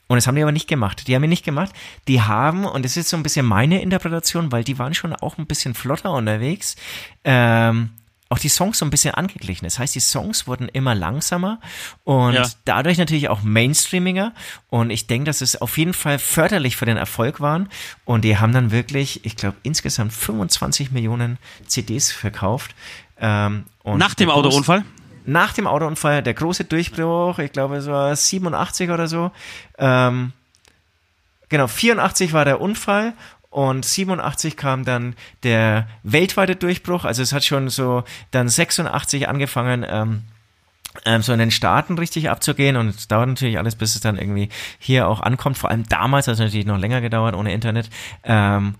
Und 0.09 0.15
das 0.17 0.27
haben 0.27 0.35
die 0.35 0.41
aber 0.41 0.51
nicht 0.51 0.67
gemacht. 0.67 1.07
Die 1.07 1.15
haben 1.15 1.23
ihn 1.23 1.29
nicht 1.29 1.45
gemacht. 1.45 1.71
Die 2.09 2.21
haben, 2.21 2.65
und 2.65 2.83
das 2.83 2.97
ist 2.97 3.09
so 3.09 3.15
ein 3.15 3.23
bisschen 3.23 3.45
meine 3.45 3.81
Interpretation, 3.81 4.51
weil 4.51 4.63
die 4.65 4.77
waren 4.79 4.93
schon 4.95 5.13
auch 5.15 5.37
ein 5.37 5.45
bisschen 5.45 5.73
flotter 5.75 6.11
unterwegs, 6.11 6.75
ähm, 7.23 7.91
auch 8.31 8.37
die 8.39 8.49
Songs 8.49 8.77
so 8.79 8.85
ein 8.85 8.91
bisschen 8.91 9.13
angeglichen. 9.15 9.65
Das 9.65 9.79
heißt, 9.79 9.95
die 9.95 9.99
Songs 9.99 10.45
wurden 10.45 10.67
immer 10.69 10.93
langsamer 10.93 11.59
und 12.03 12.33
Ja. 12.33 12.47
dadurch 12.65 12.97
natürlich 12.99 13.27
auch 13.29 13.41
mainstreamiger. 13.41 14.33
Und 14.69 14.89
ich 14.91 15.07
denke, 15.07 15.25
dass 15.25 15.41
es 15.41 15.59
auf 15.61 15.77
jeden 15.79 15.93
Fall 15.93 16.19
förderlich 16.19 16.75
für 16.75 16.85
den 16.85 16.97
Erfolg 16.97 17.39
waren. 17.39 17.69
Und 18.05 18.23
die 18.25 18.37
haben 18.37 18.51
dann 18.53 18.69
wirklich, 18.71 19.25
ich 19.25 19.35
glaube, 19.35 19.57
insgesamt 19.63 20.13
25 20.13 20.91
Millionen 20.91 21.37
CDs 21.65 22.11
verkauft. 22.11 22.75
Ähm, 23.19 23.65
und 23.83 23.97
Nach 23.97 24.13
dem 24.13 24.29
groß- 24.29 24.33
Autounfall? 24.33 24.85
Nach 25.31 25.53
dem 25.53 25.67
Autounfall, 25.67 26.23
der 26.23 26.33
große 26.33 26.65
Durchbruch, 26.65 27.39
ich 27.39 27.51
glaube, 27.51 27.77
es 27.77 27.87
war 27.87 28.15
87 28.15 28.89
oder 28.89 29.07
so. 29.07 29.31
Ähm, 29.77 30.33
genau, 31.49 31.67
84 31.67 32.33
war 32.33 32.45
der 32.45 32.61
Unfall 32.61 33.13
und 33.49 33.85
87 33.85 34.57
kam 34.57 34.85
dann 34.85 35.15
der 35.43 35.87
weltweite 36.03 36.55
Durchbruch. 36.55 37.05
Also 37.05 37.21
es 37.21 37.33
hat 37.33 37.43
schon 37.43 37.69
so 37.69 38.03
dann 38.31 38.49
86 38.49 39.27
angefangen, 39.27 39.85
ähm, 39.87 40.23
ähm, 41.05 41.21
so 41.21 41.33
in 41.33 41.39
den 41.39 41.51
Staaten 41.51 41.97
richtig 41.97 42.29
abzugehen 42.29 42.75
und 42.75 42.89
es 42.89 43.07
dauert 43.07 43.29
natürlich 43.29 43.57
alles, 43.57 43.75
bis 43.75 43.95
es 43.95 44.01
dann 44.01 44.17
irgendwie 44.17 44.49
hier 44.79 45.07
auch 45.07 45.21
ankommt. 45.21 45.57
Vor 45.57 45.69
allem 45.69 45.87
damals 45.87 46.27
hat 46.27 46.33
es 46.33 46.39
natürlich 46.39 46.65
noch 46.65 46.77
länger 46.77 47.01
gedauert 47.01 47.35
ohne 47.35 47.53
Internet. 47.53 47.89
Ähm, 48.23 48.75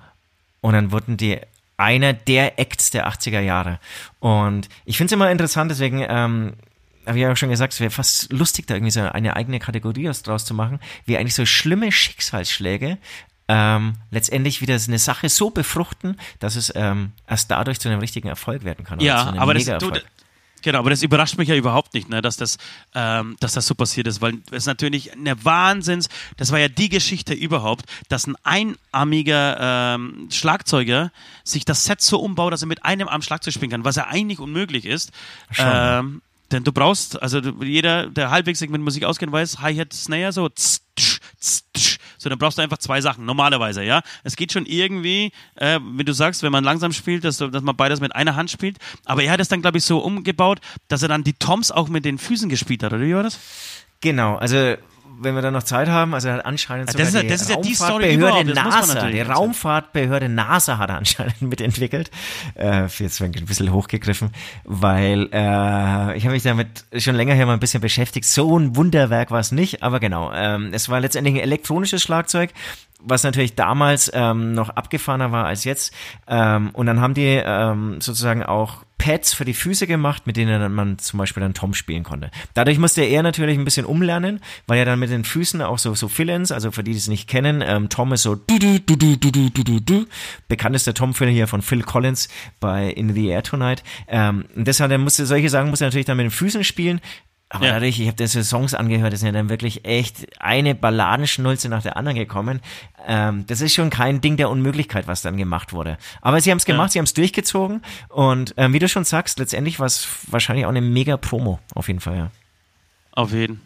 und 0.61 0.73
dann 0.73 0.91
wurden 0.91 1.17
die 1.17 1.39
einer 1.79 2.13
der 2.13 2.59
Acts 2.59 2.91
der 2.91 3.07
80er 3.07 3.39
Jahre. 3.39 3.79
Und 4.19 4.67
ich 4.85 4.97
finde 4.97 5.07
es 5.07 5.11
immer 5.13 5.31
interessant, 5.31 5.71
deswegen 5.71 6.05
ähm, 6.07 6.53
habe 7.05 7.17
ich 7.17 7.23
ja 7.23 7.31
auch 7.31 7.37
schon 7.37 7.49
gesagt, 7.49 7.73
es 7.73 7.79
wäre 7.79 7.89
fast 7.89 8.31
lustig, 8.31 8.67
da 8.67 8.75
irgendwie 8.75 8.91
so 8.91 9.01
eine 9.01 9.35
eigene 9.35 9.59
Kategorie 9.59 10.09
aus- 10.09 10.21
draus 10.21 10.45
zu 10.45 10.53
machen, 10.53 10.79
wie 11.05 11.17
eigentlich 11.17 11.35
so 11.35 11.45
schlimme 11.45 11.91
Schicksalsschläge 11.91 12.97
ähm, 13.47 13.93
letztendlich 14.11 14.61
wieder 14.61 14.75
eine 14.75 14.99
Sache 14.99 15.27
so 15.29 15.49
befruchten, 15.49 16.17
dass 16.39 16.55
es 16.55 16.71
ähm, 16.75 17.13
erst 17.27 17.49
dadurch 17.49 17.79
zu 17.79 17.89
einem 17.89 17.99
richtigen 17.99 18.27
Erfolg 18.27 18.63
werden 18.63 18.85
kann. 18.85 18.99
Ja, 18.99 19.33
aber 19.37 19.53
das, 19.55 19.65
du. 19.65 19.91
Genau, 20.61 20.79
aber 20.79 20.89
das 20.89 21.03
überrascht 21.03 21.37
mich 21.37 21.49
ja 21.49 21.55
überhaupt 21.55 21.93
nicht, 21.93 22.09
ne, 22.09 22.21
dass 22.21 22.37
das, 22.37 22.57
ähm, 22.95 23.35
dass 23.39 23.53
das 23.53 23.67
so 23.67 23.75
passiert 23.75 24.07
ist, 24.07 24.21
weil 24.21 24.39
es 24.51 24.65
natürlich 24.65 25.13
eine 25.13 25.43
Wahnsinns, 25.43 26.09
das 26.37 26.51
war 26.51 26.59
ja 26.59 26.67
die 26.67 26.89
Geschichte 26.89 27.33
überhaupt, 27.33 27.85
dass 28.07 28.27
ein 28.27 28.35
einarmiger 28.43 29.95
ähm, 29.95 30.29
Schlagzeuger 30.31 31.11
sich 31.43 31.65
das 31.65 31.85
Set 31.85 32.01
so 32.01 32.19
umbaut, 32.19 32.53
dass 32.53 32.61
er 32.61 32.67
mit 32.67 32.85
einem 32.85 33.07
Arm 33.07 33.21
Schlagzeug 33.21 33.53
spielen 33.53 33.71
kann, 33.71 33.85
was 33.85 33.95
ja 33.95 34.07
eigentlich 34.07 34.39
unmöglich 34.39 34.85
ist. 34.85 35.11
Ähm, 35.57 36.21
denn 36.51 36.63
du 36.63 36.71
brauchst, 36.71 37.21
also 37.21 37.39
jeder, 37.39 38.07
der 38.07 38.31
halbwegs 38.31 38.59
sich 38.59 38.69
mit 38.69 38.81
Musik 38.81 39.03
auskennt, 39.03 39.31
weiß, 39.31 39.59
Hi-Hat, 39.61 39.93
Snare, 39.93 40.31
so, 40.31 40.49
tsch, 40.49 40.79
tsch, 40.95 41.08
so, 41.39 42.29
dann 42.29 42.37
brauchst 42.37 42.57
du 42.57 42.61
einfach 42.61 42.77
zwei 42.77 43.01
Sachen, 43.01 43.25
normalerweise, 43.25 43.83
ja. 43.83 44.01
Es 44.23 44.35
geht 44.35 44.51
schon 44.51 44.65
irgendwie, 44.65 45.31
äh, 45.55 45.79
wie 45.81 46.03
du 46.03 46.13
sagst, 46.13 46.43
wenn 46.43 46.51
man 46.51 46.63
langsam 46.63 46.91
spielt, 46.91 47.23
dass, 47.23 47.37
dass 47.37 47.63
man 47.63 47.75
beides 47.75 48.01
mit 48.01 48.15
einer 48.15 48.35
Hand 48.35 48.51
spielt. 48.51 48.77
Aber 49.05 49.23
er 49.23 49.31
hat 49.31 49.39
es 49.39 49.47
dann, 49.47 49.61
glaube 49.61 49.77
ich, 49.77 49.85
so 49.85 49.99
umgebaut, 49.99 50.59
dass 50.87 51.01
er 51.01 51.07
dann 51.07 51.23
die 51.23 51.33
Toms 51.33 51.71
auch 51.71 51.89
mit 51.89 52.05
den 52.05 52.17
Füßen 52.17 52.49
gespielt 52.49 52.83
hat, 52.83 52.93
oder 52.93 53.03
wie 53.03 53.15
war 53.15 53.23
das? 53.23 53.39
Genau, 54.01 54.35
also 54.35 54.75
wenn 55.21 55.35
wir 55.35 55.41
dann 55.41 55.53
noch 55.53 55.63
Zeit 55.63 55.87
haben, 55.89 56.13
also 56.13 56.27
er 56.29 56.35
hat 56.35 56.45
anscheinend 56.45 56.87
Ja, 56.87 57.05
sogar 57.05 57.05
das 57.05 57.13
ist 57.13 57.15
ja- 57.15 57.21
die 57.23 57.27
das 57.27 57.41
ist 57.41 57.49
ja 57.49 57.55
die 57.57 58.15
Raumfahrtbehörde 58.15 58.45
muss 58.45 58.55
man 58.55 58.63
NASA, 58.97 59.07
die. 59.09 59.21
Raumfahrtbehörde 59.21 60.29
NASA 60.29 60.77
hat 60.77 60.89
er 60.89 60.97
anscheinend 60.97 61.41
mitentwickelt. 61.41 62.11
Äh, 62.55 62.85
jetzt 62.87 63.21
ein 63.21 63.31
bisschen 63.31 63.71
hochgegriffen, 63.71 64.31
weil 64.63 65.29
äh, 65.31 66.17
ich 66.17 66.23
habe 66.25 66.31
mich 66.31 66.43
damit 66.43 66.85
schon 66.97 67.15
länger 67.15 67.33
hier 67.35 67.45
mal 67.45 67.53
ein 67.53 67.59
bisschen 67.59 67.81
beschäftigt. 67.81 68.25
So 68.25 68.57
ein 68.57 68.75
Wunderwerk 68.75 69.31
war 69.31 69.39
es 69.39 69.51
nicht, 69.51 69.83
aber 69.83 69.99
genau, 69.99 70.31
ähm, 70.33 70.69
es 70.73 70.89
war 70.89 70.99
letztendlich 70.99 71.35
ein 71.35 71.41
elektronisches 71.41 72.01
Schlagzeug, 72.01 72.51
was 72.99 73.23
natürlich 73.23 73.55
damals 73.55 74.11
ähm, 74.13 74.53
noch 74.53 74.69
abgefahrener 74.69 75.31
war 75.31 75.45
als 75.45 75.63
jetzt. 75.63 75.93
Ähm, 76.27 76.69
und 76.73 76.85
dann 76.85 77.01
haben 77.01 77.13
die 77.13 77.41
ähm, 77.43 78.01
sozusagen 78.01 78.43
auch 78.43 78.83
Pads 78.99 79.33
für 79.33 79.45
die 79.45 79.53
Füße 79.53 79.87
gemacht, 79.87 80.27
mit 80.27 80.37
denen 80.37 80.73
man 80.75 80.99
zum 80.99 81.17
Beispiel 81.17 81.41
dann 81.41 81.53
Tom 81.53 81.73
spielen 81.73 82.03
konnte. 82.03 82.29
Dadurch 82.53 82.77
musste 82.77 83.01
er 83.01 83.23
natürlich 83.23 83.57
ein 83.57 83.63
bisschen 83.63 83.85
umlernen, 83.85 84.41
weil 84.67 84.77
er 84.77 84.85
dann 84.85 84.99
mit 84.99 85.09
den 85.09 85.23
Füßen 85.23 85.61
auch 85.61 85.79
so, 85.79 85.95
so 85.95 86.09
Fill-Ins, 86.09 86.51
also 86.51 86.69
für 86.69 86.83
die, 86.83 86.91
die 86.91 86.97
es 86.97 87.07
nicht 87.07 87.27
kennen, 87.27 87.63
ähm, 87.65 87.87
Tom 87.89 88.11
ist 88.13 88.23
so 88.23 88.35
du, 88.35 88.59
du, 88.59 88.79
du, 88.79 88.97
du, 88.97 89.17
du, 89.17 89.49
du, 89.49 89.63
du, 89.63 89.79
du, 89.79 90.05
bekanntester 90.49 90.93
Tom-Fill 90.93 91.29
hier 91.29 91.47
von 91.47 91.61
Phil 91.61 91.81
Collins 91.81 92.27
bei 92.59 92.89
In 92.89 93.13
the 93.15 93.27
Air 93.27 93.43
Tonight. 93.43 93.83
Ähm, 94.09 94.45
deshalb, 94.53 94.95
musste, 94.99 95.25
solche 95.25 95.49
Sachen 95.49 95.69
musste 95.69 95.85
er 95.85 95.87
natürlich 95.87 96.05
dann 96.05 96.17
mit 96.17 96.25
den 96.25 96.31
Füßen 96.31 96.65
spielen. 96.65 96.99
Aber 97.51 97.65
Ja. 97.65 97.73
dadurch, 97.73 97.99
ich 97.99 98.05
habe 98.07 98.15
diese 98.15 98.43
Songs 98.43 98.75
angehört, 98.75 99.11
das 99.11 99.21
sind 99.21 99.27
ja 99.27 99.33
dann 99.33 99.49
wirklich 99.49 99.83
echt 99.83 100.27
eine 100.39 100.75
Balladenschnulze 100.75 101.67
nach 101.67 101.81
der 101.81 101.97
anderen 101.97 102.15
gekommen. 102.17 102.61
Ähm, 103.07 103.45
das 103.47 103.61
ist 103.61 103.73
schon 103.73 103.89
kein 103.89 104.21
Ding 104.21 104.37
der 104.37 104.49
Unmöglichkeit, 104.51 105.07
was 105.07 105.23
dann 105.23 105.35
gemacht 105.35 105.73
wurde. 105.73 105.97
Aber 106.21 106.39
sie 106.41 106.51
haben 106.51 106.59
es 106.59 106.65
gemacht, 106.65 106.91
sie 106.91 106.99
haben 106.99 107.05
es 107.05 107.13
durchgezogen 107.13 107.81
und 108.09 108.53
ähm, 108.57 108.73
wie 108.73 108.79
du 108.79 108.87
schon 108.87 109.03
sagst, 109.03 109.39
letztendlich 109.39 109.79
war 109.79 109.87
es 109.87 110.07
wahrscheinlich 110.27 110.65
auch 110.65 110.69
eine 110.69 110.81
mega 110.81 111.17
Promo, 111.17 111.59
auf 111.73 111.87
jeden 111.87 112.01
Fall, 112.01 112.17
ja. 112.17 112.31
Auf 113.13 113.31
jeden. 113.33 113.61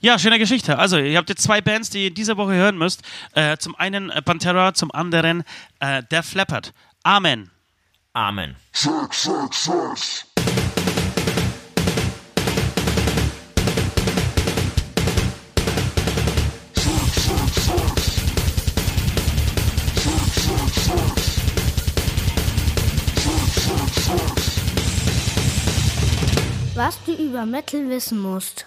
Ja, 0.00 0.16
schöne 0.20 0.38
Geschichte. 0.38 0.78
Also, 0.78 0.96
ihr 0.96 1.18
habt 1.18 1.28
jetzt 1.28 1.42
zwei 1.42 1.60
Bands, 1.60 1.90
die 1.90 2.04
ihr 2.04 2.14
diese 2.14 2.36
Woche 2.36 2.52
hören 2.52 2.78
müsst. 2.78 3.02
Äh, 3.34 3.56
zum 3.56 3.74
einen 3.74 4.10
äh, 4.10 4.22
Pantera, 4.22 4.72
zum 4.72 4.92
anderen 4.92 5.42
äh, 5.80 6.04
Def 6.08 6.34
Leppard. 6.34 6.72
Amen. 7.02 7.50
Amen. 8.12 8.54
Was 26.78 26.96
du 27.04 27.12
über 27.12 27.44
Metal 27.44 27.88
wissen 27.88 28.20
musst. 28.20 28.64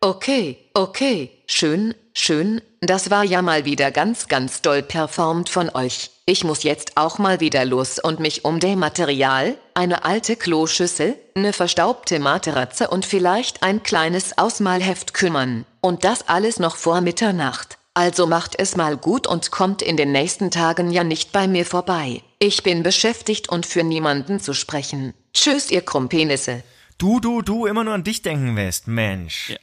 Okay, 0.00 0.58
okay, 0.74 1.30
schön, 1.46 1.94
schön, 2.12 2.60
das 2.80 3.08
war 3.08 3.22
ja 3.22 3.40
mal 3.40 3.64
wieder 3.64 3.92
ganz, 3.92 4.26
ganz 4.26 4.62
doll 4.62 4.82
performt 4.82 5.48
von 5.48 5.70
euch. 5.72 6.10
Ich 6.26 6.42
muss 6.42 6.64
jetzt 6.64 6.96
auch 6.96 7.18
mal 7.18 7.38
wieder 7.38 7.64
los 7.64 8.00
und 8.00 8.18
mich 8.18 8.44
um 8.44 8.58
der 8.58 8.74
Material, 8.74 9.56
eine 9.74 10.04
alte 10.04 10.34
Kloschüssel, 10.34 11.14
ne 11.36 11.52
verstaubte 11.52 12.18
Matratze 12.18 12.88
und 12.88 13.06
vielleicht 13.06 13.62
ein 13.62 13.84
kleines 13.84 14.36
Ausmalheft 14.36 15.14
kümmern. 15.14 15.66
Und 15.80 16.02
das 16.02 16.28
alles 16.28 16.58
noch 16.58 16.74
vor 16.74 17.00
Mitternacht. 17.00 17.78
Also 17.94 18.26
macht 18.26 18.58
es 18.58 18.74
mal 18.74 18.96
gut 18.96 19.28
und 19.28 19.52
kommt 19.52 19.82
in 19.82 19.96
den 19.96 20.10
nächsten 20.10 20.50
Tagen 20.50 20.90
ja 20.90 21.04
nicht 21.04 21.30
bei 21.30 21.46
mir 21.46 21.64
vorbei. 21.64 22.22
Ich 22.40 22.64
bin 22.64 22.82
beschäftigt 22.82 23.48
und 23.50 23.66
für 23.66 23.84
niemanden 23.84 24.40
zu 24.40 24.52
sprechen. 24.52 25.14
Tschüss, 25.32 25.70
ihr 25.70 25.82
Krumpenisse. 25.82 26.64
Du, 27.00 27.18
du, 27.18 27.40
du, 27.40 27.64
immer 27.64 27.82
nur 27.82 27.94
an 27.94 28.04
dich 28.04 28.20
denken 28.20 28.56
wirst, 28.56 28.86
Mensch. 28.86 29.54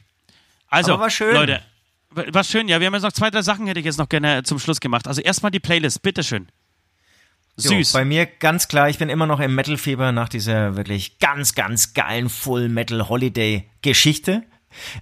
Also, 0.66 0.94
Aber 0.94 1.04
war 1.04 1.10
schön. 1.10 1.32
Leute, 1.32 1.62
war 2.10 2.42
schön, 2.42 2.66
ja. 2.66 2.80
Wir 2.80 2.88
haben 2.88 2.94
jetzt 2.94 3.04
noch 3.04 3.12
zwei, 3.12 3.30
drei 3.30 3.42
Sachen, 3.42 3.68
hätte 3.68 3.78
ich 3.78 3.86
jetzt 3.86 3.96
noch 3.96 4.08
gerne 4.08 4.42
zum 4.42 4.58
Schluss 4.58 4.80
gemacht. 4.80 5.06
Also 5.06 5.20
erstmal 5.20 5.52
die 5.52 5.60
Playlist, 5.60 6.02
bitteschön. 6.02 6.48
Süß. 7.56 7.92
Jo, 7.92 7.98
bei 7.98 8.04
mir 8.04 8.26
ganz 8.26 8.66
klar, 8.66 8.88
ich 8.88 8.98
bin 8.98 9.08
immer 9.08 9.26
noch 9.26 9.38
im 9.38 9.54
Metal-Fieber 9.54 10.10
nach 10.10 10.28
dieser 10.28 10.74
wirklich 10.74 11.20
ganz, 11.20 11.54
ganz 11.54 11.94
geilen 11.94 12.28
Full 12.28 12.68
Metal 12.68 13.08
Holiday 13.08 13.70
Geschichte. 13.82 14.42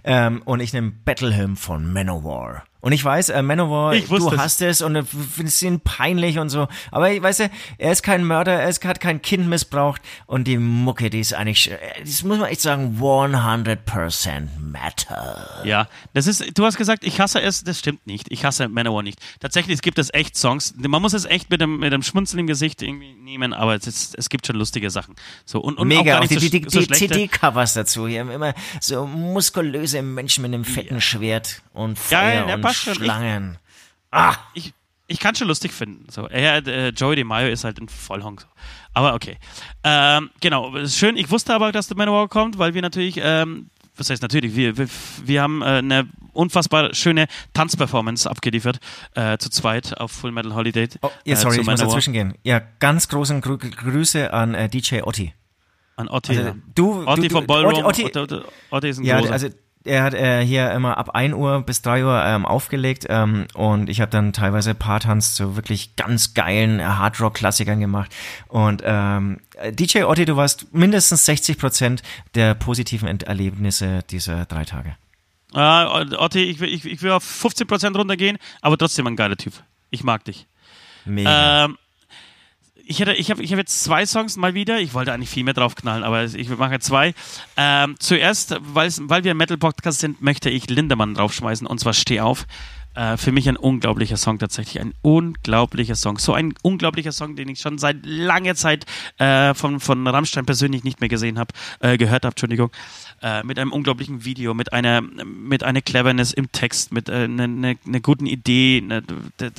Ähm, 0.03 0.43
und 0.45 0.59
ich 0.59 0.73
nehme 0.73 0.91
Battle 0.91 1.35
Hymn 1.35 1.55
von 1.55 1.91
Manowar. 1.91 2.66
Und 2.79 2.91
ich 2.91 3.03
weiß, 3.03 3.29
äh, 3.29 3.41
Manowar, 3.41 3.95
du 3.95 4.29
es. 4.29 4.37
hast 4.37 4.61
es 4.61 4.81
und 4.81 4.93
du 4.93 5.03
findest 5.03 5.61
ihn 5.63 5.79
peinlich 5.79 6.37
und 6.39 6.49
so. 6.49 6.67
Aber 6.91 7.11
ich 7.11 7.21
weiß, 7.21 7.39
er 7.39 7.91
ist 7.91 8.03
kein 8.03 8.23
Mörder, 8.23 8.53
er 8.53 8.69
ist, 8.69 8.85
hat 8.85 8.99
kein 8.99 9.21
Kind 9.21 9.47
missbraucht. 9.47 10.01
Und 10.25 10.47
die 10.47 10.57
Mucke, 10.57 11.09
die 11.09 11.19
ist 11.19 11.33
eigentlich, 11.33 11.71
äh, 11.71 11.77
das 11.99 12.23
muss 12.23 12.37
man 12.37 12.49
echt 12.49 12.61
sagen, 12.61 12.97
100% 13.01 14.47
Metal. 14.59 15.61
Ja, 15.63 15.87
das 16.13 16.27
ist, 16.27 16.57
du 16.57 16.65
hast 16.65 16.77
gesagt, 16.77 17.03
ich 17.03 17.19
hasse 17.19 17.41
es, 17.41 17.63
das 17.63 17.79
stimmt 17.79 18.05
nicht. 18.05 18.31
Ich 18.31 18.45
hasse 18.45 18.67
Manowar 18.67 19.03
nicht. 19.03 19.19
Tatsächlich 19.39 19.81
gibt 19.81 19.99
es 19.99 20.13
echt 20.13 20.35
Songs, 20.35 20.73
man 20.77 21.01
muss 21.01 21.13
es 21.13 21.25
echt 21.25 21.49
mit 21.49 21.61
einem, 21.61 21.79
mit 21.79 21.93
einem 21.93 22.03
Schmunzeln 22.03 22.39
im 22.41 22.47
Gesicht 22.47 22.81
irgendwie 22.81 23.13
nehmen, 23.13 23.53
aber 23.53 23.75
es, 23.75 23.87
ist, 23.87 24.15
es 24.17 24.29
gibt 24.29 24.47
schon 24.47 24.55
lustige 24.55 24.89
Sachen. 24.89 25.15
So, 25.45 25.59
und, 25.59 25.77
und 25.77 25.79
auch 25.79 25.97
Mega, 25.97 26.17
auch 26.17 26.21
nicht 26.21 26.31
die, 26.31 26.35
so, 26.35 26.49
die, 26.49 26.61
die, 26.61 26.69
so 26.69 26.79
die. 26.79 26.87
CD-Covers 26.87 27.73
dazu. 27.73 28.07
Hier 28.07 28.21
haben 28.21 28.31
immer 28.31 28.53
so 28.79 29.05
muskulöse 29.05 30.01
Menschen 30.01 30.43
mit 30.43 30.53
einem 30.53 30.63
fetten 30.63 31.01
Schwert 31.01 31.61
und 31.73 31.97
Geil, 32.09 32.37
Feuer 32.37 32.45
der 32.45 32.55
und 32.55 32.61
schon. 32.77 32.93
Ich- 32.93 32.99
Schlangen. 32.99 33.57
ich, 34.53 34.73
ich 35.07 35.19
kann 35.19 35.35
schon 35.35 35.47
lustig 35.47 35.71
finden. 35.71 36.07
So, 36.09 36.27
er, 36.27 36.65
äh, 36.67 36.89
Joey 36.89 37.15
DeMaio 37.15 37.49
ist 37.49 37.63
halt 37.63 37.79
ein 37.79 37.87
Vollhonk. 37.89 38.41
So. 38.41 38.47
Aber 38.93 39.13
okay. 39.13 39.37
Ähm, 39.83 40.29
genau, 40.41 40.73
schön. 40.87 41.17
Ich 41.17 41.29
wusste 41.31 41.53
aber, 41.53 41.71
dass 41.71 41.87
der 41.87 41.97
Manowar 41.97 42.27
kommt, 42.27 42.57
weil 42.57 42.73
wir 42.73 42.81
natürlich, 42.81 43.19
ähm, 43.21 43.69
was 43.95 44.09
heißt 44.09 44.21
natürlich, 44.21 44.55
wir, 44.55 44.77
wir, 44.77 44.87
wir 45.23 45.41
haben 45.41 45.61
äh, 45.61 45.65
eine 45.65 46.07
unfassbar 46.33 46.93
schöne 46.93 47.27
Tanzperformance 47.53 48.29
abgeliefert, 48.29 48.79
äh, 49.15 49.37
zu 49.37 49.49
zweit 49.49 49.97
auf 49.99 50.11
Full 50.11 50.31
Metal 50.31 50.53
Holiday. 50.53 50.87
Oh, 51.01 51.09
ja, 51.25 51.33
äh, 51.33 51.35
sorry, 51.37 51.59
ich 51.61 51.65
muss 51.65 51.79
dazwischen 51.79 52.13
gehen. 52.13 52.33
Ja, 52.43 52.61
ganz 52.79 53.07
großen 53.07 53.41
Grü 53.41 53.57
Grüße 53.57 54.33
an 54.33 54.53
äh, 54.55 54.67
DJ 54.69 55.01
Otti. 55.03 55.33
An 55.95 56.09
Otti. 56.09 56.37
Also, 56.37 56.55
du- 56.75 57.07
Otti 57.07 57.27
du- 57.27 57.33
vom 57.33 57.41
du- 57.41 57.47
Ballroom. 57.47 57.85
Otti- 57.85 58.05
Otti, 58.05 58.19
Otti, 58.19 58.41
Otti 58.69 58.89
ist 58.89 58.99
ein 58.99 59.03
Ja, 59.05 59.19
großer. 59.19 59.33
also 59.33 59.47
er 59.87 60.03
hat 60.03 60.13
äh, 60.13 60.45
hier 60.45 60.71
immer 60.71 60.97
ab 60.97 61.11
1 61.15 61.33
Uhr 61.33 61.61
bis 61.61 61.81
3 61.81 62.03
Uhr 62.05 62.23
ähm, 62.23 62.45
aufgelegt 62.45 63.05
ähm, 63.09 63.47
und 63.53 63.89
ich 63.89 64.01
habe 64.01 64.11
dann 64.11 64.33
teilweise 64.33 64.75
Partanz 64.75 65.33
zu 65.33 65.55
wirklich 65.55 65.95
ganz 65.95 66.33
geilen 66.33 66.79
äh, 66.79 66.83
Hardrock-Klassikern 66.83 67.79
gemacht. 67.79 68.13
Und 68.47 68.83
ähm, 68.85 69.39
äh, 69.55 69.71
DJ 69.71 70.03
Otti, 70.03 70.25
du 70.25 70.35
warst 70.35 70.73
mindestens 70.73 71.25
60 71.25 71.57
Prozent 71.57 72.03
der 72.35 72.53
positiven 72.53 73.07
Erlebnisse 73.21 74.03
dieser 74.09 74.45
drei 74.45 74.65
Tage. 74.65 74.95
Ah, 75.53 76.05
Otti, 76.17 76.43
ich 76.43 76.59
will, 76.59 76.69
ich, 76.69 76.85
ich 76.85 77.01
will 77.01 77.11
auf 77.11 77.23
15% 77.23 77.95
runtergehen, 77.95 78.37
aber 78.61 78.77
trotzdem 78.77 79.07
ein 79.07 79.15
geiler 79.15 79.37
Typ. 79.37 79.53
Ich 79.89 80.03
mag 80.03 80.25
dich. 80.25 80.45
Mega. 81.05 81.65
Ähm, 81.65 81.77
ich 82.87 82.99
hätte, 82.99 83.13
ich 83.13 83.29
habe 83.29 83.43
ich 83.43 83.51
hab 83.51 83.59
jetzt 83.59 83.83
zwei 83.83 84.05
Songs 84.05 84.37
mal 84.37 84.53
wieder. 84.53 84.79
Ich 84.79 84.93
wollte 84.93 85.11
eigentlich 85.11 85.29
viel 85.29 85.43
mehr 85.43 85.53
draufknallen, 85.53 86.03
aber 86.03 86.23
ich 86.23 86.49
mache 86.49 86.79
zwei. 86.79 87.13
Ähm, 87.57 87.95
zuerst, 87.99 88.55
weil 88.61 89.23
wir 89.23 89.31
ein 89.31 89.37
Metal-Podcast 89.37 89.99
sind, 89.99 90.21
möchte 90.21 90.49
ich 90.49 90.69
Lindemann 90.69 91.13
draufschmeißen 91.13 91.67
und 91.67 91.79
zwar 91.79 91.93
Steh 91.93 92.21
auf. 92.21 92.45
Äh, 92.97 93.17
für 93.17 93.31
mich 93.31 93.47
ein 93.47 93.57
unglaublicher 93.57 94.17
Song 94.17 94.39
tatsächlich. 94.39 94.81
Ein 94.81 94.93
unglaublicher 95.03 95.95
Song. 95.95 96.17
So 96.17 96.33
ein 96.33 96.55
unglaublicher 96.63 97.11
Song, 97.11 97.35
den 97.35 97.49
ich 97.49 97.59
schon 97.59 97.77
seit 97.77 97.97
langer 98.03 98.55
Zeit 98.55 98.85
äh, 99.19 99.53
von, 99.53 99.79
von 99.79 100.07
Rammstein 100.07 100.45
persönlich 100.45 100.83
nicht 100.83 100.99
mehr 100.99 101.09
gesehen 101.09 101.37
habe, 101.37 101.53
äh, 101.79 101.97
gehört 101.97 102.23
habe, 102.23 102.33
Entschuldigung. 102.33 102.71
Äh, 103.21 103.43
mit 103.43 103.59
einem 103.59 103.71
unglaublichen 103.71 104.25
Video, 104.25 104.53
mit 104.53 104.73
einer, 104.73 105.01
mit 105.01 105.63
einer 105.63 105.81
Cleverness 105.81 106.33
im 106.33 106.51
Text, 106.51 106.91
mit 106.91 107.09
einer 107.09 107.43
äh, 107.43 107.47
ne, 107.47 107.77
ne 107.83 108.01
guten 108.01 108.25
Idee, 108.25 108.81
ne, 108.81 109.03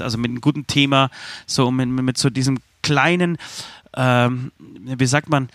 also 0.01 0.18
mit 0.18 0.31
einem 0.31 0.41
guten 0.41 0.66
Thema, 0.66 1.11
so 1.47 1.70
mit, 1.70 1.89
mit 1.89 2.18
so 2.18 2.31
diesem 2.31 2.59
kleinen, 2.89 3.36
ähm, 3.95 4.53
wie 4.59 5.07
sagt 5.07 5.28
man, 5.28 5.49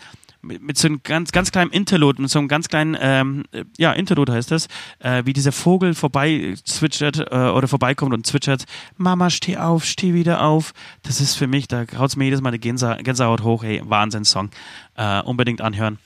mit, 0.43 0.61
mit 0.61 0.77
so 0.77 0.87
einem 0.87 1.01
ganz, 1.03 1.31
ganz 1.31 1.51
kleinen 1.51 1.71
Interlude, 1.71 2.21
mit 2.21 2.29
so 2.29 2.37
einem 2.37 2.47
ganz 2.47 2.67
kleinen, 2.67 2.95
ähm, 2.99 3.43
äh, 3.51 3.63
ja, 3.77 3.93
Interlude 3.93 4.33
heißt 4.33 4.51
das, 4.51 4.67
äh, 4.99 5.23
wie 5.25 5.33
dieser 5.33 5.51
Vogel 5.51 5.95
vorbei 5.95 6.53
zwitschert 6.63 7.19
äh, 7.19 7.35
oder 7.35 7.67
vorbeikommt 7.67 8.13
und 8.13 8.27
zwitschert, 8.27 8.65
Mama, 8.97 9.29
steh 9.29 9.57
auf, 9.57 9.85
steh 9.85 10.13
wieder 10.13 10.43
auf. 10.43 10.73
Das 11.01 11.21
ist 11.21 11.35
für 11.35 11.47
mich, 11.47 11.67
da 11.67 11.85
haut 11.97 12.09
es 12.09 12.15
mir 12.15 12.25
jedes 12.25 12.41
Mal 12.41 12.49
eine 12.49 12.59
Gänse, 12.59 12.97
Gänsehaut 13.01 13.41
hoch, 13.41 13.63
hey, 13.63 13.81
Wahnsinnssong. 13.83 14.49
Äh, 14.95 15.21
unbedingt 15.21 15.61
anhören. 15.61 15.97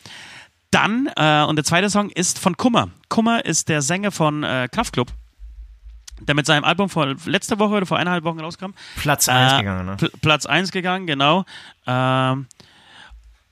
Dann, 0.72 1.10
äh, 1.16 1.44
und 1.44 1.56
der 1.56 1.66
zweite 1.66 1.90
Song 1.90 2.10
ist 2.10 2.40
von 2.40 2.56
Kummer. 2.56 2.90
Kummer 3.10 3.46
ist 3.46 3.70
der 3.70 3.82
Sänger 3.82 4.12
von 4.12 4.44
äh, 4.44 4.68
Kraftklub, 4.72 5.12
der 6.20 6.36
mit 6.36 6.46
seinem 6.46 6.64
Album 6.64 6.90
vor 6.90 7.16
letzter 7.26 7.60
Woche 7.60 7.76
oder 7.76 7.86
vor 7.86 7.98
eineinhalb 7.98 8.24
Wochen 8.24 8.40
rauskam. 8.40 8.72
Platz 8.98 9.30
1 9.30 9.54
Äh, 9.54 9.58
gegangen, 9.60 9.86
ne? 9.86 9.96
Pl 9.98 10.12
Platz 10.22 10.46
1 10.46 10.72
gegangen, 10.72 11.08
genau. 11.08 11.46
Ähm, 11.86 12.48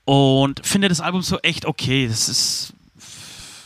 und 0.04 0.64
finde 0.66 0.88
das 0.88 1.00
Album 1.00 1.22
so 1.22 1.38
echt 1.40 1.66
okay. 1.66 2.06
Das 2.08 2.28
ist. 2.28 2.72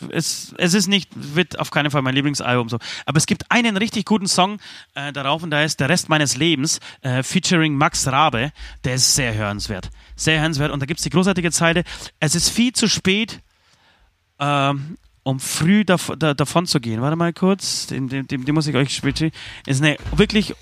Es, 0.08 0.54
es 0.56 0.72
ist 0.72 0.86
nicht, 0.86 1.10
wird 1.14 1.58
auf 1.58 1.70
keinen 1.70 1.90
Fall 1.90 2.00
mein 2.00 2.14
Lieblingsalbum 2.14 2.70
so. 2.70 2.78
Aber 3.04 3.18
es 3.18 3.26
gibt 3.26 3.50
einen 3.50 3.76
richtig 3.76 4.06
guten 4.06 4.26
Song 4.28 4.58
äh, 4.94 5.12
darauf 5.12 5.42
und 5.42 5.50
da 5.50 5.62
ist 5.62 5.78
Der 5.78 5.90
Rest 5.90 6.08
meines 6.08 6.38
Lebens, 6.38 6.80
äh, 7.02 7.22
featuring 7.22 7.74
Max 7.74 8.06
Rabe. 8.06 8.50
Der 8.84 8.94
ist 8.94 9.14
sehr 9.14 9.34
hörenswert. 9.34 9.90
Sehr 10.16 10.40
hörenswert. 10.40 10.70
Und 10.72 10.80
da 10.80 10.86
gibt 10.86 11.00
es 11.00 11.04
die 11.04 11.10
großartige 11.10 11.52
Zeile: 11.52 11.84
Es 12.18 12.34
ist 12.34 12.48
viel 12.48 12.72
zu 12.72 12.88
spät, 12.88 13.40
ähm, 14.38 14.96
um 15.22 15.38
früh 15.40 15.84
dav 15.84 16.12
da, 16.18 16.34
davon 16.34 16.66
zu 16.66 16.80
gehen. 16.80 17.00
Warte 17.02 17.16
mal 17.16 17.32
kurz, 17.32 17.86
den, 17.86 18.08
den, 18.08 18.26
den, 18.26 18.44
den 18.44 18.54
muss 18.54 18.66
ich 18.66 18.74
euch 18.76 18.94
spielen. 18.94 19.32
Ist 19.66 19.82
eine 19.82 19.96
wirklich 20.16 20.54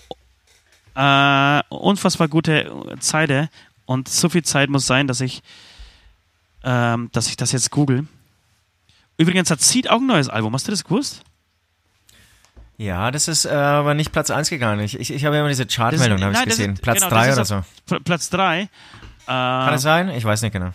äh, 0.94 1.62
unfassbar 1.68 2.28
gute 2.28 2.72
Zeile 3.00 3.48
und 3.86 4.08
so 4.08 4.28
viel 4.28 4.42
Zeit 4.42 4.68
muss 4.70 4.86
sein, 4.86 5.06
dass 5.06 5.20
ich, 5.20 5.42
ähm, 6.64 7.08
dass 7.12 7.28
ich 7.28 7.36
das 7.36 7.52
jetzt 7.52 7.70
google. 7.70 8.06
Übrigens 9.16 9.50
hat 9.50 9.60
Seed 9.62 9.90
auch 9.90 9.96
ein 10.00 10.06
neues 10.06 10.28
Album. 10.28 10.52
Hast 10.54 10.66
du 10.66 10.70
das 10.70 10.84
gewusst? 10.84 11.22
Ja, 12.76 13.10
das 13.10 13.26
ist 13.26 13.44
äh, 13.44 13.48
aber 13.50 13.94
nicht 13.94 14.12
Platz 14.12 14.30
1 14.30 14.50
gegangen. 14.50 14.80
Ich, 14.80 14.98
ich, 14.98 15.10
ich 15.12 15.24
habe 15.24 15.36
immer 15.36 15.48
diese 15.48 15.66
Chartmeldung, 15.66 16.20
habe 16.22 16.32
ich 16.32 16.38
das 16.38 16.46
gesehen. 16.46 16.74
ist- 16.74 16.82
Platz 16.82 16.98
genau, 17.00 17.10
3 17.10 17.26
das 17.34 17.50
oder 17.50 17.64
so. 17.88 17.98
Platz 18.00 18.30
3. 18.30 18.68
Kann 19.26 19.74
es 19.74 19.82
sein? 19.82 20.08
Ich 20.10 20.24
weiß 20.24 20.42
nicht 20.42 20.52
genau. 20.52 20.70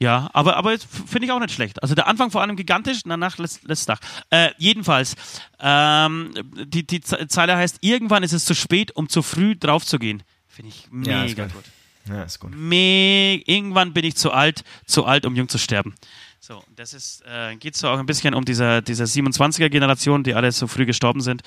Ja, 0.00 0.30
aber, 0.32 0.56
aber 0.56 0.78
finde 0.78 1.24
ich 1.26 1.32
auch 1.32 1.40
nicht 1.40 1.52
schlecht. 1.52 1.82
Also 1.82 1.94
der 1.96 2.06
Anfang 2.06 2.30
vor 2.30 2.40
allem 2.40 2.54
gigantisch, 2.54 3.00
danach 3.04 3.36
lässt 3.38 3.88
nach. 3.88 3.98
Äh, 4.30 4.50
jedenfalls, 4.56 5.16
ähm, 5.58 6.32
die, 6.66 6.86
die 6.86 7.00
Ze- 7.00 7.26
Zeile 7.28 7.56
heißt, 7.56 7.78
irgendwann 7.80 8.22
ist 8.22 8.32
es 8.32 8.44
zu 8.44 8.54
spät, 8.54 8.94
um 8.94 9.08
zu 9.08 9.22
früh 9.22 9.56
drauf 9.56 9.84
zu 9.84 9.98
gehen. 9.98 10.22
Finde 10.46 10.70
ich 10.70 10.84
Ja, 11.06 11.24
mega 11.24 11.44
gut. 11.46 11.54
gut. 11.54 11.64
Ja, 12.08 12.22
ist 12.22 12.38
gut. 12.38 12.52
Me 12.54 13.42
irgendwann 13.44 13.92
bin 13.92 14.04
ich 14.04 14.16
zu 14.16 14.30
alt, 14.32 14.62
zu 14.86 15.04
alt, 15.04 15.26
um 15.26 15.34
jung 15.34 15.48
zu 15.48 15.58
sterben. 15.58 15.94
So, 16.40 16.62
das 16.76 16.94
ist, 16.94 17.22
äh, 17.26 17.56
geht 17.56 17.76
so 17.76 17.88
auch 17.88 17.98
ein 17.98 18.06
bisschen 18.06 18.34
um 18.34 18.44
diese, 18.44 18.80
diese 18.82 19.04
27er-Generation, 19.04 20.22
die 20.22 20.34
alle 20.34 20.52
so 20.52 20.68
früh 20.68 20.86
gestorben 20.86 21.20
sind. 21.20 21.42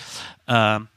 Ähm, 0.47 0.89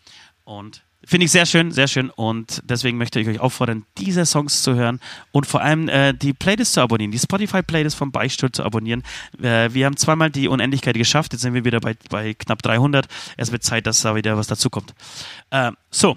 und 0.43 0.83
finde 1.07 1.27
ich 1.27 1.33
sehr 1.33 1.47
schön, 1.47 1.71
sehr 1.73 1.89
schön. 1.89 2.11
Und 2.11 2.63
deswegen 2.65 2.99
möchte 2.99 3.21
ich 3.21 3.29
euch 3.29 3.41
auffordern, 3.41 3.85
diese 3.99 4.25
Songs 4.27 4.63
zu 4.63 4.75
hören 4.75 5.01
und 5.33 5.47
vor 5.47 5.61
allem 5.63 5.89
äh, 5.89 6.13
die 6.15 6.33
Playlist 6.33 6.73
zu 6.75 6.81
abonnieren, 6.81 7.11
die 7.11 7.19
Spotify-Playlist 7.19 7.97
vom 7.97 8.13
Beichtstuhl 8.13 8.53
zu 8.53 8.65
abonnieren. 8.65 9.03
Äh, 9.43 9.73
wir 9.73 9.87
haben 9.87 9.97
zweimal 9.97 10.31
die 10.31 10.49
Unendlichkeit 10.49 10.95
geschafft, 10.97 11.33
jetzt 11.33 11.43
sind 11.43 11.55
wir 11.55 11.65
wieder 11.65 11.81
bei, 11.81 11.95
bei 12.11 12.35
knapp 12.35 12.62
300. 12.62 13.07
Es 13.37 13.53
wird 13.53 13.62
Zeit, 13.62 13.87
dass 13.87 14.01
da 14.03 14.15
wieder 14.15 14.37
was 14.37 14.47
dazukommt. 14.47 14.95
Äh, 15.51 15.73
so, 15.91 16.16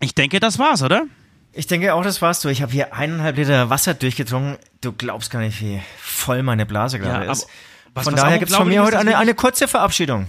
ich 0.00 0.14
denke, 0.14 0.40
das 0.40 0.58
war's, 0.58 0.82
oder? 0.82 1.04
Ich 1.52 1.66
denke 1.66 1.94
auch, 1.94 2.02
das 2.04 2.22
warst 2.22 2.44
du. 2.44 2.48
Ich 2.48 2.62
habe 2.62 2.70
hier 2.72 2.94
eineinhalb 2.94 3.36
Liter 3.36 3.70
Wasser 3.70 3.92
durchgetrunken. 3.94 4.56
Du 4.80 4.92
glaubst 4.92 5.30
gar 5.30 5.40
nicht, 5.40 5.60
wie 5.60 5.80
voll 5.98 6.42
meine 6.42 6.64
Blase 6.64 6.98
gerade 7.00 7.26
Ja, 7.26 7.32
ist. 7.32 7.46
was- 7.92 8.04
Von 8.04 8.14
was 8.14 8.20
daher 8.22 8.38
gibt 8.38 8.50
es 8.52 8.56
von 8.56 8.68
mir 8.68 8.84
heute 8.84 8.98
eine, 9.00 9.18
eine 9.18 9.34
kurze 9.34 9.66
Verabschiedung. 9.66 10.26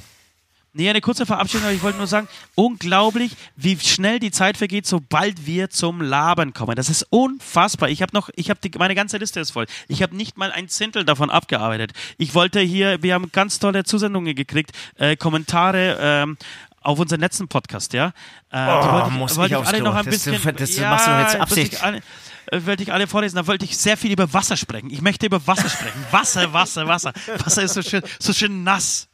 Nee, 0.73 0.89
eine 0.89 1.02
kurze 1.02 1.26
Verabschiedung, 1.26 1.65
aber 1.65 1.73
ich 1.73 1.84
wollte 1.84 1.98
nur 1.98 2.07
sagen, 2.07 2.30
unglaublich, 2.56 3.34
wie 3.57 3.77
schnell 3.80 4.19
die 4.19 4.31
Zeit 4.31 4.56
vergeht, 4.57 4.85
sobald 4.88 5.45
wir 5.45 5.69
zum 5.69 6.02
Labern 6.02 6.53
kommen. 6.53 6.76
Das 6.76 6.89
ist 6.89 7.06
unfassbar. 7.10 7.89
Ich 7.89 8.02
habe 8.02 8.14
noch, 8.14 8.30
ich 8.35 8.49
habe 8.49 8.60
meine 8.77 8.95
ganze 8.95 9.18
Liste 9.18 9.41
ist 9.41 9.52
voll. 9.52 9.65
Ich 9.89 10.02
habe 10.02 10.15
nicht 10.15 10.38
mal 10.38 10.52
ein 10.52 10.69
Zehntel 10.69 11.03
davon 11.03 11.30
abgearbeitet. 11.30 11.91
Ich 12.18 12.34
wollte 12.35 12.61
hier, 12.61 13.03
wir 13.03 13.14
haben 13.15 13.31
ganz 13.34 13.60
tolle 13.60 13.84
Zusendungen 13.84 14.34
gekriegt, 14.34 14.72
äh, 14.95 15.18
Kommentare 15.18 15.98
ähm, 15.99 16.38
auf 16.80 16.99
unseren 16.99 17.19
letzten 17.19 17.49
Podcast, 17.49 17.91
ja. 17.91 18.14
Äh, 18.49 18.65
die 18.65 18.91
wollte 18.91 19.07
ich, 19.10 19.14
muss 19.15 19.35
wollte 19.38 19.56
ich 19.56 19.61
ich 19.61 19.68
alle 19.68 19.81
noch 19.81 19.93
ein 19.95 20.06
Das- 20.06 20.14
bisschen. 20.23 20.56
das 20.56 20.77
machst 20.80 21.07
du 21.07 21.11
jetzt 21.19 21.35
Absicht. 21.35 21.73
ich 21.73 21.84
alle- 21.84 22.02
äh, 22.48 22.65
wollte 22.65 22.84
ich 22.84 22.93
alle 22.93 23.07
vorlesen, 23.07 23.35
da 23.35 23.45
wollte 23.45 23.65
ich 23.65 23.77
sehr 23.77 23.98
viel 23.98 24.11
über 24.11 24.31
Wasser 24.34 24.56
sprechen. 24.56 24.89
Ich 24.89 25.02
möchte 25.02 25.26
über 25.26 25.45
Wasser 25.45 25.69
sprechen. 25.69 26.03
Wasser, 26.11 26.53
Wasser, 26.53 26.88
Wasser. 26.88 27.14
Wasser 27.43 27.61
ist 27.64 27.73
so 27.73 27.81
schön, 27.81 28.02
so 28.19 28.31
schön 28.34 28.64
nass. 28.64 29.10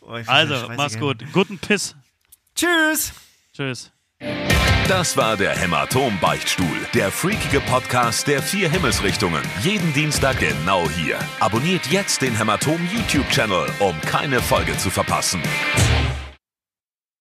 Oh, 0.00 0.18
Also, 0.26 0.68
mach's 0.76 0.98
gut. 0.98 1.24
Guten 1.32 1.58
Piss. 1.58 1.94
Tschüss. 2.54 3.12
Tschüss. 3.54 3.90
Das 4.88 5.16
war 5.16 5.36
der 5.36 5.56
Hämatom-Beichtstuhl, 5.56 6.66
der 6.94 7.12
freakige 7.12 7.60
Podcast 7.60 8.26
der 8.26 8.42
vier 8.42 8.68
Himmelsrichtungen. 8.68 9.42
Jeden 9.62 9.92
Dienstag 9.94 10.40
genau 10.40 10.88
hier. 10.90 11.18
Abonniert 11.38 11.86
jetzt 11.86 12.22
den 12.22 12.36
Hämatom-YouTube-Channel, 12.36 13.68
um 13.78 14.00
keine 14.00 14.40
Folge 14.42 14.76
zu 14.76 14.90
verpassen. 14.90 15.40